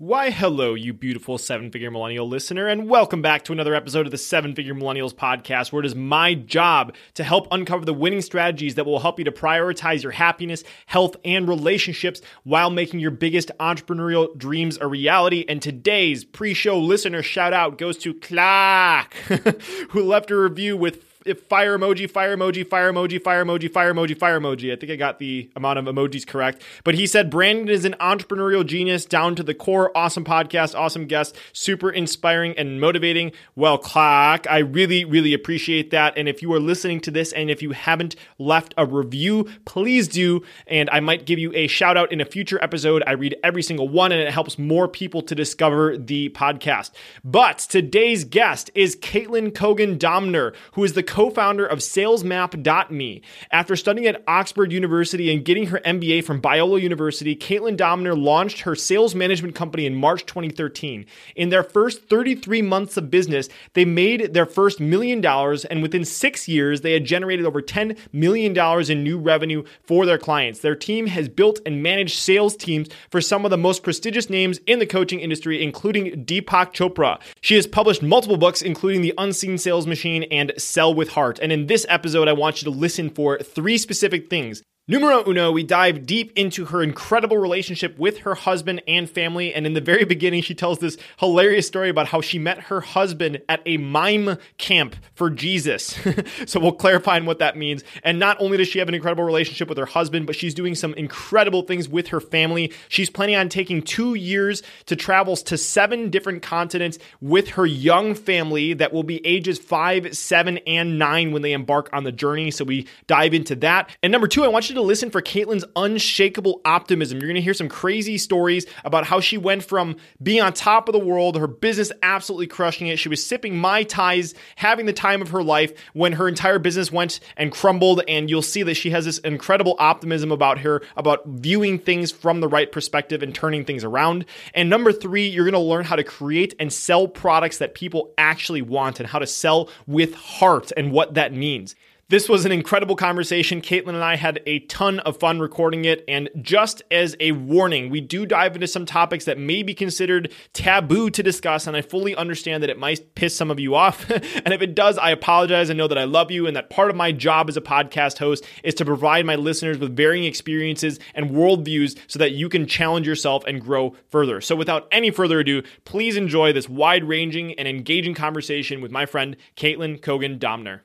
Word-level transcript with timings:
Why, 0.00 0.30
hello, 0.30 0.74
you 0.74 0.92
beautiful 0.92 1.38
seven 1.38 1.72
figure 1.72 1.90
millennial 1.90 2.28
listener, 2.28 2.68
and 2.68 2.88
welcome 2.88 3.20
back 3.20 3.42
to 3.42 3.52
another 3.52 3.74
episode 3.74 4.06
of 4.06 4.12
the 4.12 4.16
Seven 4.16 4.54
Figure 4.54 4.72
Millennials 4.72 5.12
podcast, 5.12 5.72
where 5.72 5.82
it 5.82 5.86
is 5.86 5.96
my 5.96 6.34
job 6.34 6.94
to 7.14 7.24
help 7.24 7.48
uncover 7.50 7.84
the 7.84 7.92
winning 7.92 8.22
strategies 8.22 8.76
that 8.76 8.86
will 8.86 9.00
help 9.00 9.18
you 9.18 9.24
to 9.24 9.32
prioritize 9.32 10.04
your 10.04 10.12
happiness, 10.12 10.62
health, 10.86 11.16
and 11.24 11.48
relationships 11.48 12.20
while 12.44 12.70
making 12.70 13.00
your 13.00 13.10
biggest 13.10 13.50
entrepreneurial 13.58 14.38
dreams 14.38 14.78
a 14.80 14.86
reality. 14.86 15.44
And 15.48 15.60
today's 15.60 16.24
pre 16.24 16.54
show 16.54 16.78
listener 16.78 17.20
shout 17.20 17.52
out 17.52 17.76
goes 17.76 17.98
to 17.98 18.14
Clark, 18.14 19.14
who 19.90 20.04
left 20.04 20.30
a 20.30 20.36
review 20.36 20.76
with 20.76 21.07
if 21.28 21.42
fire 21.44 21.78
emoji, 21.78 22.10
fire 22.10 22.36
emoji, 22.36 22.66
fire 22.66 22.92
emoji, 22.92 23.22
fire 23.22 23.44
emoji, 23.44 23.70
fire 23.70 23.92
emoji, 23.94 24.18
fire 24.18 24.40
emoji. 24.40 24.72
I 24.72 24.76
think 24.76 24.90
I 24.90 24.96
got 24.96 25.18
the 25.18 25.50
amount 25.54 25.78
of 25.78 25.84
emojis 25.84 26.26
correct. 26.26 26.62
But 26.84 26.94
he 26.94 27.06
said 27.06 27.30
Brandon 27.30 27.68
is 27.68 27.84
an 27.84 27.94
entrepreneurial 28.00 28.64
genius 28.64 29.04
down 29.04 29.34
to 29.36 29.42
the 29.42 29.54
core. 29.54 29.96
Awesome 29.96 30.24
podcast, 30.24 30.74
awesome 30.74 31.06
guest, 31.06 31.36
super 31.52 31.90
inspiring 31.90 32.54
and 32.56 32.80
motivating. 32.80 33.32
Well, 33.54 33.78
Clark, 33.78 34.46
I 34.50 34.58
really, 34.58 35.04
really 35.04 35.34
appreciate 35.34 35.90
that. 35.90 36.16
And 36.16 36.28
if 36.28 36.42
you 36.42 36.52
are 36.54 36.60
listening 36.60 37.00
to 37.00 37.10
this 37.10 37.32
and 37.32 37.50
if 37.50 37.62
you 37.62 37.72
haven't 37.72 38.16
left 38.38 38.74
a 38.76 38.86
review, 38.86 39.48
please 39.64 40.08
do. 40.08 40.42
And 40.66 40.88
I 40.90 41.00
might 41.00 41.26
give 41.26 41.38
you 41.38 41.52
a 41.54 41.66
shout 41.66 41.96
out 41.96 42.10
in 42.12 42.20
a 42.20 42.24
future 42.24 42.58
episode. 42.62 43.02
I 43.06 43.12
read 43.12 43.36
every 43.44 43.62
single 43.62 43.88
one 43.88 44.12
and 44.12 44.20
it 44.20 44.32
helps 44.32 44.58
more 44.58 44.88
people 44.88 45.22
to 45.22 45.34
discover 45.34 45.96
the 45.96 46.30
podcast. 46.30 46.90
But 47.24 47.58
today's 47.58 48.24
guest 48.24 48.70
is 48.74 48.96
Caitlin 48.96 49.54
Cogan 49.54 49.98
Doemner, 49.98 50.54
who 50.72 50.84
is 50.84 50.94
the 50.94 51.02
co 51.02 51.17
founder 51.26 51.66
of 51.66 51.80
SalesMap.me. 51.80 53.22
After 53.50 53.76
studying 53.76 54.06
at 54.06 54.22
Oxford 54.28 54.72
University 54.72 55.32
and 55.32 55.44
getting 55.44 55.66
her 55.66 55.80
MBA 55.80 56.24
from 56.24 56.40
Biola 56.40 56.80
University, 56.80 57.34
Caitlin 57.34 57.76
Doemner 57.76 58.16
launched 58.16 58.60
her 58.60 58.76
sales 58.76 59.14
management 59.14 59.56
company 59.56 59.84
in 59.84 59.96
March 59.96 60.24
2013. 60.24 61.04
In 61.34 61.48
their 61.48 61.64
first 61.64 62.08
33 62.08 62.62
months 62.62 62.96
of 62.96 63.10
business, 63.10 63.48
they 63.74 63.84
made 63.84 64.32
their 64.32 64.46
first 64.46 64.78
million 64.78 65.20
dollars, 65.20 65.64
and 65.64 65.82
within 65.82 66.04
six 66.04 66.46
years, 66.46 66.82
they 66.82 66.92
had 66.92 67.04
generated 67.04 67.44
over 67.44 67.60
$10 67.60 67.98
million 68.12 68.56
in 68.90 69.02
new 69.02 69.18
revenue 69.18 69.64
for 69.82 70.06
their 70.06 70.18
clients. 70.18 70.60
Their 70.60 70.76
team 70.76 71.08
has 71.08 71.28
built 71.28 71.60
and 71.66 71.82
managed 71.82 72.18
sales 72.18 72.56
teams 72.56 72.88
for 73.10 73.20
some 73.20 73.44
of 73.44 73.50
the 73.50 73.58
most 73.58 73.82
prestigious 73.82 74.30
names 74.30 74.58
in 74.66 74.78
the 74.78 74.86
coaching 74.86 75.20
industry, 75.20 75.62
including 75.62 76.24
Deepak 76.24 76.72
Chopra. 76.72 77.20
She 77.40 77.56
has 77.56 77.66
published 77.66 78.02
multiple 78.02 78.36
books, 78.36 78.62
including 78.62 79.02
The 79.02 79.14
Unseen 79.18 79.58
Sales 79.58 79.86
Machine 79.86 80.24
and 80.24 80.52
Sell 80.56 80.94
with 80.94 81.07
Heart. 81.10 81.38
And 81.40 81.52
in 81.52 81.66
this 81.66 81.86
episode, 81.88 82.28
I 82.28 82.32
want 82.32 82.62
you 82.62 82.70
to 82.70 82.78
listen 82.78 83.10
for 83.10 83.38
three 83.38 83.78
specific 83.78 84.28
things 84.30 84.62
Numero 84.90 85.22
uno, 85.28 85.52
we 85.52 85.64
dive 85.64 86.06
deep 86.06 86.32
into 86.34 86.64
her 86.64 86.82
incredible 86.82 87.36
relationship 87.36 87.98
with 87.98 88.20
her 88.20 88.34
husband 88.34 88.82
and 88.88 89.08
family. 89.08 89.52
And 89.52 89.66
in 89.66 89.74
the 89.74 89.82
very 89.82 90.06
beginning, 90.06 90.40
she 90.40 90.54
tells 90.54 90.78
this 90.78 90.96
hilarious 91.18 91.66
story 91.66 91.90
about 91.90 92.08
how 92.08 92.22
she 92.22 92.38
met 92.38 92.58
her 92.58 92.80
husband 92.80 93.42
at 93.50 93.60
a 93.66 93.76
mime 93.76 94.38
camp 94.56 94.96
for 95.12 95.28
Jesus. 95.28 95.94
so 96.46 96.58
we'll 96.58 96.72
clarify 96.72 97.18
what 97.20 97.38
that 97.40 97.54
means. 97.54 97.84
And 98.02 98.18
not 98.18 98.40
only 98.40 98.56
does 98.56 98.68
she 98.68 98.78
have 98.78 98.88
an 98.88 98.94
incredible 98.94 99.24
relationship 99.24 99.68
with 99.68 99.76
her 99.76 99.84
husband, 99.84 100.26
but 100.26 100.36
she's 100.36 100.54
doing 100.54 100.74
some 100.74 100.94
incredible 100.94 101.60
things 101.60 101.86
with 101.86 102.08
her 102.08 102.20
family. 102.20 102.72
She's 102.88 103.10
planning 103.10 103.36
on 103.36 103.50
taking 103.50 103.82
two 103.82 104.14
years 104.14 104.62
to 104.86 104.96
travel 104.96 105.36
to 105.36 105.58
seven 105.58 106.08
different 106.08 106.42
continents 106.42 106.98
with 107.20 107.48
her 107.50 107.66
young 107.66 108.14
family 108.14 108.72
that 108.72 108.94
will 108.94 109.02
be 109.02 109.20
ages 109.26 109.58
five, 109.58 110.16
seven, 110.16 110.56
and 110.66 110.98
nine 110.98 111.32
when 111.32 111.42
they 111.42 111.52
embark 111.52 111.90
on 111.92 112.04
the 112.04 112.12
journey. 112.12 112.50
So 112.50 112.64
we 112.64 112.86
dive 113.06 113.34
into 113.34 113.54
that. 113.56 113.90
And 114.02 114.10
number 114.10 114.28
two, 114.28 114.44
I 114.44 114.48
want 114.48 114.70
you 114.70 114.76
to 114.76 114.77
to 114.78 114.86
listen 114.86 115.10
for 115.10 115.20
Caitlin's 115.20 115.64
unshakable 115.76 116.60
optimism. 116.64 117.18
You're 117.18 117.28
going 117.28 117.36
to 117.36 117.42
hear 117.42 117.54
some 117.54 117.68
crazy 117.68 118.18
stories 118.18 118.66
about 118.84 119.04
how 119.04 119.20
she 119.20 119.36
went 119.36 119.64
from 119.64 119.96
being 120.22 120.40
on 120.40 120.52
top 120.52 120.88
of 120.88 120.92
the 120.92 120.98
world, 120.98 121.36
her 121.36 121.46
business 121.46 121.92
absolutely 122.02 122.46
crushing 122.46 122.86
it. 122.86 122.98
She 122.98 123.08
was 123.08 123.24
sipping 123.24 123.56
Mai 123.56 123.82
Tais, 123.82 124.34
having 124.56 124.86
the 124.86 124.92
time 124.92 125.22
of 125.22 125.30
her 125.30 125.42
life 125.42 125.72
when 125.92 126.12
her 126.14 126.28
entire 126.28 126.58
business 126.58 126.90
went 126.92 127.20
and 127.36 127.52
crumbled. 127.52 128.02
And 128.08 128.30
you'll 128.30 128.42
see 128.42 128.62
that 128.62 128.74
she 128.74 128.90
has 128.90 129.04
this 129.04 129.18
incredible 129.18 129.76
optimism 129.78 130.32
about 130.32 130.58
her, 130.58 130.82
about 130.96 131.26
viewing 131.26 131.78
things 131.78 132.10
from 132.10 132.40
the 132.40 132.48
right 132.48 132.70
perspective 132.70 133.22
and 133.22 133.34
turning 133.34 133.64
things 133.64 133.84
around. 133.84 134.24
And 134.54 134.70
number 134.70 134.92
three, 134.92 135.28
you're 135.28 135.44
going 135.44 135.52
to 135.52 135.58
learn 135.58 135.84
how 135.84 135.96
to 135.96 136.04
create 136.04 136.54
and 136.58 136.72
sell 136.72 137.08
products 137.08 137.58
that 137.58 137.74
people 137.74 138.12
actually 138.16 138.62
want 138.62 139.00
and 139.00 139.08
how 139.08 139.18
to 139.18 139.26
sell 139.26 139.68
with 139.86 140.14
heart 140.14 140.72
and 140.76 140.92
what 140.92 141.14
that 141.14 141.32
means. 141.32 141.74
This 142.10 142.26
was 142.26 142.46
an 142.46 142.52
incredible 142.52 142.96
conversation. 142.96 143.60
Caitlin 143.60 143.88
and 143.88 144.02
I 144.02 144.16
had 144.16 144.40
a 144.46 144.60
ton 144.60 144.98
of 145.00 145.18
fun 145.18 145.40
recording 145.40 145.84
it. 145.84 146.04
And 146.08 146.30
just 146.40 146.82
as 146.90 147.14
a 147.20 147.32
warning, 147.32 147.90
we 147.90 148.00
do 148.00 148.24
dive 148.24 148.54
into 148.54 148.66
some 148.66 148.86
topics 148.86 149.26
that 149.26 149.36
may 149.36 149.62
be 149.62 149.74
considered 149.74 150.32
taboo 150.54 151.10
to 151.10 151.22
discuss. 151.22 151.66
And 151.66 151.76
I 151.76 151.82
fully 151.82 152.16
understand 152.16 152.62
that 152.62 152.70
it 152.70 152.78
might 152.78 153.14
piss 153.14 153.36
some 153.36 153.50
of 153.50 153.60
you 153.60 153.74
off. 153.74 154.08
and 154.10 154.54
if 154.54 154.62
it 154.62 154.74
does, 154.74 154.96
I 154.96 155.10
apologize. 155.10 155.68
I 155.68 155.74
know 155.74 155.86
that 155.86 155.98
I 155.98 156.04
love 156.04 156.30
you 156.30 156.46
and 156.46 156.56
that 156.56 156.70
part 156.70 156.88
of 156.88 156.96
my 156.96 157.12
job 157.12 157.50
as 157.50 157.58
a 157.58 157.60
podcast 157.60 158.16
host 158.16 158.42
is 158.62 158.72
to 158.76 158.86
provide 158.86 159.26
my 159.26 159.36
listeners 159.36 159.76
with 159.76 159.94
varying 159.94 160.24
experiences 160.24 160.98
and 161.14 161.32
worldviews 161.32 161.98
so 162.06 162.18
that 162.20 162.32
you 162.32 162.48
can 162.48 162.66
challenge 162.66 163.06
yourself 163.06 163.44
and 163.46 163.60
grow 163.60 163.94
further. 164.08 164.40
So 164.40 164.56
without 164.56 164.88
any 164.90 165.10
further 165.10 165.40
ado, 165.40 165.62
please 165.84 166.16
enjoy 166.16 166.54
this 166.54 166.70
wide 166.70 167.04
ranging 167.04 167.52
and 167.58 167.68
engaging 167.68 168.14
conversation 168.14 168.80
with 168.80 168.90
my 168.90 169.04
friend, 169.04 169.36
Caitlin 169.58 170.00
Cogan 170.00 170.38
Doemner. 170.38 170.84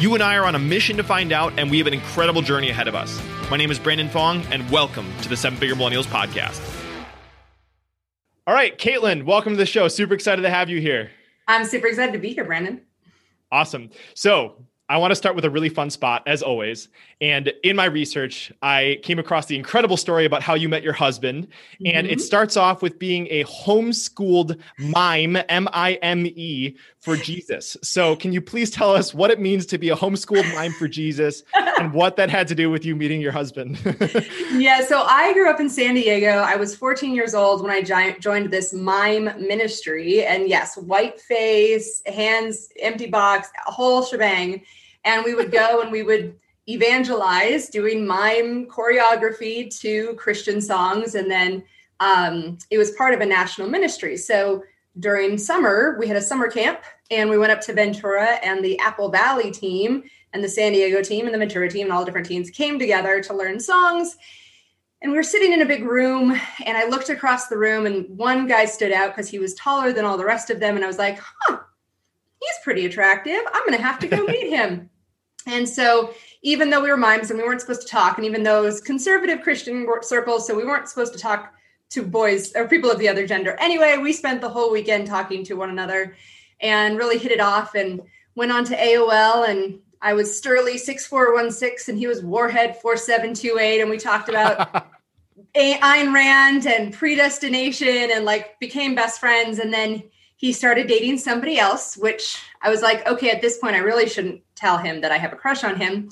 You 0.00 0.12
and 0.14 0.24
I 0.24 0.36
are 0.36 0.44
on 0.44 0.56
a 0.56 0.58
mission 0.58 0.96
to 0.96 1.04
find 1.04 1.30
out, 1.30 1.56
and 1.56 1.70
we 1.70 1.78
have 1.78 1.86
an 1.86 1.94
incredible 1.94 2.42
journey 2.42 2.68
ahead 2.68 2.88
of 2.88 2.96
us. 2.96 3.22
My 3.48 3.56
name 3.56 3.70
is 3.70 3.78
Brandon 3.78 4.08
Fong, 4.08 4.42
and 4.50 4.68
welcome 4.68 5.06
to 5.22 5.28
the 5.28 5.36
Seven 5.36 5.56
Figure 5.56 5.76
Millennials 5.76 6.06
Podcast. 6.06 6.60
All 8.48 8.54
right, 8.54 8.76
Caitlin, 8.76 9.22
welcome 9.22 9.52
to 9.52 9.56
the 9.56 9.64
show. 9.64 9.86
Super 9.86 10.14
excited 10.14 10.42
to 10.42 10.50
have 10.50 10.68
you 10.68 10.80
here. 10.80 11.12
I'm 11.46 11.64
super 11.64 11.86
excited 11.86 12.10
to 12.10 12.18
be 12.18 12.34
here, 12.34 12.44
Brandon. 12.44 12.80
Awesome. 13.52 13.90
So, 14.14 14.56
I 14.86 14.98
want 14.98 15.12
to 15.12 15.14
start 15.14 15.34
with 15.34 15.46
a 15.46 15.50
really 15.50 15.70
fun 15.70 15.88
spot, 15.88 16.22
as 16.26 16.42
always. 16.42 16.88
And 17.22 17.50
in 17.62 17.74
my 17.74 17.86
research, 17.86 18.52
I 18.60 18.98
came 19.02 19.18
across 19.18 19.46
the 19.46 19.56
incredible 19.56 19.96
story 19.96 20.26
about 20.26 20.42
how 20.42 20.54
you 20.54 20.68
met 20.68 20.82
your 20.82 20.92
husband. 20.92 21.46
Mm-hmm. 21.46 21.96
And 21.96 22.06
it 22.06 22.18
mm-hmm. 22.18 22.20
starts 22.20 22.58
off 22.58 22.82
with 22.82 22.98
being 22.98 23.26
a 23.30 23.44
homeschooled 23.44 24.60
mime, 24.78 25.38
M 25.48 25.68
I 25.72 25.94
M 26.02 26.26
E, 26.26 26.76
for 27.04 27.16
Jesus. 27.16 27.76
So, 27.82 28.16
can 28.16 28.32
you 28.32 28.40
please 28.40 28.70
tell 28.70 28.94
us 28.94 29.14
what 29.14 29.30
it 29.30 29.38
means 29.38 29.66
to 29.66 29.78
be 29.78 29.90
a 29.90 29.96
homeschooled 29.96 30.52
mime 30.54 30.72
for 30.72 30.88
Jesus 30.88 31.42
and 31.54 31.92
what 31.92 32.16
that 32.16 32.30
had 32.30 32.48
to 32.48 32.54
do 32.54 32.70
with 32.70 32.84
you 32.84 32.96
meeting 32.96 33.20
your 33.20 33.32
husband? 33.32 33.78
yeah. 34.54 34.84
So, 34.84 35.02
I 35.02 35.32
grew 35.34 35.48
up 35.50 35.60
in 35.60 35.68
San 35.68 35.94
Diego. 35.94 36.38
I 36.38 36.56
was 36.56 36.74
14 36.74 37.14
years 37.14 37.34
old 37.34 37.62
when 37.62 37.70
I 37.70 37.82
joined 37.82 38.50
this 38.50 38.72
mime 38.72 39.24
ministry. 39.46 40.24
And 40.24 40.48
yes, 40.48 40.76
white 40.76 41.20
face, 41.20 42.02
hands, 42.06 42.70
empty 42.80 43.06
box, 43.06 43.48
a 43.66 43.70
whole 43.70 44.02
shebang 44.02 44.62
and 45.04 45.24
we 45.24 45.34
would 45.34 45.52
go 45.52 45.80
and 45.80 45.92
we 45.92 46.02
would 46.02 46.36
evangelize 46.68 47.68
doing 47.68 48.06
mime 48.06 48.66
choreography 48.66 49.74
to 49.80 50.14
Christian 50.14 50.60
songs. 50.60 51.14
And 51.14 51.30
then 51.30 51.62
um, 52.00 52.58
it 52.70 52.78
was 52.78 52.92
part 52.92 53.14
of 53.14 53.20
a 53.20 53.26
national 53.26 53.68
ministry. 53.68 54.16
So 54.16 54.64
during 54.98 55.36
summer, 55.36 55.96
we 55.98 56.08
had 56.08 56.16
a 56.16 56.22
summer 56.22 56.48
camp 56.48 56.80
and 57.10 57.28
we 57.30 57.38
went 57.38 57.52
up 57.52 57.60
to 57.62 57.72
Ventura, 57.72 58.38
and 58.42 58.64
the 58.64 58.78
Apple 58.78 59.10
Valley 59.10 59.50
team 59.50 60.04
and 60.32 60.42
the 60.42 60.48
San 60.48 60.72
Diego 60.72 61.02
team 61.02 61.26
and 61.26 61.34
the 61.34 61.38
Ventura 61.38 61.70
team 61.70 61.86
and 61.86 61.92
all 61.92 62.00
the 62.00 62.06
different 62.06 62.26
teams 62.26 62.50
came 62.50 62.78
together 62.78 63.22
to 63.22 63.34
learn 63.34 63.60
songs. 63.60 64.16
And 65.00 65.12
we 65.12 65.18
were 65.18 65.22
sitting 65.22 65.52
in 65.52 65.60
a 65.60 65.66
big 65.66 65.84
room, 65.84 66.30
and 66.64 66.76
I 66.78 66.86
looked 66.86 67.10
across 67.10 67.48
the 67.48 67.58
room, 67.58 67.84
and 67.84 68.08
one 68.16 68.46
guy 68.46 68.64
stood 68.64 68.90
out 68.90 69.14
because 69.14 69.28
he 69.28 69.38
was 69.38 69.54
taller 69.54 69.92
than 69.92 70.04
all 70.04 70.16
the 70.16 70.24
rest 70.24 70.48
of 70.48 70.60
them. 70.60 70.76
And 70.76 70.84
I 70.84 70.88
was 70.88 70.98
like, 70.98 71.18
huh, 71.20 71.58
he's 72.40 72.64
pretty 72.64 72.86
attractive. 72.86 73.40
I'm 73.52 73.66
going 73.66 73.76
to 73.76 73.84
have 73.84 73.98
to 73.98 74.08
go 74.08 74.24
meet 74.24 74.50
him. 74.50 74.90
And 75.46 75.68
so, 75.68 76.14
even 76.40 76.70
though 76.70 76.80
we 76.80 76.88
were 76.88 76.96
mimes 76.96 77.30
and 77.30 77.38
we 77.38 77.44
weren't 77.44 77.60
supposed 77.60 77.82
to 77.82 77.86
talk, 77.86 78.16
and 78.16 78.24
even 78.24 78.42
though 78.42 78.62
it 78.62 78.64
was 78.64 78.80
conservative 78.80 79.42
Christian 79.42 79.86
circles, 80.00 80.46
so 80.46 80.54
we 80.54 80.64
weren't 80.64 80.88
supposed 80.88 81.12
to 81.12 81.18
talk 81.18 81.52
to 81.90 82.02
boys 82.02 82.56
or 82.56 82.66
people 82.66 82.90
of 82.90 82.98
the 82.98 83.10
other 83.10 83.26
gender. 83.26 83.54
Anyway, 83.60 83.98
we 83.98 84.10
spent 84.10 84.40
the 84.40 84.48
whole 84.48 84.72
weekend 84.72 85.06
talking 85.06 85.44
to 85.44 85.52
one 85.52 85.68
another 85.68 86.16
and 86.64 86.96
really 86.96 87.18
hit 87.18 87.30
it 87.30 87.40
off 87.40 87.74
and 87.74 88.00
went 88.34 88.50
on 88.50 88.64
to 88.64 88.76
AOL. 88.76 89.48
And 89.48 89.78
I 90.00 90.14
was 90.14 90.36
Sturley 90.36 90.78
6416 90.78 91.92
and 91.92 91.98
he 91.98 92.06
was 92.06 92.22
Warhead 92.22 92.80
4728. 92.80 93.82
And 93.82 93.90
we 93.90 93.98
talked 93.98 94.28
about 94.30 94.86
Ayn 95.54 96.12
Rand 96.12 96.66
and 96.66 96.92
predestination 96.92 98.10
and 98.10 98.24
like 98.24 98.58
became 98.58 98.94
best 98.94 99.20
friends. 99.20 99.58
And 99.58 99.72
then 99.72 100.02
he 100.36 100.52
started 100.52 100.88
dating 100.88 101.18
somebody 101.18 101.58
else, 101.58 101.96
which 101.96 102.42
I 102.62 102.70
was 102.70 102.82
like, 102.82 103.06
okay, 103.06 103.30
at 103.30 103.42
this 103.42 103.58
point, 103.58 103.76
I 103.76 103.80
really 103.80 104.08
shouldn't 104.08 104.40
tell 104.56 104.78
him 104.78 105.02
that 105.02 105.12
I 105.12 105.18
have 105.18 105.32
a 105.32 105.36
crush 105.36 105.64
on 105.64 105.76
him. 105.76 106.08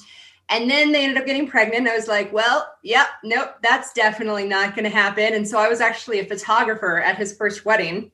And 0.49 0.71
then 0.71 0.93
they 0.93 1.03
ended 1.03 1.17
up 1.17 1.27
getting 1.27 1.49
pregnant. 1.49 1.89
I 1.89 1.97
was 1.97 2.09
like, 2.09 2.31
well, 2.31 2.75
yep, 2.83 3.09
nope, 3.25 3.55
that's 3.63 3.95
definitely 3.95 4.47
not 4.47 4.77
going 4.77 4.85
to 4.85 4.91
happen. 4.91 5.33
And 5.33 5.49
so 5.49 5.59
I 5.59 5.69
was 5.69 5.81
actually 5.81 6.21
a 6.21 6.27
photographer 6.27 7.01
at 7.01 7.17
his 7.17 7.35
first 7.35 7.65
wedding. 7.65 8.11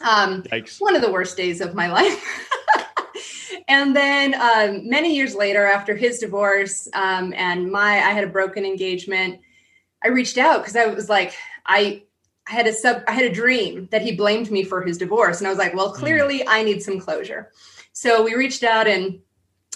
Um, 0.00 0.42
Yikes. 0.44 0.80
one 0.80 0.96
of 0.96 1.02
the 1.02 1.10
worst 1.10 1.36
days 1.36 1.60
of 1.60 1.74
my 1.74 1.90
life. 1.92 2.24
and 3.68 3.94
then 3.94 4.34
um, 4.34 4.88
many 4.88 5.14
years 5.14 5.34
later, 5.34 5.66
after 5.66 5.96
his 5.96 6.18
divorce 6.18 6.88
um, 6.94 7.32
and 7.36 7.70
my, 7.70 7.96
I 7.96 8.10
had 8.10 8.24
a 8.24 8.28
broken 8.28 8.64
engagement. 8.64 9.40
I 10.02 10.08
reached 10.08 10.38
out 10.38 10.60
because 10.60 10.76
I 10.76 10.86
was 10.86 11.08
like, 11.08 11.34
I 11.66 12.02
I 12.46 12.52
had 12.52 12.66
a 12.66 12.72
sub 12.72 13.02
I 13.08 13.12
had 13.12 13.24
a 13.24 13.32
dream 13.32 13.88
that 13.90 14.02
he 14.02 14.14
blamed 14.14 14.50
me 14.50 14.64
for 14.64 14.82
his 14.82 14.98
divorce 14.98 15.38
and 15.38 15.46
I 15.46 15.50
was 15.50 15.58
like, 15.58 15.74
well, 15.74 15.90
hmm. 15.90 15.98
clearly 15.98 16.40
mm. 16.40 16.44
I 16.48 16.62
need 16.62 16.82
some 16.82 17.00
closure. 17.00 17.50
So 17.92 18.22
we 18.22 18.34
reached 18.34 18.62
out 18.62 18.86
and 18.86 19.20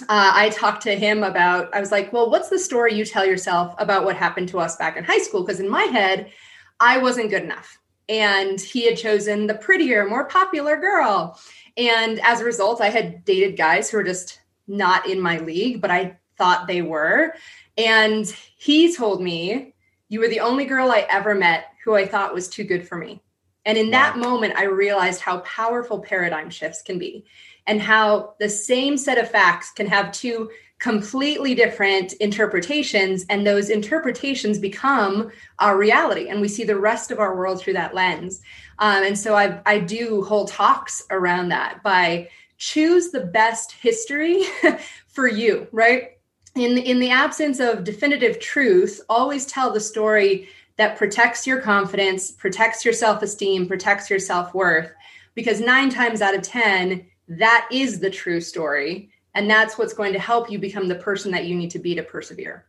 uh, 0.02 0.32
I 0.34 0.50
talked 0.50 0.82
to 0.82 0.94
him 0.94 1.22
about 1.22 1.74
I 1.74 1.80
was 1.80 1.90
like, 1.90 2.12
well, 2.12 2.30
what's 2.30 2.50
the 2.50 2.58
story 2.58 2.94
you 2.94 3.04
tell 3.04 3.24
yourself 3.24 3.74
about 3.78 4.04
what 4.04 4.16
happened 4.16 4.48
to 4.50 4.60
us 4.60 4.76
back 4.76 4.96
in 4.96 5.04
high 5.04 5.18
school 5.18 5.42
because 5.42 5.60
in 5.60 5.68
my 5.68 5.84
head 5.84 6.30
I 6.78 6.98
wasn't 6.98 7.30
good 7.30 7.42
enough 7.42 7.78
and 8.08 8.60
he 8.60 8.86
had 8.86 8.96
chosen 8.96 9.46
the 9.46 9.54
prettier, 9.54 10.08
more 10.08 10.24
popular 10.24 10.76
girl. 10.76 11.38
And 11.76 12.20
as 12.20 12.40
a 12.40 12.44
result, 12.44 12.80
I 12.80 12.88
had 12.88 13.24
dated 13.24 13.56
guys 13.56 13.90
who 13.90 13.98
were 13.98 14.04
just 14.04 14.40
not 14.66 15.08
in 15.08 15.20
my 15.20 15.38
league, 15.38 15.80
but 15.80 15.90
I 15.90 16.18
thought 16.36 16.66
they 16.66 16.82
were. 16.82 17.34
And 17.76 18.26
he 18.56 18.94
told 18.94 19.22
me, 19.22 19.74
You 20.08 20.20
were 20.20 20.28
the 20.28 20.40
only 20.40 20.64
girl 20.64 20.90
I 20.90 21.06
ever 21.10 21.34
met 21.34 21.66
who 21.84 21.94
I 21.94 22.06
thought 22.06 22.34
was 22.34 22.48
too 22.48 22.64
good 22.64 22.86
for 22.86 22.96
me. 22.96 23.22
And 23.64 23.76
in 23.76 23.90
that 23.90 24.16
moment, 24.16 24.56
I 24.56 24.64
realized 24.64 25.20
how 25.20 25.40
powerful 25.40 26.00
paradigm 26.00 26.48
shifts 26.48 26.82
can 26.82 26.98
be 26.98 27.26
and 27.66 27.82
how 27.82 28.34
the 28.40 28.48
same 28.48 28.96
set 28.96 29.18
of 29.18 29.30
facts 29.30 29.70
can 29.70 29.86
have 29.86 30.10
two 30.10 30.50
completely 30.78 31.54
different 31.54 32.12
interpretations. 32.14 33.26
And 33.28 33.46
those 33.46 33.68
interpretations 33.68 34.58
become 34.58 35.30
our 35.58 35.76
reality. 35.76 36.28
And 36.28 36.40
we 36.40 36.48
see 36.48 36.64
the 36.64 36.78
rest 36.78 37.10
of 37.10 37.18
our 37.18 37.36
world 37.36 37.60
through 37.60 37.72
that 37.74 37.94
lens. 37.94 38.40
Um, 38.78 39.02
and 39.02 39.18
so 39.18 39.34
I, 39.34 39.60
I 39.66 39.80
do 39.80 40.22
hold 40.22 40.48
talks 40.48 41.04
around 41.10 41.48
that 41.48 41.82
by 41.82 42.28
choose 42.58 43.10
the 43.10 43.20
best 43.20 43.72
history 43.72 44.44
for 45.08 45.26
you, 45.26 45.66
right? 45.72 46.18
In, 46.54 46.78
in 46.78 46.98
the 46.98 47.10
absence 47.10 47.60
of 47.60 47.84
definitive 47.84 48.40
truth, 48.40 49.00
always 49.08 49.46
tell 49.46 49.72
the 49.72 49.80
story 49.80 50.48
that 50.76 50.96
protects 50.96 51.46
your 51.46 51.60
confidence, 51.60 52.30
protects 52.30 52.84
your 52.84 52.94
self 52.94 53.22
esteem, 53.22 53.66
protects 53.66 54.08
your 54.08 54.18
self 54.18 54.54
worth. 54.54 54.92
Because 55.34 55.60
nine 55.60 55.90
times 55.90 56.22
out 56.22 56.34
of 56.34 56.42
10, 56.42 57.04
that 57.28 57.68
is 57.70 58.00
the 58.00 58.10
true 58.10 58.40
story. 58.40 59.10
And 59.34 59.48
that's 59.48 59.78
what's 59.78 59.92
going 59.92 60.12
to 60.14 60.18
help 60.18 60.50
you 60.50 60.58
become 60.58 60.88
the 60.88 60.94
person 60.94 61.30
that 61.32 61.44
you 61.44 61.54
need 61.54 61.70
to 61.72 61.78
be 61.78 61.94
to 61.94 62.02
persevere. 62.02 62.64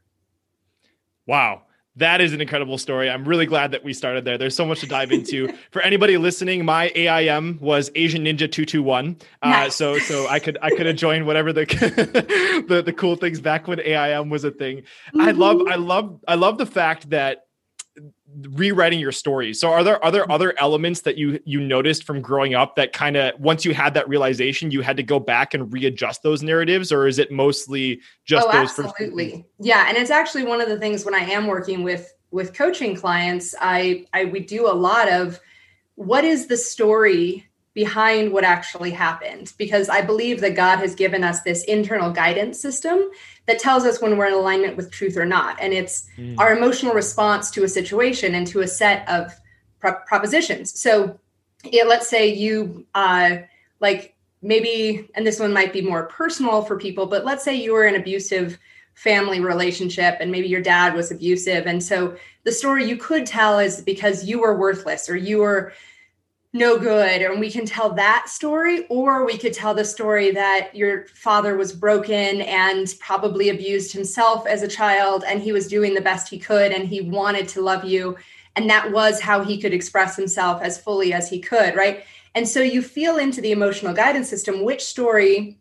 Wow. 1.26 1.64
That 1.96 2.22
is 2.22 2.32
an 2.32 2.40
incredible 2.40 2.78
story. 2.78 3.10
I'm 3.10 3.26
really 3.26 3.46
glad 3.46 3.72
that 3.72 3.84
we 3.84 3.94
started 3.94 4.24
there. 4.24 4.38
There's 4.38 4.56
so 4.56 4.66
much 4.66 4.80
to 4.82 4.88
dive 4.88 5.12
into. 5.12 5.52
For 5.72 5.82
anybody 5.82 6.18
listening, 6.18 6.64
my 6.64 6.92
AIM 6.96 7.60
was 7.60 7.92
Asian 7.96 8.24
Ninja 8.24 8.50
221. 8.50 9.18
Uh, 9.42 9.50
nice. 9.50 9.76
so 9.76 10.00
so 10.00 10.28
I 10.28 10.40
could 10.40 10.58
I 10.62 10.70
could 10.70 10.86
have 10.86 10.96
joined 10.96 11.26
whatever 11.26 11.52
the, 11.52 11.66
the 12.68 12.82
the 12.82 12.94
cool 12.94 13.18
things 13.18 13.42
back 13.42 13.68
when 13.68 13.82
AIM 13.82 14.30
was 14.30 14.46
a 14.46 14.52
thing. 14.52 14.78
Mm-hmm. 14.78 15.22
I 15.22 15.32
love 15.32 15.62
I 15.68 15.76
love 15.76 16.20
I 16.28 16.36
love 16.36 16.58
the 16.58 16.66
fact 16.66 17.10
that 17.10 17.48
rewriting 18.51 19.00
your 19.00 19.12
story. 19.12 19.54
So 19.54 19.72
are 19.72 19.84
there 19.84 20.04
are 20.04 20.12
there 20.12 20.24
mm-hmm. 20.24 20.31
other 20.31 20.54
elements 20.60 21.01
that 21.01 21.18
you 21.18 21.40
you 21.46 21.60
noticed 21.60 22.04
from 22.04 22.22
growing 22.22 22.54
up 22.54 22.75
that 22.75 22.94
kind 22.94 23.18
of 23.18 23.40
once 23.40 23.66
you 23.66 23.74
had 23.74 23.94
that 23.96 24.07
realization 24.07 24.72
you 24.72 24.81
had 24.81 24.98
to 24.98 25.04
go 25.04 25.19
back 25.19 25.54
and 25.54 25.72
readjust 25.74 26.24
those 26.24 26.44
narratives 26.44 26.92
or 26.92 27.07
is 27.07 27.19
it 27.19 27.31
mostly 27.31 28.01
just 28.25 28.48
oh, 28.48 28.51
those 28.51 28.80
absolutely. 28.80 29.46
yeah, 29.60 29.86
and 29.88 29.98
it's 29.98 30.12
actually 30.12 30.44
one 30.44 30.62
of 30.62 30.69
the 30.69 30.78
things 30.78 31.06
when 31.06 31.16
I 31.16 31.19
am 31.19 31.48
working 31.48 31.84
with 31.84 32.13
with 32.31 32.54
coaching 32.54 32.96
clients, 32.96 33.56
I 33.60 34.06
I 34.13 34.25
we 34.25 34.40
do 34.40 34.68
a 34.68 34.74
lot 34.74 35.12
of 35.12 35.40
what 35.95 36.24
is 36.24 36.48
the 36.48 36.57
story 36.57 37.45
behind 37.74 38.31
what 38.31 38.44
actually 38.44 38.92
happened 38.92 39.54
because 39.57 39.90
I 39.90 40.02
believe 40.02 40.42
that 40.42 40.56
God 40.56 40.78
has 40.80 40.95
given 40.95 41.24
us 41.24 41.42
this 41.42 41.63
internal 41.63 42.12
guidance 42.12 42.60
system 42.60 43.10
that 43.50 43.57
tells 43.57 43.84
us 43.84 44.00
when 44.00 44.16
we're 44.16 44.28
in 44.28 44.34
alignment 44.34 44.78
with 44.78 44.92
truth 44.92 45.18
or 45.18 45.25
not. 45.25 45.57
And 45.60 45.74
it's 45.74 46.07
mm. 46.18 46.38
our 46.38 46.56
emotional 46.56 46.94
response 46.94 47.50
to 47.52 47.64
a 47.64 47.68
situation 47.68 48.35
and 48.35 48.45
to 48.45 48.62
a 48.62 48.68
set 48.68 49.09
of 49.09 49.33
pro- 49.80 49.95
propositions. 50.06 50.80
So 50.80 51.19
let's 51.66 52.07
say 52.07 52.31
you, 52.31 52.85
uh, 52.94 53.38
like 53.80 54.16
maybe, 54.44 55.09
and 55.16 55.26
this 55.26 55.40
one 55.40 55.52
might 55.52 55.74
be 55.74 55.81
more 55.81 56.04
personal 56.04 56.62
for 56.62 56.78
people, 56.78 57.07
but 57.07 57.26
let's 57.26 57.44
say 57.44 57.56
you 57.56 57.74
were 57.74 57.85
in 57.85 57.95
abusive 57.95 58.59
family 58.94 59.40
relationship 59.40 60.18
and 60.19 60.31
maybe 60.31 60.47
your 60.47 60.62
dad 60.62 60.94
was 60.94 61.09
abusive. 61.09 61.66
And 61.66 61.81
so 61.81 62.16
the 62.44 62.52
story 62.52 62.88
you 62.88 62.97
could 62.97 63.26
tell 63.26 63.57
is 63.57 63.81
because 63.81 64.26
you 64.26 64.42
were 64.42 64.56
worthless 64.56 65.09
or 65.09 65.18
you 65.18 65.40
were 65.40 65.74
no 66.52 66.80
good. 66.80 67.22
And 67.22 67.40
we 67.40 67.52
can 67.52 67.66
tell 67.66 67.94
that 67.94 68.28
story 68.28 68.88
or 68.88 69.24
we 69.24 69.38
could 69.38 69.54
tell 69.54 69.76
the 69.76 69.86
story 69.86 70.32
that 70.32 70.72
your 70.74 71.06
father 71.08 71.56
was 71.56 71.72
broken 71.72 72.42
and 72.42 72.94
probably 73.00 73.50
abused 73.50 73.92
himself 73.92 74.48
as 74.48 74.64
a 74.64 74.68
child 74.68 75.24
and 75.28 75.42
he 75.42 75.52
was 75.52 75.68
doing 75.68 75.94
the 75.94 76.02
best 76.02 76.28
he 76.28 76.40
could 76.40 76.72
and 76.72 76.88
he 76.88 77.02
wanted 77.02 77.48
to 77.50 77.62
love 77.62 77.86
you. 77.86 78.18
And 78.56 78.68
that 78.70 78.92
was 78.92 79.22
how 79.22 79.44
he 79.44 79.60
could 79.60 79.74
express 79.74 80.16
himself 80.16 80.62
as 80.64 80.82
fully 80.82 81.14
as 81.14 81.30
he 81.30 81.40
could 81.40 81.76
right? 81.76 82.04
And 82.34 82.48
so 82.48 82.62
you 82.62 82.82
feel 82.82 83.18
into 83.18 83.42
the 83.42 83.52
emotional 83.52 83.94
guidance 83.94 84.28
system 84.28 84.64
which 84.64 84.84
story 84.84 85.60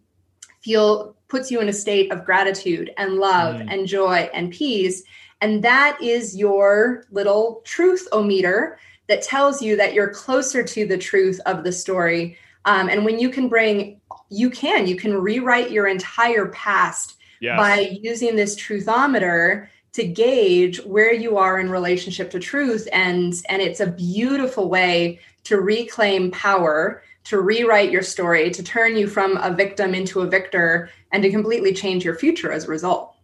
feel 0.60 1.16
puts 1.28 1.50
you 1.50 1.60
in 1.60 1.68
a 1.68 1.72
state 1.72 2.10
of 2.10 2.24
gratitude 2.24 2.92
and 2.96 3.16
love 3.16 3.56
mm. 3.56 3.70
and 3.70 3.86
joy 3.86 4.30
and 4.32 4.50
peace. 4.50 5.02
And 5.42 5.62
that 5.62 5.98
is 6.02 6.34
your 6.34 7.04
little 7.10 7.60
truth 7.64 8.08
o 8.10 8.22
meter 8.22 8.78
that 9.08 9.22
tells 9.22 9.60
you 9.60 9.76
that 9.76 9.94
you're 9.94 10.10
closer 10.10 10.62
to 10.62 10.86
the 10.86 10.98
truth 10.98 11.40
of 11.46 11.64
the 11.64 11.72
story. 11.72 12.36
Um, 12.64 12.88
and 12.88 13.04
when 13.04 13.18
you 13.18 13.30
can 13.30 13.48
bring, 13.48 14.00
you 14.28 14.50
can, 14.50 14.86
you 14.86 14.96
can 14.96 15.14
rewrite 15.14 15.70
your 15.70 15.86
entire 15.86 16.46
past 16.48 17.16
yes. 17.40 17.56
by 17.56 17.98
using 18.02 18.36
this 18.36 18.54
truthometer 18.56 19.68
to 19.92 20.06
gauge 20.06 20.84
where 20.84 21.12
you 21.12 21.38
are 21.38 21.58
in 21.58 21.70
relationship 21.70 22.30
to 22.30 22.38
truth. 22.38 22.86
And, 22.92 23.34
and 23.48 23.62
it's 23.62 23.80
a 23.80 23.86
beautiful 23.86 24.68
way 24.68 25.20
to 25.44 25.60
reclaim 25.60 26.30
power 26.30 27.02
to 27.24 27.40
rewrite 27.40 27.90
your 27.90 28.02
story, 28.02 28.50
to 28.50 28.62
turn 28.62 28.96
you 28.96 29.06
from 29.06 29.36
a 29.38 29.52
victim 29.52 29.94
into 29.94 30.20
a 30.20 30.26
victor, 30.26 30.88
and 31.12 31.22
to 31.22 31.30
completely 31.30 31.74
change 31.74 32.02
your 32.02 32.14
future 32.14 32.50
as 32.50 32.64
a 32.64 32.68
result. 32.68 33.14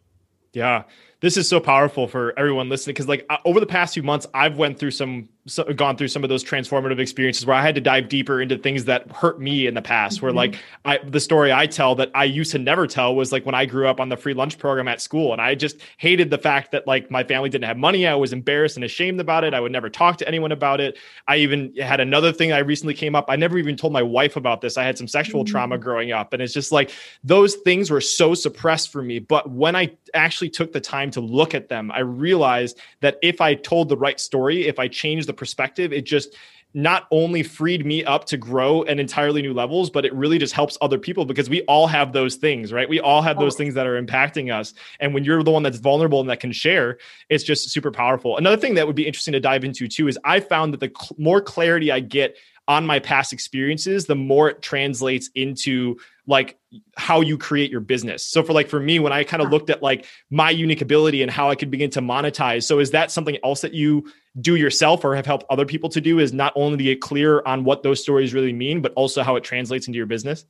Yeah 0.52 0.84
this 1.24 1.38
is 1.38 1.48
so 1.48 1.58
powerful 1.58 2.06
for 2.06 2.38
everyone 2.38 2.68
listening 2.68 2.92
because 2.92 3.08
like 3.08 3.26
over 3.46 3.58
the 3.58 3.64
past 3.64 3.94
few 3.94 4.02
months 4.02 4.26
i've 4.34 4.58
went 4.58 4.78
through 4.78 4.90
some 4.90 5.26
so, 5.46 5.64
gone 5.64 5.96
through 5.96 6.08
some 6.08 6.22
of 6.22 6.30
those 6.30 6.44
transformative 6.44 6.98
experiences 6.98 7.46
where 7.46 7.56
i 7.56 7.62
had 7.62 7.74
to 7.74 7.80
dive 7.80 8.08
deeper 8.08 8.40
into 8.40 8.56
things 8.56 8.84
that 8.84 9.10
hurt 9.12 9.40
me 9.40 9.66
in 9.66 9.74
the 9.74 9.82
past 9.82 10.16
mm-hmm. 10.16 10.26
where 10.26 10.32
like 10.32 10.58
i 10.84 10.98
the 10.98 11.20
story 11.20 11.52
i 11.52 11.66
tell 11.66 11.94
that 11.94 12.10
i 12.14 12.24
used 12.24 12.52
to 12.52 12.58
never 12.58 12.86
tell 12.86 13.14
was 13.14 13.32
like 13.32 13.44
when 13.46 13.54
i 13.54 13.64
grew 13.66 13.86
up 13.88 14.00
on 14.00 14.08
the 14.08 14.16
free 14.16 14.34
lunch 14.34 14.58
program 14.58 14.88
at 14.88 15.00
school 15.00 15.32
and 15.32 15.40
i 15.40 15.54
just 15.54 15.78
hated 15.98 16.30
the 16.30 16.38
fact 16.38 16.72
that 16.72 16.86
like 16.86 17.10
my 17.10 17.22
family 17.24 17.48
didn't 17.48 17.64
have 17.64 17.76
money. 17.76 18.06
I 18.06 18.14
was 18.14 18.32
embarrassed 18.32 18.76
and 18.76 18.84
ashamed 18.84 19.20
about 19.20 19.44
it. 19.44 19.54
I 19.54 19.60
would 19.60 19.72
never 19.72 19.90
talk 19.90 20.18
to 20.18 20.28
anyone 20.28 20.52
about 20.52 20.80
it. 20.80 20.98
I 21.28 21.36
even 21.36 21.74
had 21.76 22.00
another 22.00 22.32
thing 22.32 22.52
i 22.52 22.58
recently 22.58 22.94
came 22.94 23.14
up. 23.14 23.26
I 23.28 23.36
never 23.36 23.58
even 23.58 23.76
told 23.76 23.92
my 23.92 24.02
wife 24.02 24.36
about 24.36 24.60
this. 24.60 24.76
I 24.76 24.84
had 24.84 24.98
some 24.98 25.08
sexual 25.08 25.44
mm-hmm. 25.44 25.52
trauma 25.52 25.78
growing 25.78 26.12
up 26.12 26.32
and 26.32 26.42
it's 26.42 26.52
just 26.52 26.72
like 26.72 26.90
those 27.22 27.56
things 27.56 27.90
were 27.90 28.00
so 28.00 28.34
suppressed 28.34 28.90
for 28.90 29.02
me. 29.02 29.18
But 29.18 29.50
when 29.50 29.76
i 29.76 29.96
actually 30.14 30.50
took 30.50 30.72
the 30.72 30.80
time 30.80 31.10
to 31.10 31.20
look 31.20 31.54
at 31.54 31.68
them, 31.68 31.90
I 31.90 32.00
realized 32.00 32.78
that 33.00 33.18
if 33.22 33.40
I 33.40 33.54
told 33.54 33.88
the 33.88 33.96
right 33.96 34.18
story, 34.18 34.66
if 34.66 34.78
I 34.78 34.88
changed 34.88 35.28
the 35.28 35.33
perspective, 35.34 35.92
it 35.92 36.04
just 36.06 36.34
not 36.74 37.06
only 37.12 37.42
freed 37.44 37.86
me 37.86 38.04
up 38.04 38.24
to 38.24 38.36
grow 38.36 38.84
at 38.86 38.98
entirely 38.98 39.40
new 39.40 39.54
levels, 39.54 39.90
but 39.90 40.04
it 40.04 40.12
really 40.12 40.38
just 40.38 40.52
helps 40.52 40.76
other 40.80 40.98
people 40.98 41.24
because 41.24 41.48
we 41.48 41.62
all 41.62 41.86
have 41.86 42.12
those 42.12 42.34
things, 42.34 42.72
right? 42.72 42.88
We 42.88 42.98
all 42.98 43.22
have 43.22 43.38
those 43.38 43.54
things 43.54 43.74
that 43.74 43.86
are 43.86 44.00
impacting 44.00 44.52
us. 44.52 44.74
And 44.98 45.14
when 45.14 45.22
you're 45.22 45.44
the 45.44 45.52
one 45.52 45.62
that's 45.62 45.78
vulnerable 45.78 46.20
and 46.20 46.28
that 46.28 46.40
can 46.40 46.50
share, 46.50 46.98
it's 47.28 47.44
just 47.44 47.70
super 47.70 47.92
powerful. 47.92 48.36
Another 48.36 48.56
thing 48.56 48.74
that 48.74 48.88
would 48.88 48.96
be 48.96 49.06
interesting 49.06 49.32
to 49.32 49.40
dive 49.40 49.62
into 49.62 49.86
too 49.86 50.08
is 50.08 50.18
I 50.24 50.40
found 50.40 50.72
that 50.72 50.80
the 50.80 50.90
cl- 50.98 51.14
more 51.16 51.40
clarity 51.40 51.92
I 51.92 52.00
get 52.00 52.36
on 52.66 52.86
my 52.86 52.98
past 52.98 53.32
experiences, 53.32 54.06
the 54.06 54.14
more 54.14 54.48
it 54.48 54.62
translates 54.62 55.30
into 55.34 55.96
like 56.26 56.58
how 56.96 57.20
you 57.20 57.36
create 57.36 57.70
your 57.70 57.80
business. 57.80 58.24
So 58.24 58.42
for 58.42 58.52
like 58.52 58.68
for 58.68 58.80
me 58.80 58.98
when 58.98 59.12
I 59.12 59.24
kind 59.24 59.42
of 59.42 59.50
looked 59.50 59.68
at 59.68 59.82
like 59.82 60.06
my 60.30 60.50
unique 60.50 60.80
ability 60.80 61.22
and 61.22 61.30
how 61.30 61.50
I 61.50 61.54
could 61.54 61.70
begin 61.70 61.90
to 61.90 62.00
monetize. 62.00 62.64
So 62.64 62.78
is 62.78 62.90
that 62.92 63.10
something 63.10 63.36
else 63.44 63.60
that 63.60 63.74
you 63.74 64.10
do 64.40 64.56
yourself 64.56 65.04
or 65.04 65.14
have 65.14 65.26
helped 65.26 65.44
other 65.50 65.66
people 65.66 65.90
to 65.90 66.00
do 66.00 66.18
is 66.18 66.32
not 66.32 66.52
only 66.56 66.78
to 66.78 66.84
get 66.84 67.00
clear 67.00 67.42
on 67.44 67.64
what 67.64 67.82
those 67.82 68.02
stories 68.02 68.32
really 68.32 68.52
mean 68.52 68.80
but 68.80 68.92
also 68.94 69.22
how 69.22 69.36
it 69.36 69.44
translates 69.44 69.86
into 69.86 69.98
your 69.98 70.06
business? 70.06 70.46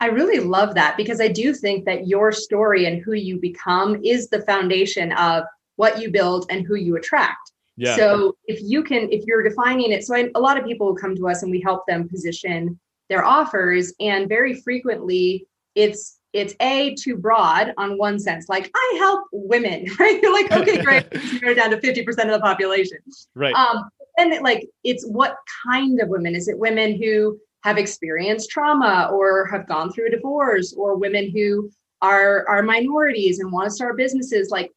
I 0.00 0.06
really 0.06 0.38
love 0.38 0.74
that 0.74 0.96
because 0.96 1.20
I 1.20 1.28
do 1.28 1.54
think 1.54 1.84
that 1.86 2.06
your 2.06 2.30
story 2.30 2.86
and 2.86 3.02
who 3.02 3.14
you 3.14 3.40
become 3.40 4.00
is 4.04 4.28
the 4.28 4.42
foundation 4.42 5.12
of 5.12 5.44
what 5.76 6.00
you 6.00 6.10
build 6.10 6.46
and 6.50 6.66
who 6.66 6.76
you 6.76 6.96
attract. 6.96 7.52
Yeah. 7.78 7.94
So 7.94 8.36
if 8.46 8.60
you 8.60 8.82
can, 8.82 9.10
if 9.12 9.24
you're 9.24 9.42
defining 9.42 9.92
it, 9.92 10.04
so 10.04 10.14
I, 10.14 10.30
a 10.34 10.40
lot 10.40 10.58
of 10.58 10.66
people 10.66 10.88
will 10.88 10.96
come 10.96 11.14
to 11.14 11.28
us 11.28 11.42
and 11.42 11.50
we 11.50 11.60
help 11.60 11.86
them 11.86 12.08
position 12.08 12.78
their 13.08 13.24
offers, 13.24 13.94
and 14.00 14.28
very 14.28 14.54
frequently 14.60 15.46
it's 15.76 16.18
it's 16.32 16.54
a 16.60 16.94
too 16.96 17.16
broad 17.16 17.72
on 17.78 17.96
one 17.96 18.18
sense, 18.18 18.48
like 18.48 18.68
I 18.74 18.96
help 18.98 19.26
women, 19.32 19.86
right? 19.98 20.20
You're 20.20 20.32
like, 20.32 20.50
okay, 20.50 20.82
great, 20.82 21.06
you're 21.40 21.54
down 21.54 21.70
to 21.70 21.80
fifty 21.80 22.02
percent 22.02 22.28
of 22.28 22.34
the 22.34 22.44
population, 22.44 22.98
right? 23.36 23.54
Um, 23.54 23.88
and 24.18 24.32
it, 24.32 24.42
like, 24.42 24.68
it's 24.82 25.06
what 25.06 25.36
kind 25.64 26.00
of 26.00 26.08
women? 26.08 26.34
Is 26.34 26.48
it 26.48 26.58
women 26.58 27.00
who 27.00 27.38
have 27.62 27.78
experienced 27.78 28.50
trauma 28.50 29.08
or 29.12 29.46
have 29.46 29.68
gone 29.68 29.92
through 29.92 30.08
a 30.08 30.10
divorce, 30.10 30.74
or 30.76 30.96
women 30.96 31.30
who 31.30 31.70
are 32.02 32.44
are 32.48 32.64
minorities 32.64 33.38
and 33.38 33.52
want 33.52 33.66
to 33.66 33.70
start 33.70 33.96
businesses? 33.96 34.50
Like, 34.50 34.72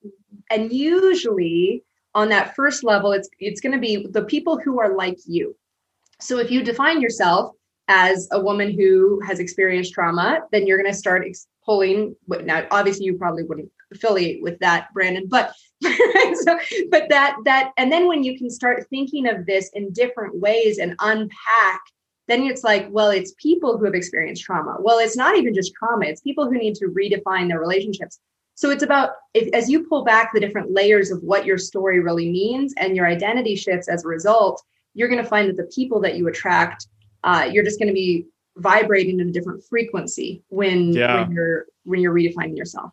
and 0.51 0.71
usually 0.71 1.83
on 2.13 2.29
that 2.29 2.55
first 2.55 2.83
level 2.83 3.11
it's 3.11 3.29
it's 3.39 3.61
going 3.61 3.73
to 3.73 3.79
be 3.79 4.07
the 4.09 4.23
people 4.23 4.59
who 4.59 4.79
are 4.79 4.95
like 4.95 5.17
you. 5.25 5.55
So 6.19 6.37
if 6.37 6.51
you 6.51 6.63
define 6.63 7.01
yourself 7.01 7.55
as 7.87 8.27
a 8.31 8.39
woman 8.39 8.71
who 8.71 9.19
has 9.21 9.39
experienced 9.39 9.93
trauma 9.93 10.41
then 10.51 10.65
you're 10.65 10.77
going 10.77 10.91
to 10.91 10.97
start 10.97 11.25
pulling 11.65 12.15
now 12.27 12.65
obviously 12.71 13.05
you 13.05 13.17
probably 13.17 13.43
wouldn't 13.43 13.71
affiliate 13.93 14.41
with 14.41 14.57
that 14.59 14.87
brandon 14.93 15.27
but 15.27 15.53
so, 15.81 16.59
but 16.89 17.09
that 17.09 17.35
that 17.43 17.71
and 17.77 17.91
then 17.91 18.07
when 18.07 18.23
you 18.23 18.37
can 18.37 18.49
start 18.49 18.87
thinking 18.89 19.27
of 19.27 19.45
this 19.45 19.69
in 19.73 19.91
different 19.91 20.39
ways 20.39 20.77
and 20.77 20.95
unpack 20.99 21.81
then 22.27 22.43
it's 22.43 22.63
like 22.63 22.87
well 22.91 23.09
it's 23.09 23.33
people 23.37 23.77
who 23.77 23.85
have 23.85 23.95
experienced 23.95 24.43
trauma. 24.43 24.77
Well 24.79 24.99
it's 24.99 25.17
not 25.17 25.37
even 25.37 25.53
just 25.53 25.73
trauma 25.73 26.05
it's 26.05 26.21
people 26.21 26.45
who 26.45 26.57
need 26.57 26.75
to 26.75 26.87
redefine 26.87 27.47
their 27.47 27.59
relationships 27.59 28.19
so 28.55 28.69
it's 28.69 28.83
about 28.83 29.11
if, 29.33 29.53
as 29.53 29.69
you 29.69 29.85
pull 29.87 30.03
back 30.03 30.31
the 30.33 30.39
different 30.39 30.71
layers 30.71 31.11
of 31.11 31.21
what 31.23 31.45
your 31.45 31.57
story 31.57 31.99
really 31.99 32.29
means 32.29 32.73
and 32.77 32.95
your 32.95 33.07
identity 33.07 33.55
shifts 33.55 33.87
as 33.87 34.05
a 34.05 34.07
result, 34.07 34.61
you're 34.93 35.07
going 35.07 35.21
to 35.21 35.27
find 35.27 35.49
that 35.49 35.57
the 35.57 35.71
people 35.73 36.01
that 36.01 36.15
you 36.15 36.27
attract, 36.27 36.87
uh, 37.23 37.49
you're 37.51 37.63
just 37.63 37.79
going 37.79 37.87
to 37.87 37.93
be 37.93 38.25
vibrating 38.57 39.19
in 39.19 39.29
a 39.29 39.31
different 39.31 39.63
frequency 39.63 40.43
when, 40.49 40.91
yeah. 40.91 41.21
when 41.21 41.31
you're 41.31 41.65
when 41.83 41.99
you're 41.99 42.13
redefining 42.13 42.57
yourself. 42.57 42.91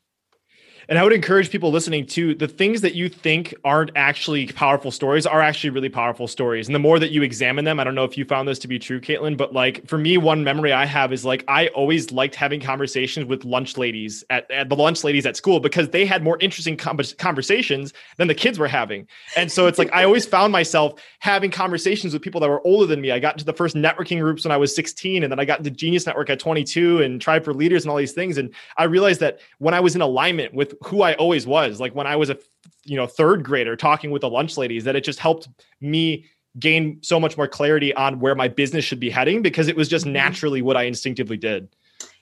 And 0.91 0.99
I 0.99 1.05
would 1.05 1.13
encourage 1.13 1.51
people 1.51 1.71
listening 1.71 2.07
to 2.07 2.35
the 2.35 2.49
things 2.49 2.81
that 2.81 2.95
you 2.95 3.11
think 3.11 3.55
aren't 3.63 3.91
actually 3.95 4.47
powerful 4.47 4.91
stories 4.91 5.27
are 5.27 5.43
actually 5.43 5.69
really 5.69 5.91
powerful 5.91 6.27
stories. 6.27 6.67
And 6.67 6.75
the 6.75 6.79
more 6.79 6.99
that 6.99 7.11
you 7.11 7.23
examine 7.23 7.67
them, 7.67 7.79
I 7.79 7.85
don't 7.85 7.95
know 7.95 8.05
if 8.05 8.17
you 8.17 8.25
found 8.25 8.49
this 8.49 8.59
to 8.61 8.69
be 8.69 8.79
true, 8.79 8.99
Caitlin, 8.99 9.37
but 9.37 9.53
like 9.53 9.87
for 9.87 9.99
me, 9.99 10.17
one 10.17 10.43
memory 10.45 10.73
I 10.73 10.87
have 10.87 11.13
is 11.13 11.27
like 11.27 11.45
I 11.47 11.67
always 11.69 12.11
liked 12.11 12.35
having 12.35 12.59
conversations 12.59 13.27
with 13.27 13.45
lunch 13.45 13.77
ladies 13.77 14.25
at, 14.31 14.51
at 14.51 14.71
the 14.71 14.77
lunch 14.77 15.05
ladies 15.05 15.27
at 15.27 15.37
school 15.37 15.61
because 15.61 15.91
they 15.91 16.07
had 16.07 16.23
more 16.23 16.39
interesting 16.41 16.75
conversations 16.79 17.93
than 18.17 18.29
the 18.29 18.35
kids 18.35 18.59
were 18.59 18.67
having. 18.67 19.07
And 19.37 19.53
so 19.53 19.67
it's 19.67 19.79
like 19.79 19.93
I 19.93 20.05
always 20.05 20.25
found 20.25 20.55
myself 20.55 20.99
having 21.19 21.51
conversations 21.51 22.15
with 22.15 22.23
people 22.23 22.41
that 22.41 22.49
were 22.49 22.67
older 22.67 22.87
than 22.87 23.03
me. 23.03 23.11
I 23.11 23.19
got 23.19 23.35
into 23.35 23.45
the 23.45 23.53
first 23.53 23.77
networking 23.77 24.21
groups 24.21 24.47
when 24.47 24.53
I 24.53 24.57
was 24.57 24.75
16, 24.75 25.23
and 25.23 25.31
then 25.31 25.39
I 25.39 25.45
got 25.45 25.59
into 25.59 25.71
Genius 25.71 26.07
Network 26.07 26.31
at 26.31 26.41
22 26.41 27.03
and 27.03 27.21
Tribe 27.21 27.45
for 27.45 27.53
Leaders 27.53 27.85
and 27.85 27.91
all 27.91 27.99
these 27.99 28.13
things. 28.13 28.39
And 28.39 28.55
I 28.79 28.85
realized 28.85 29.21
that 29.21 29.41
when 29.59 29.75
I 29.75 29.81
was 29.81 29.95
in 29.95 30.01
alignment 30.01 30.55
with 30.55 30.78
who 30.85 31.03
I 31.03 31.15
always 31.15 31.47
was. 31.47 31.81
Like 31.81 31.95
when 31.95 32.07
I 32.07 32.17
was 32.17 32.31
a 32.31 32.39
you 32.85 32.97
know 32.97 33.07
third 33.07 33.45
grader 33.45 33.77
talking 33.77 34.11
with 34.11 34.23
the 34.23 34.31
lunch 34.31 34.57
ladies, 34.57 34.85
that 34.85 34.97
it 34.97 35.05
just 35.05 35.19
helped 35.19 35.49
me 35.81 36.27
gain 36.59 36.99
so 37.03 37.21
much 37.21 37.37
more 37.37 37.49
clarity 37.49 37.95
on 37.95 38.21
where 38.21 38.35
my 38.35 38.49
business 38.49 38.85
should 38.85 39.01
be 39.01 39.11
heading 39.11 39.43
because 39.43 39.69
it 39.69 39.77
was 39.77 39.89
just 39.89 40.05
mm-hmm. 40.05 40.15
naturally 40.15 40.63
what 40.63 40.77
I 40.77 40.85
instinctively 40.85 41.37
did. 41.37 41.69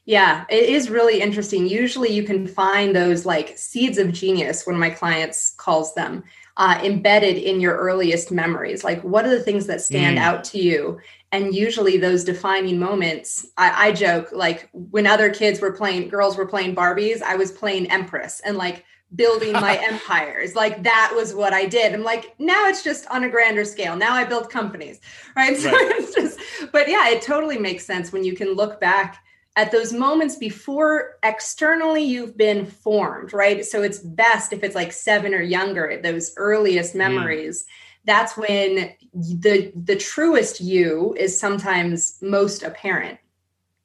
Yeah, 0.05 0.45
it 0.49 0.69
is 0.69 0.89
really 0.89 1.21
interesting. 1.21 1.67
Usually 1.67 2.11
you 2.11 2.23
can 2.23 2.47
find 2.47 2.95
those 2.95 3.27
like 3.27 3.59
seeds 3.59 3.99
of 3.99 4.13
genius, 4.13 4.65
one 4.65 4.77
of 4.77 4.81
my 4.81 4.91
clients 4.91 5.55
calls 5.57 5.95
them, 5.95 6.23
uh, 6.57 6.81
embedded 6.83 7.37
in 7.37 7.61
your 7.61 7.77
earliest 7.77 8.31
memories. 8.31 8.85
Like, 8.85 9.03
what 9.03 9.27
are 9.27 9.31
the 9.31 9.43
things 9.43 9.67
that 9.67 9.81
stand 9.81 10.19
mm. 10.19 10.23
out 10.23 10.45
to 10.45 10.59
you? 10.59 11.01
And 11.37 11.55
usually 11.55 11.99
those 11.99 12.25
defining 12.25 12.79
moments 12.79 13.47
I, 13.57 13.89
I, 13.89 13.93
joke 13.93 14.29
like 14.33 14.69
when 14.73 15.07
other 15.07 15.31
kids 15.31 15.61
were 15.61 15.73
playing 15.73 16.09
girls 16.09 16.37
were 16.37 16.47
playing 16.47 16.75
barbies 16.75 17.23
i 17.23 17.37
was 17.37 17.53
playing 17.53 17.91
empress 17.91 18.41
and 18.41 18.57
like 18.57 18.85
building 19.15 19.53
my 19.53 19.77
empires. 19.89 20.55
Like 20.55 20.83
that 20.83 21.13
was 21.15 21.35
what 21.35 21.53
i 21.53 21.67
did. 21.67 21.95
I'm 21.95 22.03
like 22.03 22.35
now 22.39 22.67
it's 22.67 22.83
just 22.83 23.07
on 23.09 23.25
a 23.25 23.29
grander 23.29 23.65
scale. 23.65 23.97
Now 23.97 24.15
i 24.15 24.25
build 24.25 24.51
companies 24.51 25.01
right? 25.37 25.57
So 25.67 25.71
right. 25.71 25.93
it's 25.97 26.15
just 26.15 26.39
but 26.73 26.89
yeah 26.89 27.09
it 27.09 27.23
totally 27.23 27.59
makes 27.59 27.87
sense 27.87 28.13
when 28.13 28.25
you 28.25 28.35
can 28.35 28.55
look 28.55 28.81
back 28.81 29.23
at 29.55 29.73
those 29.73 29.93
moments 29.93 30.37
before 30.37 31.15
externally 31.23 32.03
you've 32.03 32.37
been 32.37 32.67
formed 32.67 33.33
right? 33.33 33.65
So 33.65 33.83
it's 33.83 33.99
best 33.99 34.53
if 34.53 34.63
it's 34.63 34.75
like 34.75 34.93
seven 34.93 35.35
or 35.35 35.43
younger 35.43 36.01
those 36.03 36.33
earliest 36.37 36.95
mm. 36.95 36.99
memories. 36.99 37.65
mm 37.65 37.83
that's 38.07 38.37
when 38.37 38.93
the 39.13 39.73
the 39.75 39.97
truest 39.97 40.61
you 40.61 41.15
is 41.19 41.39
sometimes 41.39 42.19
most 42.23 42.63
apparent 42.63 43.19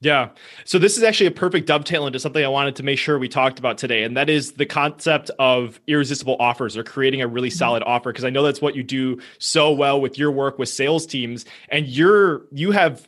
yeah. 0.02 0.30
So 0.66 0.80
this 0.80 0.98
is 0.98 1.04
actually 1.04 1.28
a 1.28 1.32
perfect 1.32 1.68
dovetail 1.68 2.08
into 2.08 2.20
something 2.20 2.44
I 2.44 2.48
wanted 2.48 2.76
to 2.78 2.84
make 2.84 2.98
sure 2.98 3.20
we 3.20 3.30
talked 3.30 3.60
about 3.60 3.78
today. 3.78 4.02
And 4.04 4.18
that 4.18 4.32
is 4.32 4.54
the 4.54 4.66
concept 4.66 5.30
of 5.38 5.80
irresistible 5.86 6.38
offers 6.40 6.76
or 6.76 6.84
creating 6.84 7.22
a 7.22 7.28
really 7.28 7.50
mm-hmm. 7.50 7.58
solid 7.58 7.84
offer. 7.84 8.12
Cause 8.12 8.26
I 8.26 8.32
know 8.32 8.42
that's 8.42 8.62
what 8.62 8.76
you 8.76 8.82
do 8.82 9.20
so 9.38 9.72
well 9.72 10.02
with 10.02 10.18
your 10.18 10.32
work 10.32 10.58
with 10.58 10.70
sales 10.70 11.06
teams. 11.06 11.46
And 11.70 11.86
you're, 11.86 12.48
you 12.52 12.72
have, 12.72 13.08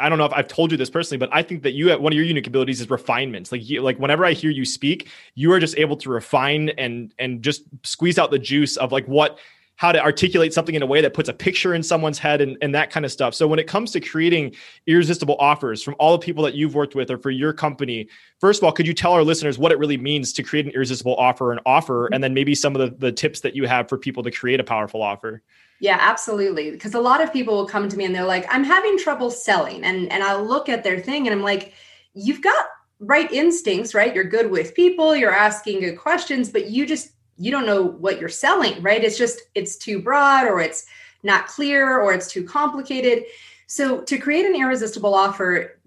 I 0.00 0.08
don't 0.08 0.18
know 0.18 0.24
if 0.24 0.32
I've 0.32 0.48
told 0.48 0.72
you 0.72 0.76
this 0.76 0.90
personally, 0.90 1.18
but 1.18 1.28
I 1.32 1.44
think 1.44 1.62
that 1.62 1.74
you 1.74 1.90
have 1.90 2.00
one 2.00 2.12
of 2.12 2.16
your 2.16 2.26
unique 2.26 2.48
abilities 2.48 2.80
is 2.80 2.90
refinements. 2.90 3.52
Like 3.52 3.68
you, 3.68 3.80
like 3.80 4.00
whenever 4.00 4.24
I 4.24 4.32
hear 4.32 4.50
you 4.50 4.64
speak, 4.64 5.10
you 5.36 5.52
are 5.52 5.60
just 5.60 5.78
able 5.78 5.96
to 5.98 6.10
refine 6.10 6.70
and, 6.70 7.14
and 7.20 7.40
just 7.40 7.62
squeeze 7.84 8.18
out 8.18 8.32
the 8.32 8.40
juice 8.40 8.76
of 8.76 8.90
like 8.90 9.06
what, 9.06 9.38
how 9.82 9.90
to 9.90 10.00
articulate 10.00 10.54
something 10.54 10.76
in 10.76 10.82
a 10.82 10.86
way 10.86 11.00
that 11.00 11.12
puts 11.12 11.28
a 11.28 11.32
picture 11.32 11.74
in 11.74 11.82
someone's 11.82 12.16
head 12.16 12.40
and, 12.40 12.56
and 12.62 12.72
that 12.72 12.88
kind 12.88 13.04
of 13.04 13.10
stuff. 13.10 13.34
So 13.34 13.48
when 13.48 13.58
it 13.58 13.66
comes 13.66 13.90
to 13.90 14.00
creating 14.00 14.54
irresistible 14.86 15.34
offers 15.40 15.82
from 15.82 15.96
all 15.98 16.12
the 16.12 16.24
people 16.24 16.44
that 16.44 16.54
you've 16.54 16.76
worked 16.76 16.94
with 16.94 17.10
or 17.10 17.18
for 17.18 17.32
your 17.32 17.52
company, 17.52 18.08
first 18.40 18.60
of 18.60 18.64
all, 18.64 18.70
could 18.70 18.86
you 18.86 18.94
tell 18.94 19.12
our 19.12 19.24
listeners 19.24 19.58
what 19.58 19.72
it 19.72 19.80
really 19.80 19.96
means 19.96 20.32
to 20.34 20.44
create 20.44 20.66
an 20.66 20.70
irresistible 20.70 21.16
offer 21.16 21.50
and 21.50 21.60
offer, 21.66 22.04
mm-hmm. 22.04 22.14
and 22.14 22.22
then 22.22 22.32
maybe 22.32 22.54
some 22.54 22.76
of 22.76 22.80
the, 22.80 22.96
the 22.96 23.10
tips 23.10 23.40
that 23.40 23.56
you 23.56 23.66
have 23.66 23.88
for 23.88 23.98
people 23.98 24.22
to 24.22 24.30
create 24.30 24.60
a 24.60 24.64
powerful 24.64 25.02
offer? 25.02 25.42
Yeah, 25.80 25.98
absolutely. 26.00 26.70
Because 26.70 26.94
a 26.94 27.00
lot 27.00 27.20
of 27.20 27.32
people 27.32 27.56
will 27.56 27.66
come 27.66 27.88
to 27.88 27.96
me 27.96 28.04
and 28.04 28.14
they're 28.14 28.22
like, 28.22 28.46
I'm 28.48 28.62
having 28.62 28.96
trouble 28.98 29.32
selling. 29.32 29.82
And 29.82 30.12
and 30.12 30.22
I 30.22 30.36
look 30.36 30.68
at 30.68 30.84
their 30.84 31.00
thing 31.00 31.26
and 31.26 31.34
I'm 31.34 31.42
like, 31.42 31.74
you've 32.14 32.40
got 32.40 32.66
right 33.00 33.32
instincts, 33.32 33.96
right? 33.96 34.14
You're 34.14 34.22
good 34.22 34.48
with 34.48 34.76
people, 34.76 35.16
you're 35.16 35.34
asking 35.34 35.80
good 35.80 35.98
questions, 35.98 36.50
but 36.50 36.70
you 36.70 36.86
just 36.86 37.10
you 37.38 37.50
don't 37.50 37.66
know 37.66 37.82
what 37.82 38.20
you're 38.20 38.28
selling, 38.28 38.80
right? 38.82 39.02
It's 39.02 39.18
just 39.18 39.40
it's 39.54 39.76
too 39.76 40.00
broad 40.00 40.46
or 40.46 40.60
it's 40.60 40.86
not 41.22 41.46
clear 41.46 42.00
or 42.00 42.12
it's 42.12 42.28
too 42.30 42.44
complicated. 42.44 43.24
So 43.66 44.02
to 44.02 44.18
create 44.18 44.44
an 44.44 44.54
irresistible 44.54 45.14
offer, 45.14 45.78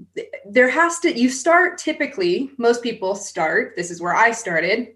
there 0.45 0.69
has 0.69 0.99
to 0.99 1.17
you 1.17 1.29
start 1.29 1.77
typically, 1.77 2.51
most 2.57 2.81
people 2.81 3.15
start, 3.15 3.75
this 3.75 3.91
is 3.91 4.01
where 4.01 4.15
I 4.15 4.31
started. 4.31 4.95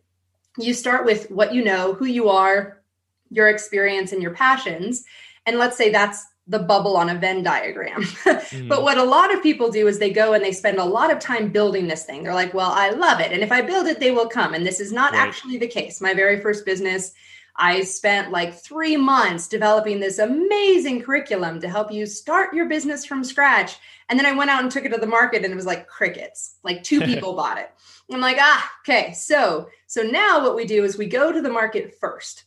You 0.58 0.74
start 0.74 1.06
with 1.06 1.30
what 1.30 1.54
you 1.54 1.64
know, 1.64 1.94
who 1.94 2.06
you 2.06 2.30
are, 2.30 2.82
your 3.30 3.50
experience 3.50 4.12
and 4.12 4.22
your 4.22 4.34
passions. 4.34 5.06
And 5.46 5.60
let's 5.60 5.78
say 5.78 5.92
that's 5.92 6.26
the 6.50 6.60
bubble 6.60 6.98
on 6.98 7.10
a 7.10 7.16
Venn 7.16 7.44
diagram. 7.44 8.02
mm. 8.04 8.68
But 8.68 8.82
what 8.82 8.98
a 8.98 9.04
lot 9.04 9.32
of 9.34 9.42
people 9.42 9.70
do 9.70 9.88
is 9.88 10.00
they 10.00 10.10
go 10.10 10.34
and 10.34 10.44
they 10.44 10.52
spend 10.52 10.80
a 10.80 10.84
lot 10.84 11.12
of 11.12 11.20
time 11.20 11.50
building 11.50 11.88
this 11.88 12.06
thing. 12.06 12.24
They're 12.24 12.34
like, 12.34 12.56
well, 12.56 12.72
I 12.72 12.90
love 12.90 13.20
it. 13.20 13.32
And 13.32 13.44
if 13.44 13.52
I 13.52 13.62
build 13.62 13.86
it, 13.86 14.00
they 14.00 14.10
will 14.10 14.28
come. 14.28 14.56
And 14.56 14.66
this 14.66 14.80
is 14.80 14.92
not 14.92 15.14
right. 15.14 15.22
actually 15.22 15.58
the 15.58 15.68
case. 15.68 16.02
My 16.02 16.16
very 16.16 16.42
first 16.42 16.66
business, 16.66 17.14
I 17.56 17.84
spent 17.84 18.32
like 18.32 18.56
three 18.56 18.98
months 18.98 19.48
developing 19.48 20.00
this 20.00 20.18
amazing 20.18 21.04
curriculum 21.04 21.62
to 21.62 21.70
help 21.70 21.92
you 21.92 22.08
start 22.08 22.54
your 22.54 22.68
business 22.68 23.06
from 23.06 23.24
scratch. 23.24 23.78
And 24.10 24.18
then 24.18 24.26
I 24.26 24.32
went 24.32 24.50
out 24.50 24.64
and 24.64 24.72
took 24.72 24.86
it 24.86 24.90
to 24.90 24.98
the 25.00 25.06
market 25.06 25.44
and 25.44 25.54
it 25.54 25.56
was 25.56 25.68
like 25.68 25.88
crickets. 25.88 26.56
Like 26.64 26.82
two 26.82 27.02
people 27.06 27.36
bought 27.36 27.60
it. 27.60 27.70
I'm 28.12 28.22
like, 28.22 28.38
ah, 28.40 28.72
okay. 28.82 29.14
So, 29.14 29.70
so 29.86 30.02
now 30.02 30.42
what 30.42 30.56
we 30.56 30.66
do 30.66 30.84
is 30.84 30.98
we 30.98 31.06
go 31.06 31.32
to 31.32 31.44
the 31.44 31.52
market 31.52 31.96
first 32.00 32.46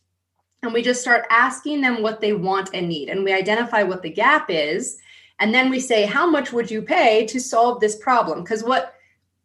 and 0.63 0.73
we 0.73 0.81
just 0.81 1.01
start 1.01 1.25
asking 1.29 1.81
them 1.81 2.01
what 2.01 2.21
they 2.21 2.33
want 2.33 2.69
and 2.73 2.87
need. 2.87 3.09
And 3.09 3.23
we 3.23 3.33
identify 3.33 3.83
what 3.83 4.01
the 4.01 4.09
gap 4.09 4.49
is. 4.49 4.97
And 5.39 5.53
then 5.53 5.69
we 5.69 5.79
say 5.79 6.05
how 6.05 6.29
much 6.29 6.53
would 6.53 6.71
you 6.71 6.81
pay 6.81 7.25
to 7.27 7.39
solve 7.39 7.79
this 7.79 7.97
problem? 7.97 8.43
Because 8.43 8.63
what 8.63 8.95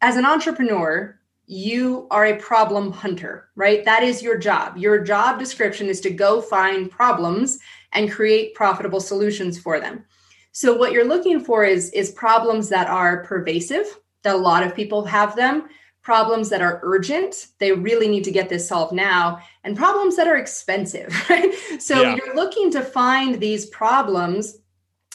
as 0.01 0.15
an 0.15 0.25
entrepreneur 0.25 1.15
you 1.51 2.07
are 2.11 2.27
a 2.27 2.37
problem 2.37 2.91
hunter 2.91 3.49
right? 3.55 3.83
That 3.83 4.03
is 4.03 4.23
your 4.23 4.37
job. 4.37 4.77
Your 4.77 4.99
job 4.99 5.39
description 5.39 5.87
is 5.87 5.99
to 6.01 6.09
go 6.09 6.41
find 6.41 6.89
problems 6.89 7.59
and 7.91 8.11
create 8.11 8.53
profitable 8.53 9.01
solutions 9.01 9.59
for 9.59 9.79
them. 9.79 10.05
So 10.51 10.75
what 10.75 10.93
you're 10.93 11.07
looking 11.07 11.43
for 11.43 11.65
is 11.65 11.89
is 11.91 12.11
problems 12.11 12.69
that 12.69 12.87
are 12.87 13.23
pervasive 13.23 13.99
that 14.23 14.35
a 14.35 14.37
lot 14.37 14.63
of 14.63 14.75
people 14.75 15.03
have 15.05 15.35
them 15.35 15.67
problems 16.09 16.49
that 16.49 16.59
are 16.59 16.79
urgent 16.81 17.49
they 17.59 17.71
really 17.71 18.07
need 18.07 18.23
to 18.23 18.31
get 18.31 18.49
this 18.49 18.67
solved 18.67 18.91
now 18.91 19.39
and 19.63 19.77
problems 19.77 20.15
that 20.15 20.27
are 20.27 20.37
expensive 20.37 21.13
right? 21.29 21.53
So 21.77 22.01
yeah. 22.01 22.15
you're 22.15 22.35
looking 22.35 22.71
to 22.71 22.81
find 22.81 23.39
these 23.39 23.67
problems 23.67 24.57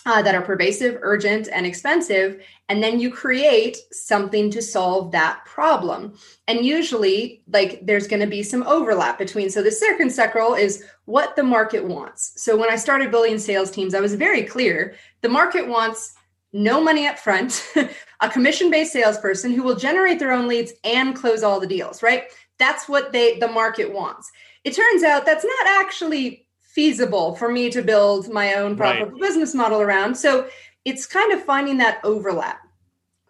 uh, 0.07 0.23
that 0.23 0.37
are 0.37 0.43
pervasive 0.43 0.97
urgent 1.03 1.49
and 1.53 1.67
expensive 1.67 2.41
and 2.69 2.81
then 2.81 3.01
you 3.01 3.11
create 3.11 3.77
something 3.91 4.53
to 4.53 4.63
solve 4.63 5.11
that 5.11 5.45
problem. 5.45 6.17
And 6.47 6.65
usually 6.65 7.43
like 7.53 7.85
there's 7.85 8.07
going 8.07 8.21
to 8.21 8.29
be 8.29 8.45
some 8.45 8.63
overlap 8.63 9.19
between 9.19 9.51
so 9.51 9.65
the 9.65 9.71
circumsecral 9.71 10.57
is 10.57 10.85
what 11.07 11.35
the 11.35 11.43
market 11.43 11.85
wants. 11.85 12.35
So 12.37 12.57
when 12.57 12.71
i 12.71 12.77
started 12.77 13.11
building 13.11 13.41
sales 13.41 13.73
teams 13.73 13.95
i 13.95 14.01
was 14.01 14.15
very 14.15 14.45
clear 14.45 14.95
the 15.23 15.29
market 15.41 15.67
wants 15.67 16.15
no 16.55 16.81
money 16.81 17.07
up 17.07 17.19
front, 17.19 17.69
a 18.25 18.31
commission 18.31 18.71
based 18.71 18.93
salesperson 18.93 19.53
who 19.53 19.63
will 19.63 19.77
generate 19.77 20.19
their 20.19 20.33
own 20.33 20.49
leads 20.49 20.73
and 20.83 21.15
close 21.15 21.43
all 21.43 21.61
the 21.61 21.67
deals, 21.67 22.03
right? 22.03 22.25
That's 22.59 22.89
what 22.89 23.13
they 23.13 23.39
the 23.39 23.49
market 23.49 23.93
wants. 23.93 24.31
It 24.65 24.75
turns 24.75 25.03
out 25.03 25.27
that's 25.27 25.45
not 25.45 25.67
actually 25.67 26.47
feasible 26.61 27.35
for 27.37 27.51
me 27.51 27.71
to 27.71 27.83
build 27.83 28.33
my 28.33 28.55
own 28.55 28.77
profitable 28.77 29.13
right. 29.13 29.21
business 29.21 29.55
model 29.55 29.81
around. 29.81 30.17
So 30.17 30.49
it's 30.85 31.07
kind 31.07 31.33
of 31.33 31.45
finding 31.45 31.79
that 31.79 32.01
overlap. 32.03 32.61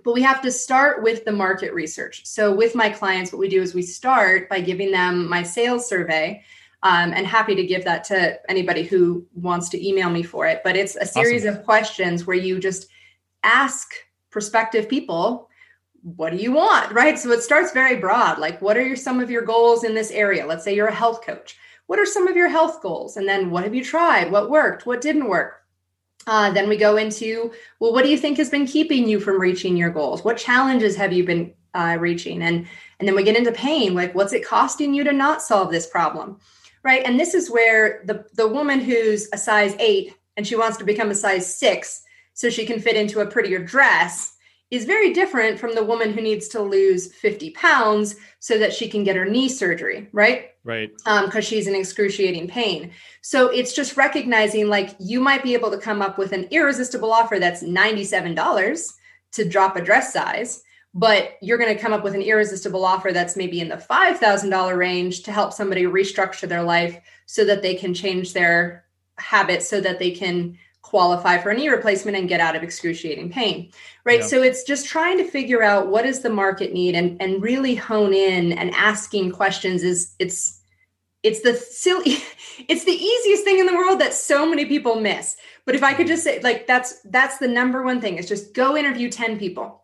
But 0.04 0.14
we 0.14 0.22
have 0.22 0.42
to 0.42 0.52
start 0.52 1.02
with 1.02 1.24
the 1.24 1.32
market 1.32 1.72
research. 1.72 2.24
So 2.26 2.54
with 2.54 2.74
my 2.74 2.90
clients, 2.90 3.32
what 3.32 3.38
we 3.38 3.48
do 3.48 3.62
is 3.62 3.74
we 3.74 3.82
start 3.82 4.48
by 4.48 4.60
giving 4.60 4.92
them 4.92 5.28
my 5.28 5.42
sales 5.42 5.88
survey. 5.88 6.42
Um, 6.82 7.14
and 7.14 7.26
happy 7.26 7.54
to 7.54 7.64
give 7.64 7.84
that 7.84 8.04
to 8.04 8.38
anybody 8.46 8.82
who 8.82 9.26
wants 9.34 9.70
to 9.70 9.88
email 9.88 10.10
me 10.10 10.22
for 10.22 10.46
it. 10.46 10.60
But 10.62 10.76
it's 10.76 10.96
a 10.96 11.06
series 11.06 11.46
awesome. 11.46 11.60
of 11.60 11.64
questions 11.64 12.26
where 12.26 12.36
you 12.36 12.60
just 12.60 12.88
ask 13.42 13.94
prospective 14.34 14.88
people 14.88 15.48
what 16.04 16.32
do 16.32 16.36
you 16.36 16.52
want 16.52 16.92
right? 16.92 17.18
So 17.18 17.30
it 17.30 17.42
starts 17.42 17.72
very 17.72 17.96
broad 17.96 18.38
like 18.38 18.60
what 18.60 18.76
are 18.76 18.86
your 18.86 18.96
some 18.96 19.20
of 19.20 19.30
your 19.30 19.42
goals 19.42 19.84
in 19.84 19.94
this 19.94 20.10
area? 20.10 20.46
Let's 20.46 20.62
say 20.62 20.74
you're 20.74 20.88
a 20.88 20.94
health 20.94 21.24
coach. 21.24 21.56
What 21.86 21.98
are 21.98 22.04
some 22.04 22.28
of 22.28 22.36
your 22.36 22.48
health 22.48 22.82
goals? 22.82 23.16
And 23.16 23.28
then 23.28 23.50
what 23.50 23.64
have 23.64 23.74
you 23.74 23.84
tried? 23.84 24.30
What 24.30 24.50
worked? 24.50 24.86
What 24.86 25.00
didn't 25.00 25.28
work? 25.28 25.62
Uh, 26.26 26.50
then 26.50 26.68
we 26.68 26.76
go 26.76 26.96
into 26.96 27.52
well 27.80 27.92
what 27.92 28.04
do 28.04 28.10
you 28.10 28.18
think 28.18 28.36
has 28.36 28.50
been 28.50 28.66
keeping 28.66 29.08
you 29.08 29.18
from 29.18 29.40
reaching 29.40 29.76
your 29.76 29.88
goals? 29.88 30.24
What 30.24 30.36
challenges 30.36 30.94
have 30.96 31.12
you 31.12 31.24
been 31.24 31.54
uh, 31.72 31.96
reaching? 31.98 32.42
And 32.42 32.66
and 32.98 33.08
then 33.08 33.14
we 33.14 33.22
get 33.22 33.36
into 33.36 33.52
pain 33.52 33.94
like 33.94 34.14
what's 34.14 34.34
it 34.34 34.44
costing 34.44 34.92
you 34.92 35.04
to 35.04 35.12
not 35.12 35.42
solve 35.42 35.70
this 35.70 35.86
problem 35.86 36.38
right? 36.82 37.06
And 37.06 37.18
this 37.18 37.32
is 37.32 37.50
where 37.50 38.02
the 38.04 38.26
the 38.34 38.48
woman 38.48 38.80
who's 38.80 39.28
a 39.32 39.38
size 39.38 39.74
eight 39.78 40.14
and 40.36 40.46
she 40.46 40.56
wants 40.56 40.76
to 40.78 40.84
become 40.84 41.10
a 41.10 41.14
size 41.14 41.46
six 41.56 42.02
so 42.34 42.50
she 42.50 42.66
can 42.66 42.78
fit 42.78 42.96
into 42.96 43.20
a 43.20 43.26
prettier 43.26 43.60
dress 43.64 44.33
is 44.74 44.84
very 44.84 45.12
different 45.12 45.58
from 45.58 45.74
the 45.74 45.84
woman 45.84 46.12
who 46.12 46.20
needs 46.20 46.48
to 46.48 46.60
lose 46.60 47.12
50 47.14 47.50
pounds 47.50 48.16
so 48.40 48.58
that 48.58 48.72
she 48.72 48.88
can 48.88 49.04
get 49.04 49.16
her 49.16 49.24
knee 49.24 49.48
surgery, 49.48 50.08
right? 50.12 50.50
Right. 50.64 50.90
Because 50.96 51.34
um, 51.34 51.42
she's 51.42 51.66
in 51.66 51.74
excruciating 51.74 52.48
pain. 52.48 52.90
So 53.22 53.48
it's 53.48 53.74
just 53.74 53.96
recognizing 53.96 54.68
like 54.68 54.96
you 54.98 55.20
might 55.20 55.42
be 55.42 55.54
able 55.54 55.70
to 55.70 55.78
come 55.78 56.02
up 56.02 56.18
with 56.18 56.32
an 56.32 56.48
irresistible 56.50 57.12
offer 57.12 57.38
that's 57.38 57.62
$97 57.62 58.92
to 59.32 59.48
drop 59.48 59.76
a 59.76 59.82
dress 59.82 60.12
size, 60.12 60.62
but 60.94 61.32
you're 61.42 61.58
going 61.58 61.74
to 61.74 61.80
come 61.80 61.92
up 61.92 62.04
with 62.04 62.14
an 62.14 62.22
irresistible 62.22 62.84
offer 62.84 63.12
that's 63.12 63.36
maybe 63.36 63.60
in 63.60 63.68
the 63.68 63.76
$5,000 63.76 64.76
range 64.76 65.22
to 65.24 65.32
help 65.32 65.52
somebody 65.52 65.84
restructure 65.84 66.48
their 66.48 66.62
life 66.62 66.98
so 67.26 67.44
that 67.44 67.62
they 67.62 67.74
can 67.74 67.94
change 67.94 68.32
their 68.32 68.84
habits 69.18 69.68
so 69.68 69.80
that 69.80 69.98
they 69.98 70.10
can 70.10 70.58
qualify 70.84 71.38
for 71.38 71.50
a 71.50 71.54
knee 71.54 71.68
replacement 71.68 72.16
and 72.16 72.28
get 72.28 72.40
out 72.40 72.54
of 72.54 72.62
excruciating 72.62 73.30
pain 73.30 73.72
right? 74.04 74.20
Yeah. 74.20 74.26
so 74.26 74.42
it's 74.42 74.62
just 74.62 74.86
trying 74.86 75.18
to 75.18 75.24
figure 75.24 75.62
out 75.62 75.88
what 75.88 76.04
is 76.06 76.20
the 76.20 76.30
market 76.30 76.72
need 76.72 76.94
and 76.94 77.20
and 77.20 77.42
really 77.42 77.74
hone 77.74 78.12
in 78.12 78.52
and 78.52 78.70
asking 78.74 79.32
questions 79.32 79.82
is 79.82 80.14
it's 80.18 80.60
it's 81.22 81.40
the 81.40 81.54
silly 81.54 82.18
it's 82.68 82.84
the 82.84 82.92
easiest 82.92 83.44
thing 83.44 83.58
in 83.58 83.66
the 83.66 83.74
world 83.74 84.00
that 84.00 84.14
so 84.14 84.46
many 84.48 84.66
people 84.66 85.00
miss. 85.00 85.36
But 85.64 85.74
if 85.74 85.82
i 85.82 85.94
could 85.94 86.06
mm-hmm. 86.06 86.12
just 86.12 86.24
say 86.24 86.40
like 86.40 86.66
that's 86.66 87.00
that's 87.06 87.38
the 87.38 87.48
number 87.48 87.82
one 87.82 88.00
thing 88.00 88.18
is 88.18 88.28
just 88.28 88.54
go 88.54 88.76
interview 88.76 89.10
10 89.10 89.38
people. 89.38 89.80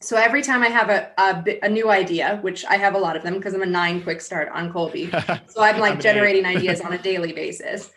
So 0.00 0.16
every 0.16 0.42
time 0.42 0.62
I 0.62 0.68
have 0.68 0.90
a, 0.90 1.10
a, 1.18 1.58
a, 1.64 1.68
new 1.68 1.90
idea, 1.90 2.38
which 2.42 2.64
I 2.64 2.76
have 2.76 2.94
a 2.94 2.98
lot 2.98 3.16
of 3.16 3.24
them 3.24 3.34
because 3.34 3.52
I'm 3.52 3.62
a 3.62 3.66
nine 3.66 4.00
quick 4.00 4.20
start 4.20 4.48
on 4.50 4.72
Kolbe. 4.72 5.10
So 5.48 5.60
I'm 5.60 5.80
like 5.80 5.94
I'm 5.94 6.00
generating 6.00 6.46
ideas 6.46 6.80
on 6.86 6.92
a 6.92 6.98
daily 6.98 7.32
basis 7.32 7.90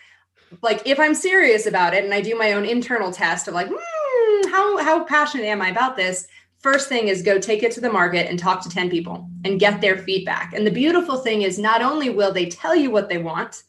like 0.61 0.81
if 0.85 0.99
I'm 0.99 1.15
serious 1.15 1.65
about 1.65 1.93
it 1.93 2.03
and 2.03 2.13
I 2.13 2.21
do 2.21 2.37
my 2.37 2.53
own 2.53 2.65
internal 2.65 3.11
test 3.11 3.47
of 3.47 3.53
like, 3.53 3.67
hmm, 3.69 4.49
how 4.49 4.77
how 4.83 5.03
passionate 5.03 5.45
am 5.45 5.61
I 5.61 5.69
about 5.69 5.95
this? 5.95 6.27
First 6.59 6.89
thing 6.89 7.07
is 7.07 7.23
go 7.23 7.39
take 7.39 7.63
it 7.63 7.71
to 7.73 7.81
the 7.81 7.91
market 7.91 8.29
and 8.29 8.37
talk 8.37 8.61
to 8.63 8.69
10 8.69 8.89
people 8.89 9.27
and 9.45 9.59
get 9.59 9.81
their 9.81 9.97
feedback. 9.97 10.53
And 10.53 10.65
the 10.65 10.71
beautiful 10.71 11.17
thing 11.17 11.41
is 11.41 11.57
not 11.57 11.81
only 11.81 12.09
will 12.09 12.31
they 12.31 12.45
tell 12.47 12.75
you 12.75 12.91
what 12.91 13.09
they 13.09 13.17
want, 13.17 13.63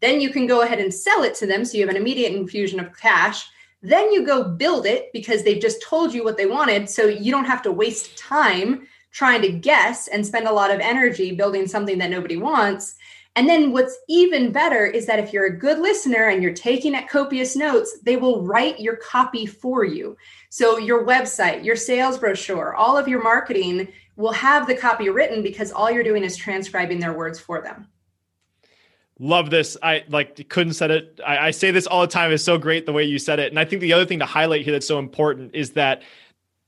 then 0.00 0.20
you 0.20 0.30
can 0.30 0.48
go 0.48 0.62
ahead 0.62 0.80
and 0.80 0.92
sell 0.92 1.22
it 1.22 1.34
to 1.36 1.46
them 1.46 1.64
so 1.64 1.76
you 1.76 1.86
have 1.86 1.94
an 1.94 2.00
immediate 2.00 2.32
infusion 2.32 2.80
of 2.80 2.96
cash. 2.98 3.48
Then 3.82 4.10
you 4.12 4.26
go 4.26 4.42
build 4.42 4.86
it 4.86 5.12
because 5.12 5.44
they've 5.44 5.62
just 5.62 5.82
told 5.82 6.12
you 6.12 6.24
what 6.24 6.36
they 6.36 6.46
wanted 6.46 6.90
so 6.90 7.04
you 7.04 7.30
don't 7.30 7.44
have 7.44 7.62
to 7.62 7.72
waste 7.72 8.18
time 8.18 8.88
trying 9.12 9.42
to 9.42 9.52
guess 9.52 10.08
and 10.08 10.26
spend 10.26 10.48
a 10.48 10.52
lot 10.52 10.72
of 10.72 10.80
energy 10.80 11.32
building 11.34 11.68
something 11.68 11.98
that 11.98 12.10
nobody 12.10 12.36
wants 12.36 12.96
and 13.34 13.48
then 13.48 13.72
what's 13.72 13.98
even 14.08 14.52
better 14.52 14.84
is 14.84 15.06
that 15.06 15.18
if 15.18 15.32
you're 15.32 15.46
a 15.46 15.58
good 15.58 15.78
listener 15.78 16.28
and 16.28 16.42
you're 16.42 16.52
taking 16.52 16.94
at 16.94 17.08
copious 17.08 17.56
notes, 17.56 17.98
they 18.02 18.16
will 18.16 18.42
write 18.42 18.78
your 18.78 18.96
copy 18.96 19.46
for 19.46 19.84
you. 19.84 20.16
So 20.50 20.76
your 20.76 21.06
website, 21.06 21.64
your 21.64 21.76
sales 21.76 22.18
brochure, 22.18 22.74
all 22.74 22.98
of 22.98 23.08
your 23.08 23.22
marketing 23.22 23.88
will 24.16 24.32
have 24.32 24.66
the 24.66 24.74
copy 24.74 25.08
written 25.08 25.42
because 25.42 25.72
all 25.72 25.90
you're 25.90 26.04
doing 26.04 26.24
is 26.24 26.36
transcribing 26.36 27.00
their 27.00 27.14
words 27.14 27.40
for 27.40 27.62
them. 27.62 27.88
Love 29.18 29.48
this. 29.48 29.78
I 29.82 30.04
like 30.08 30.48
couldn't 30.50 30.74
said 30.74 30.90
it. 30.90 31.20
I, 31.26 31.38
I 31.38 31.50
say 31.52 31.70
this 31.70 31.86
all 31.86 32.02
the 32.02 32.08
time. 32.08 32.32
It's 32.32 32.44
so 32.44 32.58
great 32.58 32.84
the 32.84 32.92
way 32.92 33.04
you 33.04 33.18
said 33.18 33.38
it. 33.38 33.50
And 33.50 33.58
I 33.58 33.64
think 33.64 33.80
the 33.80 33.94
other 33.94 34.04
thing 34.04 34.18
to 34.18 34.26
highlight 34.26 34.62
here 34.62 34.72
that's 34.72 34.86
so 34.86 34.98
important 34.98 35.54
is 35.54 35.70
that 35.70 36.02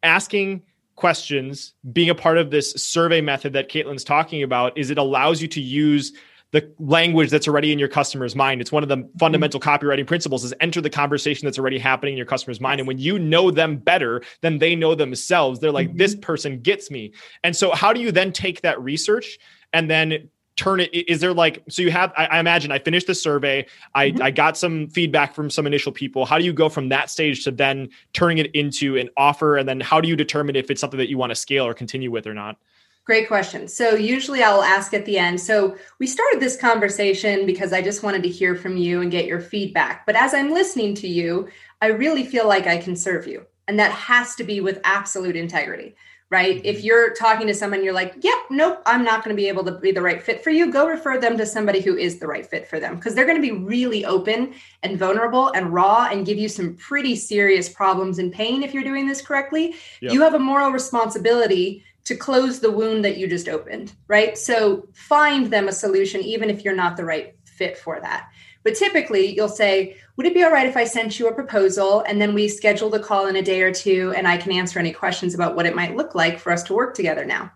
asking 0.02 0.62
questions, 0.94 1.74
being 1.92 2.08
a 2.08 2.14
part 2.14 2.38
of 2.38 2.50
this 2.50 2.72
survey 2.72 3.20
method 3.20 3.52
that 3.54 3.68
Caitlin's 3.68 4.04
talking 4.04 4.42
about, 4.42 4.78
is 4.78 4.90
it 4.90 4.98
allows 4.98 5.42
you 5.42 5.48
to 5.48 5.60
use 5.60 6.12
the 6.54 6.72
language 6.78 7.30
that's 7.30 7.48
already 7.48 7.72
in 7.72 7.80
your 7.80 7.88
customer's 7.88 8.36
mind. 8.36 8.60
It's 8.60 8.70
one 8.70 8.84
of 8.84 8.88
the 8.88 8.98
mm-hmm. 8.98 9.18
fundamental 9.18 9.58
copywriting 9.58 10.06
principles 10.06 10.44
is 10.44 10.54
enter 10.60 10.80
the 10.80 10.88
conversation 10.88 11.46
that's 11.46 11.58
already 11.58 11.80
happening 11.80 12.14
in 12.14 12.16
your 12.16 12.26
customer's 12.26 12.60
mind. 12.60 12.78
And 12.78 12.86
when 12.86 12.98
you 12.98 13.18
know 13.18 13.50
them 13.50 13.76
better 13.76 14.22
than 14.40 14.58
they 14.58 14.76
know 14.76 14.94
themselves, 14.94 15.58
they're 15.58 15.72
like, 15.72 15.88
mm-hmm. 15.88 15.96
this 15.96 16.14
person 16.14 16.60
gets 16.60 16.92
me. 16.92 17.12
And 17.42 17.56
so 17.56 17.72
how 17.72 17.92
do 17.92 18.00
you 18.00 18.12
then 18.12 18.30
take 18.30 18.60
that 18.60 18.80
research 18.80 19.36
and 19.72 19.90
then 19.90 20.30
turn 20.54 20.78
it 20.78 20.94
is 20.94 21.18
there 21.18 21.34
like 21.34 21.64
so 21.68 21.82
you 21.82 21.90
have 21.90 22.12
i, 22.16 22.26
I 22.26 22.38
imagine 22.38 22.70
i 22.70 22.78
finished 22.78 23.08
the 23.08 23.14
survey 23.16 23.66
I, 23.96 24.12
mm-hmm. 24.12 24.22
I 24.22 24.30
got 24.30 24.56
some 24.56 24.86
feedback 24.86 25.34
from 25.34 25.50
some 25.50 25.66
initial 25.66 25.90
people 25.90 26.24
how 26.26 26.38
do 26.38 26.44
you 26.44 26.52
go 26.52 26.68
from 26.68 26.90
that 26.90 27.10
stage 27.10 27.42
to 27.42 27.50
then 27.50 27.88
turning 28.12 28.38
it 28.38 28.54
into 28.54 28.96
an 28.96 29.10
offer 29.16 29.56
and 29.56 29.68
then 29.68 29.80
how 29.80 30.00
do 30.00 30.06
you 30.06 30.14
determine 30.14 30.54
if 30.54 30.70
it's 30.70 30.80
something 30.80 30.98
that 30.98 31.08
you 31.08 31.18
want 31.18 31.30
to 31.30 31.34
scale 31.34 31.66
or 31.66 31.74
continue 31.74 32.12
with 32.12 32.24
or 32.24 32.34
not 32.34 32.56
Great 33.04 33.28
question. 33.28 33.68
So, 33.68 33.94
usually 33.94 34.42
I'll 34.42 34.62
ask 34.62 34.94
at 34.94 35.04
the 35.04 35.18
end. 35.18 35.38
So, 35.38 35.76
we 35.98 36.06
started 36.06 36.40
this 36.40 36.56
conversation 36.56 37.44
because 37.44 37.72
I 37.72 37.82
just 37.82 38.02
wanted 38.02 38.22
to 38.22 38.30
hear 38.30 38.56
from 38.56 38.78
you 38.78 39.02
and 39.02 39.10
get 39.10 39.26
your 39.26 39.40
feedback. 39.40 40.06
But 40.06 40.16
as 40.16 40.32
I'm 40.32 40.52
listening 40.52 40.94
to 40.96 41.08
you, 41.08 41.48
I 41.82 41.88
really 41.88 42.24
feel 42.24 42.48
like 42.48 42.66
I 42.66 42.78
can 42.78 42.96
serve 42.96 43.26
you. 43.26 43.44
And 43.68 43.78
that 43.78 43.92
has 43.92 44.34
to 44.36 44.44
be 44.44 44.62
with 44.62 44.80
absolute 44.84 45.36
integrity, 45.36 45.96
right? 46.30 46.62
If 46.64 46.78
mm-hmm. 46.78 46.86
you're 46.86 47.14
talking 47.14 47.46
to 47.46 47.54
someone, 47.54 47.84
you're 47.84 47.92
like, 47.92 48.14
yep, 48.22 48.38
nope, 48.50 48.82
I'm 48.86 49.04
not 49.04 49.22
going 49.22 49.36
to 49.36 49.40
be 49.40 49.48
able 49.48 49.64
to 49.64 49.72
be 49.72 49.92
the 49.92 50.00
right 50.00 50.22
fit 50.22 50.42
for 50.42 50.48
you, 50.48 50.72
go 50.72 50.88
refer 50.88 51.18
them 51.18 51.36
to 51.36 51.44
somebody 51.44 51.80
who 51.80 51.96
is 51.96 52.18
the 52.18 52.26
right 52.26 52.46
fit 52.46 52.66
for 52.66 52.80
them 52.80 52.96
because 52.96 53.14
they're 53.14 53.26
going 53.26 53.40
to 53.40 53.42
be 53.42 53.52
really 53.52 54.06
open 54.06 54.54
and 54.82 54.98
vulnerable 54.98 55.48
and 55.50 55.74
raw 55.74 56.08
and 56.10 56.24
give 56.24 56.38
you 56.38 56.48
some 56.48 56.74
pretty 56.76 57.16
serious 57.16 57.68
problems 57.68 58.18
and 58.18 58.32
pain 58.32 58.62
if 58.62 58.72
you're 58.72 58.82
doing 58.82 59.06
this 59.06 59.20
correctly. 59.20 59.74
Yep. 60.00 60.12
You 60.12 60.22
have 60.22 60.34
a 60.34 60.38
moral 60.38 60.70
responsibility 60.70 61.84
to 62.04 62.16
close 62.16 62.60
the 62.60 62.70
wound 62.70 63.04
that 63.04 63.16
you 63.16 63.26
just 63.26 63.48
opened, 63.48 63.94
right? 64.08 64.36
So 64.36 64.88
find 64.92 65.50
them 65.50 65.68
a 65.68 65.72
solution, 65.72 66.20
even 66.20 66.50
if 66.50 66.64
you're 66.64 66.74
not 66.74 66.96
the 66.96 67.04
right 67.04 67.34
fit 67.44 67.78
for 67.78 68.00
that. 68.00 68.28
But 68.62 68.76
typically, 68.76 69.34
you'll 69.34 69.48
say, 69.48 69.96
Would 70.16 70.26
it 70.26 70.34
be 70.34 70.42
all 70.42 70.50
right 70.50 70.66
if 70.66 70.76
I 70.76 70.84
sent 70.84 71.18
you 71.18 71.28
a 71.28 71.34
proposal 71.34 72.00
and 72.06 72.20
then 72.20 72.34
we 72.34 72.48
schedule 72.48 72.90
the 72.90 72.98
call 72.98 73.26
in 73.26 73.36
a 73.36 73.42
day 73.42 73.62
or 73.62 73.72
two 73.72 74.12
and 74.16 74.26
I 74.26 74.36
can 74.36 74.52
answer 74.52 74.78
any 74.78 74.92
questions 74.92 75.34
about 75.34 75.54
what 75.54 75.66
it 75.66 75.76
might 75.76 75.96
look 75.96 76.14
like 76.14 76.38
for 76.38 76.52
us 76.52 76.62
to 76.64 76.74
work 76.74 76.94
together 76.94 77.24
now? 77.24 77.52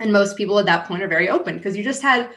And 0.00 0.12
most 0.12 0.36
people 0.36 0.58
at 0.58 0.66
that 0.66 0.86
point 0.86 1.02
are 1.02 1.08
very 1.08 1.28
open 1.28 1.56
because 1.56 1.76
you 1.76 1.84
just 1.84 2.02
had 2.02 2.30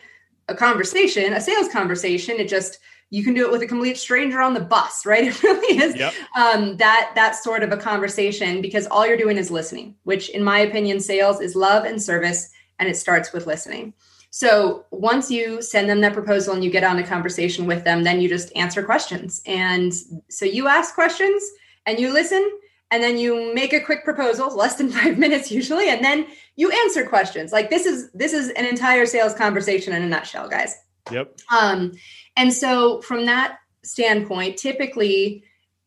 a 0.48 0.56
conversation, 0.56 1.34
a 1.34 1.42
sales 1.42 1.70
conversation. 1.70 2.36
It 2.38 2.50
just 2.50 2.80
you 3.14 3.24
can 3.24 3.36
do 3.36 3.46
it 3.46 3.52
with 3.52 3.62
a 3.62 3.68
complete 3.68 4.00
stranger 4.00 4.42
on 4.42 4.56
the 4.56 4.60
bus, 4.60 5.06
right? 5.06 5.26
It 5.28 5.44
really 5.44 5.78
is 5.78 5.96
yep. 5.96 6.16
um, 6.36 6.78
that 6.78 7.12
that 7.14 7.36
sort 7.36 7.62
of 7.62 7.72
a 7.72 7.78
conversation 7.78 8.60
because 8.60 8.88
all 8.88 9.06
you're 9.06 9.18
doing 9.18 9.38
is 9.38 9.52
listening, 9.52 9.94
which, 10.04 10.30
in 10.30 10.44
my 10.44 10.58
opinion, 10.60 11.00
sales 11.00 11.40
is 11.40 11.56
love 11.56 11.86
and 11.86 12.02
service, 12.02 12.50
and 12.80 12.90
it 12.90 12.98
starts 12.98 13.32
with 13.32 13.46
listening. 13.46 13.94
So 14.32 14.86
once 14.90 15.30
you 15.30 15.62
send 15.62 15.88
them 15.88 16.02
that 16.02 16.14
proposal 16.14 16.56
and 16.56 16.64
you 16.64 16.72
get 16.72 16.84
on 16.84 16.98
a 16.98 17.06
conversation 17.06 17.68
with 17.68 17.84
them, 17.84 18.04
then 18.04 18.20
you 18.20 18.28
just 18.28 18.52
answer 18.56 18.82
questions. 18.82 19.44
And 19.46 19.94
so 20.30 20.46
you 20.46 20.68
ask 20.68 20.96
questions 20.96 21.44
and 21.86 22.00
you 22.00 22.12
listen, 22.12 22.44
and 22.90 23.04
then 23.04 23.20
you 23.20 23.54
make 23.54 23.74
a 23.74 23.80
quick 23.80 24.04
proposal, 24.04 24.56
less 24.56 24.76
than 24.78 24.90
five 25.00 25.20
minutes 25.20 25.52
usually, 25.52 25.88
and 25.88 26.04
then 26.04 26.26
you 26.56 26.72
answer 26.72 27.06
questions. 27.06 27.52
Like 27.52 27.70
this 27.70 27.86
is 27.86 28.10
this 28.14 28.34
is 28.34 28.50
an 28.52 28.66
entire 28.66 29.06
sales 29.06 29.36
conversation 29.36 29.94
in 29.94 30.02
a 30.02 30.08
nutshell, 30.08 30.50
guys. 30.50 30.80
Yep. 31.12 31.38
Um, 31.52 31.92
and 32.36 32.52
so, 32.52 33.02
from 33.02 33.26
that 33.26 33.60
standpoint, 33.84 34.58
typically, 34.58 35.44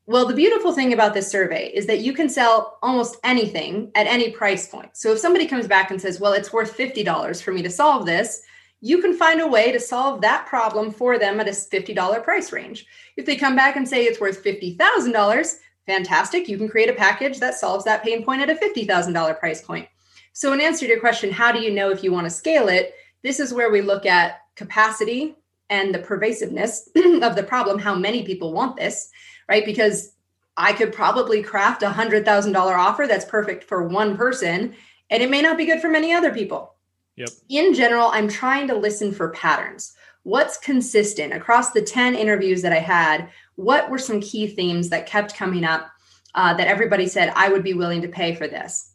well, 0.07 0.27
the 0.27 0.35
beautiful 0.35 0.73
thing 0.73 0.93
about 0.93 1.15
this 1.15 1.31
survey 1.31 1.69
is 1.75 1.87
that 1.87 2.01
you 2.01 2.13
can 2.13 2.29
sell 2.29 2.79
almost 2.83 3.17
anything 3.25 3.91
at 3.97 4.07
any 4.07 4.31
price 4.31 4.69
point. 4.69 4.97
So, 4.97 5.13
if 5.13 5.19
somebody 5.19 5.47
comes 5.47 5.67
back 5.67 5.91
and 5.91 6.01
says, 6.01 6.21
well, 6.21 6.33
it's 6.33 6.53
worth 6.53 6.77
$50 6.77 7.43
for 7.43 7.53
me 7.53 7.63
to 7.63 7.71
solve 7.71 8.07
this, 8.07 8.43
you 8.81 9.01
can 9.01 9.17
find 9.17 9.41
a 9.41 9.49
way 9.49 9.73
to 9.73 9.81
solve 9.81 10.21
that 10.21 10.47
problem 10.47 10.93
for 10.93 11.19
them 11.19 11.41
at 11.41 11.49
a 11.49 11.53
$50 11.53 12.23
price 12.23 12.53
range. 12.53 12.87
If 13.17 13.27
they 13.27 13.37
come 13.37 13.57
back 13.57 13.77
and 13.77 13.89
say 13.89 14.05
it's 14.05 14.21
worth 14.21 14.45
$50,000, 14.45 15.55
fantastic. 15.87 16.49
You 16.49 16.59
can 16.59 16.69
create 16.69 16.91
a 16.91 16.95
package 16.95 17.41
that 17.41 17.55
solves 17.55 17.85
that 17.85 18.05
pain 18.05 18.25
point 18.25 18.43
at 18.43 18.51
a 18.51 18.55
$50,000 18.55 19.39
price 19.39 19.63
point. 19.63 19.89
So, 20.33 20.53
in 20.53 20.61
answer 20.61 20.87
to 20.87 20.93
your 20.93 21.01
question, 21.01 21.33
how 21.33 21.51
do 21.51 21.61
you 21.61 21.73
know 21.73 21.91
if 21.91 22.05
you 22.05 22.13
want 22.13 22.27
to 22.27 22.31
scale 22.31 22.69
it? 22.69 22.95
This 23.23 23.41
is 23.41 23.55
where 23.55 23.71
we 23.71 23.81
look 23.81 24.07
at 24.07 24.43
capacity, 24.55 25.35
and 25.71 25.95
the 25.95 25.99
pervasiveness 25.99 26.89
of 27.23 27.37
the 27.37 27.45
problem, 27.47 27.79
how 27.79 27.95
many 27.95 28.25
people 28.25 28.53
want 28.53 28.77
this, 28.77 29.11
right? 29.49 29.65
Because 29.65 30.13
I 30.57 30.73
could 30.73 30.93
probably 30.93 31.43
craft 31.43 31.83
a 31.83 31.91
hundred 31.91 32.25
thousand 32.25 32.53
dollar 32.53 32.77
offer 32.77 33.07
that's 33.07 33.25
perfect 33.25 33.65
for 33.65 33.87
one 33.87 34.17
person, 34.17 34.75
and 35.11 35.23
it 35.23 35.31
may 35.31 35.43
not 35.43 35.59
be 35.59 35.67
good 35.67 35.81
for 35.81 35.89
many 35.89 36.13
other 36.13 36.33
people. 36.33 36.75
Yep. 37.17 37.29
In 37.49 37.75
general, 37.75 38.09
I'm 38.09 38.29
trying 38.29 38.69
to 38.69 38.75
listen 38.77 39.13
for 39.13 39.31
patterns. 39.31 39.95
What's 40.23 40.59
consistent 40.59 41.33
across 41.33 41.71
the 41.71 41.83
10 41.83 42.15
interviews 42.15 42.63
that 42.63 42.73
I 42.73 42.81
had? 42.81 43.31
What 43.55 43.89
were 43.89 43.99
some 43.99 44.21
key 44.21 44.49
themes 44.49 44.91
that 44.91 45.07
kept 45.07 45.37
coming 45.37 45.65
up 45.65 45.89
uh, 46.35 46.55
that 46.55 46.67
everybody 46.67 47.07
said, 47.07 47.33
I 47.35 47.49
would 47.49 47.63
be 47.63 47.75
willing 47.75 48.03
to 48.03 48.09
pay 48.09 48.35
for 48.35 48.47
this? 48.47 48.93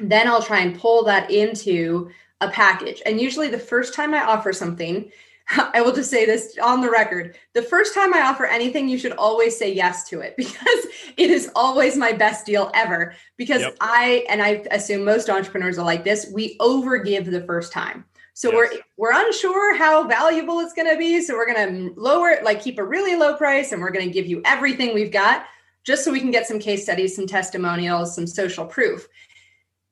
Then 0.00 0.28
I'll 0.28 0.42
try 0.42 0.60
and 0.60 0.78
pull 0.78 1.04
that 1.04 1.30
into 1.30 2.10
a 2.40 2.50
package. 2.50 3.02
And 3.06 3.20
usually, 3.20 3.48
the 3.48 3.58
first 3.58 3.94
time 3.94 4.14
I 4.14 4.22
offer 4.22 4.52
something, 4.52 5.10
I 5.74 5.80
will 5.80 5.92
just 5.92 6.10
say 6.10 6.26
this 6.26 6.56
on 6.62 6.80
the 6.80 6.90
record. 6.90 7.36
The 7.54 7.62
first 7.62 7.94
time 7.94 8.12
I 8.14 8.22
offer 8.22 8.46
anything, 8.46 8.88
you 8.88 8.98
should 8.98 9.12
always 9.12 9.56
say 9.56 9.72
yes 9.72 10.08
to 10.08 10.20
it 10.20 10.34
because 10.36 10.86
it 11.16 11.30
is 11.30 11.50
always 11.54 11.96
my 11.96 12.12
best 12.12 12.46
deal 12.46 12.70
ever. 12.74 13.14
Because 13.36 13.62
yep. 13.62 13.76
I, 13.80 14.24
and 14.28 14.42
I 14.42 14.64
assume 14.70 15.04
most 15.04 15.30
entrepreneurs 15.30 15.78
are 15.78 15.84
like 15.84 16.04
this, 16.04 16.30
we 16.32 16.56
overgive 16.58 17.30
the 17.30 17.42
first 17.42 17.72
time. 17.72 18.04
So 18.34 18.52
yes. 18.52 18.54
we're 18.56 18.80
we're 18.98 19.26
unsure 19.26 19.74
how 19.78 20.06
valuable 20.06 20.60
it's 20.60 20.74
going 20.74 20.90
to 20.90 20.98
be. 20.98 21.22
So 21.22 21.34
we're 21.34 21.50
going 21.50 21.94
to 21.94 21.98
lower 21.98 22.28
it, 22.28 22.44
like 22.44 22.62
keep 22.62 22.78
a 22.78 22.84
really 22.84 23.16
low 23.16 23.34
price, 23.34 23.72
and 23.72 23.80
we're 23.80 23.90
going 23.90 24.04
to 24.04 24.12
give 24.12 24.26
you 24.26 24.42
everything 24.44 24.92
we've 24.92 25.10
got, 25.10 25.46
just 25.84 26.04
so 26.04 26.12
we 26.12 26.20
can 26.20 26.30
get 26.30 26.46
some 26.46 26.58
case 26.58 26.82
studies, 26.82 27.16
some 27.16 27.26
testimonials, 27.26 28.14
some 28.14 28.26
social 28.26 28.66
proof. 28.66 29.08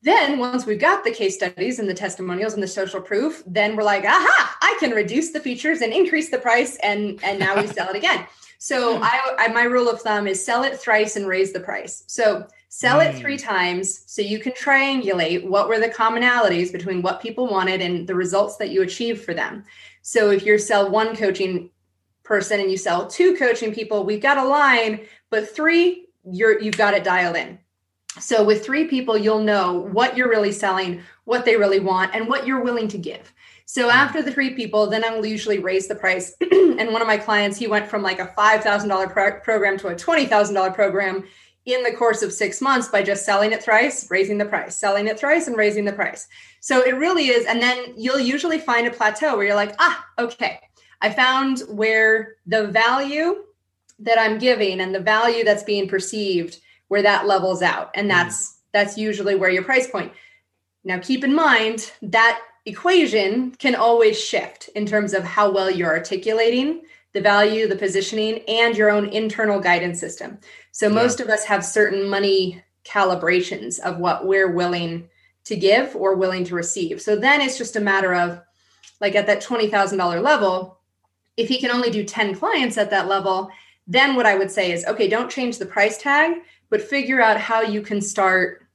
Then, 0.04 0.38
once 0.38 0.66
we've 0.66 0.78
got 0.78 1.02
the 1.02 1.10
case 1.10 1.36
studies 1.36 1.78
and 1.78 1.88
the 1.88 1.94
testimonials 1.94 2.52
and 2.52 2.62
the 2.62 2.68
social 2.68 3.00
proof, 3.00 3.42
then 3.46 3.74
we're 3.74 3.84
like, 3.84 4.04
aha, 4.04 4.56
I 4.60 4.76
can 4.78 4.90
reduce 4.90 5.30
the 5.30 5.40
features 5.40 5.80
and 5.80 5.94
increase 5.94 6.28
the 6.28 6.36
price, 6.36 6.76
and 6.82 7.18
and 7.24 7.38
now 7.38 7.58
we 7.58 7.66
sell 7.66 7.88
it 7.88 7.96
again. 7.96 8.26
So, 8.58 9.00
I, 9.02 9.34
I, 9.38 9.48
my 9.48 9.62
rule 9.62 9.88
of 9.88 10.02
thumb 10.02 10.26
is 10.26 10.44
sell 10.44 10.62
it 10.62 10.78
thrice 10.78 11.16
and 11.16 11.26
raise 11.26 11.54
the 11.54 11.60
price. 11.60 12.04
So, 12.06 12.46
sell 12.68 12.98
mm. 12.98 13.06
it 13.06 13.18
three 13.18 13.38
mm. 13.38 13.42
times 13.42 14.04
so 14.06 14.20
you 14.20 14.38
can 14.38 14.52
triangulate 14.52 15.48
what 15.48 15.68
were 15.68 15.80
the 15.80 15.88
commonalities 15.88 16.70
between 16.70 17.00
what 17.00 17.22
people 17.22 17.46
wanted 17.46 17.80
and 17.80 18.06
the 18.06 18.14
results 18.14 18.58
that 18.58 18.68
you 18.68 18.82
achieved 18.82 19.24
for 19.24 19.32
them. 19.32 19.64
So, 20.02 20.30
if 20.30 20.44
you 20.44 20.58
sell 20.58 20.90
one 20.90 21.16
coaching 21.16 21.70
person 22.24 22.60
and 22.60 22.70
you 22.70 22.76
sell 22.76 23.06
two 23.06 23.36
coaching 23.36 23.72
people, 23.72 24.04
we've 24.04 24.20
got 24.20 24.36
a 24.36 24.44
line, 24.44 25.06
but 25.30 25.48
three, 25.48 26.08
you're 26.30 26.60
you've 26.60 26.76
got 26.76 26.92
it 26.92 27.04
dialed 27.04 27.36
in 27.36 27.58
so 28.20 28.44
with 28.44 28.64
three 28.64 28.86
people, 28.86 29.16
you'll 29.16 29.42
know 29.42 29.88
what 29.92 30.16
you're 30.16 30.28
really 30.28 30.52
selling, 30.52 31.02
what 31.24 31.44
they 31.44 31.56
really 31.56 31.80
want, 31.80 32.14
and 32.14 32.28
what 32.28 32.46
you're 32.46 32.62
willing 32.62 32.88
to 32.88 32.98
give. 32.98 33.32
So 33.66 33.84
hmm. 33.84 33.90
after 33.90 34.22
the 34.22 34.32
three 34.32 34.54
people, 34.54 34.86
then 34.86 35.04
I'll 35.04 35.24
usually 35.24 35.58
raise 35.58 35.88
the 35.88 35.94
price. 35.94 36.34
and 36.40 36.92
one 36.92 37.02
of 37.02 37.08
my 37.08 37.16
clients, 37.16 37.58
he 37.58 37.66
went 37.66 37.88
from 37.88 38.02
like 38.02 38.20
a 38.20 38.32
$5,000 38.36 39.12
pro- 39.12 39.40
program 39.40 39.78
to 39.78 39.88
a 39.88 39.94
$20,000 39.94 40.74
program 40.74 41.24
in 41.66 41.82
the 41.82 41.92
course 41.92 42.22
of 42.22 42.32
six 42.32 42.60
months 42.60 42.88
by 42.88 43.02
just 43.02 43.24
selling 43.24 43.52
it 43.52 43.62
thrice, 43.62 44.10
raising 44.10 44.36
the 44.36 44.44
price, 44.44 44.76
selling 44.76 45.08
it 45.08 45.18
thrice, 45.18 45.46
and 45.46 45.56
raising 45.56 45.86
the 45.86 45.92
price. 45.92 46.28
So 46.60 46.82
it 46.82 46.96
really 46.96 47.28
is. 47.28 47.46
And 47.46 47.62
then 47.62 47.94
you'll 47.96 48.20
usually 48.20 48.58
find 48.58 48.86
a 48.86 48.90
plateau 48.90 49.36
where 49.36 49.46
you're 49.46 49.54
like, 49.54 49.74
ah, 49.78 50.06
okay, 50.18 50.60
I 51.00 51.10
found 51.10 51.60
where 51.68 52.34
the 52.46 52.66
value 52.66 53.44
that 54.00 54.18
I'm 54.18 54.38
giving 54.38 54.80
and 54.80 54.94
the 54.94 55.00
value 55.00 55.42
that's 55.42 55.62
being 55.62 55.88
perceived 55.88 56.58
where 56.94 57.02
that 57.02 57.26
levels 57.26 57.60
out 57.60 57.90
and 57.96 58.08
mm-hmm. 58.08 58.16
that's 58.16 58.50
mm. 58.50 58.54
that's 58.72 58.96
usually 58.96 59.34
where 59.34 59.50
your 59.50 59.64
price 59.64 59.90
point 59.90 60.12
now 60.84 60.96
keep 60.96 61.24
in 61.24 61.34
mind 61.34 61.90
that 62.02 62.40
equation 62.66 63.50
can 63.56 63.74
always 63.74 64.16
shift 64.16 64.70
in 64.76 64.86
terms 64.86 65.12
of 65.12 65.24
how 65.24 65.50
well 65.50 65.68
you're 65.68 65.92
articulating 65.92 66.82
the 67.12 67.20
value 67.20 67.66
the 67.66 67.74
positioning 67.74 68.38
and 68.46 68.76
your 68.76 68.92
own 68.92 69.08
internal 69.08 69.58
guidance 69.58 69.98
system 69.98 70.38
so 70.70 70.86
yeah. 70.86 70.94
most 70.94 71.18
of 71.18 71.28
us 71.28 71.44
have 71.44 71.64
certain 71.64 72.08
money 72.08 72.62
calibrations 72.84 73.80
of 73.80 73.98
what 73.98 74.24
we're 74.24 74.52
willing 74.52 75.08
to 75.42 75.56
give 75.56 75.96
or 75.96 76.14
willing 76.14 76.44
to 76.44 76.54
receive 76.54 77.02
so 77.02 77.16
then 77.16 77.40
it's 77.40 77.58
just 77.58 77.74
a 77.74 77.80
matter 77.80 78.14
of 78.14 78.40
like 79.00 79.16
at 79.16 79.26
that 79.26 79.42
$20000 79.42 80.22
level 80.22 80.78
if 81.36 81.48
he 81.48 81.58
can 81.58 81.72
only 81.72 81.90
do 81.90 82.04
10 82.04 82.36
clients 82.36 82.78
at 82.78 82.90
that 82.90 83.08
level 83.08 83.50
then 83.88 84.14
what 84.14 84.26
i 84.26 84.36
would 84.36 84.52
say 84.52 84.70
is 84.70 84.84
okay 84.84 85.08
don't 85.08 85.28
change 85.28 85.58
the 85.58 85.66
price 85.66 85.98
tag 85.98 86.36
but 86.70 86.82
figure 86.82 87.20
out 87.20 87.38
how 87.38 87.62
you 87.62 87.80
can 87.80 88.00
start 88.00 88.66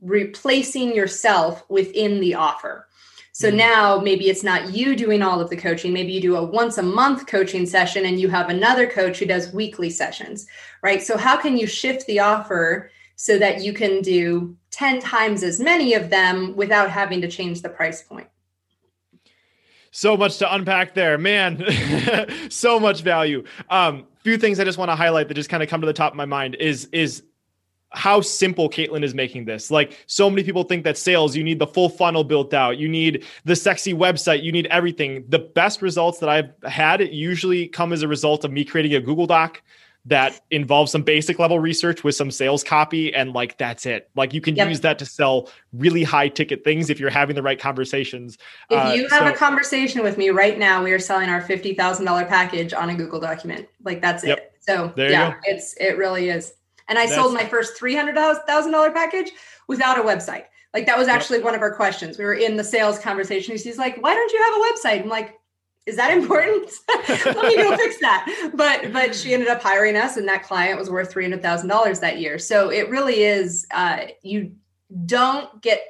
replacing 0.00 0.94
yourself 0.94 1.64
within 1.68 2.20
the 2.20 2.34
offer. 2.34 2.88
So 3.32 3.48
mm-hmm. 3.48 3.56
now 3.56 3.98
maybe 3.98 4.28
it's 4.28 4.42
not 4.42 4.74
you 4.74 4.94
doing 4.94 5.22
all 5.22 5.40
of 5.40 5.48
the 5.48 5.56
coaching. 5.56 5.92
Maybe 5.92 6.12
you 6.12 6.20
do 6.20 6.36
a 6.36 6.44
once 6.44 6.78
a 6.78 6.82
month 6.82 7.26
coaching 7.26 7.66
session 7.66 8.04
and 8.04 8.20
you 8.20 8.28
have 8.28 8.50
another 8.50 8.86
coach 8.86 9.18
who 9.18 9.26
does 9.26 9.52
weekly 9.52 9.90
sessions, 9.90 10.46
right? 10.82 11.02
So, 11.02 11.16
how 11.16 11.36
can 11.36 11.56
you 11.56 11.66
shift 11.66 12.06
the 12.06 12.20
offer 12.20 12.90
so 13.16 13.38
that 13.38 13.62
you 13.62 13.72
can 13.72 14.02
do 14.02 14.56
10 14.70 15.00
times 15.00 15.42
as 15.42 15.60
many 15.60 15.94
of 15.94 16.10
them 16.10 16.54
without 16.56 16.90
having 16.90 17.20
to 17.22 17.28
change 17.28 17.62
the 17.62 17.68
price 17.68 18.02
point? 18.02 18.28
So 19.92 20.16
much 20.16 20.38
to 20.38 20.52
unpack 20.52 20.94
there, 20.94 21.18
man. 21.18 21.62
so 22.50 22.80
much 22.80 23.02
value. 23.02 23.44
Um, 23.68 24.06
few 24.22 24.38
things 24.38 24.58
I 24.58 24.64
just 24.64 24.78
want 24.78 24.90
to 24.90 24.96
highlight 24.96 25.28
that 25.28 25.34
just 25.34 25.50
kind 25.50 25.62
of 25.62 25.68
come 25.68 25.82
to 25.82 25.86
the 25.86 25.92
top 25.92 26.14
of 26.14 26.16
my 26.16 26.24
mind 26.24 26.56
is 26.56 26.86
is 26.92 27.22
how 27.90 28.22
simple 28.22 28.70
Caitlin 28.70 29.04
is 29.04 29.12
making 29.14 29.44
this. 29.44 29.70
Like 29.70 30.02
so 30.06 30.30
many 30.30 30.44
people 30.44 30.64
think 30.64 30.84
that 30.84 30.96
sales, 30.96 31.36
you 31.36 31.44
need 31.44 31.58
the 31.58 31.66
full 31.66 31.90
funnel 31.90 32.24
built 32.24 32.54
out, 32.54 32.78
you 32.78 32.88
need 32.88 33.24
the 33.44 33.54
sexy 33.54 33.92
website, 33.92 34.42
you 34.42 34.50
need 34.50 34.66
everything. 34.68 35.24
The 35.28 35.40
best 35.40 35.82
results 35.82 36.18
that 36.20 36.30
I've 36.30 36.54
had 36.64 37.06
usually 37.12 37.68
come 37.68 37.92
as 37.92 38.00
a 38.00 38.08
result 38.08 38.46
of 38.46 38.50
me 38.50 38.64
creating 38.64 38.94
a 38.94 39.00
Google 39.00 39.26
Doc 39.26 39.62
that 40.04 40.40
involves 40.50 40.90
some 40.90 41.02
basic 41.02 41.38
level 41.38 41.60
research 41.60 42.02
with 42.02 42.16
some 42.16 42.30
sales 42.30 42.64
copy 42.64 43.14
and 43.14 43.32
like 43.32 43.56
that's 43.58 43.86
it. 43.86 44.10
Like 44.16 44.34
you 44.34 44.40
can 44.40 44.56
yep. 44.56 44.68
use 44.68 44.80
that 44.80 44.98
to 44.98 45.06
sell 45.06 45.48
really 45.72 46.02
high 46.02 46.28
ticket 46.28 46.64
things 46.64 46.90
if 46.90 46.98
you're 46.98 47.10
having 47.10 47.36
the 47.36 47.42
right 47.42 47.58
conversations. 47.58 48.36
If 48.68 48.84
uh, 48.84 48.92
you 48.94 49.08
have 49.08 49.28
so, 49.28 49.32
a 49.32 49.36
conversation 49.36 50.02
with 50.02 50.18
me 50.18 50.30
right 50.30 50.58
now 50.58 50.82
we 50.82 50.90
are 50.92 50.98
selling 50.98 51.28
our 51.28 51.40
$50000 51.40 52.28
package 52.28 52.72
on 52.74 52.90
a 52.90 52.94
google 52.96 53.20
document. 53.20 53.68
Like 53.84 54.00
that's 54.00 54.24
yep. 54.24 54.38
it. 54.38 54.52
So 54.60 54.92
yeah 54.96 55.34
it's 55.44 55.74
it 55.78 55.96
really 55.96 56.30
is. 56.30 56.54
And 56.88 56.98
i 56.98 57.06
that's, 57.06 57.14
sold 57.14 57.34
my 57.34 57.44
first 57.44 57.80
$300000 57.80 58.94
package 58.94 59.30
without 59.68 59.98
a 59.98 60.02
website. 60.02 60.44
Like 60.74 60.86
that 60.86 60.98
was 60.98 61.06
actually 61.06 61.38
yep. 61.38 61.44
one 61.44 61.54
of 61.54 61.60
our 61.60 61.74
questions. 61.74 62.18
We 62.18 62.24
were 62.24 62.34
in 62.34 62.56
the 62.56 62.64
sales 62.64 62.98
conversation 62.98 63.52
he's 63.56 63.78
like 63.78 64.02
why 64.02 64.14
don't 64.14 64.32
you 64.32 64.42
have 64.42 64.54
a 64.54 64.72
website? 64.72 65.02
I'm 65.04 65.08
like 65.08 65.38
is 65.86 65.96
that 65.96 66.16
important? 66.16 66.70
Let 67.08 67.36
me 67.36 67.56
go 67.56 67.76
fix 67.76 67.98
that. 68.00 68.50
But 68.54 68.92
but 68.92 69.14
she 69.14 69.34
ended 69.34 69.48
up 69.48 69.62
hiring 69.62 69.96
us, 69.96 70.16
and 70.16 70.28
that 70.28 70.44
client 70.44 70.78
was 70.78 70.90
worth 70.90 71.10
three 71.10 71.24
hundred 71.24 71.42
thousand 71.42 71.68
dollars 71.68 72.00
that 72.00 72.18
year. 72.18 72.38
So 72.38 72.70
it 72.70 72.88
really 72.88 73.22
is. 73.22 73.66
Uh, 73.72 74.06
you 74.22 74.52
don't 75.06 75.60
get 75.62 75.80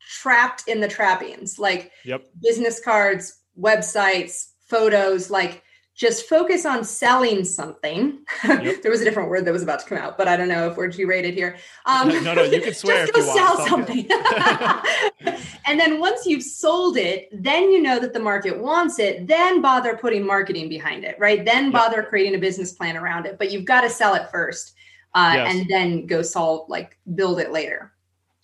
trapped 0.00 0.68
in 0.68 0.80
the 0.80 0.88
trappings 0.88 1.58
like 1.58 1.90
yep. 2.04 2.24
business 2.42 2.80
cards, 2.80 3.40
websites, 3.58 4.50
photos. 4.66 5.30
Like 5.30 5.62
just 5.94 6.28
focus 6.28 6.66
on 6.66 6.82
selling 6.82 7.44
something. 7.44 8.18
Yep. 8.42 8.76
there 8.82 8.90
was 8.90 9.00
a 9.00 9.04
different 9.04 9.28
word 9.28 9.44
that 9.44 9.52
was 9.52 9.62
about 9.62 9.78
to 9.80 9.86
come 9.86 9.96
out, 9.96 10.18
but 10.18 10.26
I 10.26 10.36
don't 10.36 10.48
know 10.48 10.68
if 10.68 10.76
we're 10.76 10.88
G 10.88 11.04
rated 11.04 11.34
here. 11.34 11.56
Um, 11.86 12.08
no, 12.08 12.34
no, 12.34 12.42
you 12.42 12.60
can 12.60 12.74
swear. 12.74 13.06
just 13.06 13.12
go 13.12 13.34
sell 13.34 13.66
something. 13.66 14.08
and 15.66 15.78
then 15.78 16.00
once 16.00 16.26
you've 16.26 16.42
sold 16.42 16.96
it, 16.96 17.28
then 17.32 17.70
you 17.70 17.80
know 17.80 18.00
that 18.00 18.12
the 18.12 18.18
market 18.18 18.58
wants 18.58 18.98
it. 18.98 19.28
Then 19.28 19.62
bother 19.62 19.96
putting 19.96 20.26
marketing 20.26 20.68
behind 20.68 21.04
it, 21.04 21.16
right? 21.20 21.44
Then 21.44 21.70
bother 21.70 21.98
yep. 21.98 22.08
creating 22.08 22.34
a 22.34 22.38
business 22.38 22.72
plan 22.72 22.96
around 22.96 23.26
it. 23.26 23.38
But 23.38 23.52
you've 23.52 23.64
got 23.64 23.82
to 23.82 23.90
sell 23.90 24.14
it 24.14 24.28
first, 24.32 24.74
uh, 25.14 25.32
yes. 25.36 25.54
and 25.54 25.66
then 25.68 26.06
go 26.06 26.22
solve, 26.22 26.68
like 26.68 26.98
build 27.14 27.38
it 27.38 27.52
later. 27.52 27.93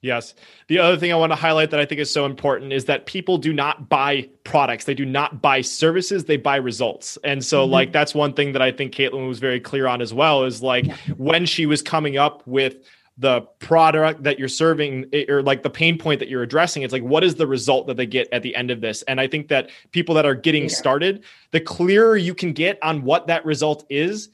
Yes. 0.02 0.34
The 0.68 0.78
other 0.78 0.96
thing 0.96 1.12
I 1.12 1.16
want 1.16 1.32
to 1.32 1.36
highlight 1.36 1.70
that 1.70 1.80
I 1.80 1.84
think 1.84 2.00
is 2.00 2.10
so 2.10 2.24
important 2.24 2.72
is 2.72 2.86
that 2.86 3.04
people 3.04 3.36
do 3.36 3.52
not 3.52 3.90
buy 3.90 4.28
products. 4.44 4.86
They 4.86 4.94
do 4.94 5.04
not 5.04 5.42
buy 5.42 5.60
services. 5.60 6.24
They 6.24 6.38
buy 6.38 6.56
results. 6.56 7.18
And 7.22 7.44
so, 7.44 7.64
mm-hmm. 7.64 7.72
like, 7.72 7.92
that's 7.92 8.14
one 8.14 8.32
thing 8.32 8.52
that 8.52 8.62
I 8.62 8.72
think 8.72 8.94
Caitlin 8.94 9.28
was 9.28 9.40
very 9.40 9.60
clear 9.60 9.86
on 9.86 10.00
as 10.00 10.14
well 10.14 10.44
is 10.44 10.62
like 10.62 10.86
yeah. 10.86 10.96
when 11.18 11.44
she 11.44 11.66
was 11.66 11.82
coming 11.82 12.16
up 12.16 12.46
with 12.46 12.76
the 13.18 13.42
product 13.58 14.22
that 14.22 14.38
you're 14.38 14.48
serving 14.48 15.04
eh, 15.12 15.26
or 15.28 15.42
like 15.42 15.62
the 15.62 15.68
pain 15.68 15.98
point 15.98 16.20
that 16.20 16.28
you're 16.28 16.42
addressing 16.42 16.82
it's 16.82 16.92
like 16.92 17.02
what 17.02 17.22
is 17.22 17.34
the 17.34 17.46
result 17.46 17.86
that 17.86 17.98
they 17.98 18.06
get 18.06 18.26
at 18.32 18.42
the 18.42 18.56
end 18.56 18.70
of 18.70 18.80
this 18.80 19.02
and 19.02 19.20
i 19.20 19.26
think 19.26 19.48
that 19.48 19.68
people 19.90 20.14
that 20.14 20.24
are 20.24 20.34
getting 20.34 20.62
yeah. 20.62 20.68
started 20.68 21.24
the 21.50 21.60
clearer 21.60 22.16
you 22.16 22.34
can 22.34 22.52
get 22.52 22.78
on 22.82 23.02
what 23.02 23.26
that 23.26 23.44
result 23.44 23.84
is 23.90 24.30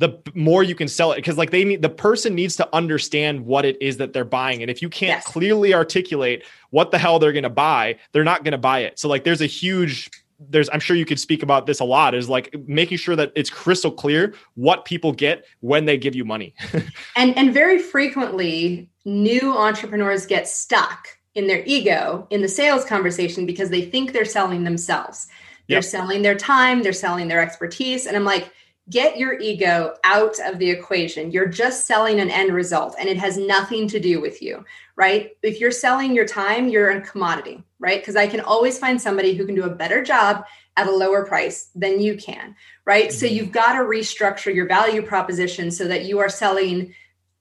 the 0.00 0.18
more 0.34 0.62
you 0.62 0.74
can 0.74 0.88
sell 0.88 1.12
it 1.12 1.16
because 1.16 1.36
like 1.36 1.50
they 1.50 1.62
need 1.62 1.82
the 1.82 1.90
person 1.90 2.34
needs 2.34 2.56
to 2.56 2.68
understand 2.74 3.44
what 3.44 3.66
it 3.66 3.80
is 3.82 3.98
that 3.98 4.14
they're 4.14 4.24
buying 4.24 4.62
and 4.62 4.70
if 4.70 4.80
you 4.80 4.88
can't 4.88 5.18
yes. 5.18 5.26
clearly 5.26 5.74
articulate 5.74 6.42
what 6.70 6.90
the 6.90 6.98
hell 6.98 7.18
they're 7.18 7.32
going 7.32 7.42
to 7.44 7.50
buy 7.50 7.96
they're 8.12 8.24
not 8.24 8.42
going 8.42 8.52
to 8.52 8.58
buy 8.58 8.80
it 8.80 8.98
so 8.98 9.08
like 9.08 9.24
there's 9.24 9.42
a 9.42 9.46
huge 9.46 10.10
there's 10.48 10.70
i'm 10.72 10.80
sure 10.80 10.96
you 10.96 11.04
could 11.04 11.20
speak 11.20 11.42
about 11.42 11.66
this 11.66 11.80
a 11.80 11.84
lot 11.84 12.14
is 12.14 12.30
like 12.30 12.54
making 12.66 12.96
sure 12.96 13.14
that 13.14 13.30
it's 13.36 13.50
crystal 13.50 13.92
clear 13.92 14.34
what 14.54 14.86
people 14.86 15.12
get 15.12 15.44
when 15.60 15.84
they 15.84 15.98
give 15.98 16.14
you 16.14 16.24
money 16.24 16.54
and 17.16 17.36
and 17.36 17.52
very 17.52 17.78
frequently 17.78 18.88
new 19.04 19.54
entrepreneurs 19.54 20.24
get 20.24 20.48
stuck 20.48 21.08
in 21.34 21.46
their 21.46 21.62
ego 21.66 22.26
in 22.30 22.40
the 22.40 22.48
sales 22.48 22.86
conversation 22.86 23.44
because 23.44 23.68
they 23.68 23.82
think 23.82 24.12
they're 24.12 24.24
selling 24.24 24.64
themselves 24.64 25.28
they're 25.68 25.76
yep. 25.76 25.84
selling 25.84 26.22
their 26.22 26.38
time 26.38 26.82
they're 26.82 26.92
selling 26.94 27.28
their 27.28 27.42
expertise 27.42 28.06
and 28.06 28.16
i'm 28.16 28.24
like 28.24 28.50
get 28.90 29.16
your 29.16 29.38
ego 29.38 29.94
out 30.04 30.34
of 30.44 30.58
the 30.58 30.68
equation. 30.68 31.30
You're 31.30 31.46
just 31.46 31.86
selling 31.86 32.20
an 32.20 32.28
end 32.28 32.52
result 32.52 32.96
and 32.98 33.08
it 33.08 33.16
has 33.18 33.38
nothing 33.38 33.86
to 33.88 34.00
do 34.00 34.20
with 34.20 34.42
you, 34.42 34.64
right? 34.96 35.30
If 35.42 35.60
you're 35.60 35.70
selling 35.70 36.14
your 36.14 36.26
time, 36.26 36.68
you're 36.68 36.90
a 36.90 37.00
commodity, 37.00 37.62
right? 37.78 38.00
Because 38.00 38.16
I 38.16 38.26
can 38.26 38.40
always 38.40 38.78
find 38.78 39.00
somebody 39.00 39.34
who 39.34 39.46
can 39.46 39.54
do 39.54 39.62
a 39.62 39.74
better 39.74 40.02
job 40.02 40.44
at 40.76 40.88
a 40.88 40.90
lower 40.90 41.24
price 41.24 41.70
than 41.74 42.00
you 42.00 42.16
can, 42.16 42.56
right? 42.84 43.08
Mm-hmm. 43.08 43.18
So 43.18 43.26
you've 43.26 43.52
got 43.52 43.74
to 43.74 43.80
restructure 43.80 44.54
your 44.54 44.66
value 44.66 45.02
proposition 45.02 45.70
so 45.70 45.86
that 45.86 46.04
you 46.04 46.18
are 46.18 46.28
selling 46.28 46.94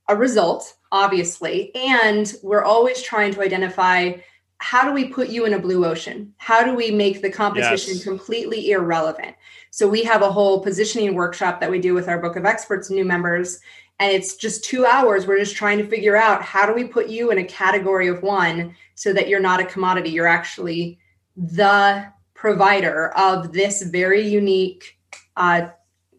a 0.07 0.15
result, 0.15 0.75
obviously. 0.91 1.73
And 1.75 2.31
we're 2.43 2.63
always 2.63 3.01
trying 3.01 3.33
to 3.33 3.41
identify 3.41 4.13
how 4.59 4.85
do 4.85 4.91
we 4.91 5.07
put 5.07 5.29
you 5.29 5.45
in 5.45 5.53
a 5.53 5.59
blue 5.59 5.85
ocean? 5.85 6.33
How 6.37 6.63
do 6.63 6.75
we 6.75 6.91
make 6.91 7.21
the 7.21 7.31
competition 7.31 7.95
yes. 7.95 8.03
completely 8.03 8.71
irrelevant? 8.71 9.35
So 9.71 9.87
we 9.87 10.03
have 10.03 10.21
a 10.21 10.31
whole 10.31 10.61
positioning 10.61 11.15
workshop 11.15 11.59
that 11.59 11.71
we 11.71 11.79
do 11.79 11.93
with 11.93 12.07
our 12.07 12.19
book 12.19 12.35
of 12.35 12.45
experts 12.45 12.89
new 12.89 13.05
members 13.05 13.59
and 14.01 14.13
it's 14.13 14.35
just 14.37 14.63
2 14.63 14.85
hours 14.85 15.27
we're 15.27 15.37
just 15.37 15.57
trying 15.57 15.77
to 15.77 15.87
figure 15.87 16.15
out 16.15 16.41
how 16.41 16.65
do 16.65 16.73
we 16.73 16.85
put 16.85 17.09
you 17.09 17.31
in 17.31 17.37
a 17.39 17.43
category 17.43 18.07
of 18.07 18.23
one 18.23 18.73
so 18.95 19.11
that 19.11 19.27
you're 19.27 19.41
not 19.41 19.59
a 19.59 19.65
commodity 19.65 20.09
you're 20.09 20.25
actually 20.25 20.97
the 21.35 22.05
provider 22.33 23.09
of 23.17 23.51
this 23.51 23.81
very 23.81 24.25
unique 24.25 24.97
uh, 25.35 25.67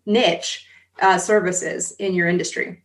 niche 0.04 0.66
uh, 1.00 1.16
services 1.16 1.92
in 1.92 2.14
your 2.14 2.28
industry. 2.28 2.82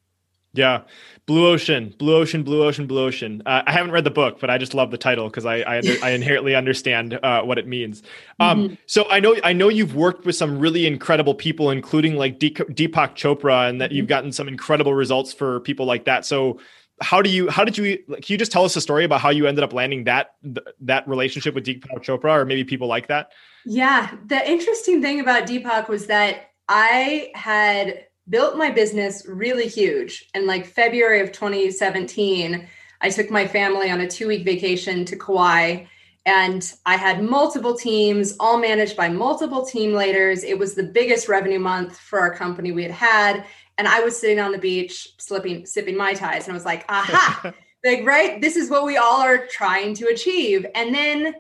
Yeah. 0.56 0.82
Blue 1.26 1.48
Ocean, 1.48 1.94
Blue 1.98 2.15
Ocean, 2.15 2.44
Blue 2.44 2.63
Ocean, 2.63 2.86
Blue 2.86 3.04
Ocean. 3.04 3.41
Uh, 3.48 3.63
I 3.65 3.72
haven't 3.72 3.91
read 3.91 4.04
the 4.04 4.12
book, 4.12 4.39
but 4.39 4.52
I 4.52 4.60
just 4.60 4.76
love 4.76 4.91
the 4.91 4.98
title 4.98 5.28
because 5.28 5.46
I 5.46 5.58
I, 5.58 5.82
I, 6.04 6.10
inherently 6.12 6.54
understand 6.54 7.20
uh, 7.24 7.41
what 7.41 7.58
it 7.58 7.68
means. 7.68 8.04
Um, 8.39 8.63
mm-hmm. 8.63 8.74
So 8.86 9.10
I 9.10 9.20
know 9.20 9.36
I 9.44 9.52
know 9.52 9.68
you've 9.68 9.96
worked 9.96 10.26
with 10.26 10.36
some 10.36 10.60
really 10.60 10.86
incredible 10.86 11.34
people, 11.34 11.72
including 11.72 12.15
like 12.15 12.39
Deepak 12.39 13.15
Chopra, 13.15 13.68
and 13.68 13.82
that 13.82 13.89
mm-hmm. 13.89 13.98
you've 13.98 14.08
gotten 14.08 14.32
some 14.32 14.48
incredible 14.48 14.94
results 14.94 15.34
for 15.34 15.62
people 15.62 15.88
like 15.88 16.06
that. 16.06 16.26
So 16.26 16.60
how 17.02 17.22
do 17.22 17.30
you 17.30 17.50
how 17.50 17.63
did 17.63 17.78
you 17.78 17.98
can 18.08 18.24
you 18.28 18.38
just 18.38 18.52
tell 18.52 18.63
us 18.63 18.76
a 18.76 18.82
story 18.82 19.04
about 19.04 19.20
how 19.20 19.30
you 19.30 19.48
ended 19.48 19.63
up 19.63 19.74
landing 19.74 20.04
that 20.04 20.36
that 20.82 21.08
relationship 21.08 21.56
with 21.56 21.65
Deepak 21.65 22.04
Chopra, 22.04 22.41
or 22.41 22.46
maybe 22.46 22.63
people 22.63 22.88
like 22.88 23.08
that? 23.08 23.32
Yeah, 23.65 24.13
the 24.28 24.48
interesting 24.50 25.02
thing 25.02 25.20
about 25.20 25.48
Deepak 25.48 25.88
was 25.88 26.06
that 26.06 26.52
I 26.70 27.32
had 27.34 28.06
built 28.30 28.58
my 28.58 28.72
business 28.72 29.26
really 29.28 29.68
huge. 29.68 30.30
And 30.34 30.46
like 30.46 30.66
February 30.66 31.22
of 31.22 31.32
2017, 31.32 32.68
I 33.02 33.10
took 33.10 33.30
my 33.30 33.48
family 33.48 33.92
on 33.92 34.02
a 34.02 34.08
two 34.08 34.28
week 34.28 34.46
vacation 34.46 35.06
to 35.06 35.16
Kauai. 35.16 35.86
And 36.26 36.74
I 36.88 36.96
had 36.96 37.24
multiple 37.24 37.76
teams, 37.76 38.36
all 38.40 38.58
managed 38.58 38.98
by 38.98 39.10
multiple 39.10 39.64
team 39.64 39.94
leaders. 39.94 40.44
It 40.44 40.58
was 40.58 40.74
the 40.74 40.84
biggest 40.84 41.28
revenue 41.28 41.60
month 41.60 41.98
for 41.98 42.20
our 42.20 42.34
company 42.34 42.72
we 42.72 42.82
had 42.82 42.92
had. 42.92 43.46
And 43.78 43.88
I 43.88 44.00
was 44.00 44.20
sitting 44.20 44.40
on 44.40 44.52
the 44.52 44.58
beach, 44.58 45.14
slipping, 45.20 45.68
sipping 45.68 45.96
Mai 45.96 46.14
Tais. 46.14 46.46
And 46.46 46.52
I 46.52 46.54
was 46.54 46.66
like, 46.66 46.84
aha, 46.90 47.54
like, 47.86 48.04
right? 48.06 48.42
This 48.42 48.56
is 48.56 48.72
what 48.72 48.86
we 48.86 48.98
all 48.98 49.22
are 49.22 49.46
trying 49.46 49.94
to 49.96 50.08
achieve. 50.08 50.66
And 50.74 50.96
then 50.96 51.36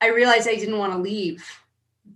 I 0.00 0.08
realized 0.08 0.48
I 0.48 0.54
didn't 0.54 0.78
want 0.78 0.92
to 0.92 0.98
leave 0.98 1.61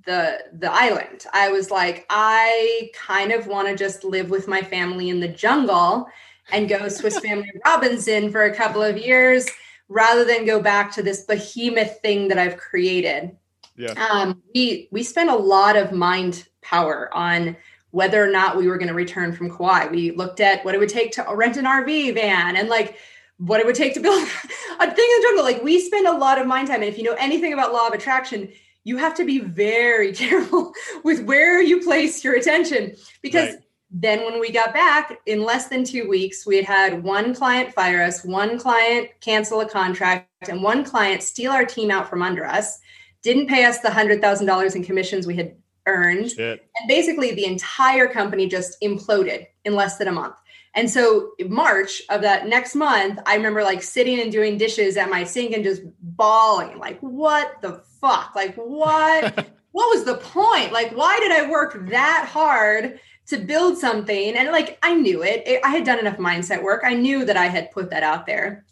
the 0.06 0.44
the 0.52 0.72
island. 0.72 1.26
I 1.32 1.50
was 1.50 1.70
like, 1.70 2.06
I 2.08 2.90
kind 2.94 3.32
of 3.32 3.46
want 3.46 3.68
to 3.68 3.76
just 3.76 4.04
live 4.04 4.30
with 4.30 4.48
my 4.48 4.62
family 4.62 5.10
in 5.10 5.20
the 5.20 5.28
jungle 5.28 6.08
and 6.50 6.68
go 6.68 6.88
Swiss 6.88 7.18
Family 7.18 7.50
Robinson 7.64 8.30
for 8.30 8.44
a 8.44 8.54
couple 8.54 8.82
of 8.82 8.96
years 8.96 9.46
rather 9.88 10.24
than 10.24 10.46
go 10.46 10.60
back 10.60 10.92
to 10.92 11.02
this 11.02 11.24
behemoth 11.24 12.00
thing 12.00 12.28
that 12.28 12.38
I've 12.38 12.56
created. 12.56 13.36
Yeah. 13.76 13.92
Um, 13.92 14.42
we 14.54 14.88
we 14.90 15.02
spent 15.02 15.28
a 15.28 15.36
lot 15.36 15.76
of 15.76 15.92
mind 15.92 16.48
power 16.62 17.14
on 17.14 17.56
whether 17.90 18.22
or 18.22 18.30
not 18.30 18.56
we 18.56 18.68
were 18.68 18.78
going 18.78 18.88
to 18.88 18.94
return 18.94 19.32
from 19.32 19.50
Kauai. 19.50 19.88
We 19.88 20.10
looked 20.10 20.40
at 20.40 20.64
what 20.64 20.74
it 20.74 20.78
would 20.78 20.88
take 20.88 21.12
to 21.12 21.26
rent 21.32 21.56
an 21.56 21.64
RV 21.64 22.14
van 22.14 22.56
and 22.56 22.68
like 22.68 22.98
what 23.38 23.60
it 23.60 23.66
would 23.66 23.74
take 23.74 23.94
to 23.94 24.00
build 24.00 24.22
a 24.22 24.26
thing 24.26 24.48
in 24.80 24.94
the 24.94 25.22
jungle. 25.22 25.44
Like 25.44 25.62
we 25.62 25.80
spend 25.80 26.06
a 26.06 26.12
lot 26.12 26.38
of 26.38 26.46
mind 26.46 26.68
time. 26.68 26.82
And 26.82 26.84
if 26.84 26.98
you 26.98 27.04
know 27.04 27.16
anything 27.18 27.52
about 27.52 27.72
law 27.72 27.86
of 27.86 27.92
attraction, 27.92 28.50
you 28.86 28.96
have 28.96 29.14
to 29.14 29.24
be 29.24 29.40
very 29.40 30.12
careful 30.24 30.72
with 31.04 31.24
where 31.24 31.60
you 31.60 31.82
place 31.82 32.24
your 32.24 32.36
attention 32.36 32.94
because 33.20 33.50
right. 33.50 33.58
then 33.90 34.24
when 34.24 34.40
we 34.40 34.50
got 34.50 34.72
back 34.72 35.18
in 35.26 35.42
less 35.42 35.66
than 35.68 35.84
two 35.84 36.08
weeks 36.08 36.46
we 36.46 36.56
had 36.56 36.64
had 36.64 37.02
one 37.02 37.34
client 37.34 37.74
fire 37.74 38.02
us 38.02 38.24
one 38.24 38.58
client 38.58 39.10
cancel 39.20 39.60
a 39.60 39.68
contract 39.68 40.28
and 40.48 40.62
one 40.62 40.84
client 40.84 41.22
steal 41.22 41.52
our 41.52 41.64
team 41.64 41.90
out 41.90 42.08
from 42.08 42.22
under 42.22 42.46
us 42.46 42.78
didn't 43.22 43.48
pay 43.48 43.64
us 43.64 43.80
the 43.80 43.88
$100000 43.88 44.76
in 44.76 44.84
commissions 44.84 45.26
we 45.26 45.36
had 45.36 45.56
earned 45.86 46.30
Shit. 46.30 46.64
and 46.78 46.88
basically 46.88 47.34
the 47.34 47.44
entire 47.44 48.06
company 48.06 48.46
just 48.46 48.80
imploded 48.82 49.46
in 49.64 49.74
less 49.74 49.98
than 49.98 50.08
a 50.08 50.12
month 50.12 50.36
and 50.76 50.90
so 50.90 51.32
March 51.46 52.02
of 52.10 52.20
that 52.20 52.46
next 52.46 52.74
month, 52.74 53.18
I 53.24 53.34
remember 53.34 53.62
like 53.62 53.82
sitting 53.82 54.20
and 54.20 54.30
doing 54.30 54.58
dishes 54.58 54.98
at 54.98 55.08
my 55.08 55.24
sink 55.24 55.54
and 55.54 55.64
just 55.64 55.82
bawling, 56.02 56.78
like, 56.78 57.00
what 57.00 57.62
the 57.62 57.82
fuck? 57.98 58.34
Like, 58.36 58.54
what? 58.56 59.48
what 59.72 59.94
was 59.94 60.04
the 60.04 60.18
point? 60.18 60.72
Like, 60.72 60.94
why 60.94 61.18
did 61.18 61.32
I 61.32 61.50
work 61.50 61.88
that 61.88 62.28
hard 62.30 63.00
to 63.28 63.38
build 63.38 63.78
something? 63.78 64.36
And 64.36 64.52
like, 64.52 64.78
I 64.82 64.94
knew 64.94 65.22
it. 65.22 65.44
it. 65.46 65.62
I 65.64 65.70
had 65.70 65.84
done 65.84 65.98
enough 65.98 66.18
mindset 66.18 66.62
work. 66.62 66.82
I 66.84 66.92
knew 66.92 67.24
that 67.24 67.38
I 67.38 67.46
had 67.46 67.70
put 67.70 67.88
that 67.90 68.02
out 68.02 68.26
there. 68.26 68.66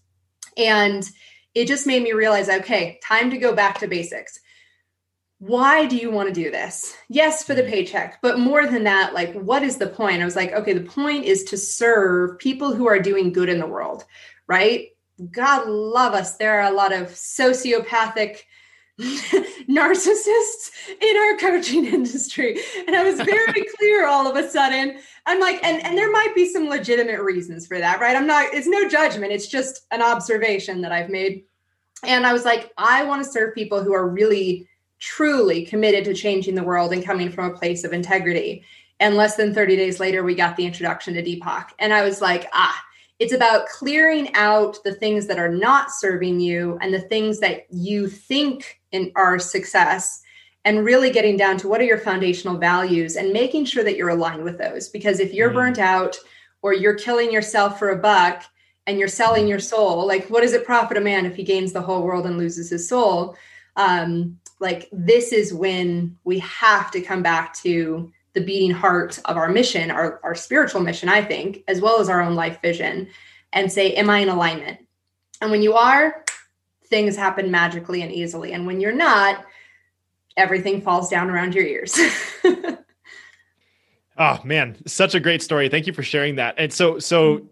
And 0.59 1.09
it 1.55 1.67
just 1.67 1.87
made 1.87 2.03
me 2.03 2.13
realize, 2.13 2.51
okay, 2.51 3.01
time 3.03 3.31
to 3.31 3.39
go 3.39 3.55
back 3.55 3.79
to 3.79 3.89
basics. 3.89 4.41
Why 5.39 5.87
do 5.87 5.97
you 5.97 6.11
want 6.11 6.29
to 6.29 6.35
do 6.35 6.51
this? 6.51 6.97
Yes, 7.09 7.45
for 7.45 7.55
the 7.55 7.63
mm. 7.63 7.69
paycheck, 7.69 8.21
but 8.23 8.39
more 8.39 8.67
than 8.67 8.85
that, 8.85 9.15
like, 9.15 9.35
what 9.35 9.63
is 9.63 9.77
the 9.77 9.87
point? 9.87 10.23
I 10.23 10.25
was 10.25 10.37
like, 10.37 10.53
okay, 10.53 10.73
the 10.73 10.89
point 10.89 11.25
is 11.25 11.45
to 11.45 11.57
serve 11.57 12.39
people 12.39 12.75
who 12.75 12.89
are 12.89 12.99
doing 12.99 13.33
good 13.33 13.49
in 13.49 13.59
the 13.59 13.67
world, 13.67 14.05
right? 14.47 14.89
God 15.31 15.69
love 15.69 16.15
us. 16.15 16.37
There 16.37 16.61
are 16.61 16.73
a 16.73 16.75
lot 16.75 16.93
of 16.93 17.09
sociopathic 17.09 18.41
narcissists 19.01 20.71
in 21.01 21.17
our 21.17 21.37
coaching 21.39 21.85
industry. 21.93 22.59
And 22.87 22.95
I 22.95 23.03
was 23.03 23.21
very 23.21 23.65
clear 23.79 24.07
all 24.07 24.27
of 24.27 24.37
a 24.37 24.49
sudden. 24.49 24.99
I'm 25.27 25.41
like, 25.41 25.63
and, 25.65 25.85
and 25.85 25.99
there 25.99 26.11
might 26.11 26.35
be 26.35 26.49
some 26.49 26.69
legitimate 26.69 27.21
reasons 27.21 27.67
for 27.67 27.79
that, 27.79 28.01
right? 28.01 28.17
I'm 28.17 28.27
not, 28.27 28.55
it's 28.55 28.67
no 28.67 28.89
judgment. 28.89 29.33
It's 29.33 29.49
just 29.49 29.87
an 29.91 30.03
observation 30.03 30.81
that 30.83 30.93
I've 30.93 31.11
made. 31.11 31.45
And 32.05 32.27
I 32.27 32.33
was 32.33 32.45
like, 32.45 32.73
I 32.77 33.05
want 33.05 33.25
to 33.25 33.31
serve 33.31 33.55
people 33.55 33.83
who 33.83 33.95
are 33.95 34.09
really, 34.09 34.69
truly 34.99 35.65
committed 35.65 36.05
to 36.05 36.15
changing 36.15 36.55
the 36.55 36.63
world 36.63 36.93
and 36.93 37.05
coming 37.05 37.31
from 37.31 37.51
a 37.51 37.57
place 37.57 37.85
of 37.85 37.93
integrity. 37.93 38.65
And 39.01 39.17
less 39.17 39.37
than 39.37 39.53
30 39.53 39.77
days 39.77 40.01
later, 40.01 40.23
we 40.23 40.35
got 40.35 40.57
the 40.57 40.67
introduction 40.67 41.15
to 41.15 41.23
Deepak. 41.23 41.71
And 41.79 41.93
I 41.93 42.05
was 42.05 42.21
like, 42.21 42.49
ah, 42.53 42.81
it's 43.19 43.33
about 43.33 43.69
clearing 43.69 44.35
out 44.35 44.79
the 44.85 44.95
things 44.95 45.27
that 45.27 45.39
are 45.39 45.51
not 45.51 45.91
serving 45.91 46.41
you 46.41 46.79
and 46.81 46.93
the 46.93 47.01
things 47.01 47.41
that 47.41 47.67
you 47.71 48.09
think 48.09 48.81
in 48.93 49.13
are 49.15 49.39
success 49.39 50.23
and 50.65 50.85
really 50.85 51.11
getting 51.11 51.37
down 51.37 51.57
to 51.59 51.69
what 51.69 51.81
are 51.81 51.85
your 51.85 51.99
foundational 51.99 52.57
values 52.57 53.17
and 53.17 53.33
making 53.33 53.67
sure 53.67 53.85
that 53.85 53.97
you're 53.97 54.09
aligned 54.09 54.43
with 54.43 54.59
those 54.59 54.89
because 54.89 55.21
if 55.21 55.33
you're 55.33 55.51
mm. 55.51 55.55
burnt 55.55 55.79
out 55.79 56.17
or 56.63 56.73
you're 56.73 56.95
killing 56.95 57.31
yourself 57.31 57.79
for 57.79 57.91
a 57.91 57.97
buck 57.97 58.45
and 58.87 58.99
you're 58.99 59.09
selling 59.09 59.47
your 59.47 59.61
soul 59.61 60.07
like 60.07 60.27
what 60.29 60.43
does 60.43 60.53
it 60.53 60.67
profit 60.67 60.97
a 60.97 61.01
man 61.01 61.27
if 61.27 61.37
he 61.37 61.45
gains 61.45 61.73
the 61.73 61.83
whole 61.83 62.03
world 62.03 62.27
and 62.27 62.39
loses 62.39 62.71
his 62.71 62.89
soul 62.89 63.37
um 63.77 64.39
like 64.61 64.89
this 64.93 65.33
is 65.33 65.53
when 65.53 66.17
we 66.25 66.39
have 66.41 66.91
to 66.93 67.01
come 67.01 67.23
back 67.23 67.55
to 67.59 68.13
the 68.35 68.41
beating 68.41 68.71
heart 68.71 69.19
of 69.27 69.37
our 69.37 69.49
mission, 69.49 69.91
our, 69.91 70.21
our 70.23 70.35
spiritual 70.35 70.81
mission, 70.81 71.09
I 71.09 71.23
think, 71.23 71.63
as 71.69 71.81
well 71.81 72.01
as 72.01 72.09
our 72.09 72.21
own 72.21 72.35
life 72.35 72.61
vision, 72.61 73.09
and 73.53 73.71
say, 73.71 73.93
Am 73.95 74.11
I 74.11 74.19
in 74.19 74.29
alignment? 74.29 74.81
And 75.41 75.51
when 75.51 75.63
you 75.63 75.75
are, 75.75 76.25
things 76.87 77.17
happen 77.17 77.51
magically 77.51 78.03
and 78.03 78.13
easily. 78.13 78.53
And 78.53 78.67
when 78.67 78.81
you're 78.81 78.93
not, 78.93 79.45
everything 80.37 80.81
falls 80.81 81.09
down 81.09 81.31
around 81.31 81.55
your 81.55 81.65
ears. 81.65 81.99
oh 84.19 84.41
man, 84.45 84.77
such 84.87 85.15
a 85.15 85.21
great 85.21 85.43
story. 85.43 85.69
Thank 85.69 85.87
you 85.87 85.93
for 85.93 86.03
sharing 86.03 86.37
that. 86.37 86.55
And 86.59 86.73
so 86.73 86.99
so 86.99 87.39
mm-hmm. 87.39 87.47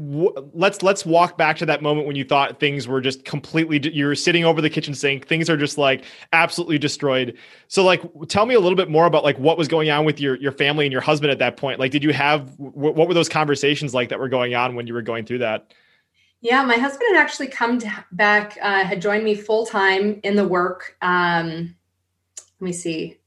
Let's 0.00 0.82
let's 0.82 1.04
walk 1.04 1.36
back 1.36 1.56
to 1.56 1.66
that 1.66 1.82
moment 1.82 2.06
when 2.06 2.14
you 2.14 2.24
thought 2.24 2.60
things 2.60 2.86
were 2.86 3.00
just 3.00 3.24
completely 3.24 3.80
you're 3.92 4.14
sitting 4.14 4.44
over 4.44 4.60
the 4.60 4.70
kitchen 4.70 4.94
sink 4.94 5.26
things 5.26 5.50
are 5.50 5.56
just 5.56 5.76
like 5.76 6.04
absolutely 6.32 6.78
destroyed. 6.78 7.36
So 7.66 7.84
like 7.84 8.02
tell 8.28 8.46
me 8.46 8.54
a 8.54 8.60
little 8.60 8.76
bit 8.76 8.88
more 8.88 9.06
about 9.06 9.24
like 9.24 9.38
what 9.38 9.58
was 9.58 9.66
going 9.66 9.90
on 9.90 10.04
with 10.04 10.20
your 10.20 10.36
your 10.36 10.52
family 10.52 10.86
and 10.86 10.92
your 10.92 11.00
husband 11.00 11.32
at 11.32 11.38
that 11.40 11.56
point. 11.56 11.80
Like 11.80 11.90
did 11.90 12.04
you 12.04 12.12
have 12.12 12.54
what 12.58 12.96
were 13.08 13.14
those 13.14 13.28
conversations 13.28 13.92
like 13.92 14.08
that 14.10 14.20
were 14.20 14.28
going 14.28 14.54
on 14.54 14.76
when 14.76 14.86
you 14.86 14.94
were 14.94 15.02
going 15.02 15.24
through 15.24 15.38
that? 15.38 15.72
Yeah 16.40 16.62
my 16.64 16.76
husband 16.76 17.16
had 17.16 17.20
actually 17.20 17.48
come 17.48 17.80
to, 17.80 18.04
back 18.12 18.56
uh, 18.62 18.84
had 18.84 19.02
joined 19.02 19.24
me 19.24 19.34
full 19.34 19.66
time 19.66 20.20
in 20.22 20.36
the 20.36 20.46
work 20.46 20.96
um 21.02 21.74
let 22.60 22.64
me 22.64 22.72
see 22.72 23.18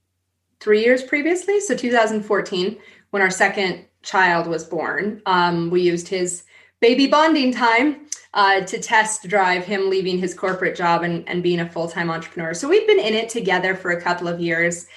three 0.61 0.83
years 0.83 1.03
previously? 1.03 1.59
So 1.59 1.75
2014 1.75 2.77
when 3.09 3.21
our 3.21 3.29
second 3.29 3.85
child 4.03 4.47
was 4.47 4.63
born. 4.63 5.21
Um, 5.25 5.69
we 5.69 5.81
used 5.81 6.07
his 6.07 6.43
baby 6.81 7.07
bonding 7.07 7.53
time 7.53 8.07
uh, 8.33 8.61
to 8.61 8.79
test 8.79 9.27
drive 9.27 9.65
him 9.65 9.89
leaving 9.89 10.17
his 10.17 10.33
corporate 10.33 10.75
job 10.75 11.03
and, 11.03 11.27
and 11.27 11.43
being 11.43 11.59
a 11.59 11.69
full-time 11.69 12.09
entrepreneur. 12.09 12.53
So 12.53 12.67
we've 12.67 12.87
been 12.87 12.99
in 12.99 13.13
it 13.13 13.29
together 13.29 13.75
for 13.75 13.91
a 13.91 14.01
couple 14.01 14.27
of 14.27 14.39
years. 14.39 14.87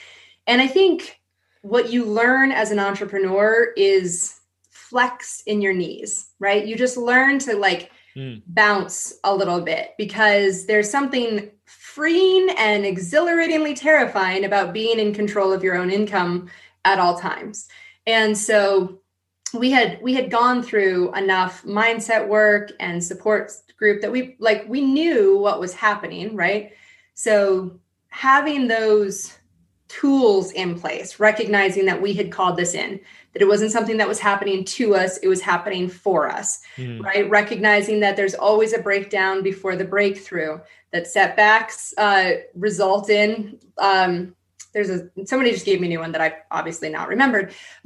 And 0.47 0.61
i 0.61 0.67
think 0.67 1.21
what 1.63 1.91
you 1.91 2.05
learn 2.05 2.53
as 2.53 2.71
an 2.71 2.79
entrepreneur 2.79 3.73
is 3.77 4.39
flex 4.71 5.43
in 5.47 5.63
your 5.63 5.73
knees 5.73 6.29
right? 6.45 6.67
You 6.67 6.77
just 6.77 6.99
learn 6.99 7.39
to 7.41 7.57
like 7.57 7.91
mm. 8.15 8.43
bounce 8.47 9.15
a 9.25 9.35
little 9.35 9.63
bit 9.63 9.93
because 9.97 10.67
there's 10.67 10.91
something 10.91 11.51
freeing 11.65 12.49
and 12.59 12.85
exhilaratingly 12.85 13.75
terrifying 13.75 14.45
about 14.45 14.75
being 14.75 14.99
in 14.99 15.15
control 15.15 15.51
of 15.53 15.65
your 15.65 15.75
own 15.75 15.91
income 15.91 16.51
at 16.85 16.99
all 16.99 17.19
times. 17.19 17.67
And 18.07 18.37
so 18.37 19.01
we 19.59 19.71
had 19.71 19.99
we 20.03 20.15
had 20.15 20.31
gone 20.31 20.63
through 20.63 21.15
enough 21.15 21.63
mindset 21.65 22.27
work 22.29 22.71
and 22.81 23.03
support 23.03 23.53
group 23.77 24.01
that 24.01 24.13
we 24.13 24.37
like 24.39 24.65
we 24.69 24.81
knew 24.81 25.39
what 25.39 25.61
was 25.61 25.75
happening 25.75 26.37
right 26.37 26.73
so 27.15 27.79
having 28.09 28.69
those 28.69 29.37
tools 29.89 30.51
in 30.53 30.79
place 30.79 31.21
recognizing 31.21 31.87
that 31.87 32.01
we 32.01 32.13
had 32.13 32.33
called 32.33 32.57
this 32.57 32.75
in 32.75 33.01
that 33.33 33.43
it 33.43 33.49
wasn't 33.49 33.71
something 33.71 33.97
that 33.97 34.09
was 34.09 34.19
happening 34.19 34.65
to 34.65 34.95
us 34.95 35.19
it 35.19 35.29
was 35.29 35.41
happening 35.41 35.89
for 35.89 36.29
us 36.29 36.61
mm. 36.77 37.01
right 37.03 37.29
recognizing 37.29 38.01
that 38.01 38.17
there's 38.17 38.35
always 38.35 38.73
a 38.73 38.79
breakdown 38.79 39.43
before 39.43 39.77
the 39.77 39.85
breakthrough 39.85 40.59
that 40.93 41.07
setbacks 41.07 41.93
uh, 41.99 42.33
result 42.55 43.11
in 43.11 43.59
um, 43.79 44.35
there's 44.75 44.91
a 44.91 45.09
somebody 45.25 45.53
just 45.53 45.65
gave 45.65 45.81
me 45.81 45.87
a 45.87 45.91
new 45.91 46.01
one 46.01 46.13
that 46.13 46.21
I've 46.21 46.35
obviously 46.51 46.91
not 46.91 47.09
remembered. 47.09 47.55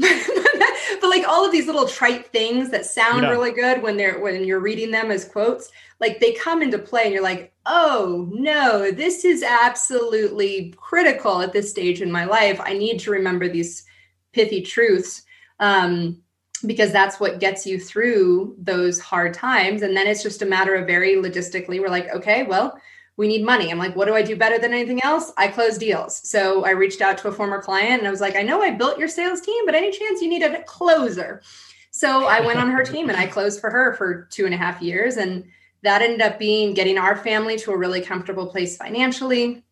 but 1.00 1.10
like 1.10 1.26
all 1.26 1.44
of 1.44 1.52
these 1.52 1.66
little 1.66 1.86
trite 1.86 2.26
things 2.28 2.70
that 2.70 2.86
sound 2.86 3.22
yeah. 3.22 3.30
really 3.30 3.52
good 3.52 3.82
when 3.82 3.96
they're 3.96 4.20
when 4.20 4.44
you're 4.44 4.60
reading 4.60 4.90
them 4.90 5.10
as 5.10 5.24
quotes, 5.24 5.70
like 6.00 6.20
they 6.20 6.32
come 6.32 6.62
into 6.62 6.78
play 6.78 7.04
and 7.04 7.12
you're 7.12 7.22
like, 7.22 7.52
"Oh, 7.66 8.28
no, 8.30 8.90
this 8.90 9.24
is 9.24 9.42
absolutely 9.42 10.74
critical 10.76 11.40
at 11.42 11.52
this 11.52 11.70
stage 11.70 12.02
in 12.02 12.12
my 12.12 12.24
life. 12.24 12.60
I 12.62 12.72
need 12.72 12.98
to 13.00 13.10
remember 13.10 13.48
these 13.48 13.84
pithy 14.32 14.62
truths." 14.62 15.22
Um 15.60 16.22
because 16.66 16.90
that's 16.90 17.20
what 17.20 17.38
gets 17.38 17.64
you 17.64 17.78
through 17.78 18.56
those 18.58 18.98
hard 18.98 19.32
times 19.32 19.82
and 19.82 19.96
then 19.96 20.08
it's 20.08 20.24
just 20.24 20.42
a 20.42 20.46
matter 20.46 20.74
of 20.74 20.88
very 20.88 21.14
logistically 21.14 21.80
we're 21.80 21.88
like, 21.88 22.12
"Okay, 22.14 22.42
well, 22.42 22.80
we 23.18 23.26
need 23.26 23.44
money. 23.44 23.70
I'm 23.70 23.78
like, 23.78 23.96
what 23.96 24.06
do 24.06 24.14
I 24.14 24.22
do 24.22 24.36
better 24.36 24.58
than 24.58 24.72
anything 24.72 25.02
else? 25.02 25.32
I 25.36 25.48
close 25.48 25.76
deals. 25.76 26.20
So 26.26 26.64
I 26.64 26.70
reached 26.70 27.02
out 27.02 27.18
to 27.18 27.28
a 27.28 27.32
former 27.32 27.60
client 27.60 27.98
and 27.98 28.06
I 28.06 28.12
was 28.12 28.20
like, 28.20 28.36
I 28.36 28.42
know 28.42 28.62
I 28.62 28.70
built 28.70 28.96
your 28.96 29.08
sales 29.08 29.40
team, 29.40 29.66
but 29.66 29.74
any 29.74 29.90
chance 29.90 30.22
you 30.22 30.28
need 30.28 30.44
a 30.44 30.62
closer? 30.62 31.42
So 31.90 32.26
I 32.26 32.40
went 32.40 32.60
on 32.60 32.70
her 32.70 32.84
team 32.84 33.08
and 33.08 33.18
I 33.18 33.26
closed 33.26 33.60
for 33.60 33.70
her 33.70 33.94
for 33.94 34.28
two 34.30 34.46
and 34.46 34.54
a 34.54 34.56
half 34.56 34.80
years. 34.80 35.16
And 35.16 35.44
that 35.82 36.00
ended 36.00 36.20
up 36.20 36.38
being 36.38 36.74
getting 36.74 36.96
our 36.96 37.16
family 37.16 37.58
to 37.58 37.72
a 37.72 37.76
really 37.76 38.00
comfortable 38.00 38.46
place 38.46 38.76
financially. 38.76 39.64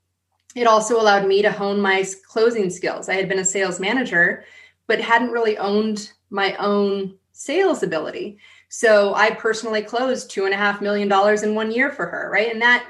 It 0.57 0.67
also 0.67 1.01
allowed 1.01 1.29
me 1.29 1.41
to 1.43 1.53
hone 1.53 1.81
my 1.81 2.05
closing 2.27 2.69
skills. 2.69 3.09
I 3.09 3.15
had 3.15 3.29
been 3.29 3.39
a 3.39 3.45
sales 3.45 3.79
manager, 3.79 4.45
but 4.89 5.01
hadn't 5.01 5.31
really 5.31 5.57
owned 5.57 6.11
my 6.31 6.57
own 6.57 7.17
sales 7.31 7.85
ability. 7.85 8.39
So 8.71 9.15
I 9.15 9.31
personally 9.31 9.83
closed 9.83 10.31
two 10.31 10.47
and 10.47 10.55
a 10.55 10.57
half 10.57 10.81
million 10.81 11.07
dollars 11.07 11.45
in 11.45 11.55
one 11.55 11.71
year 11.71 11.93
for 11.93 12.07
her, 12.07 12.29
right? 12.33 12.51
And 12.51 12.61
that 12.61 12.85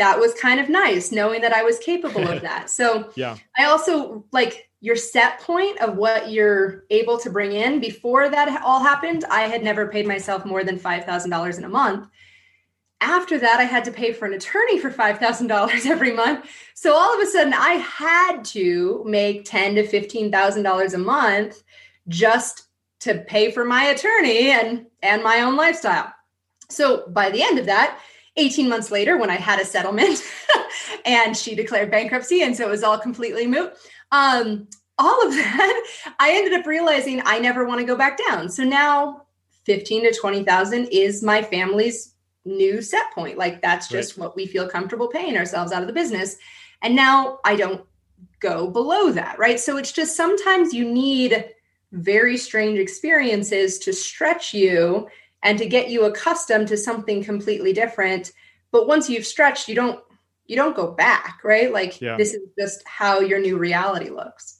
that 0.00 0.18
was 0.18 0.32
kind 0.34 0.58
of 0.58 0.68
nice 0.68 1.12
knowing 1.12 1.42
that 1.42 1.52
I 1.52 1.62
was 1.62 1.78
capable 1.78 2.26
of 2.26 2.40
that. 2.48 2.70
So 2.70 3.10
yeah. 3.14 3.36
I 3.56 3.66
also 3.66 4.24
like 4.32 4.70
your 4.80 4.96
set 4.96 5.40
point 5.40 5.78
of 5.80 5.96
what 5.96 6.30
you're 6.30 6.84
able 6.88 7.18
to 7.18 7.28
bring 7.28 7.52
in 7.52 7.80
before 7.80 8.30
that 8.30 8.62
all 8.64 8.82
happened. 8.82 9.24
I 9.30 9.42
had 9.42 9.62
never 9.62 9.88
paid 9.88 10.06
myself 10.06 10.46
more 10.46 10.64
than 10.64 10.78
$5,000 10.78 11.58
in 11.58 11.64
a 11.64 11.68
month. 11.68 12.08
After 13.02 13.38
that, 13.38 13.60
I 13.60 13.64
had 13.64 13.84
to 13.84 13.90
pay 13.90 14.12
for 14.12 14.26
an 14.26 14.32
attorney 14.32 14.78
for 14.78 14.90
$5,000 14.90 15.86
every 15.90 16.12
month. 16.12 16.50
So 16.74 16.94
all 16.94 17.14
of 17.14 17.20
a 17.20 17.26
sudden 17.26 17.52
I 17.52 17.74
had 17.74 18.42
to 18.46 19.04
make 19.06 19.44
ten 19.44 19.74
to 19.74 19.86
$15,000 19.86 20.94
a 20.94 20.98
month 20.98 21.62
just 22.08 22.68
to 23.00 23.18
pay 23.26 23.50
for 23.50 23.64
my 23.64 23.84
attorney 23.84 24.50
and 24.50 24.86
and 25.02 25.22
my 25.22 25.40
own 25.40 25.56
lifestyle. 25.56 26.12
So 26.68 27.06
by 27.08 27.30
the 27.30 27.42
end 27.42 27.58
of 27.58 27.66
that, 27.66 27.98
18 28.36 28.68
months 28.68 28.90
later, 28.90 29.16
when 29.16 29.30
I 29.30 29.36
had 29.36 29.60
a 29.60 29.64
settlement 29.64 30.22
and 31.04 31.36
she 31.36 31.54
declared 31.54 31.90
bankruptcy, 31.90 32.42
and 32.42 32.56
so 32.56 32.66
it 32.66 32.70
was 32.70 32.82
all 32.82 32.98
completely 32.98 33.46
moot. 33.46 33.72
Um, 34.12 34.68
all 34.98 35.26
of 35.26 35.32
that, 35.32 35.86
I 36.18 36.32
ended 36.32 36.52
up 36.52 36.66
realizing 36.66 37.22
I 37.24 37.38
never 37.38 37.64
want 37.64 37.80
to 37.80 37.86
go 37.86 37.96
back 37.96 38.18
down. 38.28 38.48
So 38.48 38.64
now 38.64 39.22
15 39.64 40.04
to 40.04 40.18
20,000 40.18 40.86
is 40.86 41.22
my 41.22 41.42
family's 41.42 42.14
new 42.44 42.80
set 42.82 43.10
point. 43.14 43.38
Like 43.38 43.62
that's 43.62 43.88
just 43.88 44.16
right. 44.16 44.24
what 44.24 44.36
we 44.36 44.46
feel 44.46 44.68
comfortable 44.68 45.08
paying 45.08 45.36
ourselves 45.36 45.72
out 45.72 45.82
of 45.82 45.88
the 45.88 45.94
business. 45.94 46.36
And 46.82 46.96
now 46.96 47.38
I 47.44 47.56
don't 47.56 47.84
go 48.40 48.68
below 48.68 49.12
that, 49.12 49.38
right? 49.38 49.60
So 49.60 49.76
it's 49.76 49.92
just 49.92 50.16
sometimes 50.16 50.72
you 50.72 50.90
need 50.90 51.44
very 51.92 52.36
strange 52.36 52.78
experiences 52.78 53.78
to 53.80 53.92
stretch 53.92 54.54
you 54.54 55.08
and 55.42 55.58
to 55.58 55.66
get 55.66 55.90
you 55.90 56.04
accustomed 56.04 56.68
to 56.68 56.76
something 56.76 57.22
completely 57.24 57.72
different. 57.72 58.32
But 58.72 58.86
once 58.86 59.08
you've 59.08 59.26
stretched 59.26 59.68
you 59.68 59.74
don't 59.74 60.00
you 60.46 60.56
don't 60.56 60.74
go 60.74 60.92
back 60.92 61.40
right? 61.44 61.72
Like 61.72 62.00
yeah. 62.00 62.16
this 62.16 62.34
is 62.34 62.42
just 62.58 62.86
how 62.86 63.20
your 63.20 63.40
new 63.40 63.56
reality 63.56 64.10
looks. 64.10 64.58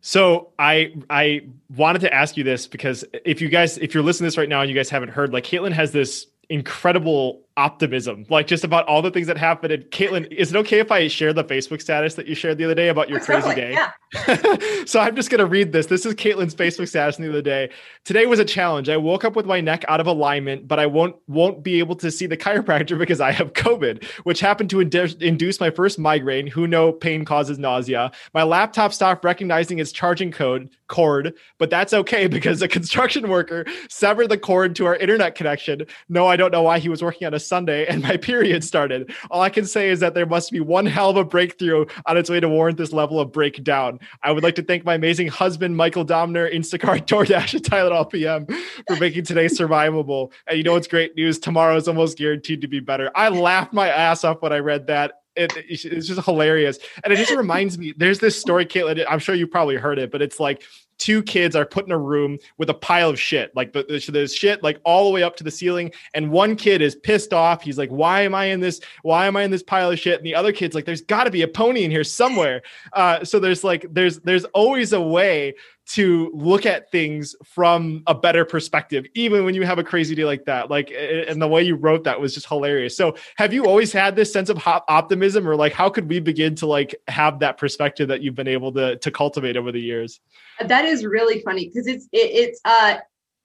So 0.00 0.52
I 0.58 0.94
I 1.10 1.48
wanted 1.74 2.00
to 2.02 2.14
ask 2.14 2.36
you 2.36 2.44
this 2.44 2.66
because 2.66 3.04
if 3.24 3.40
you 3.40 3.48
guys 3.48 3.78
if 3.78 3.94
you're 3.94 4.02
listening 4.02 4.26
to 4.26 4.28
this 4.28 4.38
right 4.38 4.48
now 4.48 4.60
and 4.60 4.70
you 4.70 4.76
guys 4.76 4.88
haven't 4.88 5.08
heard 5.08 5.32
like 5.32 5.44
Caitlin 5.44 5.72
has 5.72 5.92
this 5.92 6.26
incredible 6.48 7.45
optimism, 7.56 8.26
like 8.28 8.46
just 8.46 8.64
about 8.64 8.86
all 8.86 9.02
the 9.02 9.10
things 9.10 9.26
that 9.26 9.36
happened. 9.36 9.72
And 9.72 9.84
Caitlin, 9.84 10.30
is 10.32 10.52
it 10.52 10.56
okay 10.58 10.78
if 10.78 10.92
I 10.92 11.08
share 11.08 11.32
the 11.32 11.44
Facebook 11.44 11.80
status 11.80 12.14
that 12.14 12.26
you 12.26 12.34
shared 12.34 12.58
the 12.58 12.64
other 12.64 12.74
day 12.74 12.88
about 12.88 13.08
your 13.08 13.20
oh, 13.20 13.24
crazy 13.24 13.54
day? 13.54 13.72
Yeah. 13.72 14.84
so 14.84 15.00
I'm 15.00 15.16
just 15.16 15.30
going 15.30 15.38
to 15.38 15.46
read 15.46 15.72
this. 15.72 15.86
This 15.86 16.04
is 16.04 16.14
Caitlin's 16.14 16.54
Facebook 16.54 16.88
status 16.88 17.16
the 17.16 17.28
other 17.28 17.42
day. 17.42 17.70
Today 18.04 18.26
was 18.26 18.38
a 18.38 18.44
challenge. 18.44 18.88
I 18.88 18.96
woke 18.96 19.24
up 19.24 19.34
with 19.34 19.46
my 19.46 19.60
neck 19.60 19.84
out 19.88 20.00
of 20.00 20.06
alignment, 20.06 20.68
but 20.68 20.78
I 20.78 20.86
won't 20.86 21.16
won't 21.26 21.62
be 21.62 21.78
able 21.78 21.96
to 21.96 22.10
see 22.10 22.26
the 22.26 22.36
chiropractor 22.36 22.98
because 23.06 23.20
I 23.20 23.32
have 23.32 23.52
COVID, 23.54 24.04
which 24.24 24.40
happened 24.40 24.70
to 24.70 24.80
induce 24.80 25.60
my 25.60 25.70
first 25.70 25.98
migraine. 25.98 26.46
Who 26.46 26.66
know 26.66 26.92
pain 26.92 27.24
causes 27.24 27.58
nausea. 27.58 28.12
My 28.34 28.42
laptop 28.42 28.92
stopped 28.92 29.24
recognizing 29.24 29.78
its 29.78 29.92
charging 29.92 30.30
code 30.30 30.70
cord, 30.88 31.34
but 31.58 31.70
that's 31.70 31.92
okay 31.92 32.26
because 32.36 32.62
a 32.62 32.68
construction 32.68 33.28
worker 33.28 33.64
severed 33.88 34.28
the 34.28 34.38
cord 34.38 34.76
to 34.76 34.86
our 34.86 34.96
internet 34.96 35.34
connection. 35.34 35.86
No, 36.08 36.26
I 36.26 36.36
don't 36.36 36.52
know 36.52 36.62
why 36.62 36.78
he 36.78 36.88
was 36.88 37.02
working 37.02 37.26
on 37.26 37.34
a 37.34 37.40
Sunday 37.46 37.86
and 37.86 38.02
my 38.02 38.16
period 38.16 38.64
started. 38.64 39.12
All 39.30 39.42
I 39.42 39.50
can 39.50 39.66
say 39.66 39.88
is 39.88 40.00
that 40.00 40.14
there 40.14 40.26
must 40.26 40.50
be 40.50 40.60
one 40.60 40.86
hell 40.86 41.10
of 41.10 41.16
a 41.16 41.24
breakthrough 41.24 41.86
on 42.06 42.16
its 42.16 42.30
way 42.30 42.40
to 42.40 42.48
warrant 42.48 42.78
this 42.78 42.92
level 42.92 43.20
of 43.20 43.32
breakdown. 43.32 44.00
I 44.22 44.32
would 44.32 44.42
like 44.42 44.54
to 44.56 44.62
thank 44.62 44.84
my 44.84 44.94
amazing 44.94 45.28
husband, 45.28 45.76
Michael 45.76 46.04
Doemner, 46.04 46.52
Instacart, 46.52 47.06
DoorDash, 47.06 47.54
and 47.54 47.62
Tylenol 47.62 48.10
PM 48.10 48.46
for 48.86 48.96
making 48.96 49.24
today 49.24 49.46
survivable. 49.46 50.32
And 50.46 50.58
you 50.58 50.64
know 50.64 50.72
what's 50.72 50.88
great 50.88 51.16
news? 51.16 51.38
Tomorrow 51.38 51.76
is 51.76 51.88
almost 51.88 52.18
guaranteed 52.18 52.60
to 52.60 52.68
be 52.68 52.80
better. 52.80 53.10
I 53.14 53.28
laughed 53.28 53.72
my 53.72 53.88
ass 53.88 54.24
off 54.24 54.42
when 54.42 54.52
I 54.52 54.58
read 54.58 54.86
that 54.88 55.20
it, 55.36 55.52
it's 55.56 55.82
just 55.82 56.24
hilarious. 56.24 56.78
And 57.04 57.12
it 57.12 57.16
just 57.16 57.30
reminds 57.30 57.78
me, 57.78 57.92
there's 57.96 58.18
this 58.18 58.40
story, 58.40 58.64
Caitlin, 58.64 59.04
I'm 59.08 59.18
sure 59.18 59.34
you 59.34 59.46
probably 59.46 59.76
heard 59.76 59.98
it, 59.98 60.10
but 60.10 60.22
it's 60.22 60.40
like 60.40 60.62
two 60.98 61.22
kids 61.22 61.54
are 61.54 61.66
put 61.66 61.86
in 61.86 61.92
a 61.92 61.98
room 61.98 62.38
with 62.58 62.70
a 62.70 62.74
pile 62.74 63.10
of 63.10 63.20
shit. 63.20 63.54
Like 63.54 63.72
the, 63.72 63.84
there's 64.08 64.34
shit 64.34 64.62
like 64.62 64.80
all 64.84 65.04
the 65.04 65.10
way 65.10 65.22
up 65.22 65.36
to 65.36 65.44
the 65.44 65.50
ceiling. 65.50 65.92
And 66.14 66.30
one 66.30 66.56
kid 66.56 66.82
is 66.82 66.94
pissed 66.94 67.32
off. 67.32 67.62
He's 67.62 67.78
like, 67.78 67.90
why 67.90 68.22
am 68.22 68.34
I 68.34 68.46
in 68.46 68.60
this? 68.60 68.80
Why 69.02 69.26
am 69.26 69.36
I 69.36 69.42
in 69.42 69.50
this 69.50 69.62
pile 69.62 69.90
of 69.90 69.98
shit? 69.98 70.18
And 70.18 70.26
the 70.26 70.34
other 70.34 70.52
kid's 70.52 70.74
like, 70.74 70.84
there's 70.84 71.02
gotta 71.02 71.30
be 71.30 71.42
a 71.42 71.48
pony 71.48 71.84
in 71.84 71.90
here 71.90 72.04
somewhere. 72.04 72.62
Uh, 72.92 73.24
so 73.24 73.38
there's 73.38 73.64
like, 73.64 73.86
there's, 73.90 74.20
there's 74.20 74.44
always 74.46 74.92
a 74.92 75.00
way 75.00 75.54
to 75.86 76.30
look 76.34 76.66
at 76.66 76.90
things 76.90 77.36
from 77.44 78.02
a 78.06 78.14
better 78.14 78.44
perspective, 78.44 79.06
even 79.14 79.44
when 79.44 79.54
you 79.54 79.64
have 79.64 79.78
a 79.78 79.84
crazy 79.84 80.14
day 80.14 80.24
like 80.24 80.44
that. 80.46 80.68
Like, 80.68 80.90
and 80.90 81.40
the 81.40 81.46
way 81.46 81.62
you 81.62 81.76
wrote 81.76 82.04
that 82.04 82.20
was 82.20 82.34
just 82.34 82.46
hilarious. 82.46 82.96
So, 82.96 83.16
have 83.36 83.52
you 83.52 83.66
always 83.66 83.92
had 83.92 84.16
this 84.16 84.32
sense 84.32 84.48
of 84.48 84.60
optimism, 84.66 85.48
or 85.48 85.54
like, 85.54 85.72
how 85.72 85.88
could 85.88 86.08
we 86.08 86.18
begin 86.18 86.54
to 86.56 86.66
like 86.66 86.94
have 87.08 87.38
that 87.40 87.58
perspective 87.58 88.08
that 88.08 88.20
you've 88.20 88.34
been 88.34 88.48
able 88.48 88.72
to 88.72 88.96
to 88.96 89.10
cultivate 89.10 89.56
over 89.56 89.70
the 89.70 89.80
years? 89.80 90.20
That 90.60 90.84
is 90.84 91.04
really 91.04 91.40
funny 91.42 91.66
because 91.66 91.86
it's 91.86 92.06
it, 92.12 92.30
it's 92.32 92.60
uh 92.64 92.96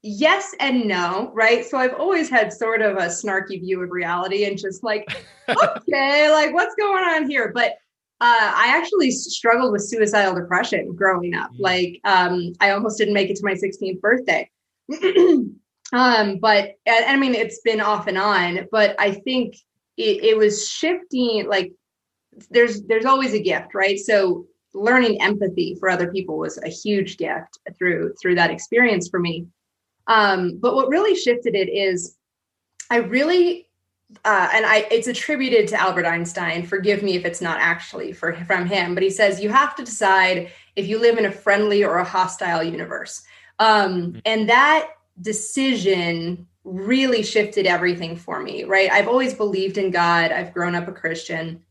yes 0.04 0.56
and 0.60 0.86
no, 0.86 1.32
right? 1.34 1.66
So 1.66 1.78
I've 1.78 1.94
always 1.94 2.30
had 2.30 2.52
sort 2.52 2.82
of 2.82 2.98
a 2.98 3.08
snarky 3.08 3.60
view 3.60 3.82
of 3.84 3.92
reality 3.92 4.46
and 4.46 4.58
just 4.58 4.84
like, 4.84 5.08
okay, 5.50 6.32
like 6.32 6.54
what's 6.54 6.76
going 6.76 7.04
on 7.04 7.30
here? 7.30 7.52
But 7.54 7.76
uh, 8.22 8.54
I 8.56 8.78
actually 8.78 9.10
struggled 9.10 9.72
with 9.72 9.82
suicidal 9.82 10.36
depression 10.36 10.94
growing 10.96 11.34
up. 11.34 11.52
Mm-hmm. 11.54 11.64
Like, 11.64 12.02
um, 12.04 12.54
I 12.62 12.70
almost 12.70 13.00
didn't 13.00 13.16
make 13.16 13.32
it 13.32 13.36
to 13.38 13.44
my 13.44 13.56
16th 13.56 14.00
birthday. 14.00 14.48
um, 15.92 16.38
but 16.38 16.76
and, 16.86 17.06
I 17.06 17.16
mean, 17.18 17.34
it's 17.34 17.62
been 17.62 17.82
off 17.82 18.06
and 18.06 18.20
on. 18.20 18.68
But 18.72 18.96
I 19.00 19.14
think 19.14 19.56
it, 19.98 20.24
it 20.24 20.38
was 20.38 20.70
shifting. 20.70 21.50
Like, 21.50 21.74
there's 22.52 22.84
there's 22.84 23.06
always 23.06 23.34
a 23.34 23.42
gift, 23.42 23.74
right? 23.74 23.98
So 23.98 24.46
learning 24.76 25.20
empathy 25.20 25.76
for 25.80 25.90
other 25.90 26.12
people 26.12 26.38
was 26.38 26.60
a 26.60 26.70
huge 26.70 27.18
gift 27.18 27.58
through 27.76 28.14
through 28.22 28.36
that 28.36 28.52
experience 28.52 29.10
for 29.10 29.20
me. 29.20 29.48
Um, 30.06 30.60
but 30.62 30.76
what 30.76 30.90
really 30.90 31.16
shifted 31.16 31.56
it 31.56 31.70
is 31.70 32.16
I 32.92 32.98
really 32.98 33.68
uh, 34.26 34.50
and 34.54 34.66
I, 34.66 34.88
it's 34.92 35.08
attributed 35.08 35.68
to 35.70 35.80
Albert 35.80 36.06
Einstein. 36.06 36.66
Forgive 36.66 37.04
me 37.04 37.16
if 37.16 37.26
it's 37.26 37.42
not 37.42 37.60
actually 37.60 38.14
for, 38.14 38.34
from 38.46 38.66
him, 38.66 38.94
but 38.94 39.04
he 39.04 39.10
says 39.10 39.42
you 39.42 39.50
have 39.50 39.76
to 39.76 39.84
decide 39.84 40.52
if 40.76 40.88
you 40.88 41.00
live 41.00 41.18
in 41.18 41.26
a 41.26 41.32
friendly 41.32 41.84
or 41.84 41.98
a 41.98 42.04
hostile 42.04 42.64
universe. 42.64 43.24
Um, 43.60 43.92
mm-hmm. 43.92 44.20
and 44.26 44.50
that 44.50 44.90
decision 45.22 46.48
really 46.64 47.24
shifted 47.24 47.66
everything 47.66 48.16
for 48.16 48.42
me, 48.42 48.64
right? 48.64 48.92
I've 48.92 49.08
always 49.08 49.34
believed 49.34 49.78
in 49.78 49.92
God. 49.92 50.32
I've 50.32 50.54
grown 50.54 50.76
up 50.76 50.88
a 50.88 50.92
Christian, 50.92 51.64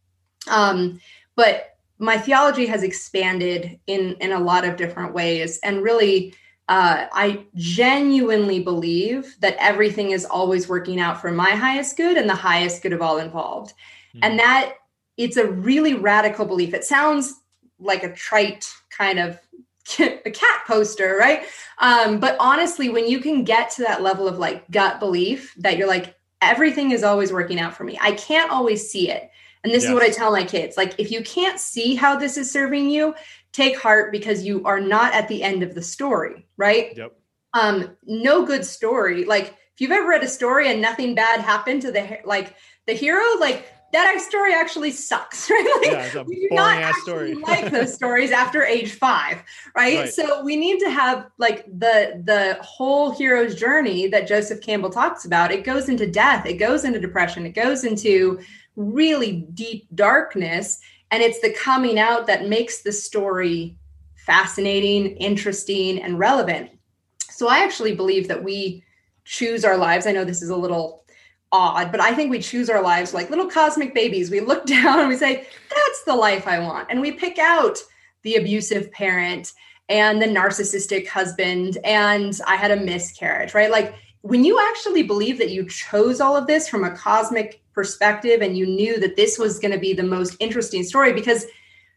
um, 0.48 1.00
but 1.36 1.76
my 1.98 2.16
theology 2.18 2.66
has 2.66 2.82
expanded 2.82 3.78
in 3.86 4.16
in 4.20 4.32
a 4.32 4.40
lot 4.40 4.64
of 4.64 4.76
different 4.76 5.14
ways, 5.14 5.60
and 5.62 5.82
really 5.82 6.34
uh, 6.70 7.08
I 7.12 7.46
genuinely 7.56 8.62
believe 8.62 9.36
that 9.40 9.56
everything 9.58 10.12
is 10.12 10.24
always 10.24 10.68
working 10.68 11.00
out 11.00 11.20
for 11.20 11.32
my 11.32 11.50
highest 11.50 11.96
good 11.96 12.16
and 12.16 12.30
the 12.30 12.34
highest 12.36 12.80
good 12.80 12.92
of 12.92 13.02
all 13.02 13.18
involved. 13.18 13.74
Mm-hmm. 14.14 14.20
And 14.22 14.38
that 14.38 14.74
it's 15.16 15.36
a 15.36 15.48
really 15.48 15.94
radical 15.94 16.46
belief. 16.46 16.72
It 16.72 16.84
sounds 16.84 17.34
like 17.80 18.04
a 18.04 18.14
trite 18.14 18.72
kind 18.96 19.18
of 19.18 19.40
a 19.98 20.30
cat 20.30 20.62
poster, 20.68 21.16
right? 21.18 21.42
Um, 21.78 22.20
but 22.20 22.36
honestly, 22.38 22.88
when 22.88 23.08
you 23.08 23.18
can 23.18 23.42
get 23.42 23.70
to 23.72 23.82
that 23.82 24.00
level 24.00 24.28
of 24.28 24.38
like 24.38 24.70
gut 24.70 25.00
belief 25.00 25.52
that 25.58 25.76
you're 25.76 25.88
like, 25.88 26.14
everything 26.40 26.92
is 26.92 27.02
always 27.02 27.32
working 27.32 27.58
out 27.58 27.74
for 27.74 27.82
me, 27.82 27.98
I 28.00 28.12
can't 28.12 28.52
always 28.52 28.88
see 28.88 29.10
it. 29.10 29.28
And 29.64 29.74
this 29.74 29.82
yes. 29.82 29.90
is 29.90 29.94
what 29.94 30.04
I 30.04 30.10
tell 30.10 30.30
my 30.30 30.44
kids 30.44 30.76
like, 30.76 30.94
if 30.98 31.10
you 31.10 31.22
can't 31.22 31.58
see 31.58 31.96
how 31.96 32.16
this 32.16 32.36
is 32.36 32.48
serving 32.48 32.90
you, 32.90 33.14
take 33.52 33.78
heart 33.78 34.12
because 34.12 34.44
you 34.44 34.64
are 34.64 34.80
not 34.80 35.14
at 35.14 35.28
the 35.28 35.42
end 35.42 35.62
of 35.62 35.74
the 35.74 35.82
story, 35.82 36.46
right? 36.56 36.96
Yep. 36.96 37.12
Um, 37.52 37.96
no 38.04 38.46
good 38.46 38.64
story. 38.64 39.24
Like 39.24 39.46
if 39.46 39.80
you've 39.80 39.90
ever 39.90 40.08
read 40.08 40.22
a 40.22 40.28
story 40.28 40.68
and 40.68 40.80
nothing 40.80 41.14
bad 41.14 41.40
happened 41.40 41.82
to 41.82 41.92
the 41.92 42.18
like 42.24 42.54
the 42.86 42.92
hero, 42.92 43.24
like 43.40 43.66
that 43.92 44.20
story 44.20 44.54
actually 44.54 44.92
sucks, 44.92 45.50
right? 45.50 45.80
Like 45.82 45.90
yeah, 45.90 46.04
it's 46.04 46.14
a 46.14 46.22
we 46.22 46.48
do 46.48 46.54
not 46.54 46.76
actually 46.76 47.02
story. 47.02 47.34
like 47.42 47.72
those 47.72 47.94
stories 47.94 48.30
after 48.30 48.62
age 48.62 48.92
five, 48.92 49.42
right? 49.74 49.98
right? 49.98 50.12
So 50.12 50.44
we 50.44 50.56
need 50.56 50.78
to 50.80 50.90
have 50.90 51.26
like 51.38 51.66
the 51.66 52.22
the 52.24 52.58
whole 52.62 53.10
hero's 53.10 53.54
journey 53.54 54.06
that 54.08 54.28
Joseph 54.28 54.60
Campbell 54.60 54.90
talks 54.90 55.24
about. 55.24 55.50
It 55.50 55.64
goes 55.64 55.88
into 55.88 56.06
death, 56.06 56.46
it 56.46 56.54
goes 56.54 56.84
into 56.84 57.00
depression, 57.00 57.46
it 57.46 57.54
goes 57.54 57.84
into 57.84 58.40
really 58.76 59.46
deep 59.54 59.86
darkness 59.94 60.80
and 61.10 61.22
it's 61.22 61.40
the 61.40 61.52
coming 61.52 61.98
out 61.98 62.26
that 62.26 62.48
makes 62.48 62.82
the 62.82 62.92
story 62.92 63.76
fascinating, 64.16 65.16
interesting, 65.16 66.00
and 66.00 66.18
relevant. 66.18 66.70
So 67.30 67.48
I 67.48 67.64
actually 67.64 67.94
believe 67.94 68.28
that 68.28 68.44
we 68.44 68.84
choose 69.24 69.64
our 69.64 69.76
lives. 69.76 70.06
I 70.06 70.12
know 70.12 70.24
this 70.24 70.42
is 70.42 70.50
a 70.50 70.56
little 70.56 71.04
odd, 71.52 71.90
but 71.90 72.00
I 72.00 72.14
think 72.14 72.30
we 72.30 72.40
choose 72.40 72.70
our 72.70 72.82
lives 72.82 73.12
like 73.12 73.30
little 73.30 73.50
cosmic 73.50 73.94
babies. 73.94 74.30
We 74.30 74.40
look 74.40 74.66
down 74.66 75.00
and 75.00 75.08
we 75.08 75.16
say, 75.16 75.46
that's 75.68 76.04
the 76.04 76.14
life 76.14 76.46
I 76.46 76.60
want. 76.60 76.88
And 76.90 77.00
we 77.00 77.12
pick 77.12 77.38
out 77.38 77.78
the 78.22 78.36
abusive 78.36 78.92
parent 78.92 79.52
and 79.88 80.22
the 80.22 80.26
narcissistic 80.26 81.08
husband. 81.08 81.78
And 81.82 82.38
I 82.46 82.56
had 82.56 82.70
a 82.70 82.76
miscarriage, 82.76 83.54
right? 83.54 83.70
Like 83.70 83.94
when 84.22 84.44
you 84.44 84.60
actually 84.60 85.02
believe 85.02 85.38
that 85.38 85.50
you 85.50 85.66
chose 85.66 86.20
all 86.20 86.36
of 86.36 86.46
this 86.46 86.68
from 86.68 86.84
a 86.84 86.94
cosmic 86.94 87.59
perspective 87.72 88.40
and 88.42 88.56
you 88.56 88.66
knew 88.66 88.98
that 89.00 89.16
this 89.16 89.38
was 89.38 89.58
going 89.58 89.72
to 89.72 89.78
be 89.78 89.92
the 89.92 90.02
most 90.02 90.36
interesting 90.40 90.82
story 90.82 91.12
because 91.12 91.46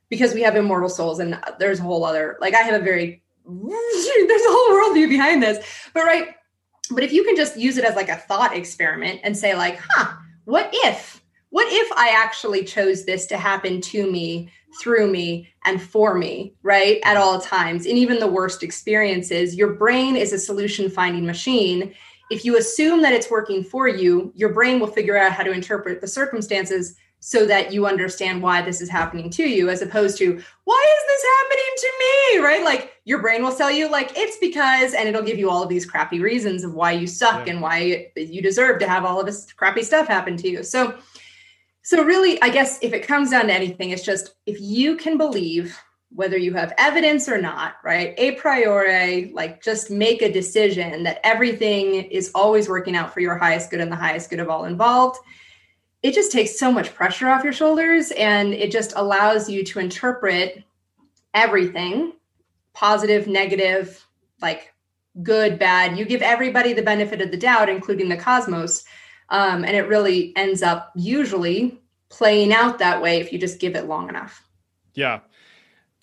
because 0.09 0.33
we 0.33 0.41
have 0.41 0.55
immortal 0.55 0.89
souls 0.89 1.19
and 1.19 1.39
there's 1.59 1.79
a 1.79 1.83
whole 1.83 2.05
other 2.05 2.37
like 2.39 2.53
i 2.53 2.59
have 2.59 2.79
a 2.79 2.83
very 2.83 3.21
there's 3.45 4.41
a 4.41 4.49
whole 4.49 4.93
worldview 4.93 5.09
behind 5.09 5.43
this. 5.43 5.65
But 5.93 6.03
right 6.03 6.35
but 6.91 7.03
if 7.03 7.11
you 7.13 7.23
can 7.23 7.35
just 7.35 7.57
use 7.57 7.77
it 7.77 7.85
as 7.85 7.95
like 7.95 8.09
a 8.09 8.15
thought 8.15 8.55
experiment 8.55 9.21
and 9.23 9.37
say 9.37 9.55
like 9.55 9.79
huh 9.89 10.13
what 10.45 10.69
if 10.71 11.23
what 11.49 11.67
if 11.69 11.91
i 11.93 12.09
actually 12.09 12.63
chose 12.63 13.05
this 13.05 13.25
to 13.27 13.37
happen 13.37 13.81
to 13.81 14.09
me 14.09 14.49
through 14.79 15.09
me 15.09 15.47
and 15.65 15.81
for 15.81 16.15
me 16.15 16.53
right 16.63 16.99
at 17.03 17.17
all 17.17 17.39
times. 17.39 17.85
In 17.85 17.97
even 17.97 18.19
the 18.19 18.27
worst 18.27 18.63
experiences 18.63 19.55
your 19.55 19.73
brain 19.73 20.15
is 20.15 20.33
a 20.33 20.39
solution 20.39 20.89
finding 20.89 21.25
machine 21.25 21.93
if 22.33 22.43
you 22.43 22.57
assume 22.57 23.03
that 23.03 23.13
it's 23.13 23.29
working 23.29 23.63
for 23.63 23.87
you, 23.87 24.33
your 24.35 24.51
brain 24.53 24.79
will 24.79 24.87
figure 24.87 25.15
out 25.15 25.31
how 25.31 25.43
to 25.43 25.51
interpret 25.51 26.01
the 26.01 26.07
circumstances 26.07 26.95
so 27.19 27.45
that 27.45 27.71
you 27.71 27.85
understand 27.85 28.41
why 28.41 28.61
this 28.61 28.81
is 28.81 28.89
happening 28.89 29.29
to 29.29 29.43
you, 29.43 29.69
as 29.69 29.81
opposed 29.81 30.17
to, 30.17 30.41
why 30.65 30.85
is 30.97 31.03
this 31.07 31.23
happening 31.37 31.73
to 31.77 31.91
me? 31.99 32.43
Right? 32.43 32.63
Like 32.65 32.93
your 33.05 33.21
brain 33.21 33.43
will 33.43 33.55
tell 33.55 33.71
you, 33.71 33.87
like, 33.89 34.11
it's 34.17 34.37
because, 34.39 34.93
and 34.93 35.07
it'll 35.07 35.21
give 35.21 35.37
you 35.37 35.49
all 35.49 35.61
of 35.63 35.69
these 35.69 35.85
crappy 35.85 36.19
reasons 36.19 36.63
of 36.63 36.73
why 36.73 36.91
you 36.91 37.05
suck 37.05 37.45
yeah. 37.45 37.53
and 37.53 37.61
why 37.61 38.11
you 38.15 38.41
deserve 38.41 38.79
to 38.79 38.89
have 38.89 39.05
all 39.05 39.19
of 39.19 39.25
this 39.27 39.53
crappy 39.53 39.83
stuff 39.83 40.07
happen 40.07 40.35
to 40.37 40.49
you. 40.49 40.63
So, 40.63 40.97
so 41.83 42.03
really, 42.03 42.41
I 42.41 42.49
guess 42.49 42.79
if 42.81 42.93
it 42.93 43.07
comes 43.07 43.29
down 43.29 43.47
to 43.47 43.53
anything, 43.53 43.91
it's 43.91 44.03
just 44.03 44.35
if 44.45 44.59
you 44.59 44.97
can 44.97 45.17
believe 45.17 45.77
whether 46.15 46.37
you 46.37 46.53
have 46.53 46.73
evidence 46.77 47.27
or 47.27 47.41
not, 47.41 47.75
right? 47.83 48.13
A 48.17 48.31
priori, 48.33 49.31
like 49.33 49.63
just 49.63 49.89
make 49.89 50.21
a 50.21 50.31
decision 50.31 51.03
that 51.03 51.19
everything 51.23 51.95
is 51.95 52.31
always 52.35 52.69
working 52.69 52.95
out 52.95 53.13
for 53.13 53.19
your 53.19 53.37
highest 53.37 53.71
good 53.71 53.79
and 53.79 53.91
the 53.91 53.95
highest 53.95 54.29
good 54.29 54.39
of 54.39 54.49
all 54.49 54.65
involved. 54.65 55.19
It 56.03 56.13
just 56.13 56.31
takes 56.31 56.59
so 56.59 56.71
much 56.71 56.93
pressure 56.93 57.29
off 57.29 57.43
your 57.43 57.53
shoulders 57.53 58.11
and 58.11 58.53
it 58.53 58.71
just 58.71 58.93
allows 58.95 59.49
you 59.49 59.63
to 59.65 59.79
interpret 59.79 60.63
everything 61.33 62.13
positive, 62.73 63.27
negative, 63.27 64.05
like 64.41 64.73
good, 65.21 65.57
bad. 65.57 65.97
You 65.97 66.05
give 66.05 66.21
everybody 66.21 66.73
the 66.73 66.81
benefit 66.81 67.21
of 67.21 67.31
the 67.31 67.37
doubt, 67.37 67.69
including 67.69 68.09
the 68.09 68.17
cosmos. 68.17 68.83
Um, 69.29 69.63
and 69.63 69.75
it 69.75 69.87
really 69.87 70.33
ends 70.35 70.61
up 70.61 70.91
usually 70.95 71.79
playing 72.09 72.53
out 72.53 72.79
that 72.79 73.01
way 73.01 73.19
if 73.19 73.31
you 73.31 73.39
just 73.39 73.59
give 73.59 73.75
it 73.75 73.87
long 73.87 74.09
enough. 74.09 74.43
Yeah. 74.93 75.21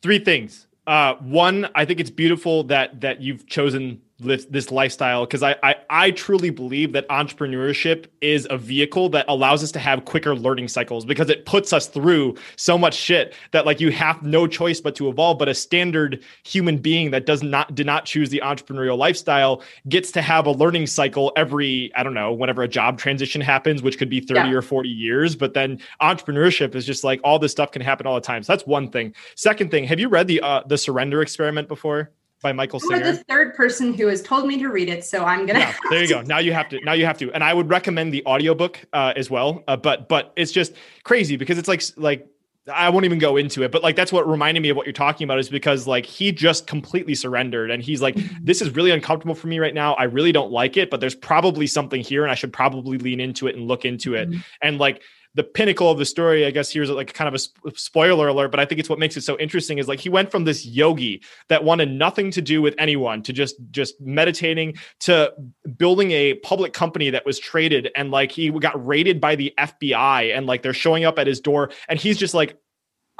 Three 0.02 0.18
things. 0.18 0.66
Uh, 0.86 1.14
one, 1.16 1.68
I 1.74 1.84
think 1.84 2.00
it's 2.00 2.10
beautiful 2.10 2.64
that 2.64 3.00
that 3.02 3.20
you've 3.20 3.46
chosen 3.46 4.00
this, 4.20 4.44
this 4.46 4.70
lifestyle 4.70 5.26
because 5.26 5.42
I, 5.42 5.56
I 5.62 5.76
I 5.88 6.10
truly 6.10 6.50
believe 6.50 6.92
that 6.92 7.08
entrepreneurship 7.08 8.06
is 8.20 8.46
a 8.50 8.58
vehicle 8.58 9.08
that 9.10 9.24
allows 9.28 9.62
us 9.62 9.72
to 9.72 9.78
have 9.78 10.04
quicker 10.04 10.34
learning 10.34 10.68
cycles 10.68 11.04
because 11.04 11.30
it 11.30 11.46
puts 11.46 11.72
us 11.72 11.86
through 11.86 12.36
so 12.56 12.78
much 12.78 12.94
shit 12.94 13.34
that 13.52 13.66
like 13.66 13.80
you 13.80 13.90
have 13.90 14.22
no 14.22 14.46
choice 14.46 14.80
but 14.80 14.94
to 14.96 15.08
evolve. 15.08 15.38
But 15.38 15.48
a 15.48 15.54
standard 15.54 16.22
human 16.44 16.78
being 16.78 17.10
that 17.10 17.26
does 17.26 17.42
not 17.42 17.74
did 17.74 17.86
not 17.86 18.04
choose 18.04 18.30
the 18.30 18.40
entrepreneurial 18.44 18.98
lifestyle 18.98 19.62
gets 19.88 20.10
to 20.12 20.22
have 20.22 20.46
a 20.46 20.52
learning 20.52 20.86
cycle 20.86 21.32
every 21.36 21.90
I 21.96 22.02
don't 22.02 22.14
know 22.14 22.32
whenever 22.32 22.62
a 22.62 22.68
job 22.68 22.98
transition 22.98 23.40
happens, 23.40 23.82
which 23.82 23.98
could 23.98 24.10
be 24.10 24.20
thirty 24.20 24.50
yeah. 24.50 24.54
or 24.54 24.62
forty 24.62 24.90
years. 24.90 25.34
But 25.36 25.54
then 25.54 25.80
entrepreneurship 26.02 26.74
is 26.74 26.86
just 26.86 27.04
like 27.04 27.20
all 27.24 27.38
this 27.38 27.52
stuff 27.52 27.72
can 27.72 27.82
happen 27.82 28.06
all 28.06 28.14
the 28.14 28.20
time. 28.20 28.42
So 28.42 28.52
that's 28.52 28.66
one 28.66 28.90
thing. 28.90 29.14
Second 29.34 29.70
thing, 29.70 29.84
have 29.84 29.98
you 29.98 30.08
read 30.08 30.28
the 30.28 30.40
uh, 30.40 30.62
the 30.66 30.78
Surrender 30.78 31.22
Experiment 31.22 31.68
before? 31.68 32.10
By 32.42 32.52
Michael 32.52 32.80
Singer. 32.80 32.96
You're 32.96 33.12
the 33.12 33.24
third 33.24 33.54
person 33.54 33.92
who 33.92 34.06
has 34.08 34.22
told 34.22 34.46
me 34.46 34.58
to 34.58 34.68
read 34.68 34.88
it, 34.88 35.04
so 35.04 35.24
I'm 35.24 35.46
gonna. 35.46 35.60
Yeah, 35.60 35.74
there 35.90 36.02
you 36.02 36.08
go. 36.08 36.22
Now 36.22 36.38
you 36.38 36.52
have 36.52 36.68
to. 36.70 36.80
Now 36.84 36.92
you 36.92 37.04
have 37.06 37.18
to. 37.18 37.30
And 37.32 37.44
I 37.44 37.54
would 37.54 37.68
recommend 37.68 38.12
the 38.12 38.24
audiobook 38.26 38.78
uh, 38.92 39.12
as 39.16 39.30
well. 39.30 39.62
Uh, 39.68 39.76
but 39.76 40.08
but 40.08 40.32
it's 40.36 40.52
just 40.52 40.74
crazy 41.04 41.36
because 41.36 41.58
it's 41.58 41.68
like 41.68 41.82
like 41.96 42.26
I 42.72 42.90
won't 42.90 43.04
even 43.04 43.18
go 43.18 43.36
into 43.36 43.62
it, 43.62 43.72
but 43.72 43.82
like 43.82 43.96
that's 43.96 44.12
what 44.12 44.28
reminded 44.28 44.62
me 44.62 44.68
of 44.68 44.76
what 44.76 44.86
you're 44.86 44.92
talking 44.92 45.24
about 45.24 45.38
is 45.38 45.48
because 45.48 45.86
like 45.86 46.06
he 46.06 46.32
just 46.32 46.66
completely 46.66 47.14
surrendered 47.14 47.70
and 47.70 47.82
he's 47.82 48.02
like, 48.02 48.14
mm-hmm. 48.14 48.44
this 48.44 48.60
is 48.60 48.70
really 48.70 48.90
uncomfortable 48.90 49.34
for 49.34 49.46
me 49.46 49.58
right 49.58 49.74
now. 49.74 49.94
I 49.94 50.04
really 50.04 50.32
don't 50.32 50.50
like 50.52 50.76
it, 50.76 50.90
but 50.90 51.00
there's 51.00 51.14
probably 51.14 51.66
something 51.66 52.00
here 52.00 52.22
and 52.22 52.30
I 52.30 52.34
should 52.34 52.52
probably 52.52 52.98
lean 52.98 53.20
into 53.20 53.46
it 53.46 53.56
and 53.56 53.66
look 53.66 53.84
into 53.84 54.14
it. 54.14 54.30
Mm-hmm. 54.30 54.40
And 54.62 54.78
like 54.78 55.02
the 55.34 55.44
pinnacle 55.44 55.90
of 55.90 55.98
the 55.98 56.04
story, 56.04 56.44
I 56.44 56.50
guess 56.50 56.72
here's 56.72 56.90
like 56.90 57.14
kind 57.14 57.28
of 57.28 57.34
a 57.34 57.38
sp- 57.38 57.76
spoiler 57.76 58.28
alert, 58.28 58.50
but 58.50 58.58
I 58.58 58.64
think 58.64 58.80
it's 58.80 58.88
what 58.88 58.98
makes 58.98 59.16
it 59.16 59.22
so 59.22 59.38
interesting 59.38 59.78
is 59.78 59.86
like 59.86 60.00
he 60.00 60.08
went 60.08 60.30
from 60.30 60.44
this 60.44 60.66
yogi 60.66 61.22
that 61.48 61.62
wanted 61.62 61.90
nothing 61.90 62.30
to 62.32 62.42
do 62.42 62.60
with 62.60 62.74
anyone 62.78 63.22
to 63.22 63.32
just 63.32 63.56
just 63.70 64.00
meditating 64.00 64.76
to 65.00 65.32
building 65.76 66.10
a 66.10 66.34
public 66.34 66.72
company 66.72 67.10
that 67.10 67.24
was 67.24 67.38
traded 67.38 67.90
and 67.94 68.10
like 68.10 68.32
he 68.32 68.50
got 68.50 68.84
raided 68.84 69.20
by 69.20 69.36
the 69.36 69.54
FBI 69.56 70.36
and 70.36 70.46
like 70.46 70.62
they're 70.62 70.72
showing 70.72 71.04
up 71.04 71.18
at 71.18 71.26
his 71.26 71.40
door 71.40 71.70
and 71.88 71.98
he's 71.98 72.18
just 72.18 72.34
like 72.34 72.56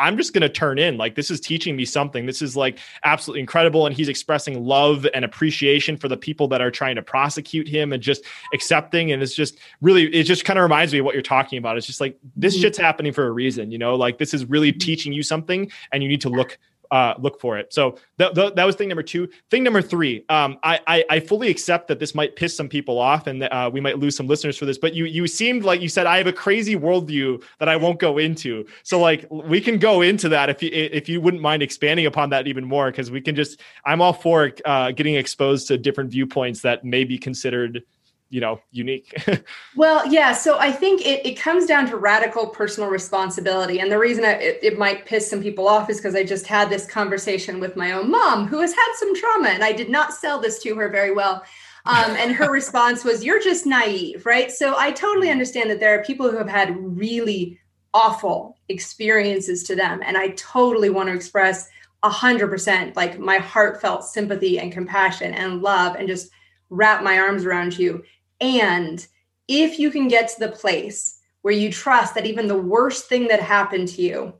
I'm 0.01 0.17
just 0.17 0.33
going 0.33 0.43
to 0.43 0.49
turn 0.49 0.79
in. 0.79 0.97
Like, 0.97 1.15
this 1.15 1.31
is 1.31 1.41
teaching 1.41 1.77
me 1.77 1.85
something. 1.85 2.27
This 2.27 2.41
is 2.41 2.57
like 2.57 2.79
absolutely 3.05 3.41
incredible. 3.41 3.87
And 3.87 3.95
he's 3.95 4.09
expressing 4.09 4.65
love 4.65 5.07
and 5.15 5.25
appreciation 5.25 5.97
for 5.97 6.09
the 6.09 6.17
people 6.17 6.49
that 6.49 6.61
are 6.61 6.71
trying 6.71 6.97
to 6.97 7.03
prosecute 7.03 7.69
him 7.69 7.93
and 7.93 8.03
just 8.03 8.25
accepting. 8.55 9.13
And 9.13 9.23
it's 9.23 9.35
just 9.35 9.59
really, 9.81 10.05
it 10.15 10.25
just 10.25 10.45
kind 10.45 10.59
of 10.59 10.63
reminds 10.63 10.93
me 10.93 11.01
of 11.01 11.05
what 11.05 11.15
you're 11.15 11.23
talking 11.23 11.59
about. 11.59 11.77
It's 11.77 11.87
just 11.87 12.01
like, 12.01 12.19
this 12.35 12.55
mm-hmm. 12.55 12.63
shit's 12.63 12.79
happening 12.79 13.13
for 13.13 13.27
a 13.27 13.31
reason, 13.31 13.71
you 13.71 13.79
know, 13.79 13.95
like 13.95 14.19
this 14.19 14.33
is 14.33 14.47
really 14.47 14.73
mm-hmm. 14.73 14.79
teaching 14.79 15.13
you 15.13 15.23
something 15.23 15.71
and 15.93 16.03
you 16.03 16.09
need 16.09 16.23
to 16.23 16.31
look 16.31 16.59
uh, 16.91 17.15
look 17.19 17.41
for 17.41 17.59
it. 17.59 17.73
So 17.73 17.99
that, 18.17 18.35
that 18.35 18.65
was 18.65 18.77
thing 18.77 18.89
number 18.89 19.03
two. 19.03 19.29
Thing 19.51 19.63
number 19.63 19.83
three, 19.83 20.25
um, 20.29 20.59
I, 20.63 20.81
I, 20.87 21.05
I 21.11 21.21
fully 21.21 21.49
accept 21.49 21.89
that 21.89 21.99
this 21.99 22.15
might 22.15 22.37
piss 22.37 22.57
some 22.57 22.69
people 22.69 22.99
off 22.99 23.27
and 23.27 23.45
uh, 23.45 23.71
we 23.73 23.81
might 23.81 23.99
lose 23.99 24.17
some 24.17 24.27
listeners 24.27 24.59
for 24.59 24.67
this. 24.67 24.79
But 24.79 24.95
you 24.95 25.05
you 25.05 25.27
seemed 25.27 25.65
like 25.65 25.81
you 25.81 25.89
said 25.89 26.07
I 26.07 26.19
have 26.19 26.27
a 26.27 26.33
crazy 26.33 26.77
worldview 26.77 27.43
that 27.59 27.69
I 27.69 27.77
won't 27.77 27.99
go 27.99 28.19
into. 28.19 28.67
So 28.83 29.01
like 29.01 29.27
we 29.31 29.61
can 29.61 29.79
go 29.79 30.03
into 30.03 30.29
that 30.31 30.51
if 30.51 30.63
you 30.63 30.71
if 30.73 31.09
you 31.09 31.21
wouldn't 31.21 31.43
mind 31.43 31.63
expanding 31.63 32.07
upon 32.07 32.31
that 32.31 32.47
even 32.47 32.65
more 32.65 32.91
because 32.91 33.11
we 33.11 33.21
can 33.21 33.35
just 33.35 33.61
I'm 33.85 34.03
all 34.03 34.13
for 34.13 34.53
uh, 34.65 34.93
getting 34.93 35.15
exposed 35.15 35.69
to 35.69 35.79
different 35.79 36.11
viewpoints 36.11 36.61
that 36.63 36.85
may 36.85 37.05
be 37.05 37.19
considered 37.19 37.83
you 38.31 38.41
know 38.41 38.61
unique 38.71 39.13
well 39.77 40.07
yeah 40.11 40.33
so 40.33 40.59
i 40.59 40.71
think 40.71 41.05
it, 41.05 41.25
it 41.27 41.35
comes 41.35 41.67
down 41.67 41.87
to 41.87 41.97
radical 41.97 42.47
personal 42.47 42.89
responsibility 42.89 43.81
and 43.81 43.91
the 43.91 43.99
reason 43.99 44.25
I, 44.25 44.33
it, 44.35 44.61
it 44.63 44.79
might 44.79 45.05
piss 45.05 45.29
some 45.29 45.43
people 45.43 45.69
off 45.69 45.91
is 45.91 45.99
because 45.99 46.15
i 46.15 46.23
just 46.23 46.47
had 46.47 46.71
this 46.71 46.87
conversation 46.87 47.61
with 47.61 47.77
my 47.77 47.93
own 47.93 48.11
mom 48.11 48.47
who 48.47 48.61
has 48.61 48.73
had 48.73 48.93
some 48.95 49.15
trauma 49.15 49.49
and 49.49 49.65
i 49.65 49.73
did 49.73 49.91
not 49.91 50.15
sell 50.15 50.41
this 50.41 50.61
to 50.63 50.75
her 50.77 50.89
very 50.89 51.13
well 51.13 51.45
um, 51.87 52.13
and 52.13 52.33
her 52.33 52.51
response 52.53 53.05
was 53.05 53.25
you're 53.25 53.43
just 53.43 53.67
naive 53.67 54.25
right 54.25 54.51
so 54.51 54.77
i 54.79 54.93
totally 54.93 55.27
mm-hmm. 55.27 55.33
understand 55.33 55.69
that 55.69 55.81
there 55.81 55.99
are 55.99 56.05
people 56.05 56.31
who 56.31 56.39
have 56.39 56.49
had 56.49 56.77
really 56.79 57.59
awful 57.93 58.57
experiences 58.69 59.65
to 59.65 59.75
them 59.75 60.01
and 60.05 60.17
i 60.17 60.29
totally 60.29 60.89
want 60.89 61.09
to 61.09 61.15
express 61.15 61.69
a 62.05 62.09
hundred 62.09 62.49
percent 62.49 62.95
like 62.95 63.19
my 63.19 63.39
heartfelt 63.39 64.05
sympathy 64.05 64.61
and 64.61 64.73
compassion 64.73 65.35
and 65.35 65.63
love 65.63 65.97
and 65.97 66.07
just 66.07 66.31
wrap 66.71 67.03
my 67.03 67.19
arms 67.19 67.45
around 67.45 67.77
you 67.77 68.03
and 68.41 69.07
if 69.49 69.79
you 69.79 69.91
can 69.91 70.09
get 70.09 70.29
to 70.29 70.41
the 70.41 70.53
place 70.53 71.19
where 71.43 71.55
you 71.55 71.73
trust 71.73 72.15
that 72.15 72.27
even 72.27 72.47
the 72.47 72.61
worst 72.61 73.09
thing 73.09 73.29
that 73.29 73.41
happened 73.41 73.89
to 73.89 74.03
you 74.03 74.35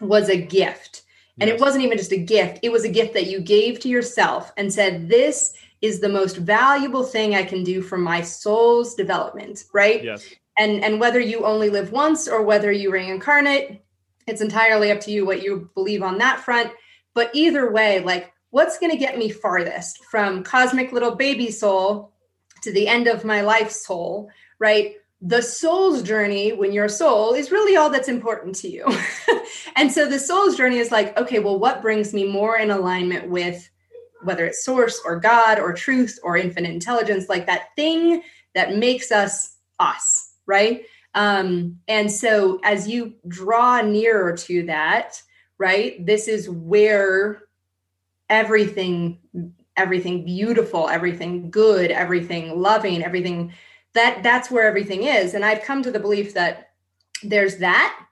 was 0.00 0.28
a 0.28 0.40
gift, 0.40 1.02
and 1.40 1.48
yes. 1.48 1.56
it 1.56 1.60
wasn't 1.60 1.84
even 1.84 1.98
just 1.98 2.12
a 2.12 2.16
gift, 2.16 2.60
it 2.62 2.70
was 2.70 2.84
a 2.84 2.88
gift 2.88 3.14
that 3.14 3.26
you 3.26 3.40
gave 3.40 3.80
to 3.80 3.88
yourself 3.88 4.52
and 4.56 4.72
said, 4.72 5.08
This 5.08 5.54
is 5.80 6.00
the 6.00 6.08
most 6.08 6.36
valuable 6.36 7.02
thing 7.02 7.34
I 7.34 7.42
can 7.42 7.64
do 7.64 7.82
for 7.82 7.98
my 7.98 8.20
soul's 8.20 8.94
development, 8.94 9.64
right? 9.74 10.02
Yes. 10.02 10.26
And 10.58 10.84
and 10.84 11.00
whether 11.00 11.18
you 11.18 11.44
only 11.44 11.70
live 11.70 11.92
once 11.92 12.28
or 12.28 12.42
whether 12.42 12.70
you 12.70 12.92
reincarnate, 12.92 13.82
it's 14.26 14.42
entirely 14.42 14.90
up 14.90 15.00
to 15.00 15.10
you 15.10 15.26
what 15.26 15.42
you 15.42 15.70
believe 15.74 16.02
on 16.02 16.18
that 16.18 16.40
front. 16.40 16.70
But 17.14 17.30
either 17.32 17.72
way, 17.72 18.00
like 18.00 18.32
what's 18.50 18.78
going 18.78 18.92
to 18.92 18.98
get 18.98 19.18
me 19.18 19.30
farthest 19.30 20.04
from 20.04 20.44
cosmic 20.44 20.92
little 20.92 21.16
baby 21.16 21.50
soul 21.50 22.11
to 22.62 22.72
the 22.72 22.88
end 22.88 23.06
of 23.06 23.24
my 23.24 23.42
life 23.42 23.70
soul, 23.70 24.30
right? 24.58 24.94
The 25.20 25.42
soul's 25.42 26.02
journey, 26.02 26.52
when 26.52 26.72
you're 26.72 26.86
a 26.86 26.90
soul, 26.90 27.34
is 27.34 27.52
really 27.52 27.76
all 27.76 27.90
that's 27.90 28.08
important 28.08 28.56
to 28.56 28.68
you. 28.68 28.86
and 29.76 29.90
so 29.90 30.08
the 30.08 30.18
soul's 30.18 30.56
journey 30.56 30.78
is 30.78 30.90
like, 30.90 31.16
okay, 31.18 31.38
well, 31.38 31.58
what 31.58 31.82
brings 31.82 32.12
me 32.12 32.24
more 32.24 32.56
in 32.56 32.70
alignment 32.70 33.28
with 33.28 33.68
whether 34.22 34.46
it's 34.46 34.64
source 34.64 35.00
or 35.04 35.18
God 35.18 35.58
or 35.58 35.72
truth 35.72 36.18
or 36.22 36.36
infinite 36.36 36.70
intelligence, 36.70 37.28
like 37.28 37.46
that 37.46 37.74
thing 37.76 38.22
that 38.54 38.76
makes 38.76 39.10
us 39.10 39.56
us, 39.78 40.34
right? 40.46 40.84
Um, 41.14 41.78
and 41.88 42.10
so 42.10 42.60
as 42.64 42.88
you 42.88 43.14
draw 43.28 43.80
nearer 43.82 44.36
to 44.36 44.66
that, 44.66 45.20
right, 45.58 46.04
this 46.04 46.28
is 46.28 46.48
where 46.48 47.42
everything 48.28 49.18
everything 49.82 50.24
beautiful, 50.24 50.88
everything 50.88 51.50
good, 51.50 51.90
everything 51.90 52.60
loving, 52.60 53.02
everything 53.02 53.52
that 53.94 54.22
that's 54.22 54.50
where 54.50 54.66
everything 54.66 55.02
is. 55.02 55.34
And 55.34 55.44
I've 55.44 55.62
come 55.62 55.82
to 55.82 55.90
the 55.90 56.00
belief 56.00 56.34
that 56.34 56.70
there's 57.22 57.58
that 57.58 58.06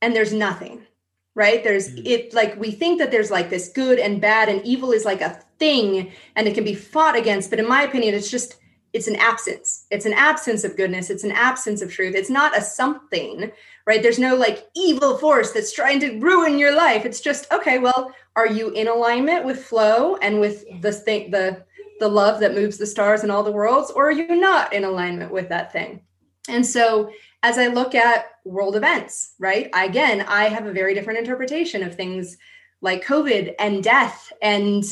and 0.00 0.14
there's 0.14 0.32
nothing. 0.32 0.86
Right? 1.34 1.62
There's 1.62 1.90
mm. 1.90 2.06
it 2.06 2.34
like 2.34 2.58
we 2.58 2.70
think 2.70 2.98
that 2.98 3.10
there's 3.10 3.30
like 3.30 3.50
this 3.50 3.68
good 3.68 3.98
and 3.98 4.20
bad 4.20 4.48
and 4.48 4.64
evil 4.64 4.92
is 4.92 5.04
like 5.04 5.20
a 5.20 5.40
thing 5.58 6.12
and 6.34 6.48
it 6.48 6.54
can 6.54 6.64
be 6.64 6.74
fought 6.74 7.16
against, 7.16 7.50
but 7.50 7.58
in 7.58 7.68
my 7.68 7.82
opinion 7.82 8.14
it's 8.14 8.30
just 8.30 8.56
it's 8.92 9.06
an 9.06 9.16
absence. 9.16 9.86
It's 9.90 10.06
an 10.06 10.14
absence 10.14 10.64
of 10.64 10.76
goodness. 10.76 11.10
It's 11.10 11.22
an 11.22 11.30
absence 11.30 11.80
of 11.80 11.92
truth. 11.92 12.14
It's 12.16 12.30
not 12.30 12.58
a 12.58 12.60
something, 12.60 13.52
right? 13.86 14.02
There's 14.02 14.18
no 14.18 14.34
like 14.34 14.66
evil 14.74 15.16
force 15.16 15.52
that's 15.52 15.72
trying 15.72 16.00
to 16.00 16.18
ruin 16.18 16.58
your 16.58 16.74
life. 16.74 17.04
It's 17.04 17.20
just 17.20 17.50
okay. 17.52 17.78
Well, 17.78 18.12
are 18.36 18.46
you 18.46 18.70
in 18.70 18.88
alignment 18.88 19.44
with 19.44 19.64
flow 19.64 20.16
and 20.16 20.40
with 20.40 20.64
the 20.82 20.92
thing, 20.92 21.30
the 21.30 21.64
the 21.98 22.08
love 22.08 22.40
that 22.40 22.54
moves 22.54 22.78
the 22.78 22.86
stars 22.86 23.22
and 23.22 23.30
all 23.30 23.42
the 23.42 23.52
worlds, 23.52 23.90
or 23.90 24.08
are 24.08 24.12
you 24.12 24.34
not 24.34 24.72
in 24.72 24.84
alignment 24.84 25.30
with 25.30 25.50
that 25.50 25.70
thing? 25.70 26.00
And 26.48 26.64
so, 26.64 27.10
as 27.42 27.58
I 27.58 27.66
look 27.66 27.94
at 27.94 28.26
world 28.44 28.74
events, 28.74 29.34
right? 29.38 29.68
I, 29.74 29.84
again, 29.84 30.22
I 30.22 30.44
have 30.44 30.66
a 30.66 30.72
very 30.72 30.94
different 30.94 31.18
interpretation 31.18 31.82
of 31.82 31.94
things 31.94 32.38
like 32.80 33.04
COVID 33.04 33.54
and 33.58 33.84
death 33.84 34.32
and 34.40 34.82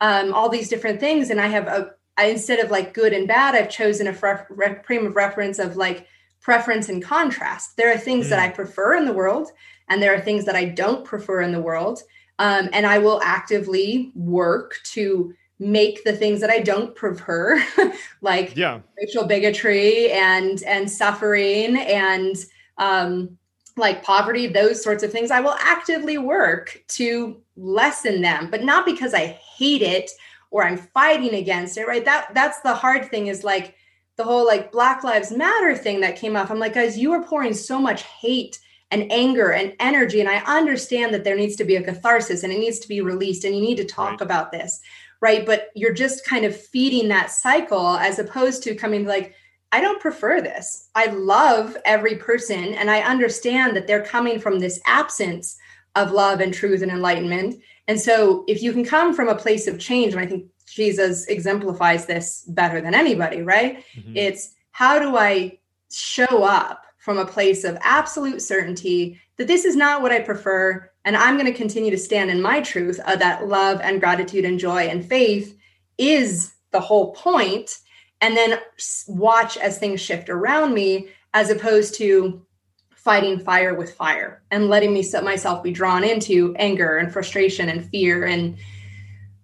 um, 0.00 0.32
all 0.32 0.48
these 0.48 0.68
different 0.68 1.00
things, 1.00 1.30
and 1.30 1.40
I 1.40 1.48
have 1.48 1.66
a 1.66 1.90
I, 2.16 2.26
instead 2.26 2.58
of 2.58 2.70
like 2.70 2.94
good 2.94 3.12
and 3.12 3.26
bad, 3.26 3.54
I've 3.54 3.70
chosen 3.70 4.06
a 4.06 4.12
frame 4.12 5.06
of 5.06 5.16
reference 5.16 5.58
of 5.58 5.76
like 5.76 6.06
preference 6.40 6.88
and 6.88 7.02
contrast. 7.02 7.76
There 7.76 7.92
are 7.92 7.98
things 7.98 8.26
mm. 8.26 8.30
that 8.30 8.38
I 8.38 8.48
prefer 8.48 8.94
in 8.94 9.04
the 9.04 9.12
world, 9.12 9.48
and 9.88 10.02
there 10.02 10.14
are 10.14 10.20
things 10.20 10.44
that 10.44 10.56
I 10.56 10.66
don't 10.66 11.04
prefer 11.04 11.40
in 11.40 11.52
the 11.52 11.60
world. 11.60 12.02
Um, 12.42 12.68
and 12.72 12.86
I 12.86 12.98
will 12.98 13.20
actively 13.22 14.10
work 14.16 14.80
to 14.94 15.32
make 15.60 16.02
the 16.02 16.12
things 16.12 16.40
that 16.40 16.50
I 16.50 16.58
don't 16.58 16.92
prefer, 16.96 17.64
like 18.20 18.56
yeah. 18.56 18.80
racial 18.98 19.24
bigotry 19.24 20.10
and 20.10 20.60
and 20.64 20.90
suffering 20.90 21.76
and 21.76 22.34
um, 22.78 23.38
like 23.76 24.02
poverty, 24.02 24.48
those 24.48 24.82
sorts 24.82 25.04
of 25.04 25.12
things. 25.12 25.30
I 25.30 25.38
will 25.38 25.54
actively 25.60 26.18
work 26.18 26.82
to 26.88 27.40
lessen 27.56 28.22
them, 28.22 28.50
but 28.50 28.64
not 28.64 28.86
because 28.86 29.14
I 29.14 29.38
hate 29.56 29.82
it 29.82 30.10
or 30.50 30.64
I'm 30.64 30.78
fighting 30.78 31.34
against 31.34 31.78
it. 31.78 31.86
Right? 31.86 32.04
That 32.04 32.34
that's 32.34 32.60
the 32.62 32.74
hard 32.74 33.08
thing. 33.08 33.28
Is 33.28 33.44
like 33.44 33.76
the 34.16 34.24
whole 34.24 34.44
like 34.44 34.72
Black 34.72 35.04
Lives 35.04 35.30
Matter 35.30 35.76
thing 35.76 36.00
that 36.00 36.16
came 36.16 36.34
up. 36.34 36.50
I'm 36.50 36.58
like, 36.58 36.74
guys, 36.74 36.98
you 36.98 37.12
are 37.12 37.22
pouring 37.22 37.54
so 37.54 37.78
much 37.78 38.02
hate 38.02 38.58
and 38.92 39.10
anger 39.10 39.50
and 39.50 39.74
energy. 39.80 40.20
And 40.20 40.28
I 40.28 40.38
understand 40.44 41.12
that 41.14 41.24
there 41.24 41.36
needs 41.36 41.56
to 41.56 41.64
be 41.64 41.76
a 41.76 41.82
catharsis 41.82 42.44
and 42.44 42.52
it 42.52 42.58
needs 42.58 42.78
to 42.80 42.88
be 42.88 43.00
released 43.00 43.44
and 43.44 43.56
you 43.56 43.62
need 43.62 43.78
to 43.78 43.84
talk 43.84 44.10
right. 44.10 44.20
about 44.20 44.52
this. 44.52 44.80
Right. 45.20 45.46
But 45.46 45.70
you're 45.74 45.94
just 45.94 46.26
kind 46.26 46.44
of 46.44 46.54
feeding 46.54 47.08
that 47.08 47.30
cycle 47.30 47.96
as 47.96 48.18
opposed 48.18 48.62
to 48.64 48.74
coming 48.74 49.06
like, 49.06 49.34
I 49.72 49.80
don't 49.80 50.00
prefer 50.00 50.42
this. 50.42 50.90
I 50.94 51.06
love 51.06 51.76
every 51.86 52.16
person 52.16 52.74
and 52.74 52.90
I 52.90 53.00
understand 53.00 53.74
that 53.74 53.86
they're 53.86 54.04
coming 54.04 54.38
from 54.38 54.58
this 54.58 54.78
absence 54.86 55.56
of 55.94 56.12
love 56.12 56.40
and 56.40 56.52
truth 56.52 56.82
and 56.82 56.90
enlightenment. 56.90 57.62
And 57.88 57.98
so 57.98 58.44
if 58.46 58.62
you 58.62 58.72
can 58.72 58.84
come 58.84 59.14
from 59.14 59.28
a 59.28 59.34
place 59.34 59.66
of 59.66 59.78
change, 59.78 60.12
and 60.12 60.20
I 60.20 60.26
think 60.26 60.46
Jesus 60.66 61.26
exemplifies 61.26 62.06
this 62.06 62.44
better 62.48 62.80
than 62.80 62.94
anybody, 62.94 63.42
right? 63.42 63.84
Mm-hmm. 63.96 64.16
It's 64.16 64.54
how 64.70 64.98
do 64.98 65.16
I 65.16 65.58
show 65.90 66.44
up 66.44 66.84
from 67.02 67.18
a 67.18 67.26
place 67.26 67.64
of 67.64 67.76
absolute 67.80 68.40
certainty 68.40 69.20
that 69.36 69.48
this 69.48 69.64
is 69.64 69.74
not 69.74 70.02
what 70.02 70.12
I 70.12 70.20
prefer. 70.20 70.88
And 71.04 71.16
I'm 71.16 71.36
going 71.36 71.52
to 71.52 71.58
continue 71.58 71.90
to 71.90 71.98
stand 71.98 72.30
in 72.30 72.40
my 72.40 72.60
truth 72.60 73.00
of 73.08 73.18
that 73.18 73.48
love 73.48 73.80
and 73.80 73.98
gratitude 73.98 74.44
and 74.44 74.56
joy 74.56 74.86
and 74.86 75.04
faith 75.04 75.58
is 75.98 76.54
the 76.70 76.78
whole 76.78 77.12
point. 77.14 77.80
And 78.20 78.36
then 78.36 78.60
watch 79.08 79.56
as 79.56 79.78
things 79.78 80.00
shift 80.00 80.30
around 80.30 80.74
me, 80.74 81.08
as 81.34 81.50
opposed 81.50 81.96
to 81.96 82.46
fighting 82.94 83.40
fire 83.40 83.74
with 83.74 83.94
fire 83.94 84.44
and 84.52 84.68
letting 84.68 84.94
me 84.94 85.02
set 85.02 85.24
myself 85.24 85.60
be 85.60 85.72
drawn 85.72 86.04
into 86.04 86.54
anger 86.56 86.98
and 86.98 87.12
frustration 87.12 87.68
and 87.68 87.90
fear 87.90 88.26
and 88.26 88.56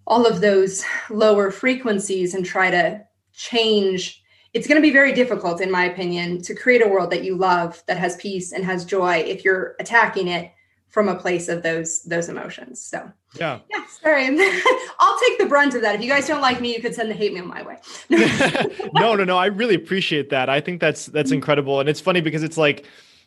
all 0.06 0.26
of 0.26 0.40
those 0.40 0.84
lower 1.10 1.50
frequencies 1.50 2.34
and 2.34 2.46
try 2.46 2.70
to 2.70 3.04
change 3.32 4.22
it's 4.58 4.66
going 4.66 4.76
to 4.76 4.82
be 4.82 4.92
very 4.92 5.12
difficult 5.12 5.60
in 5.60 5.70
my 5.70 5.84
opinion 5.84 6.42
to 6.42 6.52
create 6.52 6.84
a 6.84 6.88
world 6.88 7.12
that 7.12 7.22
you 7.22 7.36
love 7.36 7.80
that 7.86 7.96
has 7.96 8.16
peace 8.16 8.50
and 8.52 8.64
has 8.64 8.84
joy 8.84 9.18
if 9.18 9.44
you're 9.44 9.76
attacking 9.78 10.26
it 10.26 10.50
from 10.88 11.08
a 11.08 11.14
place 11.14 11.48
of 11.48 11.62
those 11.62 12.02
those 12.02 12.28
emotions. 12.28 12.82
So 12.82 13.08
yeah. 13.38 13.60
yeah 13.70 13.86
sorry. 14.02 14.24
I'll 14.98 15.20
take 15.20 15.38
the 15.38 15.46
brunt 15.48 15.76
of 15.76 15.82
that. 15.82 15.94
If 15.94 16.02
you 16.02 16.10
guys 16.10 16.26
don't 16.26 16.40
like 16.40 16.60
me 16.60 16.74
you 16.74 16.82
could 16.82 16.92
send 16.92 17.08
the 17.08 17.14
hate 17.14 17.32
mail 17.32 17.44
my 17.44 17.62
way. 17.62 17.76
No 18.94 19.14
no 19.14 19.22
no 19.22 19.36
i 19.36 19.46
really 19.46 19.76
appreciate 19.76 20.30
that. 20.30 20.48
I 20.48 20.60
think 20.60 20.80
that's 20.80 21.06
that's 21.06 21.30
incredible. 21.30 21.78
And 21.78 21.88
it's 21.88 22.00
funny 22.00 22.20
because 22.20 22.42
it's 22.42 22.58
like 22.58 22.84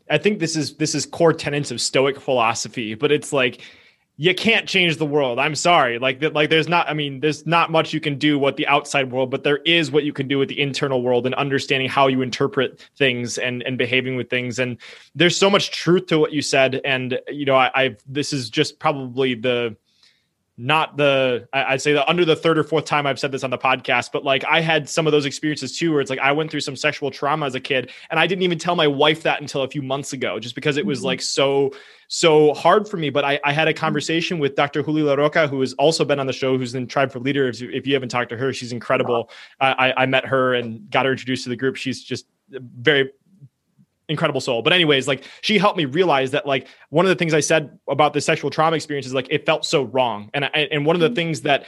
i 0.09 0.17
think 0.17 0.39
this 0.39 0.57
is 0.57 0.75
this 0.75 0.93
is 0.93 1.05
core 1.05 1.31
tenets 1.31 1.71
of 1.71 1.79
stoic 1.79 2.19
philosophy 2.19 2.95
but 2.95 3.11
it's 3.11 3.31
like 3.31 3.61
you 4.21 4.35
can't 4.35 4.69
change 4.69 4.97
the 4.97 5.05
world. 5.05 5.39
I'm 5.39 5.55
sorry. 5.55 5.97
Like 5.97 6.19
that, 6.19 6.33
like 6.33 6.51
there's 6.51 6.67
not 6.67 6.87
I 6.87 6.93
mean 6.93 7.21
there's 7.21 7.47
not 7.47 7.71
much 7.71 7.91
you 7.91 7.99
can 7.99 8.19
do 8.19 8.37
with 8.37 8.55
the 8.55 8.67
outside 8.67 9.11
world, 9.11 9.31
but 9.31 9.43
there 9.43 9.57
is 9.65 9.89
what 9.89 10.03
you 10.03 10.13
can 10.13 10.27
do 10.27 10.37
with 10.37 10.47
the 10.47 10.61
internal 10.61 11.01
world 11.01 11.25
and 11.25 11.33
understanding 11.33 11.89
how 11.89 12.05
you 12.05 12.21
interpret 12.21 12.87
things 12.95 13.39
and 13.39 13.63
and 13.63 13.79
behaving 13.79 14.17
with 14.17 14.29
things 14.29 14.59
and 14.59 14.77
there's 15.15 15.35
so 15.35 15.49
much 15.49 15.71
truth 15.71 16.05
to 16.05 16.19
what 16.19 16.33
you 16.33 16.43
said 16.43 16.81
and 16.85 17.19
you 17.29 17.45
know 17.45 17.55
I, 17.55 17.71
I've 17.73 17.97
this 18.05 18.31
is 18.31 18.51
just 18.51 18.77
probably 18.77 19.33
the 19.33 19.75
not 20.57 20.97
the 20.97 21.47
I'd 21.53 21.81
say 21.81 21.93
the 21.93 22.07
under 22.09 22.25
the 22.25 22.35
third 22.35 22.57
or 22.57 22.63
fourth 22.63 22.85
time 22.85 23.07
I've 23.07 23.19
said 23.19 23.31
this 23.31 23.43
on 23.43 23.49
the 23.49 23.57
podcast, 23.57 24.11
but 24.11 24.23
like 24.23 24.43
I 24.45 24.61
had 24.61 24.87
some 24.87 25.07
of 25.07 25.11
those 25.11 25.25
experiences 25.25 25.77
too, 25.77 25.91
where 25.91 26.01
it's 26.01 26.09
like 26.09 26.19
I 26.19 26.31
went 26.31 26.51
through 26.51 26.59
some 26.59 26.75
sexual 26.75 27.09
trauma 27.09 27.45
as 27.45 27.55
a 27.55 27.59
kid, 27.59 27.91
and 28.09 28.19
I 28.19 28.27
didn't 28.27 28.43
even 28.43 28.59
tell 28.59 28.75
my 28.75 28.87
wife 28.87 29.23
that 29.23 29.41
until 29.41 29.63
a 29.63 29.67
few 29.67 29.81
months 29.81 30.13
ago, 30.13 30.39
just 30.39 30.55
because 30.55 30.77
it 30.77 30.85
was 30.85 30.99
mm-hmm. 30.99 31.07
like 31.07 31.21
so 31.21 31.71
so 32.09 32.53
hard 32.53 32.87
for 32.87 32.97
me. 32.97 33.09
But 33.09 33.23
I, 33.23 33.39
I 33.43 33.53
had 33.53 33.67
a 33.67 33.73
mm-hmm. 33.73 33.79
conversation 33.79 34.39
with 34.39 34.55
Dr. 34.55 34.83
Juli 34.83 35.01
LaRocca, 35.01 35.49
who 35.49 35.61
has 35.61 35.73
also 35.73 36.03
been 36.03 36.19
on 36.19 36.27
the 36.27 36.33
show, 36.33 36.57
who's 36.57 36.75
in 36.75 36.85
Tribe 36.85 37.11
for 37.11 37.19
Leaders. 37.19 37.61
If 37.61 37.87
you 37.87 37.93
haven't 37.93 38.09
talked 38.09 38.29
to 38.29 38.37
her, 38.37 38.51
she's 38.53 38.71
incredible. 38.71 39.31
Wow. 39.61 39.75
I, 39.79 39.93
I 39.97 40.05
met 40.05 40.25
her 40.25 40.53
and 40.53 40.89
got 40.89 41.05
her 41.05 41.11
introduced 41.11 41.43
to 41.45 41.49
the 41.49 41.55
group. 41.55 41.75
She's 41.75 42.03
just 42.03 42.27
very 42.49 43.11
incredible 44.11 44.41
soul. 44.41 44.61
But 44.61 44.73
anyways, 44.73 45.07
like 45.07 45.23
she 45.41 45.57
helped 45.57 45.77
me 45.77 45.85
realize 45.85 46.31
that 46.31 46.45
like 46.45 46.67
one 46.89 47.05
of 47.05 47.09
the 47.09 47.15
things 47.15 47.33
I 47.33 47.39
said 47.39 47.79
about 47.89 48.13
the 48.13 48.21
sexual 48.21 48.51
trauma 48.51 48.75
experience 48.75 49.07
is 49.07 49.13
like 49.13 49.27
it 49.31 49.45
felt 49.45 49.65
so 49.65 49.83
wrong. 49.83 50.29
And 50.33 50.45
I, 50.45 50.67
and 50.71 50.85
one 50.85 50.95
of 50.95 50.99
the 50.99 51.07
mm-hmm. 51.07 51.15
things 51.15 51.41
that 51.41 51.65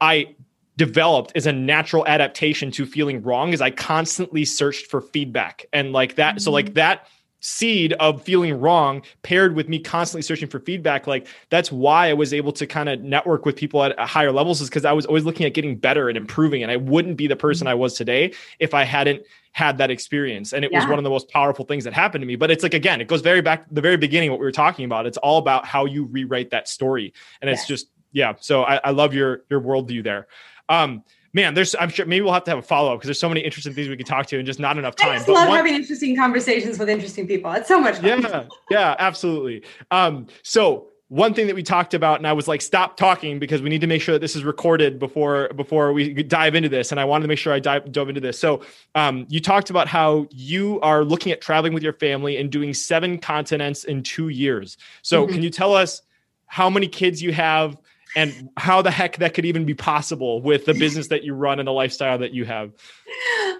I 0.00 0.34
developed 0.76 1.32
as 1.34 1.46
a 1.46 1.52
natural 1.52 2.06
adaptation 2.06 2.70
to 2.70 2.86
feeling 2.86 3.22
wrong 3.22 3.52
is 3.52 3.60
I 3.60 3.70
constantly 3.70 4.44
searched 4.44 4.86
for 4.90 5.00
feedback 5.00 5.66
and 5.72 5.92
like 5.92 6.14
that. 6.14 6.36
Mm-hmm. 6.36 6.40
So 6.40 6.52
like 6.52 6.66
mm-hmm. 6.66 6.74
that 6.74 7.06
seed 7.40 7.92
of 7.94 8.22
feeling 8.22 8.58
wrong 8.58 9.02
paired 9.22 9.54
with 9.54 9.68
me 9.68 9.78
constantly 9.78 10.22
searching 10.22 10.48
for 10.48 10.58
feedback 10.58 11.06
like 11.06 11.28
that's 11.50 11.70
why 11.70 12.08
i 12.08 12.12
was 12.12 12.32
able 12.32 12.50
to 12.50 12.66
kind 12.66 12.88
of 12.88 13.00
network 13.02 13.44
with 13.44 13.54
people 13.54 13.84
at 13.84 13.96
higher 14.00 14.32
levels 14.32 14.60
is 14.60 14.68
because 14.68 14.84
i 14.86 14.92
was 14.92 15.04
always 15.04 15.24
looking 15.24 15.44
at 15.44 15.52
getting 15.52 15.76
better 15.76 16.08
and 16.08 16.16
improving 16.16 16.62
and 16.62 16.72
i 16.72 16.76
wouldn't 16.76 17.16
be 17.16 17.26
the 17.26 17.36
person 17.36 17.66
mm-hmm. 17.66 17.72
i 17.72 17.74
was 17.74 17.94
today 17.94 18.32
if 18.58 18.72
i 18.72 18.82
hadn't 18.82 19.22
had 19.56 19.78
that 19.78 19.90
experience 19.90 20.52
and 20.52 20.66
it 20.66 20.70
yeah. 20.70 20.78
was 20.78 20.86
one 20.86 20.98
of 20.98 21.02
the 21.02 21.08
most 21.08 21.30
powerful 21.30 21.64
things 21.64 21.82
that 21.84 21.94
happened 21.94 22.20
to 22.20 22.26
me 22.26 22.36
but 22.36 22.50
it's 22.50 22.62
like 22.62 22.74
again 22.74 23.00
it 23.00 23.08
goes 23.08 23.22
very 23.22 23.40
back 23.40 23.66
to 23.66 23.72
the 23.74 23.80
very 23.80 23.96
beginning 23.96 24.30
what 24.30 24.38
we 24.38 24.44
were 24.44 24.52
talking 24.52 24.84
about 24.84 25.06
it's 25.06 25.16
all 25.16 25.38
about 25.38 25.64
how 25.64 25.86
you 25.86 26.04
rewrite 26.04 26.50
that 26.50 26.68
story 26.68 27.14
and 27.40 27.48
it's 27.48 27.66
just 27.66 27.88
yeah 28.12 28.34
so 28.38 28.64
I, 28.64 28.78
I 28.84 28.90
love 28.90 29.14
your 29.14 29.44
your 29.48 29.62
worldview 29.62 30.04
there 30.04 30.26
um 30.68 31.02
man, 31.32 31.54
there's 31.54 31.74
I'm 31.78 31.88
sure 31.88 32.04
maybe 32.04 32.22
we'll 32.22 32.34
have 32.34 32.44
to 32.44 32.50
have 32.50 32.58
a 32.58 32.62
follow 32.62 32.92
up 32.92 32.98
because 32.98 33.08
there's 33.08 33.20
so 33.20 33.28
many 33.28 33.42
interesting 33.42 33.74
things 33.74 33.88
we 33.88 33.96
could 33.96 34.06
talk 34.06 34.26
to 34.26 34.38
and 34.38 34.46
just 34.46 34.58
not 34.58 34.78
enough 34.78 34.96
time. 34.96 35.10
I 35.10 35.14
just 35.16 35.26
but 35.26 35.34
love 35.34 35.48
one, 35.48 35.56
having 35.58 35.74
interesting 35.74 36.16
conversations 36.16 36.78
with 36.78 36.88
interesting 36.88 37.26
people. 37.26 37.52
It's 37.52 37.68
so 37.68 37.78
much 37.78 37.96
fun. 37.96 38.22
Yeah, 38.22 38.44
yeah, 38.70 38.96
absolutely. 38.98 39.62
Um, 39.90 40.28
so 40.42 40.88
one 41.08 41.34
thing 41.34 41.46
that 41.46 41.54
we 41.54 41.62
talked 41.62 41.94
about 41.94 42.18
and 42.18 42.26
i 42.26 42.32
was 42.32 42.48
like 42.48 42.60
stop 42.60 42.96
talking 42.96 43.38
because 43.38 43.62
we 43.62 43.68
need 43.68 43.80
to 43.80 43.86
make 43.86 44.02
sure 44.02 44.14
that 44.14 44.20
this 44.20 44.34
is 44.34 44.42
recorded 44.42 44.98
before 44.98 45.48
before 45.54 45.92
we 45.92 46.22
dive 46.22 46.54
into 46.54 46.68
this. 46.68 46.90
And 46.90 47.00
i 47.00 47.04
wanted 47.04 47.22
to 47.22 47.28
make 47.28 47.38
sure 47.38 47.52
i 47.52 47.60
dive, 47.60 47.92
dove 47.92 48.08
into 48.08 48.20
this. 48.20 48.38
So 48.38 48.62
um, 48.94 49.26
you 49.28 49.40
talked 49.40 49.70
about 49.70 49.86
how 49.86 50.26
you 50.30 50.80
are 50.80 51.04
looking 51.04 51.32
at 51.32 51.40
traveling 51.40 51.74
with 51.74 51.82
your 51.82 51.92
family 51.92 52.36
and 52.36 52.50
doing 52.50 52.74
seven 52.74 53.18
continents 53.18 53.84
in 53.84 54.02
two 54.02 54.28
years. 54.28 54.76
So 55.02 55.22
mm-hmm. 55.22 55.34
can 55.34 55.42
you 55.42 55.50
tell 55.50 55.74
us 55.74 56.02
how 56.46 56.68
many 56.70 56.88
kids 56.88 57.22
you 57.22 57.32
have 57.32 57.76
and 58.16 58.48
how 58.56 58.80
the 58.80 58.90
heck 58.90 59.18
that 59.18 59.34
could 59.34 59.44
even 59.44 59.66
be 59.66 59.74
possible 59.74 60.40
with 60.40 60.64
the 60.64 60.72
business 60.72 61.08
that 61.08 61.22
you 61.22 61.34
run 61.34 61.58
and 61.58 61.68
the 61.68 61.72
lifestyle 61.72 62.16
that 62.18 62.32
you 62.32 62.46
have? 62.46 62.72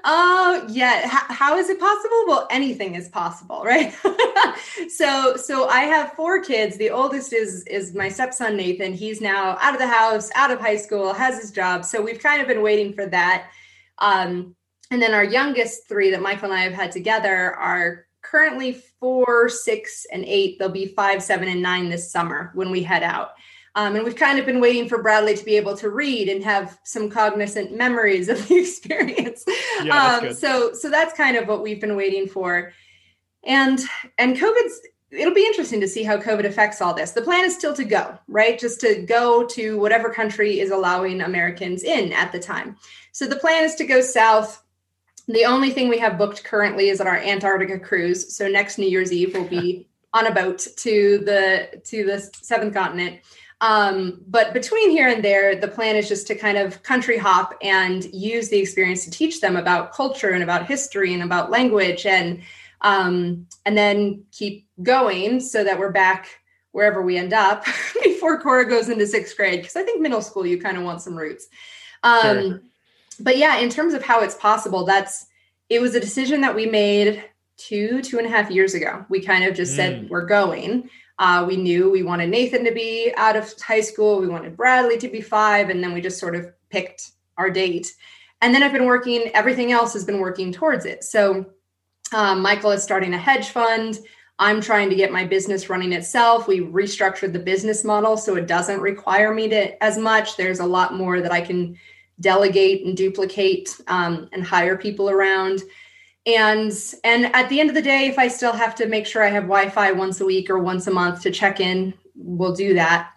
Oh 0.05 0.63
uh, 0.65 0.69
yeah. 0.73 1.03
H- 1.05 1.37
how 1.37 1.59
is 1.59 1.69
it 1.69 1.79
possible? 1.79 2.25
Well 2.27 2.49
anything 2.51 2.95
is 2.95 3.09
possible 3.09 3.63
right? 3.63 3.95
So 4.89 5.37
so 5.37 5.69
i 5.69 5.83
have 5.83 6.13
four 6.13 6.43
kids. 6.43 6.77
The 6.79 6.91
oldest 6.91 7.33
is 7.33 7.65
is 7.67 7.95
my 7.95 8.09
stepson 8.09 8.57
nathan. 8.57 8.95
He's 8.95 9.21
now 9.21 9.59
out 9.61 9.75
of 9.75 9.81
the 9.81 9.87
house 9.87 10.31
out 10.35 10.51
of 10.51 10.61
high 10.61 10.77
school 10.77 11.13
has 11.13 11.41
his 11.41 11.51
job. 11.51 11.85
So 11.85 12.01
we've 12.01 12.19
kind 12.19 12.41
of 12.41 12.49
been 12.49 12.63
waiting 12.63 12.95
for 12.95 13.07
that. 13.07 13.51
Um 13.99 14.57
and 14.91 15.03
then 15.03 15.13
our 15.13 15.25
youngest 15.25 15.89
three 15.89 16.11
that 16.13 16.23
michael 16.23 16.51
and 16.51 16.59
i 16.59 16.63
have 16.63 16.73
had 16.73 16.93
together 16.93 17.55
are 17.55 18.07
currently 18.23 18.83
four 19.01 19.49
six 19.51 20.07
and 20.11 20.25
eight. 20.25 20.59
They'll 20.59 20.71
be 20.71 20.87
five 20.87 21.23
seven 21.23 21.49
and 21.49 21.63
nine 21.63 21.91
this 21.91 22.11
summer 22.11 22.53
when 22.55 22.71
we 22.71 22.83
head 22.83 23.03
out 23.03 23.33
um, 23.77 23.95
and 23.95 24.05
we've 24.05 24.17
kind 24.17 24.39
of 24.39 24.47
been 24.47 24.59
waiting 24.59 24.89
for 24.89 25.03
Bradley 25.03 25.37
to 25.37 25.45
be 25.45 25.57
able 25.57 25.77
to 25.77 25.91
read 25.91 26.31
and 26.31 26.43
have 26.43 26.79
some 26.83 27.11
cognizant 27.11 27.77
memories 27.77 28.31
of 28.31 28.49
the 28.49 28.57
experience. 28.59 29.45
Yeah, 29.83 30.19
um, 30.23 30.33
so, 30.33 30.73
so 30.73 30.91
that's 30.91 31.15
kind 31.15 31.37
of 31.37 31.47
what 31.47 31.63
we've 31.63 31.81
been 31.81 31.95
waiting 31.95 32.27
for. 32.27 32.73
And 33.45 33.79
and 34.19 34.37
COVID's 34.37 34.81
it'll 35.11 35.35
be 35.35 35.47
interesting 35.47 35.81
to 35.81 35.89
see 35.89 36.03
how 36.03 36.17
COVID 36.17 36.47
affects 36.47 36.81
all 36.81 36.95
this. 36.95 37.13
The 37.13 37.23
plan 37.23 37.45
is 37.45 37.55
still 37.55 37.75
to 37.75 37.85
go, 37.85 38.19
right? 38.27 38.59
Just 38.59 38.81
to 38.81 39.03
go 39.03 39.47
to 39.49 39.79
whatever 39.79 40.11
country 40.11 40.59
is 40.59 40.71
allowing 40.71 41.21
Americans 41.21 41.85
in 41.85 42.13
at 42.13 42.33
the 42.33 42.41
time. 42.41 42.77
So 43.13 43.27
the 43.27 43.37
plan 43.37 43.63
is 43.63 43.77
to 43.77 43.87
go 43.87 44.01
south. 44.01 44.65
The 45.29 45.45
only 45.45 45.71
thing 45.71 45.89
we 45.89 45.99
have 45.99 46.19
booked 46.19 46.45
currently 46.45 46.89
is 46.89 47.01
our 47.01 47.17
Antarctica 47.19 47.79
cruise. 47.79 48.35
So 48.35 48.49
next 48.49 48.79
New 48.79 48.89
Year's 48.89 49.13
Eve 49.13 49.35
we'll 49.35 49.47
be 49.47 49.87
on 50.15 50.27
a 50.27 50.35
boat 50.35 50.67
to 50.77 51.19
the 51.19 51.81
to 51.85 52.05
the 52.05 52.21
seventh 52.43 52.75
continent. 52.75 53.21
Um, 53.61 54.21
but 54.27 54.53
between 54.53 54.91
here 54.91 55.09
and 55.09 55.25
there, 55.25 55.57
the 55.57 55.69
plan 55.69 55.97
is 55.97 56.09
just 56.09 56.27
to 56.27 56.35
kind 56.35 56.59
of 56.59 56.83
country 56.83 57.17
hop 57.17 57.55
and 57.63 58.05
use 58.13 58.51
the 58.51 58.59
experience 58.59 59.05
to 59.05 59.11
teach 59.11 59.41
them 59.41 59.57
about 59.57 59.93
culture 59.93 60.31
and 60.31 60.43
about 60.43 60.67
history 60.67 61.15
and 61.15 61.23
about 61.23 61.51
language 61.51 62.05
and 62.05 62.43
um, 62.83 63.47
and 63.65 63.77
then 63.77 64.25
keep 64.33 64.69
going 64.83 65.41
so 65.41 65.65
that 65.65 65.79
we're 65.79 65.93
back 65.93 66.29
wherever 66.73 67.01
we 67.01 67.17
end 67.17 67.33
up 67.33 67.65
before 68.05 68.39
Cora 68.39 68.69
goes 68.69 68.91
into 68.91 69.07
sixth 69.07 69.35
grade. 69.37 69.61
Because 69.61 69.77
I 69.77 69.83
think 69.83 70.03
middle 70.03 70.21
school 70.21 70.47
you 70.47 70.61
kind 70.61 70.77
of 70.77 70.83
want 70.83 71.01
some 71.01 71.17
roots. 71.17 71.49
Um, 72.03 72.23
sure. 72.23 72.63
But 73.19 73.39
yeah, 73.39 73.57
in 73.57 73.71
terms 73.71 73.95
of 73.95 74.03
how 74.03 74.21
it's 74.21 74.35
possible, 74.35 74.85
that's 74.85 75.27
it 75.71 75.81
was 75.81 75.95
a 75.95 76.01
decision 76.01 76.43
that 76.43 76.55
we 76.55 76.67
made 76.67 77.25
two 77.57 78.03
two 78.03 78.19
and 78.19 78.27
a 78.27 78.31
half 78.31 78.51
years 78.51 78.75
ago. 78.75 79.07
We 79.09 79.21
kind 79.23 79.45
of 79.45 79.55
just 79.55 79.73
mm. 79.73 79.77
said 79.77 80.11
we're 80.11 80.27
going. 80.27 80.91
Uh, 81.19 81.45
we 81.47 81.57
knew 81.57 81.91
we 81.91 82.03
wanted 82.03 82.29
Nathan 82.29 82.65
to 82.65 82.73
be 82.73 83.13
out 83.17 83.37
of 83.37 83.53
high 83.61 83.81
school. 83.81 84.21
We 84.21 84.29
wanted 84.29 84.57
Bradley 84.57 84.99
to 84.99 85.09
be 85.09 85.21
five. 85.21 85.71
And 85.71 85.83
then 85.83 85.95
we 85.95 86.01
just 86.01 86.19
sort 86.19 86.35
of 86.35 86.53
picked 86.69 87.13
our 87.39 87.51
date. 87.51 87.95
And 88.43 88.55
then 88.55 88.63
I've 88.63 88.73
been 88.73 88.87
working, 88.87 89.31
everything 89.35 89.73
else 89.73 89.93
has 89.95 90.05
been 90.05 90.21
working 90.21 90.53
towards 90.53 90.85
it. 90.85 91.05
So 91.05 91.47
um, 92.13 92.43
Michael 92.43 92.71
is 92.71 92.83
starting 92.83 93.15
a 93.15 93.19
hedge 93.19 93.49
fund. 93.49 93.99
I'm 94.39 94.61
trying 94.61 94.91
to 94.91 94.97
get 94.97 95.11
my 95.11 95.25
business 95.25 95.71
running 95.71 95.95
itself. 95.95 96.47
We 96.47 96.61
restructured 96.61 97.33
the 97.33 97.39
business 97.39 97.85
model 97.85 98.19
so 98.19 98.37
it 98.37 98.47
doesn't 98.47 98.81
require 98.81 99.33
me 99.33 99.49
to 99.49 99.83
as 99.83 99.97
much. 99.97 100.37
There's 100.37 100.61
a 100.61 100.67
lot 100.67 100.95
more 100.95 101.23
that 101.23 101.33
I 101.33 101.41
can 101.41 101.79
delegate 102.21 102.85
and 102.85 102.97
duplicate 102.97 103.75
um, 103.89 104.29
and 104.33 104.45
hire 104.45 104.77
people 104.77 105.09
around 105.09 105.63
and 106.27 106.73
and 107.05 107.27
at 107.35 107.49
the 107.49 107.61
end 107.61 107.69
of 107.69 107.75
the 107.75 107.83
day 107.83 108.07
if 108.07 108.19
i 108.19 108.27
still 108.27 108.53
have 108.53 108.75
to 108.75 108.87
make 108.87 109.07
sure 109.07 109.23
i 109.23 109.31
have 109.31 109.45
wi-fi 109.45 109.93
once 109.93 110.21
a 110.21 110.25
week 110.25 110.51
or 110.51 110.59
once 110.59 110.87
a 110.87 110.91
month 110.91 111.23
to 111.23 111.31
check 111.31 111.61
in 111.61 111.95
we'll 112.17 112.55
do 112.55 112.75
that. 112.75 113.13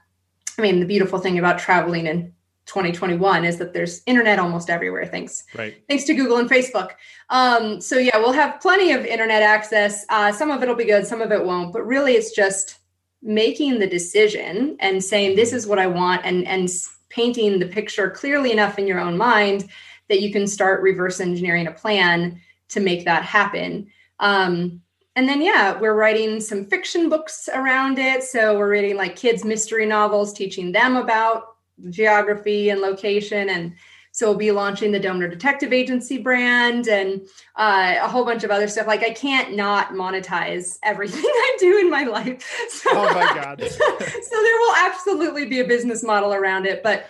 I 0.57 0.62
mean 0.62 0.80
the 0.80 0.86
beautiful 0.86 1.20
thing 1.20 1.39
about 1.39 1.57
traveling 1.57 2.07
in 2.07 2.34
2021 2.66 3.45
is 3.45 3.57
that 3.57 3.74
there's 3.74 4.01
internet 4.05 4.38
almost 4.38 4.70
everywhere 4.70 5.05
thanks 5.05 5.43
right. 5.57 5.82
thanks 5.88 6.03
to 6.03 6.14
google 6.14 6.38
and 6.38 6.49
facebook. 6.49 6.91
Um, 7.30 7.82
so 7.82 7.97
yeah 7.97 8.18
we'll 8.18 8.34
have 8.34 8.62
plenty 8.62 8.91
of 8.91 9.05
internet 9.05 9.41
access. 9.41 10.05
Uh, 10.10 10.32
some 10.32 10.51
of 10.51 10.62
it 10.62 10.68
will 10.68 10.76
be 10.76 10.86
good 10.86 11.07
some 11.07 11.22
of 11.22 11.32
it 11.32 11.43
won't 11.43 11.74
but 11.74 11.86
really 11.86 12.14
it's 12.14 12.36
just 12.36 12.80
making 13.22 13.80
the 13.80 13.88
decision 13.88 14.78
and 14.80 15.03
saying 15.03 15.36
this 15.36 15.51
is 15.51 15.68
what 15.68 15.80
i 15.80 15.88
want 15.88 16.22
and 16.24 16.47
and 16.47 16.70
painting 17.10 17.60
the 17.60 17.66
picture 17.66 18.10
clearly 18.10 18.51
enough 18.51 18.78
in 18.78 18.88
your 18.88 18.99
own 18.99 19.18
mind 19.18 19.68
that 20.07 20.22
you 20.22 20.32
can 20.32 20.47
start 20.47 20.82
reverse 20.82 21.20
engineering 21.20 21.68
a 21.68 21.72
plan 21.72 22.39
to 22.70 22.80
make 22.80 23.05
that 23.05 23.24
happen. 23.24 23.88
Um, 24.20 24.82
and 25.15 25.28
then 25.28 25.41
yeah 25.41 25.78
we're 25.78 25.95
writing 25.95 26.39
some 26.39 26.65
fiction 26.65 27.09
books 27.09 27.49
around 27.53 27.99
it. 27.99 28.24
So 28.24 28.57
we're 28.57 28.70
reading 28.70 28.95
like 28.95 29.15
kids 29.15 29.43
mystery 29.43 29.86
novels 29.86 30.32
teaching 30.34 30.72
them 30.72 30.95
about 30.95 31.55
geography 31.89 32.70
and 32.70 32.82
location. 32.82 33.49
And 33.49 33.74
so 34.11 34.30
we'll 34.30 34.38
be 34.38 34.51
launching 34.51 34.91
the 34.91 34.99
Doemner 34.99 35.30
detective 35.30 35.72
agency 35.72 36.17
brand 36.17 36.88
and 36.88 37.22
uh, 37.55 37.95
a 38.01 38.07
whole 38.07 38.26
bunch 38.26 38.43
of 38.43 38.51
other 38.51 38.67
stuff. 38.67 38.88
Like 38.88 39.03
i 39.03 39.11
can't 39.11 39.55
not 39.55 39.89
monetize 39.89 40.78
everything 40.84 41.24
i 41.26 41.57
do 41.59 41.80
in 41.80 41.89
my 41.89 42.03
life. 42.03 42.45
So, 42.70 42.91
oh 42.93 43.13
my 43.13 43.34
god. 43.34 43.61
so 43.70 44.41
there 44.41 44.59
will 44.59 44.76
absolutely 44.78 45.45
be 45.47 45.59
a 45.59 45.65
business 45.65 46.03
model 46.03 46.34
around 46.34 46.65
it. 46.65 46.82
But 46.84 47.07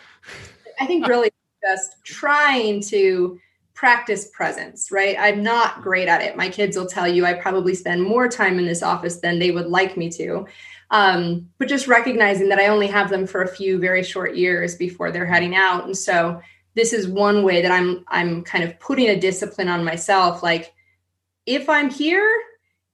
i 0.80 0.86
think 0.86 1.08
really 1.08 1.30
just 1.62 2.04
trying 2.06 2.82
to 2.82 3.40
practice 3.80 4.28
presence, 4.34 4.92
right? 4.92 5.16
I'm 5.18 5.42
not 5.42 5.82
great 5.82 6.10
at 6.10 6.22
it. 6.22 6.36
My 6.36 6.50
kids 6.50 6.76
will 6.76 6.86
tell 6.86 7.08
you 7.08 7.26
I 7.26 7.32
probably 7.32 7.74
spend 7.74 8.04
more 8.04 8.28
time 8.28 8.60
in 8.60 8.66
this 8.66 8.84
office 8.84 9.22
than 9.22 9.40
they 9.40 9.52
would 9.52 9.68
like 9.68 9.96
me 9.96 10.10
to. 10.10 10.46
Um, 10.92 11.48
but 11.58 11.70
just 11.70 11.88
recognizing 11.88 12.50
that 12.50 12.60
I 12.60 12.68
only 12.68 12.88
have 12.88 13.10
them 13.10 13.26
for 13.26 13.42
a 13.42 13.48
few 13.48 13.80
very 13.80 14.04
short 14.04 14.36
years 14.36 14.76
before 14.76 15.14
they're 15.14 15.26
heading 15.26 15.56
out. 15.56 15.86
And 15.86 15.98
so 15.98 16.42
this 16.76 16.92
is 16.92 17.08
one 17.08 17.42
way 17.44 17.62
that 17.62 17.72
I'm 17.72 18.04
I'm 18.10 18.44
kind 18.44 18.66
of 18.66 18.78
putting 18.82 19.08
a 19.08 19.20
discipline 19.20 19.70
on 19.70 19.86
myself. 19.86 20.44
Like 20.44 20.74
if 21.46 21.70
I'm 21.70 21.90
here, 21.90 22.30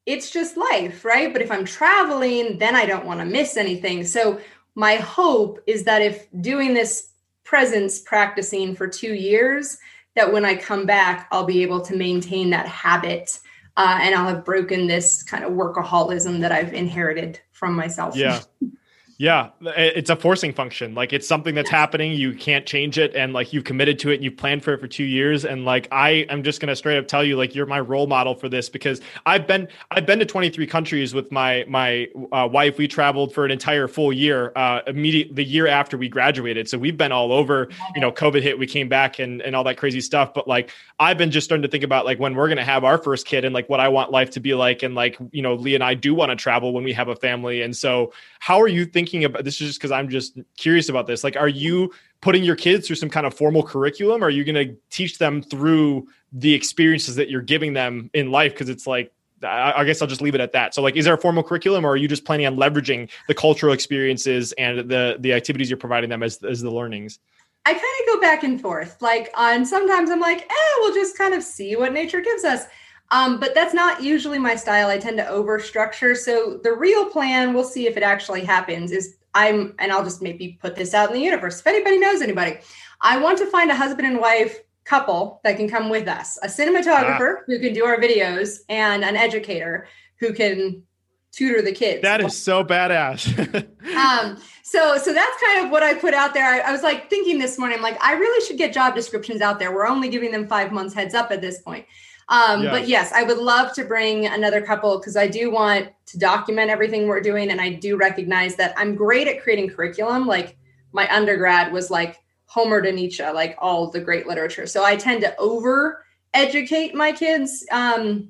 it's 0.06 0.30
just 0.30 0.56
life, 0.56 1.04
right? 1.04 1.34
But 1.34 1.42
if 1.42 1.52
I'm 1.52 1.66
traveling, 1.66 2.60
then 2.60 2.76
I 2.76 2.86
don't 2.86 3.08
want 3.08 3.22
to 3.22 3.26
miss 3.26 3.58
anything. 3.58 4.06
So 4.06 4.40
my 4.76 4.98
hope 4.98 5.62
is 5.66 5.84
that 5.86 6.04
if 6.04 6.28
doing 6.42 6.76
this 6.76 7.10
presence 7.44 8.02
practicing 8.02 8.76
for 8.76 8.88
two 8.88 9.16
years, 9.16 9.80
that 10.16 10.32
when 10.32 10.46
I 10.46 10.56
come 10.56 10.86
back, 10.86 11.28
I'll 11.32 11.46
be 11.46 11.62
able 11.64 11.82
to 11.82 11.96
maintain 11.96 12.50
that 12.52 12.68
habit 12.68 13.40
uh, 13.78 14.00
and 14.02 14.16
I'll 14.16 14.28
have 14.28 14.46
broken 14.46 14.88
this 14.88 15.24
kind 15.24 15.44
of 15.44 15.52
workaholism 15.52 16.40
that 16.42 16.52
I've 16.52 16.74
inherited 16.74 17.40
from 17.52 17.76
myself. 17.76 18.16
Yeah. 18.16 18.42
Yeah, 19.18 19.52
it's 19.62 20.10
a 20.10 20.16
forcing 20.18 20.52
function. 20.52 20.94
Like 20.94 21.14
it's 21.14 21.26
something 21.26 21.56
that's 21.56 21.70
happening, 21.70 22.12
you 22.12 22.34
can't 22.34 22.66
change 22.66 22.98
it, 22.98 23.16
and 23.16 23.32
like 23.32 23.54
you've 23.54 23.64
committed 23.64 23.98
to 24.00 24.10
it, 24.10 24.16
and 24.16 24.26
you've 24.26 24.36
planned 24.36 24.62
for 24.62 24.74
it 24.74 24.82
for 24.82 24.90
two 24.90 25.06
years. 25.06 25.46
And 25.46 25.64
like 25.64 25.88
I 25.90 26.26
am 26.30 26.44
just 26.44 26.60
gonna 26.60 26.76
straight 26.76 26.98
up 26.98 27.08
tell 27.08 27.24
you, 27.24 27.38
like 27.38 27.56
you're 27.56 27.66
my 27.66 27.80
role 27.80 28.08
model 28.08 28.36
for 28.36 28.50
this 28.50 28.68
because 28.68 29.00
I've 29.26 29.48
been 29.48 29.70
I've 29.90 30.06
been 30.06 30.20
to 30.20 30.26
23 30.26 30.68
countries 30.68 31.14
with 31.14 31.32
my 31.32 31.64
my 31.70 32.10
uh, 32.34 32.50
wife. 32.52 32.78
We 32.78 32.90
traveled 32.90 33.34
for 33.34 33.46
an 33.46 33.52
entire 33.52 33.88
full 33.88 34.12
year, 34.12 34.52
uh, 34.54 34.82
immediate 34.86 35.34
the 35.34 35.46
year 35.46 35.66
after 35.66 35.98
we 35.98 36.10
graduated. 36.10 36.68
So 36.68 36.78
we've 36.78 36.98
been 36.98 37.14
all 37.14 37.32
over. 37.32 37.70
You 37.96 38.02
know, 38.02 38.12
COVID 38.12 38.42
hit, 38.42 38.60
we 38.60 38.68
came 38.68 38.90
back, 38.90 39.20
and 39.20 39.42
and 39.42 39.56
all 39.56 39.64
that 39.64 39.78
crazy 39.78 40.02
stuff. 40.02 40.34
But 40.34 40.46
like 40.46 40.72
I've 41.00 41.18
been 41.18 41.32
just 41.32 41.46
starting 41.46 41.64
to 41.64 41.70
think 41.70 41.86
about 41.86 42.04
like 42.04 42.20
when 42.20 42.36
we're 42.36 42.50
gonna 42.50 42.66
have 42.66 42.84
our 42.84 42.98
first 42.98 43.26
kid 43.26 43.46
and 43.46 43.54
like 43.54 43.70
what 43.70 43.80
I 43.80 43.88
want 43.88 44.12
life 44.12 44.32
to 44.32 44.42
be 44.42 44.56
like, 44.56 44.84
and 44.84 44.94
like 44.94 45.18
you 45.32 45.42
know, 45.42 45.54
Lee 45.54 45.74
and 45.74 45.84
I 45.86 45.94
do 45.94 46.14
want 46.14 46.32
to 46.32 46.36
travel 46.36 46.74
when 46.74 46.84
we 46.84 46.92
have 46.92 47.08
a 47.08 47.16
family, 47.16 47.62
and 47.62 47.74
so 47.74 48.12
how 48.40 48.62
are 48.62 48.68
you 48.68 48.84
thinking 48.84 49.05
about 49.14 49.44
this? 49.44 49.62
Is 49.62 49.68
just 49.68 49.80
because 49.80 49.92
I'm 49.92 50.10
just 50.10 50.38
curious 50.58 50.90
about 50.90 51.08
this. 51.08 51.24
Like, 51.24 51.38
are 51.38 51.48
you 51.48 51.92
putting 52.22 52.44
your 52.44 52.56
kids 52.56 52.88
through 52.88 52.96
some 52.98 53.10
kind 53.10 53.26
of 53.26 53.34
formal 53.34 53.64
curriculum? 53.64 54.24
Or 54.24 54.28
are 54.28 54.30
you 54.30 54.44
going 54.44 54.68
to 54.68 54.76
teach 54.90 55.18
them 55.18 55.42
through 55.42 56.08
the 56.34 56.54
experiences 56.54 57.16
that 57.16 57.30
you're 57.30 57.42
giving 57.42 57.74
them 57.74 58.10
in 58.14 58.32
life? 58.32 58.54
Because 58.54 58.70
it's 58.70 58.88
like, 58.88 59.12
I 59.44 59.84
guess 59.84 60.02
I'll 60.02 60.08
just 60.08 60.22
leave 60.22 60.34
it 60.34 60.42
at 60.42 60.54
that. 60.54 60.74
So, 60.74 60.82
like, 60.82 60.96
is 60.96 61.06
there 61.06 61.14
a 61.14 61.18
formal 61.18 61.44
curriculum, 61.44 61.86
or 61.86 61.90
are 61.90 61.98
you 61.98 62.08
just 62.08 62.26
planning 62.26 62.48
on 62.48 62.56
leveraging 62.56 63.10
the 63.28 63.34
cultural 63.34 63.74
experiences 63.74 64.54
and 64.54 64.90
the 64.90 65.18
the 65.20 65.34
activities 65.34 65.70
you're 65.70 65.78
providing 65.78 66.10
them 66.10 66.24
as 66.24 66.42
as 66.44 66.62
the 66.62 66.72
learnings? 66.72 67.20
I 67.66 67.74
kind 67.74 67.84
of 67.84 68.14
go 68.14 68.22
back 68.22 68.44
and 68.44 68.60
forth. 68.62 69.02
Like, 69.02 69.32
on 69.36 69.66
sometimes 69.66 70.10
I'm 70.10 70.20
like, 70.20 70.42
eh, 70.44 70.76
we'll 70.80 70.94
just 70.94 71.18
kind 71.18 71.34
of 71.34 71.44
see 71.44 71.76
what 71.76 71.94
nature 71.94 72.22
gives 72.22 72.44
us. 72.44 72.64
Um, 73.12 73.40
but 73.40 73.54
that's 73.54 73.74
not 73.74 74.02
usually 74.02 74.40
my 74.40 74.56
style. 74.56 74.90
I 74.90 74.98
tend 74.98 75.18
to 75.18 75.28
over 75.28 75.60
structure. 75.60 76.16
So 76.16 76.60
the 76.64 76.74
real 76.74 77.06
plan, 77.06 77.54
we'll 77.54 77.64
see 77.64 77.88
if 77.88 77.98
it 77.98 78.04
actually 78.04 78.44
happens, 78.44 78.92
is 78.92 79.18
I'm, 79.34 79.76
and 79.80 79.92
I'll 79.92 80.04
just 80.04 80.22
maybe 80.22 80.58
put 80.62 80.76
this 80.76 80.94
out 80.94 81.10
in 81.10 81.16
the 81.16 81.22
universe. 81.22 81.60
If 81.60 81.68
anybody 81.68 82.00
knows 82.00 82.22
anybody, 82.22 82.58
I 83.02 83.18
want 83.18 83.38
to 83.40 83.46
find 83.46 83.70
a 83.70 83.76
husband 83.76 84.08
and 84.08 84.20
wife 84.20 84.60
couple 84.86 85.42
that 85.44 85.58
can 85.58 85.68
come 85.68 85.90
with 85.90 86.08
us 86.08 86.38
a 86.44 86.48
cinematographer 86.48 87.38
ah. 87.40 87.44
who 87.48 87.60
can 87.60 87.74
do 87.74 87.86
our 87.86 87.98
videos 87.98 88.60
and 88.70 89.04
an 89.04 89.16
educator 89.16 89.88
who 90.20 90.32
can 90.32 90.84
tutor 91.32 91.62
the 91.62 91.72
kids. 91.72 92.02
That 92.02 92.22
is 92.22 92.38
so 92.38 92.64
badass. 92.64 93.28
um, 93.98 94.38
so 94.64 94.98
so 94.98 95.14
that's 95.14 95.44
kind 95.44 95.66
of 95.66 95.72
what 95.72 95.84
I 95.84 95.96
put 95.96 96.14
out 96.14 96.34
there. 96.34 96.46
I, 96.46 96.70
I, 96.70 96.72
was 96.72 96.82
like 96.82 97.10
thinking 97.10 97.40
this 97.40 97.58
morning, 97.58 97.78
I'm 97.78 97.84
like, 97.84 98.02
I 98.02 98.14
really 98.14 98.46
should 98.46 98.58
get 98.58 98.74
job 98.74 98.96
descriptions 98.96 99.42
out 99.42 99.60
there. 99.60 99.74
We're 99.74 99.88
only 99.88 100.08
giving 100.08 100.32
them 100.32 100.48
five 100.48 100.72
months 100.72 100.94
heads 100.94 101.14
up 101.14 101.32
at 101.32 101.42
this 101.42 101.62
point. 101.62 101.86
Um, 102.28 102.64
yes. 102.64 102.72
But 102.72 102.88
yes, 102.88 103.12
I 103.12 103.24
would 103.24 103.38
love 103.38 103.74
to 103.74 103.86
bring 103.86 104.26
another 104.26 104.62
couple 104.62 104.98
because 104.98 105.16
I 105.16 105.28
do 105.28 105.52
want 105.52 105.90
to 106.08 106.18
document 106.18 106.72
everything 106.72 107.08
we're 107.08 107.22
doing. 107.22 107.52
And 107.52 107.62
I 107.62 107.74
do 107.74 107.98
recognize 107.98 108.56
that 108.56 108.74
I'm 108.78 108.96
great 108.96 109.28
at 109.28 109.44
creating 109.44 109.70
curriculum. 109.70 110.26
Like 110.26 110.58
my 110.92 111.14
undergrad 111.14 111.72
was 111.72 111.92
like 111.92 112.18
Homer 112.48 112.82
to 112.82 112.92
Nietzsche, 112.92 113.24
like 113.24 113.56
all 113.60 113.92
the 113.92 114.00
great 114.00 114.28
literature. 114.28 114.66
So 114.66 114.84
I 114.84 114.96
tend 114.96 115.22
to 115.22 115.38
over 115.38 116.04
educate 116.34 116.96
my 116.96 117.12
kids 117.12 117.66
um, 117.72 118.30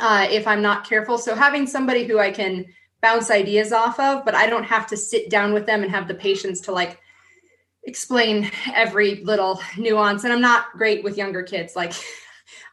uh, 0.00 0.26
if 0.30 0.46
I'm 0.46 0.62
not 0.62 0.88
careful. 0.88 1.16
So 1.18 1.34
having 1.34 1.66
somebody 1.66 2.04
who 2.04 2.18
I 2.18 2.30
can 2.30 2.66
bounce 3.00 3.30
ideas 3.30 3.72
off 3.72 4.00
of, 4.00 4.24
but 4.24 4.34
I 4.34 4.48
don't 4.48 4.64
have 4.64 4.86
to 4.88 4.96
sit 4.96 5.30
down 5.30 5.52
with 5.52 5.66
them 5.66 5.82
and 5.82 5.90
have 5.90 6.08
the 6.08 6.14
patience 6.14 6.60
to 6.62 6.72
like 6.72 7.00
explain 7.84 8.50
every 8.74 9.22
little 9.22 9.60
nuance. 9.76 10.24
And 10.24 10.32
I'm 10.32 10.40
not 10.40 10.72
great 10.72 11.04
with 11.04 11.16
younger 11.16 11.42
kids. 11.42 11.76
Like 11.76 11.92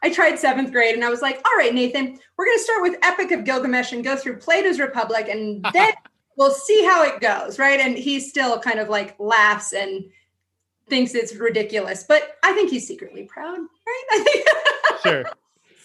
I 0.02 0.10
tried 0.10 0.38
seventh 0.38 0.72
grade 0.72 0.94
and 0.94 1.04
I 1.04 1.10
was 1.10 1.22
like, 1.22 1.36
all 1.46 1.56
right, 1.56 1.74
Nathan, 1.74 2.18
we're 2.36 2.46
going 2.46 2.58
to 2.58 2.64
start 2.64 2.82
with 2.82 2.96
Epic 3.02 3.30
of 3.30 3.44
Gilgamesh 3.44 3.92
and 3.92 4.04
go 4.04 4.16
through 4.16 4.38
Plato's 4.38 4.78
Republic 4.80 5.28
and 5.28 5.64
then 5.72 5.92
we'll 6.36 6.52
see 6.52 6.84
how 6.84 7.02
it 7.04 7.20
goes. 7.20 7.58
Right. 7.58 7.80
And 7.80 7.96
he 7.96 8.20
still 8.20 8.58
kind 8.58 8.78
of 8.78 8.88
like 8.88 9.16
laughs 9.18 9.72
and 9.72 10.04
thinks 10.88 11.14
it's 11.14 11.34
ridiculous, 11.34 12.04
but 12.04 12.36
I 12.42 12.52
think 12.52 12.70
he's 12.70 12.86
secretly 12.86 13.24
proud. 13.24 13.58
Right. 13.58 14.04
I 14.12 14.18
think. 14.24 14.48
sure. 15.02 15.24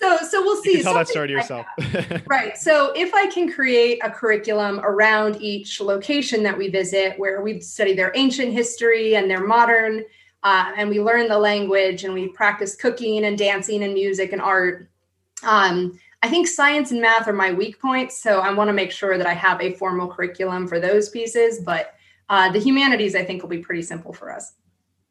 So, 0.02 0.18
so 0.28 0.42
we'll 0.42 0.62
see. 0.64 0.78
You 0.78 0.84
tell 0.84 0.96
that 0.96 1.08
story 1.08 1.28
to 1.28 1.34
yourself. 1.34 1.66
right. 2.28 2.58
So, 2.58 2.92
if 2.96 3.14
I 3.14 3.28
can 3.28 3.52
create 3.52 4.00
a 4.04 4.10
curriculum 4.10 4.80
around 4.80 5.40
each 5.40 5.80
location 5.80 6.42
that 6.42 6.58
we 6.58 6.70
visit, 6.70 7.20
where 7.20 7.44
we 7.44 7.62
study 7.62 7.94
their 7.94 8.12
ancient 8.16 8.52
history 8.52 9.16
and 9.16 9.30
their 9.30 9.46
modern 9.46 10.04
uh, 10.44 10.72
and 10.76 10.90
we 10.90 11.00
learn 11.00 11.28
the 11.28 11.38
language 11.38 12.04
and 12.04 12.14
we 12.14 12.28
practice 12.30 12.76
cooking 12.76 13.26
and 13.26 13.38
dancing 13.38 13.84
and 13.84 13.94
music 13.94 14.32
and 14.34 14.42
art. 14.42 14.90
Um, 15.44 16.00
I 16.24 16.30
think 16.30 16.48
science 16.48 16.92
and 16.92 17.02
math 17.02 17.28
are 17.28 17.34
my 17.34 17.52
weak 17.52 17.80
points, 17.80 18.22
so 18.22 18.40
I 18.40 18.54
want 18.54 18.68
to 18.68 18.74
make 18.74 18.92
sure 18.92 19.18
that 19.18 19.28
I 19.28 19.34
have 19.34 19.60
a 19.62 19.74
formal 19.74 20.08
curriculum 20.08 20.68
for 20.68 20.80
those 20.80 21.10
pieces. 21.10 21.60
But 21.60 21.96
uh, 22.30 22.52
the 22.52 22.60
humanities, 22.60 23.16
I 23.16 23.26
think, 23.26 23.42
will 23.42 23.50
be 23.50 23.60
pretty 23.60 23.82
simple 23.82 24.14
for 24.14 24.32
us. 24.32 24.54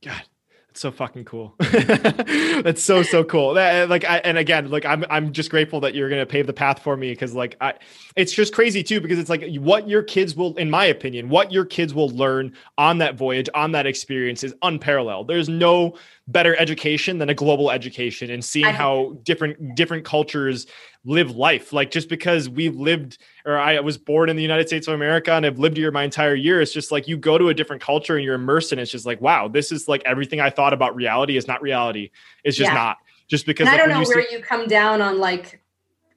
God, 0.03 0.22
it's 0.70 0.80
so 0.80 0.92
fucking 0.92 1.24
cool. 1.24 1.54
That's 1.58 2.82
so 2.82 3.02
so 3.02 3.24
cool. 3.24 3.54
That, 3.54 3.74
eh, 3.74 3.84
like 3.86 4.04
I 4.04 4.18
and 4.18 4.38
again, 4.38 4.70
like 4.70 4.84
I'm 4.84 5.04
I'm 5.10 5.32
just 5.32 5.50
grateful 5.50 5.80
that 5.80 5.96
you're 5.96 6.08
gonna 6.08 6.26
pave 6.26 6.46
the 6.46 6.52
path 6.52 6.80
for 6.80 6.96
me 6.96 7.10
because 7.10 7.34
like 7.34 7.56
I 7.60 7.74
it's 8.14 8.32
just 8.32 8.54
crazy 8.54 8.84
too 8.84 9.00
because 9.00 9.18
it's 9.18 9.28
like 9.28 9.44
what 9.56 9.88
your 9.88 10.04
kids 10.04 10.36
will, 10.36 10.56
in 10.56 10.70
my 10.70 10.84
opinion, 10.84 11.28
what 11.28 11.50
your 11.50 11.64
kids 11.64 11.92
will 11.92 12.10
learn 12.10 12.54
on 12.78 12.98
that 12.98 13.16
voyage, 13.16 13.48
on 13.52 13.72
that 13.72 13.86
experience 13.86 14.44
is 14.44 14.54
unparalleled. 14.62 15.26
There's 15.26 15.48
no 15.48 15.96
better 16.31 16.55
education 16.57 17.18
than 17.18 17.28
a 17.28 17.35
global 17.35 17.70
education 17.70 18.31
and 18.31 18.45
seeing 18.45 18.66
how 18.66 19.16
different 19.22 19.74
different 19.74 20.05
cultures 20.05 20.66
live 21.05 21.31
life. 21.31 21.72
Like 21.72 21.91
just 21.91 22.09
because 22.09 22.49
we've 22.49 22.76
lived 22.76 23.18
or 23.45 23.59
I 23.59 23.81
was 23.81 23.99
born 23.99 24.28
in 24.28 24.37
the 24.37 24.43
United 24.43 24.68
States 24.68 24.87
of 24.87 24.95
America 24.95 25.33
and 25.33 25.47
I've 25.47 25.59
lived 25.59 25.76
here 25.76 25.91
my 25.91 26.05
entire 26.05 26.35
year, 26.35 26.61
it's 26.61 26.72
just 26.72 26.93
like 26.93 27.09
you 27.09 27.16
go 27.16 27.39
to 27.39 27.49
a 27.49 27.55
different 27.55 27.83
culture 27.83 28.16
and 28.16 28.24
you're 28.24 28.35
immersed 28.35 28.72
in 28.72 28.78
it. 28.78 28.83
It's 28.83 28.91
just 28.91 29.07
like, 29.07 29.20
wow, 29.20 29.49
this 29.49 29.72
is 29.72 29.89
like 29.89 30.03
everything 30.05 30.41
I 30.41 30.51
thought 30.51 30.72
about 30.72 30.95
reality 30.95 31.37
is 31.37 31.49
not 31.49 31.62
reality. 31.62 32.11
It's 32.45 32.57
just 32.57 32.70
yeah. 32.70 32.74
not. 32.74 32.99
Just 33.28 33.47
because 33.47 33.66
like, 33.66 33.74
I 33.74 33.76
don't 33.78 33.89
know 33.89 34.01
you 34.01 34.09
where 34.09 34.26
see- 34.28 34.37
you 34.37 34.43
come 34.43 34.66
down 34.66 35.01
on 35.01 35.18
like 35.18 35.62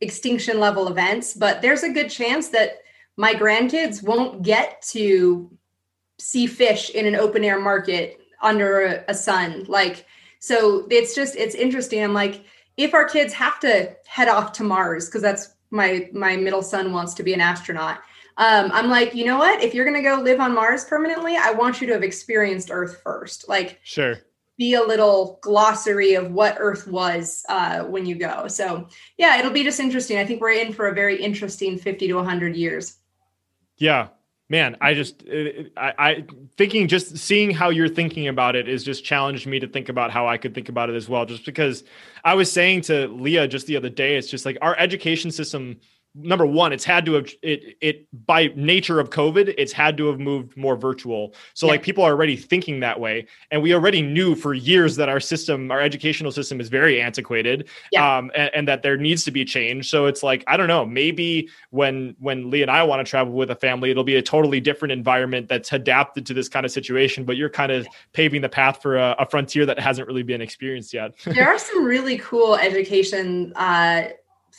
extinction 0.02 0.60
level 0.60 0.88
events, 0.88 1.34
but 1.34 1.62
there's 1.62 1.84
a 1.84 1.90
good 1.90 2.10
chance 2.10 2.50
that 2.50 2.80
my 3.16 3.34
grandkids 3.34 4.04
won't 4.04 4.42
get 4.42 4.82
to 4.90 5.50
see 6.20 6.48
fish 6.48 6.90
in 6.90 7.06
an 7.06 7.16
open 7.16 7.44
air 7.44 7.60
market 7.60 8.23
under 8.44 9.04
a 9.08 9.14
sun. 9.14 9.66
Like, 9.68 10.06
so 10.40 10.88
it's 10.92 11.16
just, 11.16 11.36
it's 11.36 11.56
interesting. 11.56 12.04
I'm 12.04 12.14
like, 12.14 12.44
if 12.78 12.94
our 12.94 13.08
kids 13.08 13.34
have 13.34 13.60
to 13.62 13.96
head 14.06 14.28
off 14.28 14.54
to 14.54 14.64
Mars, 14.64 15.08
because 15.08 15.22
that's 15.22 15.54
my 15.74 16.08
my 16.14 16.38
middle 16.38 16.62
son 16.62 16.94
wants 16.94 17.14
to 17.16 17.24
be 17.24 17.34
an 17.34 17.42
astronaut. 17.42 18.00
Um, 18.38 18.72
I'm 18.74 18.90
like, 18.90 19.14
you 19.14 19.26
know 19.26 19.38
what? 19.38 19.62
If 19.62 19.74
you're 19.74 19.86
going 19.86 20.02
to 20.02 20.10
go 20.10 20.22
live 20.22 20.40
on 20.40 20.56
Mars 20.56 20.86
permanently, 20.86 21.36
I 21.36 21.52
want 21.52 21.82
you 21.82 21.88
to 21.88 21.94
have 21.94 22.04
experienced 22.04 22.70
Earth 22.72 23.00
first. 23.04 23.48
Like, 23.48 23.80
sure. 23.84 24.20
Be 24.58 24.74
a 24.74 24.82
little 24.82 25.40
glossary 25.42 26.14
of 26.16 26.32
what 26.32 26.58
Earth 26.60 26.88
was 26.88 27.44
uh, 27.50 27.84
when 27.84 28.06
you 28.06 28.16
go. 28.16 28.48
So, 28.48 28.88
yeah, 29.18 29.38
it'll 29.38 29.52
be 29.52 29.64
just 29.64 29.80
interesting. 29.80 30.18
I 30.18 30.26
think 30.26 30.42
we're 30.42 30.52
in 30.52 30.74
for 30.74 30.88
a 30.88 30.94
very 30.94 31.22
interesting 31.22 31.78
50 31.78 32.08
to 32.08 32.14
100 32.16 32.56
years. 32.56 32.98
Yeah, 33.78 34.10
man 34.50 34.76
i 34.82 34.94
just 34.94 35.24
uh, 35.28 35.64
I, 35.78 35.94
I 35.98 36.26
thinking 36.58 36.88
just 36.88 37.18
seeing 37.18 37.52
how 37.52 37.70
you're 37.70 37.88
thinking 37.90 38.28
about 38.28 38.56
it 38.56 38.68
is 38.68 38.84
just 38.84 39.04
challenged 39.04 39.48
me 39.48 39.60
to 39.60 39.68
think 39.68 39.90
about 39.90 40.12
how 40.12 40.28
i 40.28 40.38
could 40.38 40.54
think 40.54 40.70
about 40.70 40.90
it 40.90 40.96
as 40.96 41.08
well. 41.08 41.26
Just 41.26 41.46
because 41.46 41.84
i 42.24 42.34
was 42.34 42.52
saying 42.52 42.82
to 42.82 43.08
leah 43.08 43.48
just 43.48 43.68
the 43.68 43.78
other 43.78 43.90
day 43.90 44.18
it's 44.18 44.30
just 44.30 44.46
like 44.46 44.58
our 44.62 44.78
education 44.78 45.32
system 45.32 45.80
number 46.16 46.46
one, 46.46 46.72
it's 46.74 46.84
had 46.84 47.06
to 47.06 47.14
have 47.14 47.28
it 47.42 47.76
it 47.82 48.08
by 48.26 48.52
nature 48.56 49.00
of 49.00 49.10
COVID, 49.10 49.54
it's 49.58 49.72
had 49.72 49.98
to 49.98 50.08
have 50.08 50.20
moved 50.20 50.56
more 50.56 50.76
virtual. 50.76 51.34
So 51.54 51.66
yeah. 51.66 51.74
like 51.74 51.84
people 51.84 52.04
are 52.04 52.12
already 52.12 52.36
thinking 52.36 52.80
that 52.82 53.00
way, 53.00 53.26
and 53.52 53.62
we 53.62 53.74
already 53.74 54.02
knew 54.02 54.36
for 54.36 54.54
years 54.54 54.96
that 54.98 55.10
our 55.10 55.20
system, 55.20 55.72
our 55.72 55.82
educational 55.82 56.32
system, 56.32 56.60
is 56.60 56.70
very 56.70 57.02
antiquated, 57.02 57.68
yeah. 57.92 58.18
um, 58.18 58.32
and, 58.36 58.52
and, 58.54 58.68
that 58.68 58.82
there 58.82 58.96
needs 58.98 59.24
to 59.26 59.32
be 59.32 59.44
change. 59.44 59.90
So 59.90 60.06
it's 60.06 60.24
like 60.24 60.44
I 60.48 60.56
don't 60.56 60.68
know, 60.68 60.86
maybe 60.86 61.50
when 61.72 62.16
when 62.20 62.50
Lee 62.50 62.62
and 62.62 62.72
I 62.72 62.84
want 62.84 63.06
to 63.06 63.10
travel 63.10 63.34
with 63.34 63.50
a 63.50 63.56
family, 63.56 63.90
it'll 63.90 64.04
be 64.04 64.16
a 64.16 64.22
totally 64.22 64.60
different 64.60 64.92
environment 64.92 65.50
that's 65.50 65.72
adapted 65.74 66.26
to 66.28 66.34
this 66.34 66.48
kind 66.48 66.66
of 66.66 66.72
situation. 66.72 67.24
But 67.26 67.38
you're 67.38 67.50
kind 67.50 67.72
of 67.72 67.88
paving 68.14 68.42
the 68.42 68.50
path 68.50 68.82
for 68.82 68.98
a, 68.98 69.16
a 69.20 69.26
frontier 69.26 69.66
that 69.66 69.80
hasn't 69.80 70.08
really 70.08 70.24
been 70.24 70.42
experienced 70.42 70.94
yet. 70.94 71.14
there 71.26 71.48
are 71.48 71.58
some 71.58 71.84
really 71.84 72.20
cool 72.20 72.56
education. 72.56 73.52
Uh, 73.56 74.04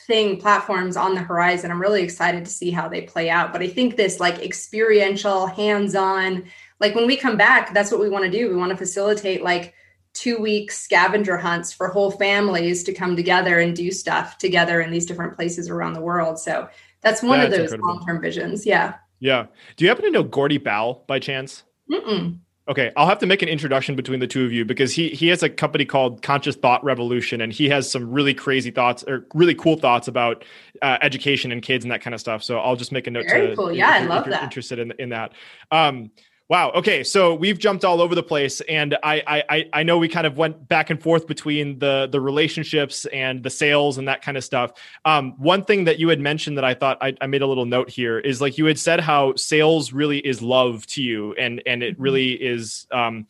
thing 0.05 0.37
platforms 0.37 0.97
on 0.97 1.15
the 1.15 1.21
horizon. 1.21 1.71
I'm 1.71 1.81
really 1.81 2.03
excited 2.03 2.45
to 2.45 2.51
see 2.51 2.71
how 2.71 2.87
they 2.87 3.01
play 3.01 3.29
out. 3.29 3.51
But 3.51 3.61
I 3.61 3.67
think 3.67 3.95
this 3.95 4.19
like 4.19 4.39
experiential, 4.39 5.47
hands-on, 5.47 6.45
like 6.79 6.95
when 6.95 7.07
we 7.07 7.17
come 7.17 7.37
back, 7.37 7.73
that's 7.73 7.91
what 7.91 7.99
we 8.01 8.09
want 8.09 8.25
to 8.25 8.31
do. 8.31 8.49
We 8.49 8.55
want 8.55 8.71
to 8.71 8.77
facilitate 8.77 9.43
like 9.43 9.73
two 10.13 10.37
week 10.37 10.71
scavenger 10.71 11.37
hunts 11.37 11.73
for 11.73 11.89
whole 11.89 12.11
families 12.11 12.83
to 12.83 12.93
come 12.93 13.15
together 13.15 13.59
and 13.59 13.75
do 13.75 13.91
stuff 13.91 14.37
together 14.37 14.81
in 14.81 14.91
these 14.91 15.05
different 15.05 15.35
places 15.35 15.69
around 15.69 15.93
the 15.93 16.01
world. 16.01 16.39
So 16.39 16.69
that's 17.01 17.21
one 17.21 17.39
that's 17.39 17.53
of 17.53 17.69
those 17.69 17.79
long-term 17.79 18.21
visions. 18.21 18.65
Yeah. 18.65 18.95
Yeah. 19.19 19.47
Do 19.75 19.85
you 19.85 19.89
happen 19.89 20.05
to 20.05 20.11
know 20.11 20.23
Gordy 20.23 20.57
Bal 20.57 21.03
by 21.07 21.19
chance? 21.19 21.63
Mm-mm. 21.91 22.39
Okay, 22.67 22.91
I'll 22.97 23.05
have 23.05 23.19
to 23.19 23.27
make 23.27 23.43
an 23.43 23.49
introduction 23.49 23.95
between 23.95 24.19
the 24.19 24.25
two 24.25 24.43
of 24.43 24.51
you 24.51 24.65
because 24.65 24.91
he 24.91 25.09
he 25.09 25.27
has 25.27 25.43
a 25.43 25.49
company 25.49 25.85
called 25.85 26.23
Conscious 26.23 26.55
Thought 26.55 26.83
Revolution, 26.83 27.41
and 27.41 27.53
he 27.53 27.69
has 27.69 27.89
some 27.89 28.09
really 28.09 28.33
crazy 28.33 28.71
thoughts 28.71 29.03
or 29.07 29.27
really 29.35 29.53
cool 29.53 29.77
thoughts 29.77 30.07
about 30.07 30.43
uh, 30.81 30.97
education 31.03 31.51
and 31.51 31.61
kids 31.61 31.85
and 31.85 31.91
that 31.91 32.01
kind 32.01 32.15
of 32.15 32.19
stuff. 32.19 32.43
So 32.43 32.57
I'll 32.57 32.75
just 32.75 32.91
make 32.91 33.05
a 33.05 33.11
note. 33.11 33.25
Very 33.29 33.49
to, 33.49 33.55
cool. 33.55 33.71
Yeah, 33.71 33.97
if, 33.97 34.03
I 34.03 34.05
love 34.07 34.25
if 34.25 34.31
that. 34.31 34.43
Interested 34.43 34.79
in 34.79 34.93
in 34.97 35.09
that. 35.09 35.33
Um, 35.69 36.09
Wow. 36.47 36.71
Okay. 36.75 37.03
So 37.03 37.33
we've 37.33 37.57
jumped 37.57 37.83
all 37.83 37.99
over 38.01 38.13
the 38.13 38.21
place, 38.21 38.61
and 38.61 38.95
I, 39.01 39.43
I 39.49 39.69
I 39.73 39.83
know 39.83 39.97
we 39.97 40.07
kind 40.07 40.27
of 40.27 40.37
went 40.37 40.67
back 40.67 40.91
and 40.91 41.01
forth 41.01 41.25
between 41.25 41.79
the 41.79 42.07
the 42.11 42.21
relationships 42.21 43.05
and 43.05 43.41
the 43.41 43.49
sales 43.49 43.97
and 43.97 44.07
that 44.07 44.21
kind 44.21 44.37
of 44.37 44.43
stuff. 44.43 44.73
Um, 45.05 45.33
one 45.39 45.63
thing 45.63 45.85
that 45.85 45.97
you 45.97 46.09
had 46.09 46.19
mentioned 46.19 46.57
that 46.57 46.63
I 46.63 46.75
thought 46.75 46.99
I, 47.01 47.15
I, 47.19 47.25
made 47.25 47.41
a 47.41 47.47
little 47.47 47.65
note 47.65 47.89
here 47.89 48.19
is 48.19 48.41
like 48.41 48.59
you 48.59 48.65
had 48.65 48.77
said 48.77 48.99
how 48.99 49.33
sales 49.33 49.91
really 49.91 50.19
is 50.19 50.43
love 50.43 50.85
to 50.87 51.01
you, 51.01 51.33
and 51.33 51.63
and 51.65 51.81
it 51.81 51.95
mm-hmm. 51.95 52.03
really 52.03 52.33
is. 52.33 52.85
Um, 52.91 53.25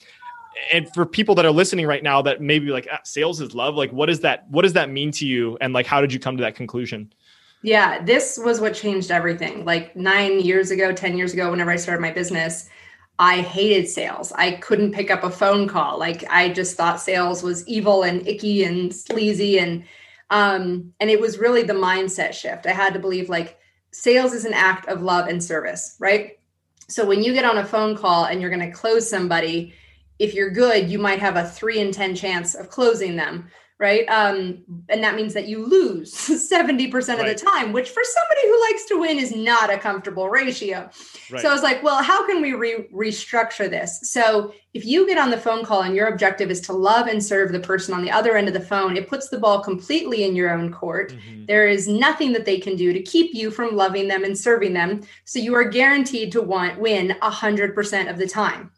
and 0.74 0.93
for 0.93 1.05
people 1.05 1.36
that 1.36 1.45
are 1.45 1.51
listening 1.51 1.86
right 1.86 2.03
now, 2.03 2.22
that 2.22 2.41
maybe 2.41 2.68
like 2.68 2.88
ah, 2.91 2.99
sales 3.05 3.39
is 3.39 3.55
love. 3.55 3.76
Like, 3.76 3.91
what 3.91 4.07
does 4.07 4.20
that 4.22 4.45
what 4.49 4.63
does 4.63 4.74
that 4.74 4.89
mean 4.89 5.11
to 5.11 5.26
you, 5.26 5.57
and 5.61 5.72
like 5.72 5.86
how 5.86 6.01
did 6.01 6.11
you 6.11 6.20
come 6.20 6.36
to 6.36 6.43
that 6.43 6.55
conclusion? 6.55 7.13
Yeah, 7.61 8.03
this 8.03 8.38
was 8.38 8.59
what 8.59 8.74
changed 8.74 9.09
everything. 9.09 9.63
Like 9.63 9.95
nine 9.95 10.41
years 10.41 10.70
ago, 10.70 10.91
ten 10.91 11.18
years 11.18 11.32
ago, 11.32 11.49
whenever 11.49 11.72
I 11.72 11.78
started 11.78 12.01
my 12.01 12.11
business 12.11 12.70
I 13.18 13.41
hated 13.41 13.88
sales. 13.88 14.32
I 14.34 14.53
couldn't 14.53 14.91
pick 14.91 15.09
up 15.09 15.24
a 15.24 15.30
phone 15.30 15.68
call. 15.68 15.97
Like 15.97 16.24
I 16.30 16.49
just 16.49 16.76
thought 16.76 16.99
sales 16.99 17.43
was 17.43 17.68
evil 17.68 18.03
and 18.03 18.28
icky 18.28 18.63
and 18.63 18.93
sleazy 18.93 19.59
and 19.59 19.86
um 20.30 20.93
and 20.99 21.09
it 21.09 21.22
was 21.22 21.38
really 21.38 21.63
the 21.63 21.74
mindset 21.74 22.34
shift. 22.34 22.66
I 22.66 22.72
had 22.72 22.93
to 22.93 22.99
believe 22.99 23.30
like 23.30 23.57
sales 23.91 24.34
is 24.34 24.43
an 24.45 24.53
act 24.53 24.88
of 24.89 25.01
love 25.01 25.28
and 25.28 25.41
service, 25.41 25.95
right? 25.99 26.39
So 26.88 27.05
when 27.05 27.24
you 27.24 27.34
get 27.34 27.45
on 27.45 27.57
a 27.57 27.66
phone 27.66 27.95
call 27.95 28.26
and 28.26 28.41
you're 28.41 28.49
going 28.49 28.70
to 28.70 28.78
close 28.78 29.09
somebody, 29.09 29.74
if 30.20 30.34
you're 30.34 30.51
good, 30.51 30.89
you 30.89 30.99
might 30.99 31.20
have 31.20 31.36
a 31.36 31.47
3 31.47 31.80
in 31.80 31.91
10 31.91 32.16
chance 32.16 32.55
of 32.55 32.70
closing 32.70 33.16
them 33.16 33.49
right? 33.78 34.06
Um, 34.08 34.64
and 34.88 35.04
that 35.04 35.16
means 35.16 35.34
that 35.34 35.50
you 35.50 35.66
lose 35.66 36.14
70% 36.14 36.94
right. 36.94 37.20
of 37.20 37.26
the 37.26 37.36
time, 37.36 37.74
which 37.74 37.90
for 37.90 38.02
somebody 38.04 38.48
who 38.48 38.62
likes 38.62 38.86
to 38.86 39.00
win 39.00 39.20
is 39.20 39.36
not 39.36 39.70
a 39.70 39.78
comfortable 39.78 40.30
ratio. 40.30 40.90
Right. 41.30 41.42
So 41.42 41.50
I 41.50 41.54
was 41.54 41.62
like, 41.62 41.84
well, 41.84 42.02
how 42.02 42.26
can 42.26 42.42
we 42.42 42.54
re- 42.54 42.88
restructure 42.94 43.70
this? 43.70 44.00
So 44.04 44.54
if 44.74 44.86
you 44.86 45.06
get 45.06 45.18
on 45.18 45.30
the 45.30 45.38
phone 45.38 45.66
call 45.66 45.82
and 45.82 45.94
your 45.94 46.08
objective 46.08 46.50
is 46.50 46.62
to 46.62 46.74
love 46.74 47.08
and 47.08 47.22
serve 47.22 47.52
the 47.52 47.60
person 47.60 47.94
on 47.94 48.02
the 48.02 48.12
other 48.12 48.38
end 48.38 48.48
of 48.48 48.54
the 48.54 48.62
phone, 48.62 48.96
it 48.96 49.10
puts 49.10 49.28
the 49.28 49.40
ball 49.40 49.62
completely 49.62 50.24
in 50.24 50.38
your 50.38 50.52
own 50.52 50.72
court. 50.72 51.12
Mm-hmm. 51.12 51.46
There 51.46 51.68
is 51.68 51.88
nothing 51.88 52.32
that 52.32 52.46
they 52.46 52.60
can 52.60 52.78
do 52.78 52.94
to 52.94 53.02
keep 53.02 53.34
you 53.34 53.52
from 53.52 53.76
loving 53.76 54.08
them 54.08 54.24
and 54.24 54.38
serving 54.38 54.74
them. 54.74 55.02
So 55.26 55.40
you 55.40 55.54
are 55.54 55.66
guaranteed 55.66 56.32
to 56.32 56.42
want 56.42 56.80
win 56.80 57.16
100% 57.22 58.10
of 58.10 58.18
the 58.18 58.28
time. 58.28 58.72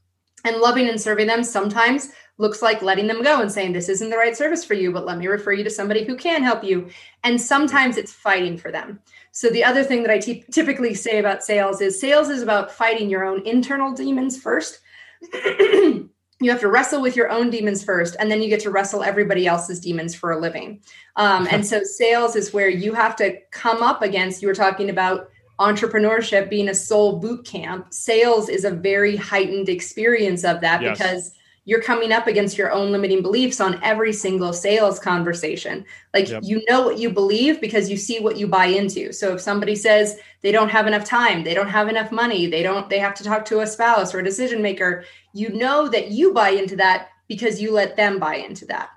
And 0.43 0.57
loving 0.57 0.87
and 0.87 1.01
serving 1.01 1.27
them 1.27 1.43
sometimes 1.43 2.09
looks 2.37 2.61
like 2.61 2.81
letting 2.81 3.07
them 3.07 3.23
go 3.23 3.41
and 3.41 3.51
saying, 3.51 3.73
This 3.73 3.89
isn't 3.89 4.09
the 4.09 4.17
right 4.17 4.35
service 4.35 4.63
for 4.63 4.73
you, 4.73 4.91
but 4.91 5.05
let 5.05 5.17
me 5.17 5.27
refer 5.27 5.53
you 5.53 5.63
to 5.63 5.69
somebody 5.69 6.03
who 6.03 6.15
can 6.15 6.43
help 6.43 6.63
you. 6.63 6.89
And 7.23 7.39
sometimes 7.39 7.97
it's 7.97 8.13
fighting 8.13 8.57
for 8.57 8.71
them. 8.71 8.99
So, 9.31 9.49
the 9.49 9.63
other 9.63 9.83
thing 9.83 10.03
that 10.03 10.11
I 10.11 10.19
t- 10.19 10.45
typically 10.51 10.93
say 10.93 11.19
about 11.19 11.43
sales 11.43 11.81
is 11.81 11.99
sales 11.99 12.29
is 12.29 12.41
about 12.41 12.71
fighting 12.71 13.09
your 13.09 13.25
own 13.25 13.45
internal 13.45 13.93
demons 13.93 14.39
first. 14.39 14.79
you 15.33 16.09
have 16.43 16.59
to 16.59 16.69
wrestle 16.69 17.01
with 17.01 17.15
your 17.15 17.29
own 17.29 17.49
demons 17.49 17.83
first, 17.83 18.15
and 18.19 18.29
then 18.29 18.41
you 18.41 18.49
get 18.49 18.59
to 18.61 18.71
wrestle 18.71 19.03
everybody 19.03 19.47
else's 19.47 19.79
demons 19.79 20.13
for 20.13 20.31
a 20.31 20.39
living. 20.39 20.81
Um, 21.15 21.47
and 21.49 21.65
so, 21.65 21.81
sales 21.83 22.35
is 22.35 22.53
where 22.53 22.69
you 22.69 22.93
have 22.93 23.15
to 23.17 23.37
come 23.51 23.81
up 23.81 24.01
against, 24.01 24.41
you 24.41 24.47
were 24.47 24.55
talking 24.55 24.89
about 24.89 25.29
entrepreneurship 25.59 26.51
being 26.51 26.69
a 26.69 26.75
soul 26.75 27.19
boot 27.19 27.43
camp. 27.43 27.91
Sales 27.91 28.47
is 28.47 28.63
a 28.63 28.69
very 28.69 29.15
heightened 29.15 29.69
experience 29.69 30.43
of 30.43 30.61
that 30.61 30.83
yes. 30.83 30.97
because 30.97 31.31
you're 31.67 31.81
coming 31.81 32.13
up 32.13 32.27
against 32.27 32.57
your 32.57 32.71
own 32.71 32.93
limiting 32.93 33.21
beliefs 33.21 33.59
on 33.59 33.77
every 33.83 34.13
single 34.13 34.53
sales 34.53 34.99
conversation. 34.99 35.83
Like 36.13 36.29
yep. 36.29 36.43
you 36.45 36.63
know 36.69 36.81
what 36.81 36.97
you 36.97 37.09
believe 37.09 37.59
because 37.59 37.89
you 37.89 37.97
see 37.97 38.21
what 38.21 38.37
you 38.37 38.47
buy 38.47 38.67
into. 38.67 39.11
So 39.11 39.33
if 39.33 39.41
somebody 39.41 39.75
says 39.75 40.17
they 40.41 40.53
don't 40.53 40.69
have 40.69 40.87
enough 40.87 41.03
time, 41.03 41.43
they 41.43 41.53
don't 41.53 41.67
have 41.67 41.89
enough 41.89 42.09
money, 42.09 42.47
they 42.47 42.63
don't 42.63 42.89
they 42.89 42.99
have 42.99 43.13
to 43.15 43.23
talk 43.25 43.43
to 43.45 43.59
a 43.59 43.67
spouse 43.67 44.15
or 44.15 44.19
a 44.19 44.23
decision 44.23 44.61
maker, 44.61 45.03
you 45.33 45.49
know 45.49 45.89
that 45.89 46.09
you 46.09 46.33
buy 46.33 46.51
into 46.51 46.77
that 46.77 47.09
because 47.27 47.61
you 47.61 47.73
let 47.73 47.97
them 47.97 48.17
buy 48.17 48.35
into 48.35 48.65
that. 48.67 48.91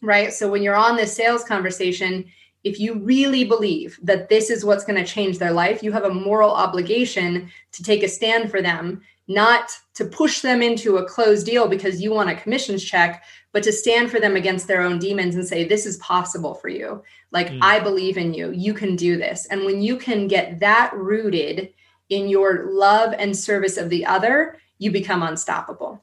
Right? 0.00 0.32
So 0.32 0.48
when 0.48 0.62
you're 0.62 0.76
on 0.76 0.94
this 0.94 1.16
sales 1.16 1.42
conversation, 1.42 2.26
if 2.62 2.78
you 2.78 2.94
really 2.94 3.42
believe 3.42 3.98
that 4.04 4.28
this 4.28 4.50
is 4.50 4.64
what's 4.64 4.84
going 4.84 5.04
to 5.04 5.12
change 5.12 5.38
their 5.38 5.52
life, 5.52 5.82
you 5.82 5.90
have 5.90 6.04
a 6.04 6.14
moral 6.14 6.52
obligation 6.52 7.50
to 7.72 7.82
take 7.82 8.04
a 8.04 8.08
stand 8.08 8.52
for 8.52 8.62
them 8.62 9.02
not 9.26 9.70
to 9.94 10.04
push 10.04 10.40
them 10.40 10.62
into 10.62 10.96
a 10.96 11.08
closed 11.08 11.46
deal 11.46 11.68
because 11.68 12.00
you 12.00 12.12
want 12.12 12.30
a 12.30 12.34
commissions 12.34 12.84
check, 12.84 13.24
but 13.52 13.62
to 13.62 13.72
stand 13.72 14.10
for 14.10 14.20
them 14.20 14.36
against 14.36 14.66
their 14.66 14.82
own 14.82 14.98
demons 14.98 15.34
and 15.34 15.46
say, 15.46 15.64
This 15.64 15.86
is 15.86 15.96
possible 15.98 16.54
for 16.54 16.68
you. 16.68 17.02
Like, 17.30 17.48
mm. 17.48 17.58
I 17.62 17.80
believe 17.80 18.16
in 18.16 18.34
you. 18.34 18.50
You 18.52 18.74
can 18.74 18.96
do 18.96 19.16
this. 19.16 19.46
And 19.46 19.64
when 19.64 19.80
you 19.80 19.96
can 19.96 20.28
get 20.28 20.60
that 20.60 20.92
rooted 20.94 21.72
in 22.10 22.28
your 22.28 22.66
love 22.70 23.14
and 23.18 23.36
service 23.36 23.76
of 23.76 23.88
the 23.90 24.04
other, 24.04 24.58
you 24.78 24.90
become 24.90 25.22
unstoppable. 25.22 26.02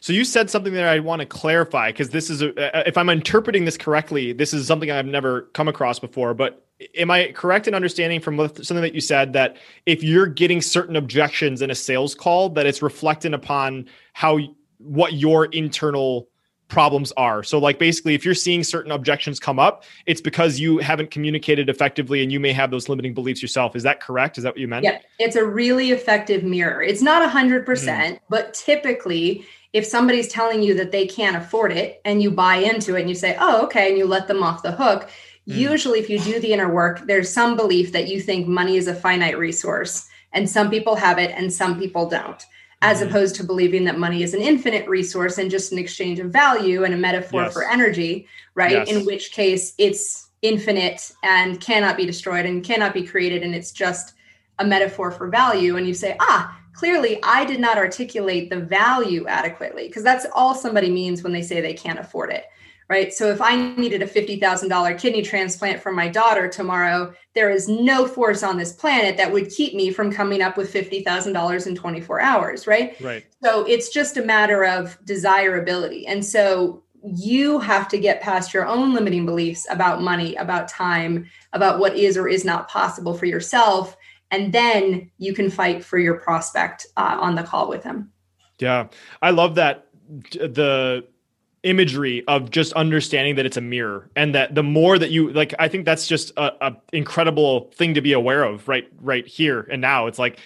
So 0.00 0.14
you 0.14 0.24
said 0.24 0.48
something 0.48 0.72
that 0.72 0.86
I 0.86 0.98
want 1.00 1.20
to 1.20 1.26
clarify 1.26 1.90
because 1.90 2.10
this 2.10 2.30
is, 2.30 2.40
a, 2.40 2.88
if 2.88 2.96
I'm 2.96 3.10
interpreting 3.10 3.66
this 3.66 3.76
correctly, 3.76 4.32
this 4.32 4.54
is 4.54 4.66
something 4.66 4.90
I've 4.90 5.06
never 5.06 5.42
come 5.52 5.68
across 5.68 5.98
before. 5.98 6.32
But 6.32 6.66
am 6.96 7.10
I 7.10 7.32
correct 7.32 7.68
in 7.68 7.74
understanding 7.74 8.20
from 8.20 8.38
something 8.38 8.82
that 8.82 8.94
you 8.94 9.00
said 9.00 9.32
that 9.34 9.56
if 9.86 10.02
you're 10.02 10.26
getting 10.26 10.62
certain 10.62 10.96
objections 10.96 11.62
in 11.62 11.70
a 11.70 11.74
sales 11.74 12.14
call, 12.14 12.48
that 12.50 12.66
it's 12.66 12.82
reflecting 12.82 13.34
upon 13.34 13.86
how 14.12 14.38
what 14.78 15.14
your 15.14 15.46
internal 15.46 16.28
problems 16.68 17.12
are. 17.16 17.42
So 17.42 17.58
like 17.58 17.78
basically 17.78 18.14
if 18.14 18.24
you're 18.24 18.34
seeing 18.34 18.62
certain 18.62 18.92
objections 18.92 19.40
come 19.40 19.58
up, 19.58 19.84
it's 20.06 20.20
because 20.20 20.60
you 20.60 20.78
haven't 20.78 21.10
communicated 21.10 21.68
effectively 21.68 22.22
and 22.22 22.30
you 22.30 22.38
may 22.38 22.52
have 22.52 22.70
those 22.70 22.88
limiting 22.88 23.12
beliefs 23.12 23.42
yourself. 23.42 23.74
Is 23.74 23.82
that 23.82 24.00
correct? 24.00 24.38
Is 24.38 24.44
that 24.44 24.54
what 24.54 24.60
you 24.60 24.68
meant? 24.68 24.84
Yeah, 24.84 25.00
it's 25.18 25.36
a 25.36 25.44
really 25.44 25.90
effective 25.90 26.44
mirror. 26.44 26.80
It's 26.80 27.02
not 27.02 27.28
100%, 27.28 27.64
mm-hmm. 27.64 28.14
but 28.28 28.54
typically 28.54 29.44
if 29.72 29.86
somebody's 29.86 30.28
telling 30.28 30.62
you 30.62 30.74
that 30.74 30.92
they 30.92 31.06
can't 31.06 31.36
afford 31.36 31.72
it 31.72 32.00
and 32.04 32.22
you 32.22 32.30
buy 32.30 32.56
into 32.56 32.96
it 32.96 33.00
and 33.00 33.08
you 33.08 33.14
say, 33.14 33.36
"Oh, 33.38 33.62
okay," 33.64 33.88
and 33.88 33.96
you 33.96 34.04
let 34.04 34.26
them 34.26 34.42
off 34.42 34.62
the 34.62 34.72
hook, 34.72 35.08
Mm. 35.50 35.56
Usually, 35.56 35.98
if 35.98 36.08
you 36.08 36.18
do 36.20 36.40
the 36.40 36.52
inner 36.52 36.72
work, 36.72 37.06
there's 37.06 37.28
some 37.32 37.56
belief 37.56 37.92
that 37.92 38.08
you 38.08 38.20
think 38.20 38.46
money 38.46 38.76
is 38.76 38.86
a 38.86 38.94
finite 38.94 39.38
resource, 39.38 40.08
and 40.32 40.48
some 40.48 40.70
people 40.70 40.94
have 40.94 41.18
it 41.18 41.32
and 41.36 41.52
some 41.52 41.78
people 41.78 42.08
don't, 42.08 42.42
as 42.82 43.00
mm. 43.00 43.08
opposed 43.08 43.34
to 43.36 43.44
believing 43.44 43.84
that 43.84 43.98
money 43.98 44.22
is 44.22 44.34
an 44.34 44.40
infinite 44.40 44.88
resource 44.88 45.38
and 45.38 45.50
just 45.50 45.72
an 45.72 45.78
exchange 45.78 46.18
of 46.20 46.30
value 46.30 46.84
and 46.84 46.94
a 46.94 46.96
metaphor 46.96 47.42
yes. 47.42 47.52
for 47.52 47.64
energy, 47.64 48.28
right? 48.54 48.72
Yes. 48.72 48.88
In 48.88 49.04
which 49.04 49.32
case, 49.32 49.74
it's 49.76 50.28
infinite 50.42 51.12
and 51.22 51.60
cannot 51.60 51.96
be 51.96 52.06
destroyed 52.06 52.46
and 52.46 52.64
cannot 52.64 52.94
be 52.94 53.06
created, 53.06 53.42
and 53.42 53.54
it's 53.54 53.72
just 53.72 54.14
a 54.58 54.64
metaphor 54.64 55.10
for 55.10 55.28
value 55.28 55.76
and 55.76 55.86
you 55.86 55.94
say, 55.94 56.16
ah, 56.20 56.58
clearly 56.74 57.18
I 57.22 57.44
did 57.44 57.60
not 57.60 57.78
articulate 57.78 58.50
the 58.50 58.60
value 58.60 59.26
adequately, 59.26 59.86
because 59.88 60.02
that's 60.02 60.26
all 60.34 60.54
somebody 60.54 60.90
means 60.90 61.22
when 61.22 61.32
they 61.32 61.42
say 61.42 61.60
they 61.60 61.74
can't 61.74 61.98
afford 61.98 62.30
it 62.30 62.44
right? 62.90 63.12
So 63.14 63.28
if 63.28 63.40
I 63.40 63.54
needed 63.76 64.02
a 64.02 64.06
$50,000 64.06 64.98
kidney 64.98 65.22
transplant 65.22 65.80
for 65.80 65.92
my 65.92 66.08
daughter 66.08 66.48
tomorrow, 66.48 67.14
there 67.36 67.48
is 67.48 67.68
no 67.68 68.04
force 68.06 68.42
on 68.42 68.58
this 68.58 68.72
planet 68.72 69.16
that 69.16 69.32
would 69.32 69.48
keep 69.48 69.74
me 69.74 69.92
from 69.92 70.12
coming 70.12 70.42
up 70.42 70.56
with 70.56 70.74
$50,000 70.74 71.66
in 71.68 71.76
24 71.76 72.20
hours, 72.20 72.66
right? 72.66 73.00
Right. 73.00 73.24
So 73.44 73.64
it's 73.64 73.90
just 73.90 74.16
a 74.16 74.22
matter 74.22 74.64
of 74.64 74.98
desirability. 75.04 76.08
And 76.08 76.26
so 76.26 76.82
you 77.04 77.60
have 77.60 77.86
to 77.88 77.98
get 77.98 78.22
past 78.22 78.52
your 78.52 78.66
own 78.66 78.92
limiting 78.92 79.24
beliefs 79.24 79.68
about 79.70 80.02
money, 80.02 80.34
about 80.34 80.66
time, 80.66 81.30
about 81.52 81.78
what 81.78 81.96
is 81.96 82.16
or 82.16 82.26
is 82.26 82.44
not 82.44 82.68
possible 82.68 83.14
for 83.14 83.26
yourself. 83.26 83.96
And 84.32 84.52
then 84.52 85.12
you 85.16 85.32
can 85.32 85.48
fight 85.48 85.84
for 85.84 85.98
your 85.98 86.14
prospect 86.14 86.88
uh, 86.96 87.18
on 87.20 87.36
the 87.36 87.44
call 87.44 87.68
with 87.68 87.84
him. 87.84 88.10
Yeah. 88.58 88.88
I 89.22 89.30
love 89.30 89.54
that 89.54 89.86
the 90.32 91.06
imagery 91.62 92.24
of 92.26 92.50
just 92.50 92.72
understanding 92.72 93.34
that 93.36 93.44
it's 93.44 93.56
a 93.56 93.60
mirror 93.60 94.08
and 94.16 94.34
that 94.34 94.54
the 94.54 94.62
more 94.62 94.98
that 94.98 95.10
you 95.10 95.30
like 95.32 95.54
i 95.58 95.68
think 95.68 95.84
that's 95.84 96.06
just 96.06 96.30
a, 96.38 96.68
a 96.68 96.76
incredible 96.92 97.70
thing 97.74 97.92
to 97.94 98.00
be 98.00 98.12
aware 98.14 98.42
of 98.42 98.66
right 98.66 98.88
right 99.00 99.26
here 99.26 99.66
and 99.70 99.80
now. 99.80 100.06
It's 100.06 100.18
like 100.18 100.38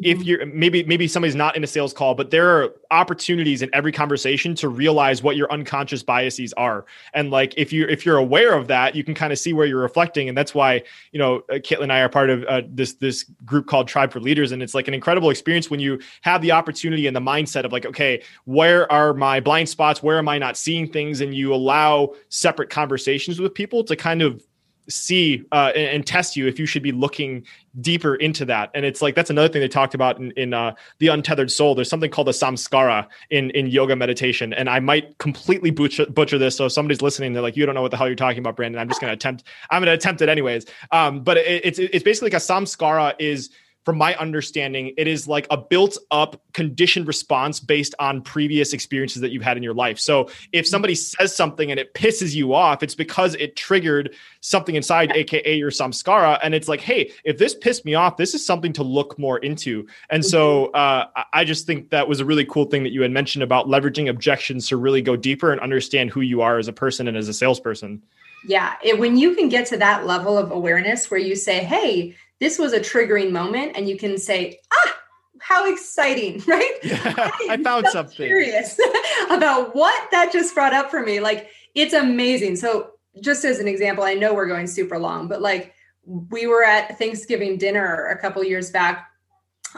if 0.00 0.18
mm-hmm. 0.18 0.26
you're 0.26 0.46
maybe 0.46 0.82
maybe 0.84 1.06
somebody's 1.06 1.34
not 1.34 1.54
in 1.54 1.62
a 1.62 1.66
sales 1.66 1.92
call 1.92 2.14
but 2.14 2.30
there 2.30 2.48
are 2.48 2.74
opportunities 2.90 3.60
in 3.60 3.68
every 3.74 3.92
conversation 3.92 4.54
to 4.54 4.68
realize 4.68 5.22
what 5.22 5.36
your 5.36 5.52
unconscious 5.52 6.02
biases 6.02 6.54
are. 6.54 6.86
And 7.12 7.30
like 7.30 7.52
if 7.58 7.74
you 7.74 7.86
if 7.88 8.06
you're 8.06 8.16
aware 8.16 8.54
of 8.54 8.68
that 8.68 8.94
you 8.94 9.04
can 9.04 9.14
kind 9.14 9.34
of 9.34 9.38
see 9.38 9.52
where 9.52 9.66
you're 9.66 9.82
reflecting. 9.82 10.30
And 10.30 10.38
that's 10.38 10.54
why 10.54 10.82
you 11.12 11.18
know 11.18 11.42
uh, 11.50 11.54
Caitlin 11.54 11.84
and 11.84 11.92
I 11.92 12.00
are 12.00 12.08
part 12.08 12.30
of 12.30 12.42
uh, 12.44 12.62
this 12.68 12.94
this 12.94 13.24
group 13.44 13.66
called 13.66 13.86
Tribe 13.86 14.12
for 14.12 14.20
Leaders. 14.20 14.52
And 14.52 14.62
it's 14.62 14.74
like 14.74 14.88
an 14.88 14.94
incredible 14.94 15.28
experience 15.28 15.70
when 15.70 15.80
you 15.80 16.00
have 16.22 16.40
the 16.40 16.52
opportunity 16.52 17.06
and 17.06 17.14
the 17.14 17.20
mindset 17.20 17.64
of 17.64 17.72
like 17.72 17.84
okay 17.84 18.22
where 18.44 18.90
are 18.90 19.12
my 19.12 19.40
blind 19.40 19.68
spots? 19.68 20.02
Where 20.02 20.16
am 20.16 20.28
I 20.28 20.38
not 20.38 20.56
seeing 20.56 20.90
things? 20.90 21.20
And 21.20 21.34
you 21.34 21.52
allow 21.52 22.14
separate 22.30 22.70
conversations 22.70 23.38
with 23.40 23.52
people 23.52 23.84
to 23.84 23.94
kind 23.94 24.22
of 24.22 24.42
see 24.88 25.44
uh, 25.52 25.72
and, 25.74 25.88
and, 25.88 26.06
test 26.06 26.36
you 26.36 26.46
if 26.46 26.58
you 26.58 26.66
should 26.66 26.82
be 26.82 26.92
looking 26.92 27.44
deeper 27.80 28.16
into 28.16 28.44
that. 28.44 28.70
And 28.74 28.84
it's 28.84 29.00
like 29.00 29.14
that's 29.14 29.30
another 29.30 29.48
thing 29.48 29.60
they 29.60 29.68
talked 29.68 29.94
about 29.94 30.18
in, 30.18 30.32
in 30.32 30.52
uh, 30.52 30.74
the 30.98 31.08
untethered 31.08 31.50
soul. 31.50 31.74
There's 31.74 31.88
something 31.88 32.10
called 32.10 32.26
the 32.26 32.32
samskara 32.32 33.06
in 33.30 33.50
in 33.50 33.66
yoga 33.66 33.96
meditation, 33.96 34.52
and 34.52 34.68
I 34.68 34.80
might 34.80 35.16
completely 35.18 35.70
butcher, 35.70 36.06
butcher 36.06 36.38
this. 36.38 36.56
So 36.56 36.66
if 36.66 36.72
somebody's 36.72 37.02
listening, 37.02 37.32
they're 37.32 37.42
like, 37.42 37.56
"You 37.56 37.64
don't 37.64 37.74
know 37.74 37.82
what 37.82 37.90
the 37.90 37.96
hell 37.96 38.08
you're 38.08 38.16
talking 38.16 38.40
about, 38.40 38.56
Brandon." 38.56 38.80
I'm 38.80 38.88
just 38.88 39.00
going 39.00 39.10
to 39.10 39.14
attempt. 39.14 39.44
I'm 39.70 39.80
going 39.80 39.86
to 39.86 39.94
attempt 39.94 40.20
it 40.22 40.28
anyways. 40.28 40.66
Um, 40.90 41.22
but 41.22 41.36
it, 41.36 41.64
it's 41.64 41.78
it's 41.78 42.04
basically 42.04 42.26
like 42.26 42.40
a 42.40 42.44
samskara 42.44 43.14
is 43.18 43.50
from 43.84 43.98
my 43.98 44.14
understanding, 44.16 44.94
it 44.96 45.08
is 45.08 45.26
like 45.26 45.46
a 45.50 45.56
built 45.56 45.98
up 46.10 46.40
conditioned 46.52 47.06
response 47.06 47.58
based 47.58 47.94
on 47.98 48.22
previous 48.22 48.72
experiences 48.72 49.20
that 49.22 49.30
you've 49.30 49.42
had 49.42 49.56
in 49.56 49.62
your 49.62 49.74
life. 49.74 49.98
So 49.98 50.28
if 50.52 50.66
somebody 50.66 50.94
says 50.94 51.34
something 51.34 51.70
and 51.70 51.80
it 51.80 51.92
pisses 51.94 52.34
you 52.34 52.54
off, 52.54 52.82
it's 52.82 52.94
because 52.94 53.34
it 53.34 53.56
triggered 53.56 54.14
something 54.40 54.76
inside, 54.76 55.10
AKA 55.12 55.56
your 55.56 55.70
samskara. 55.70 56.38
And 56.42 56.54
it's 56.54 56.68
like, 56.68 56.80
hey, 56.80 57.12
if 57.24 57.38
this 57.38 57.54
pissed 57.54 57.84
me 57.84 57.94
off, 57.94 58.16
this 58.16 58.34
is 58.34 58.44
something 58.44 58.72
to 58.74 58.82
look 58.82 59.18
more 59.18 59.38
into. 59.38 59.86
And 60.10 60.24
so 60.24 60.66
mm-hmm. 60.66 60.76
uh, 61.16 61.24
I 61.32 61.44
just 61.44 61.66
think 61.66 61.90
that 61.90 62.08
was 62.08 62.20
a 62.20 62.24
really 62.24 62.44
cool 62.44 62.66
thing 62.66 62.84
that 62.84 62.92
you 62.92 63.02
had 63.02 63.10
mentioned 63.10 63.42
about 63.42 63.66
leveraging 63.66 64.08
objections 64.08 64.68
to 64.68 64.76
really 64.76 65.02
go 65.02 65.16
deeper 65.16 65.50
and 65.50 65.60
understand 65.60 66.10
who 66.10 66.20
you 66.20 66.40
are 66.42 66.58
as 66.58 66.68
a 66.68 66.72
person 66.72 67.08
and 67.08 67.16
as 67.16 67.28
a 67.28 67.34
salesperson. 67.34 68.02
Yeah. 68.46 68.74
It, 68.82 68.98
when 68.98 69.16
you 69.16 69.34
can 69.34 69.48
get 69.48 69.66
to 69.66 69.76
that 69.78 70.06
level 70.06 70.36
of 70.36 70.50
awareness 70.50 71.10
where 71.10 71.20
you 71.20 71.36
say, 71.36 71.62
hey, 71.62 72.16
this 72.42 72.58
was 72.58 72.72
a 72.72 72.80
triggering 72.80 73.30
moment 73.30 73.72
and 73.76 73.88
you 73.88 73.96
can 73.96 74.18
say 74.18 74.58
ah 74.72 74.98
how 75.40 75.72
exciting 75.72 76.42
right? 76.46 76.78
Yeah, 76.82 77.30
i 77.48 77.58
found 77.62 77.86
so 77.86 77.92
something. 77.92 78.26
curious 78.26 78.78
about 79.30 79.74
what 79.74 80.10
that 80.10 80.32
just 80.32 80.54
brought 80.54 80.72
up 80.72 80.90
for 80.90 81.02
me. 81.02 81.20
Like 81.20 81.48
it's 81.74 81.94
amazing. 81.94 82.56
So 82.56 82.92
just 83.20 83.44
as 83.44 83.58
an 83.58 83.68
example 83.68 84.04
i 84.04 84.14
know 84.14 84.32
we're 84.32 84.46
going 84.46 84.66
super 84.66 84.98
long 84.98 85.28
but 85.28 85.42
like 85.42 85.74
we 86.04 86.46
were 86.46 86.64
at 86.64 86.98
thanksgiving 86.98 87.58
dinner 87.58 88.06
a 88.06 88.18
couple 88.18 88.42
years 88.42 88.70
back 88.70 89.10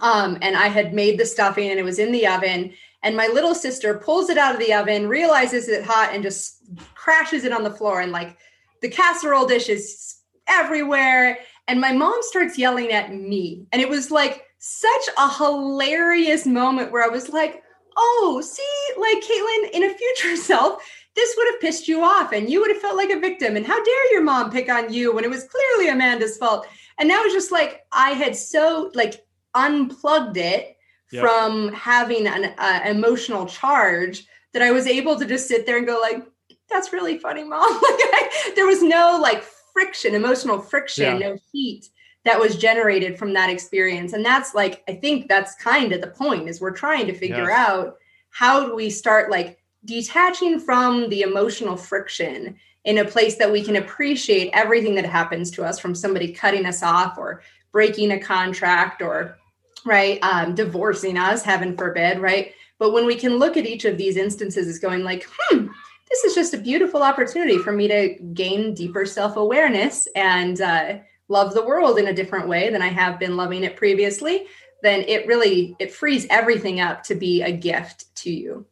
um, 0.03 0.39
and 0.43 0.57
i 0.57 0.69
had 0.69 0.95
made 0.95 1.19
the 1.19 1.27
stuffing 1.27 1.71
and 1.71 1.79
it 1.79 1.85
was 1.85 1.99
in 1.99 2.13
the 2.13 2.27
oven 2.27 2.73
and 3.03 3.17
my 3.17 3.27
little 3.27 3.55
sister 3.55 3.99
pulls 3.99 4.31
it 4.31 4.39
out 4.39 4.55
of 4.55 4.61
the 4.61 4.73
oven 4.73 5.09
realizes 5.09 5.69
it's 5.69 5.87
hot 5.87 6.11
and 6.13 6.23
just 6.23 6.63
crashes 6.95 7.45
it 7.45 7.53
on 7.53 7.65
the 7.65 7.71
floor 7.71 8.01
and 8.01 8.13
like 8.13 8.37
the 8.83 8.89
casserole 8.89 9.47
dish 9.47 9.69
is 9.69 10.17
everywhere 10.47 11.39
and 11.69 11.81
my 11.81 11.93
mom 11.93 12.17
starts 12.21 12.59
yelling 12.59 12.93
at 12.93 13.13
me. 13.13 13.67
And 13.73 13.81
it 13.81 13.89
was 13.89 14.11
like 14.11 14.45
such 14.59 15.09
a 15.19 15.33
hilarious 15.35 16.47
moment 16.47 16.93
where 16.93 17.05
I 17.05 17.09
was 17.09 17.29
like, 17.31 17.63
oh, 17.97 18.43
see, 18.45 19.01
like 19.01 19.23
Caitlin, 19.23 19.71
in 19.71 19.91
a 19.91 19.95
future 19.95 20.37
self, 20.43 20.83
this 21.17 21.35
would 21.37 21.47
have 21.53 21.61
pissed 21.61 21.87
you 21.87 22.03
off 22.03 22.33
and 22.33 22.51
you 22.51 22.61
would 22.61 22.71
have 22.71 22.81
felt 22.81 22.97
like 22.97 23.11
a 23.11 23.21
victim. 23.21 23.57
And 23.57 23.67
how 23.67 23.83
dare 23.83 24.13
your 24.13 24.23
mom 24.23 24.51
pick 24.51 24.69
on 24.69 24.93
you 24.93 25.15
when 25.15 25.25
it 25.25 25.31
was 25.31 25.45
clearly 25.45 25.89
Amanda's 25.91 26.37
fault? 26.37 26.67
And 26.99 27.09
now 27.09 27.23
it's 27.23 27.35
just 27.35 27.53
like 27.53 27.83
I 27.93 28.11
had 28.11 28.37
so 28.37 28.91
like 28.95 29.25
unplugged 29.55 30.37
it 30.37 30.77
yep. 31.13 31.23
from 31.23 31.73
having 31.73 32.27
an 32.27 32.53
uh, 32.59 32.81
emotional 32.85 33.47
charge 33.47 34.27
that 34.53 34.63
I 34.63 34.73
was 34.73 34.87
able 34.87 35.19
to 35.19 35.25
just 35.25 35.49
sit 35.49 35.67
there 35.67 35.77
and 35.77 35.87
go 35.87 36.01
like, 36.01 36.25
that's 36.69 36.93
really 36.93 37.19
funny, 37.19 37.45
mom. 37.45 37.61
like 37.73 37.83
I, 37.83 38.53
there 38.57 38.67
was 38.67 38.83
no 38.83 39.19
like 39.21 39.45
friction, 39.75 40.15
emotional 40.15 40.59
friction, 40.59 41.21
yeah. 41.21 41.29
no 41.29 41.39
heat 41.53 41.91
that 42.25 42.41
was 42.41 42.57
generated 42.57 43.19
from 43.19 43.35
that 43.35 43.51
experience. 43.51 44.15
And 44.15 44.25
that's 44.25 44.55
like, 44.55 44.83
I 44.89 44.95
think 44.95 45.29
that's 45.29 45.55
kind 45.57 45.93
of 45.93 46.01
the 46.01 46.07
point 46.07 46.49
is 46.49 46.61
we're 46.61 46.71
trying 46.71 47.07
to 47.07 47.15
figure 47.15 47.49
yes. 47.51 47.69
out 47.69 47.97
how 48.31 48.65
do 48.65 48.75
we 48.75 48.89
start 48.89 49.31
like 49.31 49.59
detaching 49.85 50.59
from 50.59 51.11
the 51.11 51.21
emotional 51.21 51.77
friction 51.77 52.57
in 52.85 52.99
a 52.99 53.05
place 53.05 53.37
that 53.37 53.51
we 53.51 53.63
can 53.63 53.77
appreciate 53.77 54.51
everything 54.53 54.95
that 54.95 55.05
happens 55.05 55.51
to 55.51 55.65
us 55.65 55.79
from 55.79 55.95
somebody 55.95 56.33
cutting 56.33 56.67
us 56.67 56.83
off 56.83 57.19
or 57.19 57.43
breaking 57.73 58.13
a 58.13 58.19
contract 58.19 59.03
or 59.03 59.37
right 59.85 60.19
um, 60.23 60.55
divorcing 60.55 61.19
us 61.19 61.43
heaven 61.43 61.77
forbid 61.77 62.19
right 62.19 62.53
but 62.79 62.93
when 62.93 63.07
we 63.07 63.15
can 63.15 63.37
look 63.37 63.57
at 63.57 63.67
each 63.67 63.85
of 63.85 63.99
these 63.99 64.17
instances 64.17 64.67
as 64.69 64.79
going 64.79 65.03
like 65.03 65.27
hmm 65.49 65.67
this 66.09 66.25
is 66.25 66.35
just 66.35 66.55
a 66.55 66.59
beautiful 66.59 67.03
opportunity 67.03 67.59
for 67.59 67.73
me 67.73 67.89
to 67.89 68.15
gain 68.35 68.75
deeper 68.75 69.07
self 69.07 69.37
awareness 69.37 70.07
and 70.15 70.61
uh, 70.61 70.99
love 71.29 71.55
the 71.55 71.65
world 71.65 71.99
in 71.99 72.09
a 72.09 72.13
different 72.13 72.49
way 72.49 72.71
than 72.71 72.83
I 72.83 72.89
have 72.89 73.19
been 73.19 73.37
loving 73.37 73.65
it 73.65 73.77
previously. 73.77 74.47
Then 74.83 75.01
it 75.09 75.27
really 75.27 75.75
it 75.79 75.93
frees 75.93 76.27
everything 76.29 76.81
up 76.81 77.03
to 77.05 77.15
be 77.15 77.43
a 77.43 77.51
gift 77.51 78.15
to 78.17 78.31
you. 78.31 78.67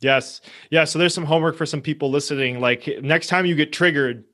Yes. 0.00 0.42
Yeah. 0.70 0.84
So 0.84 0.98
there's 0.98 1.14
some 1.14 1.24
homework 1.24 1.56
for 1.56 1.64
some 1.64 1.80
people 1.80 2.10
listening. 2.10 2.60
Like 2.60 2.86
next 3.00 3.28
time 3.28 3.46
you 3.46 3.54
get 3.54 3.72
triggered, 3.72 4.24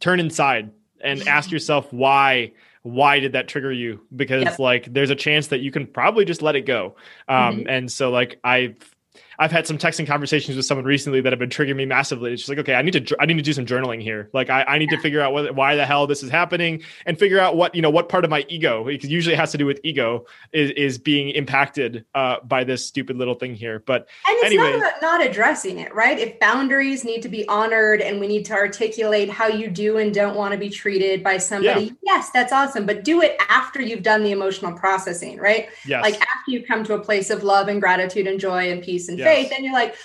turn 0.00 0.20
inside 0.20 0.70
and 1.02 1.26
ask 1.28 1.50
yourself 1.50 1.92
why 1.92 2.52
why 2.82 3.18
did 3.18 3.32
that 3.32 3.48
trigger 3.48 3.72
you 3.72 4.02
because 4.14 4.44
yep. 4.44 4.58
like 4.58 4.92
there's 4.92 5.08
a 5.08 5.14
chance 5.14 5.46
that 5.46 5.60
you 5.60 5.70
can 5.70 5.86
probably 5.86 6.26
just 6.26 6.42
let 6.42 6.54
it 6.54 6.66
go 6.66 6.94
um 7.28 7.60
mm-hmm. 7.60 7.68
and 7.68 7.90
so 7.90 8.10
like 8.10 8.38
i've 8.44 8.93
I've 9.38 9.52
had 9.52 9.66
some 9.66 9.78
texting 9.78 10.06
conversations 10.06 10.56
with 10.56 10.66
someone 10.66 10.84
recently 10.84 11.20
that 11.20 11.32
have 11.32 11.38
been 11.38 11.50
triggering 11.50 11.76
me 11.76 11.86
massively. 11.86 12.32
It's 12.32 12.42
just 12.42 12.48
like, 12.48 12.58
okay, 12.58 12.74
I 12.74 12.82
need 12.82 13.06
to, 13.06 13.16
I 13.20 13.26
need 13.26 13.34
to 13.34 13.42
do 13.42 13.52
some 13.52 13.66
journaling 13.66 14.00
here. 14.00 14.30
Like, 14.32 14.50
I, 14.50 14.62
I 14.64 14.78
need 14.78 14.90
to 14.90 14.98
figure 14.98 15.20
out 15.20 15.32
what, 15.32 15.54
why 15.54 15.76
the 15.76 15.84
hell 15.84 16.06
this 16.06 16.22
is 16.22 16.30
happening 16.30 16.82
and 17.06 17.18
figure 17.18 17.38
out 17.38 17.56
what, 17.56 17.74
you 17.74 17.82
know, 17.82 17.90
what 17.90 18.08
part 18.08 18.24
of 18.24 18.30
my 18.30 18.44
ego, 18.48 18.84
because 18.84 19.10
usually 19.10 19.34
it 19.34 19.38
has 19.38 19.50
to 19.52 19.58
do 19.58 19.66
with 19.66 19.80
ego, 19.82 20.26
is, 20.52 20.70
is 20.72 20.98
being 20.98 21.30
impacted 21.30 22.04
uh, 22.14 22.36
by 22.44 22.62
this 22.64 22.86
stupid 22.86 23.16
little 23.16 23.34
thing 23.34 23.54
here. 23.54 23.82
But 23.84 24.08
and 24.26 24.36
it's 24.36 24.46
anyway, 24.46 24.78
not 24.78 24.94
not 25.02 25.26
addressing 25.26 25.78
it, 25.78 25.92
right? 25.94 26.18
If 26.18 26.38
boundaries 26.38 27.04
need 27.04 27.22
to 27.22 27.28
be 27.28 27.46
honored 27.48 28.00
and 28.00 28.20
we 28.20 28.28
need 28.28 28.44
to 28.46 28.52
articulate 28.52 29.30
how 29.30 29.48
you 29.48 29.68
do 29.68 29.98
and 29.98 30.14
don't 30.14 30.36
want 30.36 30.52
to 30.52 30.58
be 30.58 30.70
treated 30.70 31.24
by 31.24 31.38
somebody, 31.38 31.86
yeah. 31.86 31.90
yes, 32.02 32.30
that's 32.30 32.52
awesome. 32.52 32.86
But 32.86 33.02
do 33.02 33.20
it 33.20 33.36
after 33.48 33.82
you've 33.82 34.02
done 34.02 34.22
the 34.22 34.30
emotional 34.30 34.72
processing, 34.72 35.38
right? 35.38 35.68
Yes. 35.86 36.02
Like 36.02 36.14
after 36.14 36.50
you 36.50 36.64
come 36.64 36.84
to 36.84 36.94
a 36.94 37.00
place 37.00 37.30
of 37.30 37.42
love 37.42 37.68
and 37.68 37.80
gratitude 37.80 38.26
and 38.26 38.38
joy 38.38 38.70
and 38.70 38.82
peace 38.82 39.08
and. 39.08 39.23
Faith, 39.24 39.52
and 39.54 39.64
you're 39.64 39.74
like, 39.74 39.96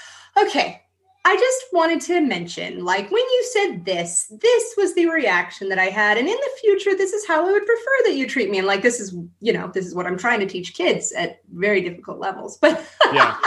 okay, 0.42 0.82
I 1.26 1.36
just 1.36 1.66
wanted 1.74 2.02
to 2.02 2.22
mention, 2.22 2.86
like, 2.86 3.12
when 3.12 3.22
you 3.22 3.50
said 3.52 3.86
this, 3.86 4.32
this 4.42 4.74
was 4.78 4.96
the 4.96 5.08
reaction 5.08 5.68
that 5.70 5.78
I 5.78 5.86
had. 5.86 6.18
And 6.18 6.28
in 6.28 6.36
the 6.36 6.50
future, 6.62 6.96
this 6.96 7.12
is 7.12 7.28
how 7.28 7.48
I 7.48 7.52
would 7.52 7.66
prefer 7.66 7.98
that 8.06 8.16
you 8.16 8.26
treat 8.26 8.50
me. 8.50 8.58
And 8.58 8.66
like, 8.66 8.82
this 8.82 9.00
is, 9.02 9.16
you 9.42 9.52
know, 9.52 9.70
this 9.74 9.86
is 9.86 9.94
what 9.94 10.06
I'm 10.06 10.18
trying 10.18 10.40
to 10.40 10.46
teach 10.46 10.74
kids 10.74 11.12
at 11.12 11.42
very 11.54 11.82
difficult 11.82 12.20
levels. 12.20 12.58
But 12.58 12.84
yeah. 13.14 13.38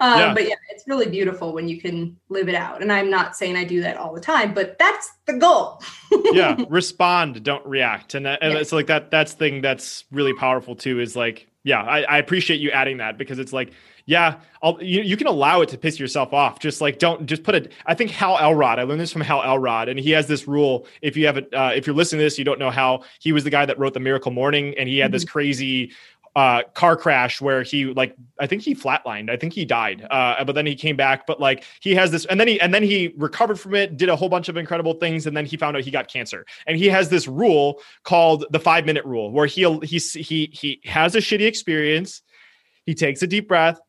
um, 0.00 0.18
yeah. 0.18 0.34
But 0.34 0.48
yeah, 0.48 0.54
it's 0.70 0.84
really 0.86 1.08
beautiful 1.08 1.52
when 1.52 1.68
you 1.68 1.80
can 1.80 2.16
live 2.28 2.48
it 2.48 2.54
out. 2.54 2.80
And 2.80 2.92
I'm 2.92 3.10
not 3.10 3.34
saying 3.34 3.56
I 3.56 3.64
do 3.64 3.82
that 3.82 3.96
all 3.96 4.14
the 4.14 4.20
time, 4.20 4.54
but 4.54 4.78
that's 4.78 5.10
the 5.26 5.34
goal. 5.34 5.82
yeah. 6.32 6.56
Respond, 6.68 7.42
don't 7.42 7.66
react. 7.66 8.14
And, 8.14 8.24
that, 8.24 8.38
and 8.40 8.52
yes. 8.52 8.62
it's 8.62 8.72
like 8.72 8.86
that, 8.86 9.10
that's 9.10 9.32
thing 9.32 9.62
that's 9.62 10.04
really 10.12 10.32
powerful 10.32 10.76
too, 10.76 11.00
is 11.00 11.16
like, 11.16 11.48
yeah, 11.64 11.82
I, 11.82 12.02
I 12.02 12.18
appreciate 12.18 12.60
you 12.60 12.70
adding 12.70 12.98
that 12.98 13.18
because 13.18 13.40
it's 13.40 13.52
like, 13.52 13.72
Yeah, 14.06 14.40
I'll, 14.62 14.82
you, 14.82 15.02
you 15.02 15.16
can 15.16 15.26
allow 15.26 15.60
it 15.60 15.68
to 15.70 15.78
piss 15.78 15.98
yourself 15.98 16.32
off. 16.32 16.58
Just 16.58 16.80
like 16.80 16.98
don't 16.98 17.26
just 17.26 17.42
put 17.42 17.54
it. 17.54 17.72
I 17.86 17.94
think 17.94 18.10
Hal 18.10 18.38
Elrod. 18.38 18.78
I 18.78 18.82
learned 18.82 19.00
this 19.00 19.12
from 19.12 19.22
Hal 19.22 19.42
Elrod, 19.42 19.88
and 19.88 19.98
he 19.98 20.10
has 20.10 20.26
this 20.26 20.46
rule. 20.48 20.86
If 21.02 21.16
you 21.16 21.26
have 21.26 21.36
it, 21.36 21.52
uh, 21.52 21.72
if 21.74 21.86
you're 21.86 21.96
listening 21.96 22.20
to 22.20 22.24
this, 22.24 22.38
you 22.38 22.44
don't 22.44 22.58
know 22.58 22.70
how 22.70 23.02
he 23.20 23.32
was 23.32 23.44
the 23.44 23.50
guy 23.50 23.66
that 23.66 23.78
wrote 23.78 23.94
the 23.94 24.00
Miracle 24.00 24.32
Morning, 24.32 24.74
and 24.78 24.88
he 24.88 24.98
had 24.98 25.08
mm-hmm. 25.08 25.12
this 25.12 25.24
crazy 25.24 25.92
uh, 26.36 26.62
car 26.74 26.96
crash 26.96 27.40
where 27.40 27.62
he 27.62 27.86
like 27.86 28.14
I 28.38 28.46
think 28.46 28.62
he 28.62 28.74
flatlined. 28.74 29.30
I 29.30 29.36
think 29.36 29.52
he 29.52 29.64
died. 29.64 30.06
Uh, 30.10 30.44
but 30.44 30.54
then 30.54 30.66
he 30.66 30.74
came 30.74 30.96
back. 30.96 31.26
But 31.26 31.40
like 31.40 31.64
he 31.80 31.94
has 31.94 32.10
this, 32.10 32.24
and 32.26 32.38
then 32.38 32.48
he 32.48 32.60
and 32.60 32.72
then 32.72 32.82
he 32.82 33.12
recovered 33.16 33.58
from 33.58 33.74
it, 33.74 33.96
did 33.96 34.08
a 34.08 34.16
whole 34.16 34.28
bunch 34.28 34.48
of 34.48 34.56
incredible 34.56 34.94
things, 34.94 35.26
and 35.26 35.36
then 35.36 35.44
he 35.44 35.56
found 35.56 35.76
out 35.76 35.82
he 35.82 35.90
got 35.90 36.08
cancer. 36.08 36.46
And 36.66 36.76
he 36.76 36.86
has 36.86 37.08
this 37.08 37.26
rule 37.26 37.80
called 38.04 38.44
the 38.50 38.60
five 38.60 38.86
minute 38.86 39.04
rule, 39.04 39.30
where 39.30 39.46
he'll 39.46 39.80
he 39.80 39.98
he 39.98 40.50
he 40.52 40.80
has 40.84 41.14
a 41.14 41.18
shitty 41.18 41.46
experience, 41.46 42.22
he 42.86 42.94
takes 42.94 43.22
a 43.22 43.26
deep 43.26 43.48
breath. 43.48 43.80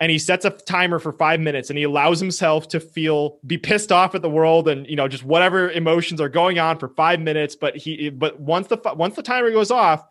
And 0.00 0.12
he 0.12 0.18
sets 0.18 0.44
a 0.44 0.50
timer 0.50 1.00
for 1.00 1.12
five 1.12 1.40
minutes, 1.40 1.70
and 1.70 1.78
he 1.78 1.82
allows 1.82 2.20
himself 2.20 2.68
to 2.68 2.78
feel, 2.78 3.40
be 3.44 3.58
pissed 3.58 3.90
off 3.90 4.14
at 4.14 4.22
the 4.22 4.30
world, 4.30 4.68
and 4.68 4.86
you 4.86 4.94
know 4.94 5.08
just 5.08 5.24
whatever 5.24 5.70
emotions 5.70 6.20
are 6.20 6.28
going 6.28 6.58
on 6.60 6.78
for 6.78 6.88
five 6.90 7.20
minutes. 7.20 7.56
But 7.56 7.76
he, 7.76 8.08
but 8.08 8.38
once 8.38 8.68
the 8.68 8.78
once 8.94 9.16
the 9.16 9.22
timer 9.22 9.50
goes 9.50 9.72
off, 9.72 10.04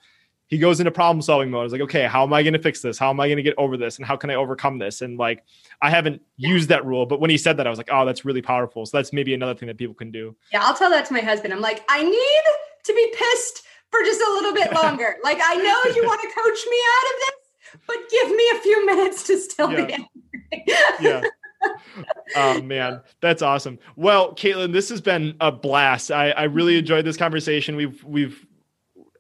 he 0.48 0.58
goes 0.58 0.80
into 0.80 0.92
problem 0.92 1.22
solving 1.22 1.52
mode. 1.52 1.66
It's 1.66 1.74
like, 1.74 1.82
okay, 1.82 2.08
how 2.08 2.24
am 2.24 2.34
I 2.34 2.42
going 2.42 2.54
to 2.54 2.60
fix 2.60 2.82
this? 2.82 2.98
How 2.98 3.10
am 3.10 3.20
I 3.20 3.28
going 3.28 3.38
to 3.38 3.44
get 3.44 3.56
over 3.58 3.76
this? 3.78 3.98
And 3.98 4.06
how 4.06 4.16
can 4.16 4.30
I 4.30 4.36
overcome 4.36 4.80
this? 4.80 5.02
And 5.02 5.18
like, 5.18 5.44
I 5.82 5.90
haven't 5.90 6.22
used 6.38 6.70
that 6.70 6.86
rule, 6.86 7.06
but 7.06 7.20
when 7.20 7.30
he 7.30 7.38
said 7.38 7.58
that, 7.58 7.68
I 7.68 7.70
was 7.70 7.78
like, 7.78 7.90
oh, 7.92 8.06
that's 8.06 8.24
really 8.24 8.42
powerful. 8.42 8.86
So 8.86 8.98
that's 8.98 9.12
maybe 9.12 9.34
another 9.34 9.56
thing 9.56 9.68
that 9.68 9.78
people 9.78 9.94
can 9.94 10.10
do. 10.10 10.36
Yeah, 10.54 10.64
I'll 10.64 10.76
tell 10.76 10.90
that 10.90 11.06
to 11.08 11.14
my 11.14 11.20
husband. 11.20 11.54
I'm 11.54 11.60
like, 11.60 11.84
I 11.90 12.02
need 12.02 12.42
to 12.86 12.94
be 12.94 13.14
pissed 13.14 13.64
for 13.92 14.02
just 14.04 14.22
a 14.22 14.32
little 14.32 14.54
bit 14.54 14.74
longer. 14.84 15.18
like, 15.24 15.40
I 15.44 15.56
know 15.56 15.94
you 15.94 16.04
want 16.06 16.22
to 16.22 16.28
coach 16.28 16.66
me 16.70 16.78
out 16.78 17.14
of 17.14 17.20
this, 17.20 17.47
but 17.86 17.98
give 18.10 18.30
me 18.30 18.50
a 18.56 18.60
few 18.60 18.86
minutes 18.86 19.24
to 19.24 19.40
still 19.40 19.72
yeah. 19.72 19.86
be 19.86 19.94
angry. 19.94 20.66
yeah. 21.02 21.22
oh 22.36 22.62
man, 22.62 23.02
that's 23.22 23.42
awesome. 23.42 23.80
Well, 23.96 24.34
Caitlin, 24.36 24.74
this 24.74 24.90
has 24.90 25.02
been 25.02 25.36
a 25.42 25.52
blast. 25.52 26.12
I, 26.12 26.32
I 26.32 26.44
really 26.44 26.74
mm-hmm. 26.74 26.80
enjoyed 26.80 27.06
this 27.06 27.18
conversation. 27.18 27.76
We've 27.76 28.04
we've 28.04 28.46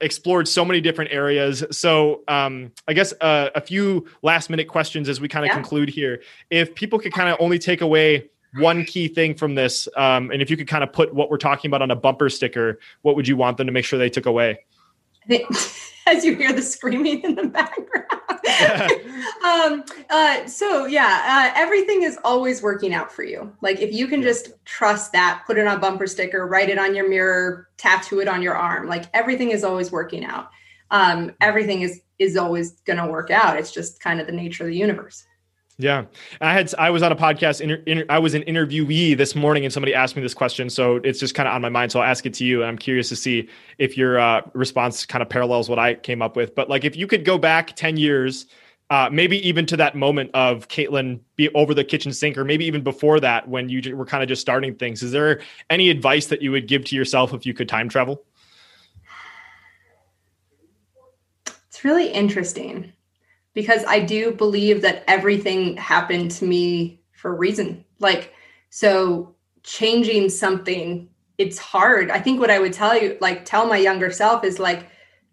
explored 0.01 0.47
so 0.47 0.63
many 0.63 0.81
different 0.81 1.11
areas. 1.11 1.63
So, 1.71 2.23
um, 2.27 2.71
I 2.87 2.93
guess 2.93 3.13
uh, 3.21 3.49
a 3.55 3.61
few 3.61 4.07
last 4.21 4.49
minute 4.49 4.67
questions 4.67 5.09
as 5.09 5.19
we 5.19 5.27
kind 5.27 5.45
of 5.45 5.49
yeah. 5.49 5.55
conclude 5.55 5.89
here. 5.89 6.21
If 6.49 6.75
people 6.75 6.99
could 6.99 7.13
kind 7.13 7.29
of 7.29 7.37
only 7.39 7.59
take 7.59 7.81
away 7.81 8.29
one 8.55 8.85
key 8.85 9.07
thing 9.07 9.35
from 9.35 9.55
this, 9.55 9.87
um, 9.97 10.31
and 10.31 10.41
if 10.41 10.49
you 10.49 10.57
could 10.57 10.67
kind 10.67 10.83
of 10.83 10.91
put 10.91 11.13
what 11.13 11.29
we're 11.29 11.37
talking 11.37 11.69
about 11.69 11.81
on 11.81 11.91
a 11.91 11.95
bumper 11.95 12.29
sticker, 12.29 12.79
what 13.01 13.15
would 13.15 13.27
you 13.27 13.37
want 13.37 13.57
them 13.57 13.67
to 13.67 13.73
make 13.73 13.85
sure 13.85 13.99
they 13.99 14.09
took 14.09 14.25
away? 14.25 14.59
As 16.07 16.23
you 16.23 16.35
hear 16.35 16.53
the 16.53 16.61
screaming 16.61 17.21
in 17.21 17.35
the 17.35 17.47
background. 17.47 18.16
um, 19.43 19.83
uh, 20.09 20.45
so 20.47 20.85
yeah, 20.85 21.51
uh, 21.55 21.59
everything 21.59 22.03
is 22.03 22.17
always 22.23 22.61
working 22.61 22.93
out 22.93 23.11
for 23.11 23.23
you. 23.23 23.53
Like 23.61 23.79
if 23.81 23.93
you 23.93 24.07
can 24.07 24.21
just 24.21 24.49
trust 24.65 25.11
that, 25.11 25.43
put 25.45 25.57
it 25.57 25.67
on 25.67 25.77
a 25.77 25.79
bumper 25.79 26.07
sticker, 26.07 26.47
write 26.47 26.69
it 26.69 26.77
on 26.77 26.95
your 26.95 27.09
mirror, 27.09 27.67
tattoo 27.77 28.19
it 28.19 28.27
on 28.27 28.41
your 28.41 28.55
arm. 28.55 28.87
Like 28.87 29.05
everything 29.13 29.51
is 29.51 29.63
always 29.63 29.91
working 29.91 30.25
out. 30.25 30.49
Um, 30.91 31.33
everything 31.41 31.81
is 31.81 32.01
is 32.19 32.35
always 32.37 32.71
going 32.81 32.97
to 32.97 33.05
work 33.05 33.29
out. 33.29 33.57
It's 33.57 33.71
just 33.71 33.99
kind 33.99 34.19
of 34.19 34.25
the 34.25 34.33
nature 34.33 34.63
of 34.63 34.69
the 34.69 34.77
universe. 34.77 35.26
Yeah, 35.79 36.05
I 36.41 36.53
had 36.53 36.73
I 36.79 36.89
was 36.89 37.03
on 37.03 37.11
a 37.11 37.15
podcast. 37.15 37.61
Inter, 37.61 37.83
inter, 37.85 38.03
I 38.09 38.17
was 38.17 38.33
an 38.33 38.41
interviewee 38.43 39.15
this 39.15 39.35
morning, 39.35 39.63
and 39.63 39.71
somebody 39.71 39.93
asked 39.93 40.15
me 40.15 40.23
this 40.23 40.33
question, 40.33 40.71
so 40.71 40.95
it's 41.03 41.19
just 41.19 41.35
kind 41.35 41.47
of 41.47 41.53
on 41.53 41.61
my 41.61 41.69
mind. 41.69 41.91
So 41.91 41.99
I'll 41.99 42.09
ask 42.09 42.25
it 42.25 42.33
to 42.35 42.45
you, 42.45 42.61
and 42.61 42.69
I'm 42.69 42.79
curious 42.79 43.09
to 43.09 43.15
see 43.15 43.47
if 43.77 43.95
your 43.95 44.19
uh, 44.19 44.41
response 44.53 45.05
kind 45.05 45.21
of 45.21 45.29
parallels 45.29 45.69
what 45.69 45.77
I 45.77 45.93
came 45.93 46.23
up 46.23 46.35
with. 46.35 46.55
But 46.55 46.67
like, 46.67 46.83
if 46.83 46.95
you 46.95 47.05
could 47.05 47.23
go 47.23 47.37
back 47.37 47.75
ten 47.75 47.95
years, 47.95 48.47
uh, 48.89 49.09
maybe 49.11 49.47
even 49.47 49.67
to 49.67 49.77
that 49.77 49.95
moment 49.95 50.31
of 50.33 50.67
Caitlin 50.67 51.19
be 51.35 51.49
over 51.49 51.75
the 51.75 51.83
kitchen 51.83 52.11
sink, 52.11 52.39
or 52.39 52.43
maybe 52.43 52.65
even 52.65 52.81
before 52.81 53.19
that 53.19 53.47
when 53.47 53.69
you 53.69 53.95
were 53.95 54.05
kind 54.05 54.23
of 54.23 54.29
just 54.29 54.41
starting 54.41 54.73
things, 54.73 55.03
is 55.03 55.11
there 55.11 55.41
any 55.69 55.91
advice 55.91 56.25
that 56.25 56.41
you 56.41 56.49
would 56.49 56.67
give 56.67 56.85
to 56.85 56.95
yourself 56.95 57.35
if 57.35 57.45
you 57.45 57.53
could 57.53 57.69
time 57.69 57.87
travel? 57.87 58.23
It's 61.45 61.83
really 61.83 62.07
interesting 62.07 62.93
because 63.57 63.83
I 63.87 64.01
do 64.01 64.33
believe 64.33 64.83
that 64.83 65.03
everything 65.07 65.77
happened 65.77 66.29
to 66.29 66.45
me 66.45 67.01
for 67.13 67.31
a 67.31 67.35
reason. 67.35 67.83
Like, 67.97 68.31
so 68.69 69.33
changing 69.63 70.29
something, 70.29 71.09
it's 71.39 71.57
hard. 71.57 72.11
I 72.11 72.19
think 72.19 72.39
what 72.39 72.51
I 72.51 72.59
would 72.59 72.71
tell 72.71 72.95
you, 72.95 73.17
like, 73.19 73.45
tell 73.45 73.65
my 73.65 73.77
younger 73.77 74.11
self 74.11 74.43
is 74.43 74.59
like, 74.59 74.87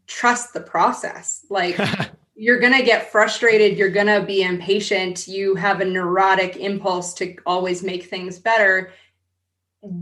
trust 0.07 0.55
the 0.55 0.62
process. 0.62 1.45
Like, 1.51 1.79
you're 2.35 2.61
going 2.61 2.72
to 2.72 2.83
get 2.83 3.12
frustrated. 3.12 3.77
You're 3.77 3.91
going 3.91 4.07
to 4.07 4.22
be 4.22 4.41
impatient. 4.41 5.29
You 5.29 5.55
have 5.57 5.83
a 5.83 5.85
neurotic 5.85 6.57
impulse 6.57 7.12
to 7.16 7.37
always 7.45 7.83
make 7.83 8.05
things 8.05 8.39
better. 8.39 8.95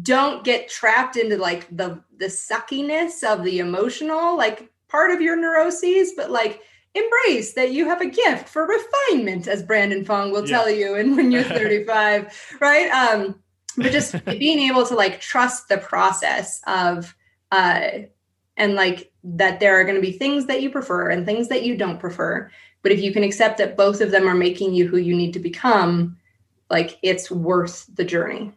Don't 0.02 0.44
get 0.44 0.70
trapped 0.70 1.16
into 1.16 1.38
like 1.38 1.76
the 1.76 2.00
the 2.18 2.26
suckiness 2.26 3.24
of 3.24 3.42
the 3.42 3.58
emotional 3.58 4.36
like 4.36 4.70
part 4.86 5.10
of 5.10 5.20
your 5.20 5.34
neuroses, 5.34 6.12
but 6.16 6.30
like 6.30 6.62
embrace 6.94 7.54
that 7.54 7.72
you 7.72 7.86
have 7.86 8.00
a 8.00 8.08
gift 8.08 8.48
for 8.48 8.66
refinement, 8.66 9.48
as 9.48 9.62
Brandon 9.62 10.04
Fong 10.04 10.30
will 10.30 10.46
tell 10.46 10.68
you, 10.68 10.94
and 10.94 11.16
when 11.16 11.32
you're 11.32 11.42
35, 11.44 12.56
right? 12.60 12.90
Um, 12.90 13.42
but 13.76 13.92
just 13.92 14.24
being 14.24 14.60
able 14.60 14.86
to 14.86 14.94
like 14.94 15.20
trust 15.20 15.68
the 15.68 15.78
process 15.78 16.60
of 16.66 17.14
uh 17.50 17.88
and 18.56 18.74
like 18.74 19.10
that 19.24 19.60
there 19.60 19.78
are 19.78 19.84
going 19.84 19.94
to 19.94 20.00
be 20.00 20.12
things 20.12 20.46
that 20.46 20.62
you 20.62 20.70
prefer 20.70 21.10
and 21.10 21.24
things 21.24 21.48
that 21.48 21.64
you 21.64 21.76
don't 21.76 21.98
prefer. 21.98 22.50
But 22.82 22.92
if 22.92 23.00
you 23.00 23.12
can 23.12 23.22
accept 23.22 23.58
that 23.58 23.76
both 23.76 24.00
of 24.00 24.10
them 24.10 24.28
are 24.28 24.34
making 24.34 24.74
you 24.74 24.88
who 24.88 24.98
you 24.98 25.16
need 25.16 25.32
to 25.32 25.38
become, 25.38 26.18
like 26.68 26.98
it's 27.02 27.30
worth 27.30 27.86
the 27.94 28.04
journey. 28.04 28.52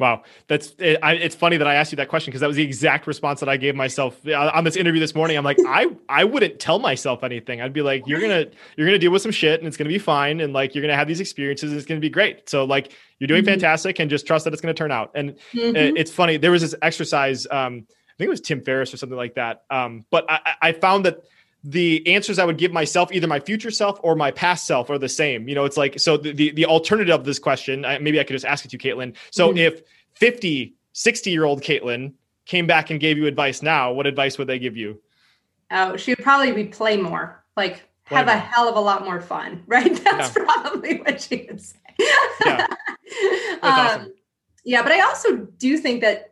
Wow, 0.00 0.22
that's 0.48 0.74
it, 0.78 0.98
I, 1.02 1.12
it's 1.12 1.34
funny 1.34 1.58
that 1.58 1.66
I 1.66 1.74
asked 1.74 1.92
you 1.92 1.96
that 1.96 2.08
question 2.08 2.30
because 2.30 2.40
that 2.40 2.46
was 2.46 2.56
the 2.56 2.62
exact 2.62 3.06
response 3.06 3.38
that 3.40 3.50
I 3.50 3.58
gave 3.58 3.74
myself 3.74 4.18
uh, 4.26 4.50
on 4.54 4.64
this 4.64 4.74
interview 4.74 4.98
this 4.98 5.14
morning. 5.14 5.36
I'm 5.36 5.44
like, 5.44 5.58
I 5.68 5.88
I 6.08 6.24
wouldn't 6.24 6.58
tell 6.58 6.78
myself 6.78 7.22
anything. 7.22 7.60
I'd 7.60 7.74
be 7.74 7.82
like, 7.82 8.06
you're 8.06 8.20
gonna 8.20 8.46
you're 8.76 8.86
gonna 8.86 8.98
deal 8.98 9.12
with 9.12 9.20
some 9.20 9.30
shit 9.30 9.60
and 9.60 9.68
it's 9.68 9.76
gonna 9.76 9.88
be 9.88 9.98
fine, 9.98 10.40
and 10.40 10.54
like 10.54 10.74
you're 10.74 10.80
gonna 10.80 10.96
have 10.96 11.06
these 11.06 11.20
experiences 11.20 11.70
and 11.70 11.78
it's 11.78 11.86
gonna 11.86 12.00
be 12.00 12.08
great. 12.08 12.48
So 12.48 12.64
like 12.64 12.92
you're 13.18 13.28
doing 13.28 13.42
mm-hmm. 13.42 13.50
fantastic, 13.50 13.98
and 13.98 14.08
just 14.08 14.26
trust 14.26 14.44
that 14.44 14.54
it's 14.54 14.62
gonna 14.62 14.72
turn 14.72 14.90
out. 14.90 15.10
And 15.14 15.36
mm-hmm. 15.52 15.96
it's 15.98 16.10
funny. 16.10 16.38
There 16.38 16.50
was 16.50 16.62
this 16.62 16.74
exercise. 16.80 17.46
Um, 17.50 17.86
I 17.86 18.12
think 18.16 18.28
it 18.28 18.30
was 18.30 18.40
Tim 18.40 18.62
Ferriss 18.62 18.94
or 18.94 18.96
something 18.96 19.18
like 19.18 19.34
that. 19.34 19.64
Um, 19.68 20.06
but 20.10 20.24
I, 20.30 20.54
I 20.62 20.72
found 20.72 21.04
that 21.04 21.20
the 21.62 22.06
answers 22.06 22.38
I 22.38 22.44
would 22.44 22.56
give 22.56 22.72
myself, 22.72 23.12
either 23.12 23.26
my 23.26 23.40
future 23.40 23.70
self 23.70 24.00
or 24.02 24.16
my 24.16 24.30
past 24.30 24.66
self, 24.66 24.88
are 24.88 24.98
the 24.98 25.08
same. 25.08 25.48
You 25.48 25.54
know, 25.54 25.64
it's 25.64 25.76
like 25.76 25.98
so 26.00 26.16
the 26.16 26.32
the, 26.32 26.50
the 26.52 26.66
alternative 26.66 27.14
of 27.14 27.24
this 27.24 27.38
question. 27.38 27.82
maybe 27.82 28.18
I 28.18 28.24
could 28.24 28.34
just 28.34 28.46
ask 28.46 28.64
it 28.64 28.68
to 28.68 28.76
you, 28.76 28.94
Caitlin. 28.94 29.14
So 29.30 29.48
mm-hmm. 29.48 29.58
if 29.58 29.82
50, 30.14 30.74
60 30.92 31.30
year 31.30 31.44
old 31.44 31.62
Caitlin 31.62 32.14
came 32.46 32.66
back 32.66 32.90
and 32.90 32.98
gave 32.98 33.18
you 33.18 33.26
advice 33.26 33.62
now, 33.62 33.92
what 33.92 34.06
advice 34.06 34.38
would 34.38 34.46
they 34.46 34.58
give 34.58 34.76
you? 34.76 35.00
Oh, 35.70 35.96
she 35.96 36.12
would 36.12 36.24
probably 36.24 36.52
be 36.52 36.64
play 36.64 36.96
more, 36.96 37.44
like 37.56 37.88
play 38.06 38.18
have 38.18 38.26
more. 38.26 38.34
a 38.34 38.38
hell 38.38 38.68
of 38.68 38.76
a 38.76 38.80
lot 38.80 39.04
more 39.04 39.20
fun, 39.20 39.62
right? 39.66 40.02
That's 40.04 40.36
yeah. 40.36 40.44
probably 40.44 40.98
what 40.98 41.20
she 41.20 41.46
would 41.48 41.60
say. 41.60 41.76
yeah. 42.44 42.66
um, 43.62 43.70
awesome. 43.70 44.12
yeah, 44.64 44.82
but 44.82 44.92
I 44.92 45.00
also 45.00 45.36
do 45.36 45.76
think 45.76 46.00
that 46.00 46.29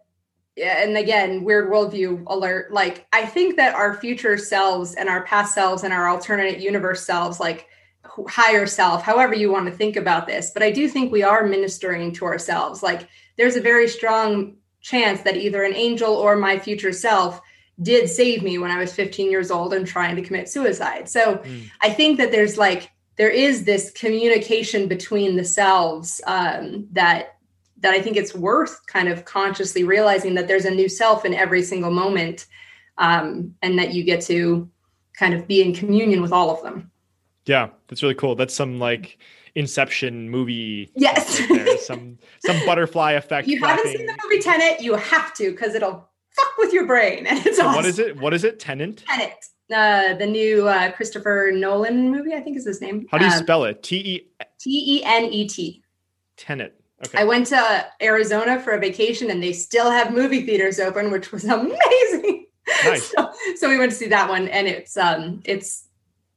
and 0.60 0.96
again, 0.96 1.44
weird 1.44 1.70
worldview 1.70 2.24
alert. 2.26 2.72
Like, 2.72 3.06
I 3.12 3.24
think 3.26 3.56
that 3.56 3.74
our 3.74 3.94
future 3.94 4.36
selves 4.36 4.94
and 4.94 5.08
our 5.08 5.24
past 5.24 5.54
selves 5.54 5.84
and 5.84 5.92
our 5.92 6.08
alternate 6.08 6.60
universe 6.60 7.04
selves, 7.04 7.40
like 7.40 7.66
higher 8.26 8.66
self, 8.66 9.02
however 9.02 9.34
you 9.34 9.50
want 9.50 9.66
to 9.66 9.72
think 9.72 9.96
about 9.96 10.26
this, 10.26 10.50
but 10.52 10.62
I 10.62 10.70
do 10.70 10.88
think 10.88 11.12
we 11.12 11.22
are 11.22 11.46
ministering 11.46 12.12
to 12.14 12.24
ourselves. 12.24 12.82
Like, 12.82 13.08
there's 13.36 13.56
a 13.56 13.60
very 13.60 13.88
strong 13.88 14.56
chance 14.80 15.22
that 15.22 15.36
either 15.36 15.62
an 15.62 15.74
angel 15.74 16.14
or 16.14 16.36
my 16.36 16.58
future 16.58 16.92
self 16.92 17.40
did 17.80 18.08
save 18.08 18.42
me 18.42 18.58
when 18.58 18.70
I 18.70 18.78
was 18.78 18.92
15 18.92 19.30
years 19.30 19.50
old 19.50 19.72
and 19.72 19.86
trying 19.86 20.16
to 20.16 20.22
commit 20.22 20.48
suicide. 20.48 21.08
So 21.08 21.36
mm. 21.38 21.70
I 21.80 21.90
think 21.90 22.18
that 22.18 22.32
there's 22.32 22.58
like, 22.58 22.90
there 23.16 23.30
is 23.30 23.64
this 23.64 23.90
communication 23.92 24.88
between 24.88 25.36
the 25.36 25.44
selves 25.44 26.20
um, 26.26 26.88
that 26.92 27.37
that 27.80 27.94
I 27.94 28.00
think 28.00 28.16
it's 28.16 28.34
worth 28.34 28.86
kind 28.86 29.08
of 29.08 29.24
consciously 29.24 29.84
realizing 29.84 30.34
that 30.34 30.48
there's 30.48 30.64
a 30.64 30.70
new 30.70 30.88
self 30.88 31.24
in 31.24 31.34
every 31.34 31.62
single 31.62 31.90
moment 31.90 32.46
um, 32.98 33.54
and 33.62 33.78
that 33.78 33.94
you 33.94 34.02
get 34.02 34.20
to 34.22 34.68
kind 35.18 35.34
of 35.34 35.46
be 35.46 35.62
in 35.62 35.74
communion 35.74 36.22
with 36.22 36.32
all 36.32 36.50
of 36.50 36.62
them. 36.62 36.90
Yeah, 37.46 37.70
that's 37.88 38.02
really 38.02 38.14
cool. 38.14 38.34
That's 38.34 38.54
some 38.54 38.78
like 38.78 39.18
Inception 39.54 40.30
movie. 40.30 40.92
Yes. 40.94 41.40
Right 41.50 41.80
some 41.80 42.18
some 42.44 42.64
butterfly 42.66 43.12
effect. 43.22 43.48
You 43.48 43.58
haven't 43.60 43.86
seen 43.86 44.06
the 44.06 44.16
movie 44.22 44.40
Tenet, 44.40 44.80
you 44.80 44.94
have 44.94 45.34
to 45.34 45.50
because 45.50 45.74
it'll 45.74 46.08
fuck 46.30 46.58
with 46.58 46.72
your 46.72 46.86
brain. 46.86 47.26
And 47.26 47.44
it's 47.46 47.58
awesome. 47.58 47.74
What 47.74 47.86
is 47.86 47.98
it? 47.98 48.16
What 48.20 48.34
is 48.34 48.44
it? 48.44 48.60
Tenet? 48.60 49.04
Tenet. 49.08 49.44
Uh, 49.72 50.14
the 50.14 50.26
new 50.26 50.66
uh, 50.66 50.90
Christopher 50.92 51.50
Nolan 51.52 52.10
movie, 52.10 52.34
I 52.34 52.40
think 52.40 52.56
is 52.56 52.64
his 52.64 52.80
name. 52.80 53.06
How 53.10 53.18
do 53.18 53.26
you 53.26 53.32
um, 53.32 53.38
spell 53.38 53.64
it? 53.64 53.82
T 53.82 53.96
E 53.96 54.28
T 54.58 54.98
E 54.98 55.04
N 55.04 55.24
E 55.24 55.48
T. 55.48 55.82
Tenet. 56.36 56.77
Okay. 57.06 57.18
I 57.18 57.24
went 57.24 57.46
to 57.48 57.86
Arizona 58.02 58.60
for 58.60 58.72
a 58.72 58.78
vacation 58.78 59.30
and 59.30 59.42
they 59.42 59.52
still 59.52 59.90
have 59.90 60.12
movie 60.12 60.44
theaters 60.44 60.80
open, 60.80 61.10
which 61.10 61.30
was 61.30 61.44
amazing. 61.44 62.46
Nice. 62.84 63.10
so, 63.10 63.32
so 63.56 63.68
we 63.68 63.78
went 63.78 63.92
to 63.92 63.96
see 63.96 64.08
that 64.08 64.28
one 64.28 64.48
and 64.48 64.68
it's 64.68 64.96
um 64.96 65.40
it's 65.44 65.88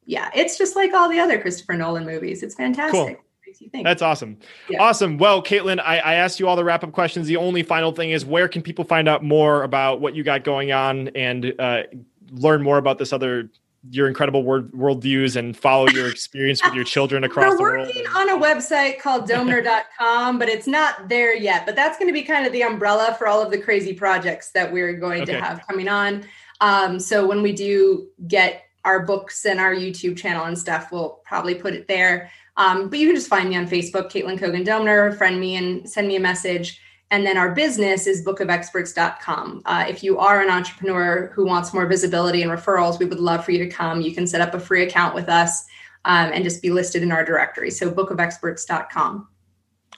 yeah, 0.06 0.30
it's 0.34 0.58
just 0.58 0.76
like 0.76 0.94
all 0.94 1.10
the 1.10 1.20
other 1.20 1.40
Christopher 1.40 1.74
Nolan 1.74 2.06
movies. 2.06 2.44
It's 2.44 2.56
fantastic. 2.56 3.18
Cool. 3.18 3.84
That's 3.84 4.02
awesome. 4.02 4.38
Yeah. 4.70 4.82
Awesome. 4.82 5.18
Well, 5.18 5.44
Caitlin, 5.44 5.80
I, 5.80 6.00
I, 6.00 6.14
asked 6.16 6.40
you 6.40 6.48
all 6.48 6.56
the 6.56 6.64
wrap 6.64 6.84
up 6.84 6.94
questions. 6.94 7.28
The 7.28 7.38
only 7.38 7.64
final 7.64 7.92
thing 7.92 8.12
is 8.12 8.26
where 8.26 8.48
can 8.48 8.62
people 8.62 8.86
find 8.86 9.10
out 9.10 9.24
more 9.24 9.64
about 9.64 10.00
what 10.00 10.16
you 10.16 10.24
got 10.24 10.44
going 10.44 10.72
on 10.72 11.10
and 11.10 11.54
uh, 11.60 11.84
learn 12.32 12.62
more 12.62 12.78
about 12.78 12.98
this 12.98 13.12
other 13.12 13.50
your 13.90 14.08
incredible 14.08 14.44
world 14.44 14.72
worldviews 14.72 15.36
and 15.36 15.58
follow 15.58 15.88
your 15.90 16.08
experience 16.10 16.64
with 16.64 16.74
your 16.74 16.84
children 16.84 17.24
across 17.24 17.56
the 17.56 17.62
We're 17.62 17.80
working 17.80 18.06
on 18.08 18.30
a 18.30 18.38
website 18.38 19.00
called 19.00 19.28
doemner.com, 19.28 20.38
but 20.38 20.50
it's 20.50 20.68
not 20.68 21.10
there 21.10 21.36
yet. 21.36 21.66
But 21.66 21.76
that's 21.76 21.98
going 21.98 22.08
to 22.08 22.14
be 22.14 22.22
kind 22.22 22.46
of 22.46 22.54
the 22.54 22.62
umbrella 22.62 23.16
for 23.18 23.28
all 23.28 23.42
of 23.42 23.50
the 23.50 23.58
crazy 23.58 23.94
projects 23.94 24.52
that 24.52 24.72
we're 24.72 24.94
going 24.94 25.24
okay. 25.24 25.34
to 25.34 25.42
have 25.42 25.66
coming 25.68 25.88
on. 25.88 26.24
Um, 26.60 27.00
so 27.00 27.26
when 27.28 27.42
we 27.42 27.54
do 27.54 28.08
get 28.28 28.64
our 28.86 29.04
books 29.06 29.46
and 29.46 29.60
our 29.60 29.74
YouTube 29.74 30.18
channel 30.18 30.46
and 30.46 30.58
stuff, 30.58 30.92
we'll 30.92 31.22
probably 31.26 31.56
put 31.56 31.74
it 31.74 31.88
there. 31.88 32.32
Um, 32.58 32.90
but 32.90 33.00
you 33.00 33.08
can 33.08 33.16
just 33.16 33.30
find 33.30 33.50
me 33.50 33.56
on 33.56 33.68
Facebook, 33.68 34.12
Caitlin 34.12 34.38
Cogan 34.38 34.64
Doemner, 34.64 35.18
friend 35.18 35.40
me 35.40 35.56
and 35.56 35.90
send 35.90 36.08
me 36.08 36.16
a 36.16 36.20
message. 36.20 36.80
And 37.12 37.26
then 37.26 37.38
our 37.38 37.54
business 37.54 38.08
is 38.08 38.26
bookofexperts.com. 38.26 39.64
Uh, 39.66 39.86
if 39.88 40.02
you 40.02 40.18
are 40.18 40.42
an 40.42 40.50
entrepreneur 40.50 41.30
who 41.36 41.46
wants 41.46 41.74
more 41.74 41.86
visibility 41.86 42.42
and 42.42 42.50
referrals, 42.50 43.00
we 43.00 43.06
would 43.06 43.20
love 43.20 43.44
for 43.44 43.52
you 43.52 43.60
to 43.60 43.70
come. 43.70 44.02
You 44.02 44.16
can 44.16 44.26
set 44.26 44.40
up 44.40 44.54
a 44.54 44.60
free 44.60 44.84
account 44.84 45.14
with 45.14 45.28
us 45.28 45.66
um, 46.06 46.32
and 46.34 46.44
just 46.44 46.62
be 46.62 46.70
listed 46.70 47.04
in 47.04 47.12
our 47.12 47.26
directory. 47.26 47.70
So 47.70 47.92
bookofexperts.com. 47.92 49.28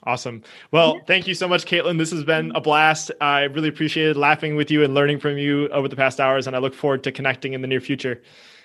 Awesome. 0.06 0.42
Well, 0.72 1.00
thank 1.06 1.26
you 1.26 1.34
so 1.34 1.48
much, 1.48 1.64
Caitlin. 1.64 1.98
This 1.98 2.10
has 2.10 2.24
been 2.24 2.52
a 2.54 2.60
blast. 2.60 3.10
I 3.20 3.42
really 3.44 3.68
appreciated 3.68 4.16
laughing 4.16 4.56
with 4.56 4.70
you 4.70 4.82
and 4.82 4.92
learning 4.92 5.20
from 5.20 5.38
you 5.38 5.68
over 5.68 5.88
the 5.88 5.96
past 5.96 6.20
hours, 6.20 6.46
and 6.46 6.54
I 6.54 6.58
look 6.58 6.74
forward 6.74 7.04
to 7.04 7.12
connecting 7.12 7.54
in 7.54 7.62
the 7.62 7.68
near 7.68 7.80
future. 7.80 8.22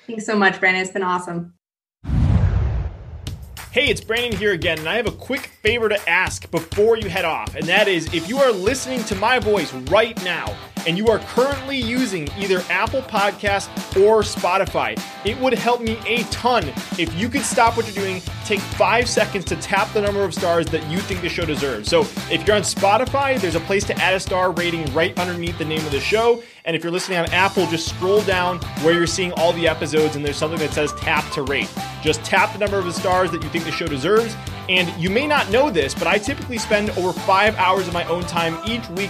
Thanks 0.08 0.26
so 0.26 0.36
much, 0.36 0.60
Brandon. 0.60 0.82
It's 0.82 0.92
been 0.92 1.04
awesome. 1.04 1.54
Hey, 3.80 3.88
it's 3.88 4.02
Brandon 4.02 4.38
here 4.38 4.52
again, 4.52 4.78
and 4.78 4.90
I 4.90 4.98
have 4.98 5.08
a 5.08 5.12
quick 5.14 5.40
favor 5.40 5.88
to 5.88 6.10
ask 6.10 6.52
before 6.52 6.98
you 6.98 7.08
head 7.08 7.24
off, 7.24 7.56
and 7.56 7.66
that 7.68 7.88
is 7.88 8.14
if 8.14 8.28
you 8.28 8.38
are 8.40 8.52
listening 8.52 9.06
to 9.06 9.16
my 9.16 9.40
voice 9.40 9.72
right 9.90 10.22
now 10.22 10.54
and 10.86 10.98
you 10.98 11.08
are 11.08 11.20
currently 11.20 11.78
using 11.78 12.28
either 12.38 12.62
Apple 12.70 13.02
Podcast 13.04 13.70
or 13.96 14.20
Spotify, 14.22 15.02
it 15.26 15.40
would 15.40 15.54
help 15.54 15.80
me 15.80 15.98
a 16.06 16.24
ton 16.24 16.68
if 16.98 17.14
you 17.16 17.30
could 17.30 17.44
stop 17.44 17.78
what 17.78 17.86
you're 17.86 18.04
doing, 18.04 18.22
take 18.44 18.60
five 18.60 19.08
seconds 19.08 19.46
to 19.46 19.56
tap 19.56 19.94
the 19.94 20.02
number 20.02 20.26
of 20.26 20.34
stars 20.34 20.66
that 20.68 20.86
you 20.92 21.00
think 21.00 21.22
the 21.22 21.30
show 21.30 21.46
deserves. 21.46 21.88
So 21.88 22.02
if 22.30 22.46
you're 22.46 22.58
on 22.58 22.64
Spotify, 22.64 23.40
there's 23.40 23.56
a 23.56 23.62
place 23.62 23.86
to 23.86 23.98
add 23.98 24.14
a 24.14 24.20
star 24.20 24.52
rating 24.52 24.94
right 24.94 25.18
underneath 25.18 25.58
the 25.58 25.64
name 25.64 25.86
of 25.86 25.92
the 25.92 26.02
show. 26.02 26.44
And 26.70 26.76
if 26.76 26.84
you're 26.84 26.94
listening 26.94 27.18
on 27.18 27.26
Apple, 27.32 27.66
just 27.66 27.90
scroll 27.90 28.22
down 28.22 28.60
where 28.84 28.94
you're 28.94 29.08
seeing 29.08 29.32
all 29.32 29.54
the 29.54 29.68
episodes 29.68 30.16
and 30.16 30.24
there's 30.24 30.38
something 30.38 30.60
that 30.60 30.72
says 30.72 30.94
tap 31.00 31.28
to 31.34 31.41
rate. 31.41 31.68
Just 32.04 32.24
tap 32.24 32.54
the 32.54 32.60
number 32.60 32.78
of 32.78 32.86
the 32.86 32.94
stars 32.94 33.32
that 33.32 33.41
you 33.41 33.50
think 33.50 33.64
the 33.64 33.72
show 33.72 33.88
deserves. 33.88 34.38
And 34.70 34.88
you 35.02 35.10
may 35.10 35.26
not 35.26 35.50
know 35.50 35.72
this, 35.72 35.96
but 35.96 36.06
I 36.06 36.20
typically 36.20 36.60
spend 36.60 36.91
over 36.91 37.12
five 37.12 37.56
hours 37.56 37.88
of 37.88 37.96
my 37.96 38.04
own 38.06 38.22
time 38.22 38.56
each 38.68 38.88
week 38.90 39.10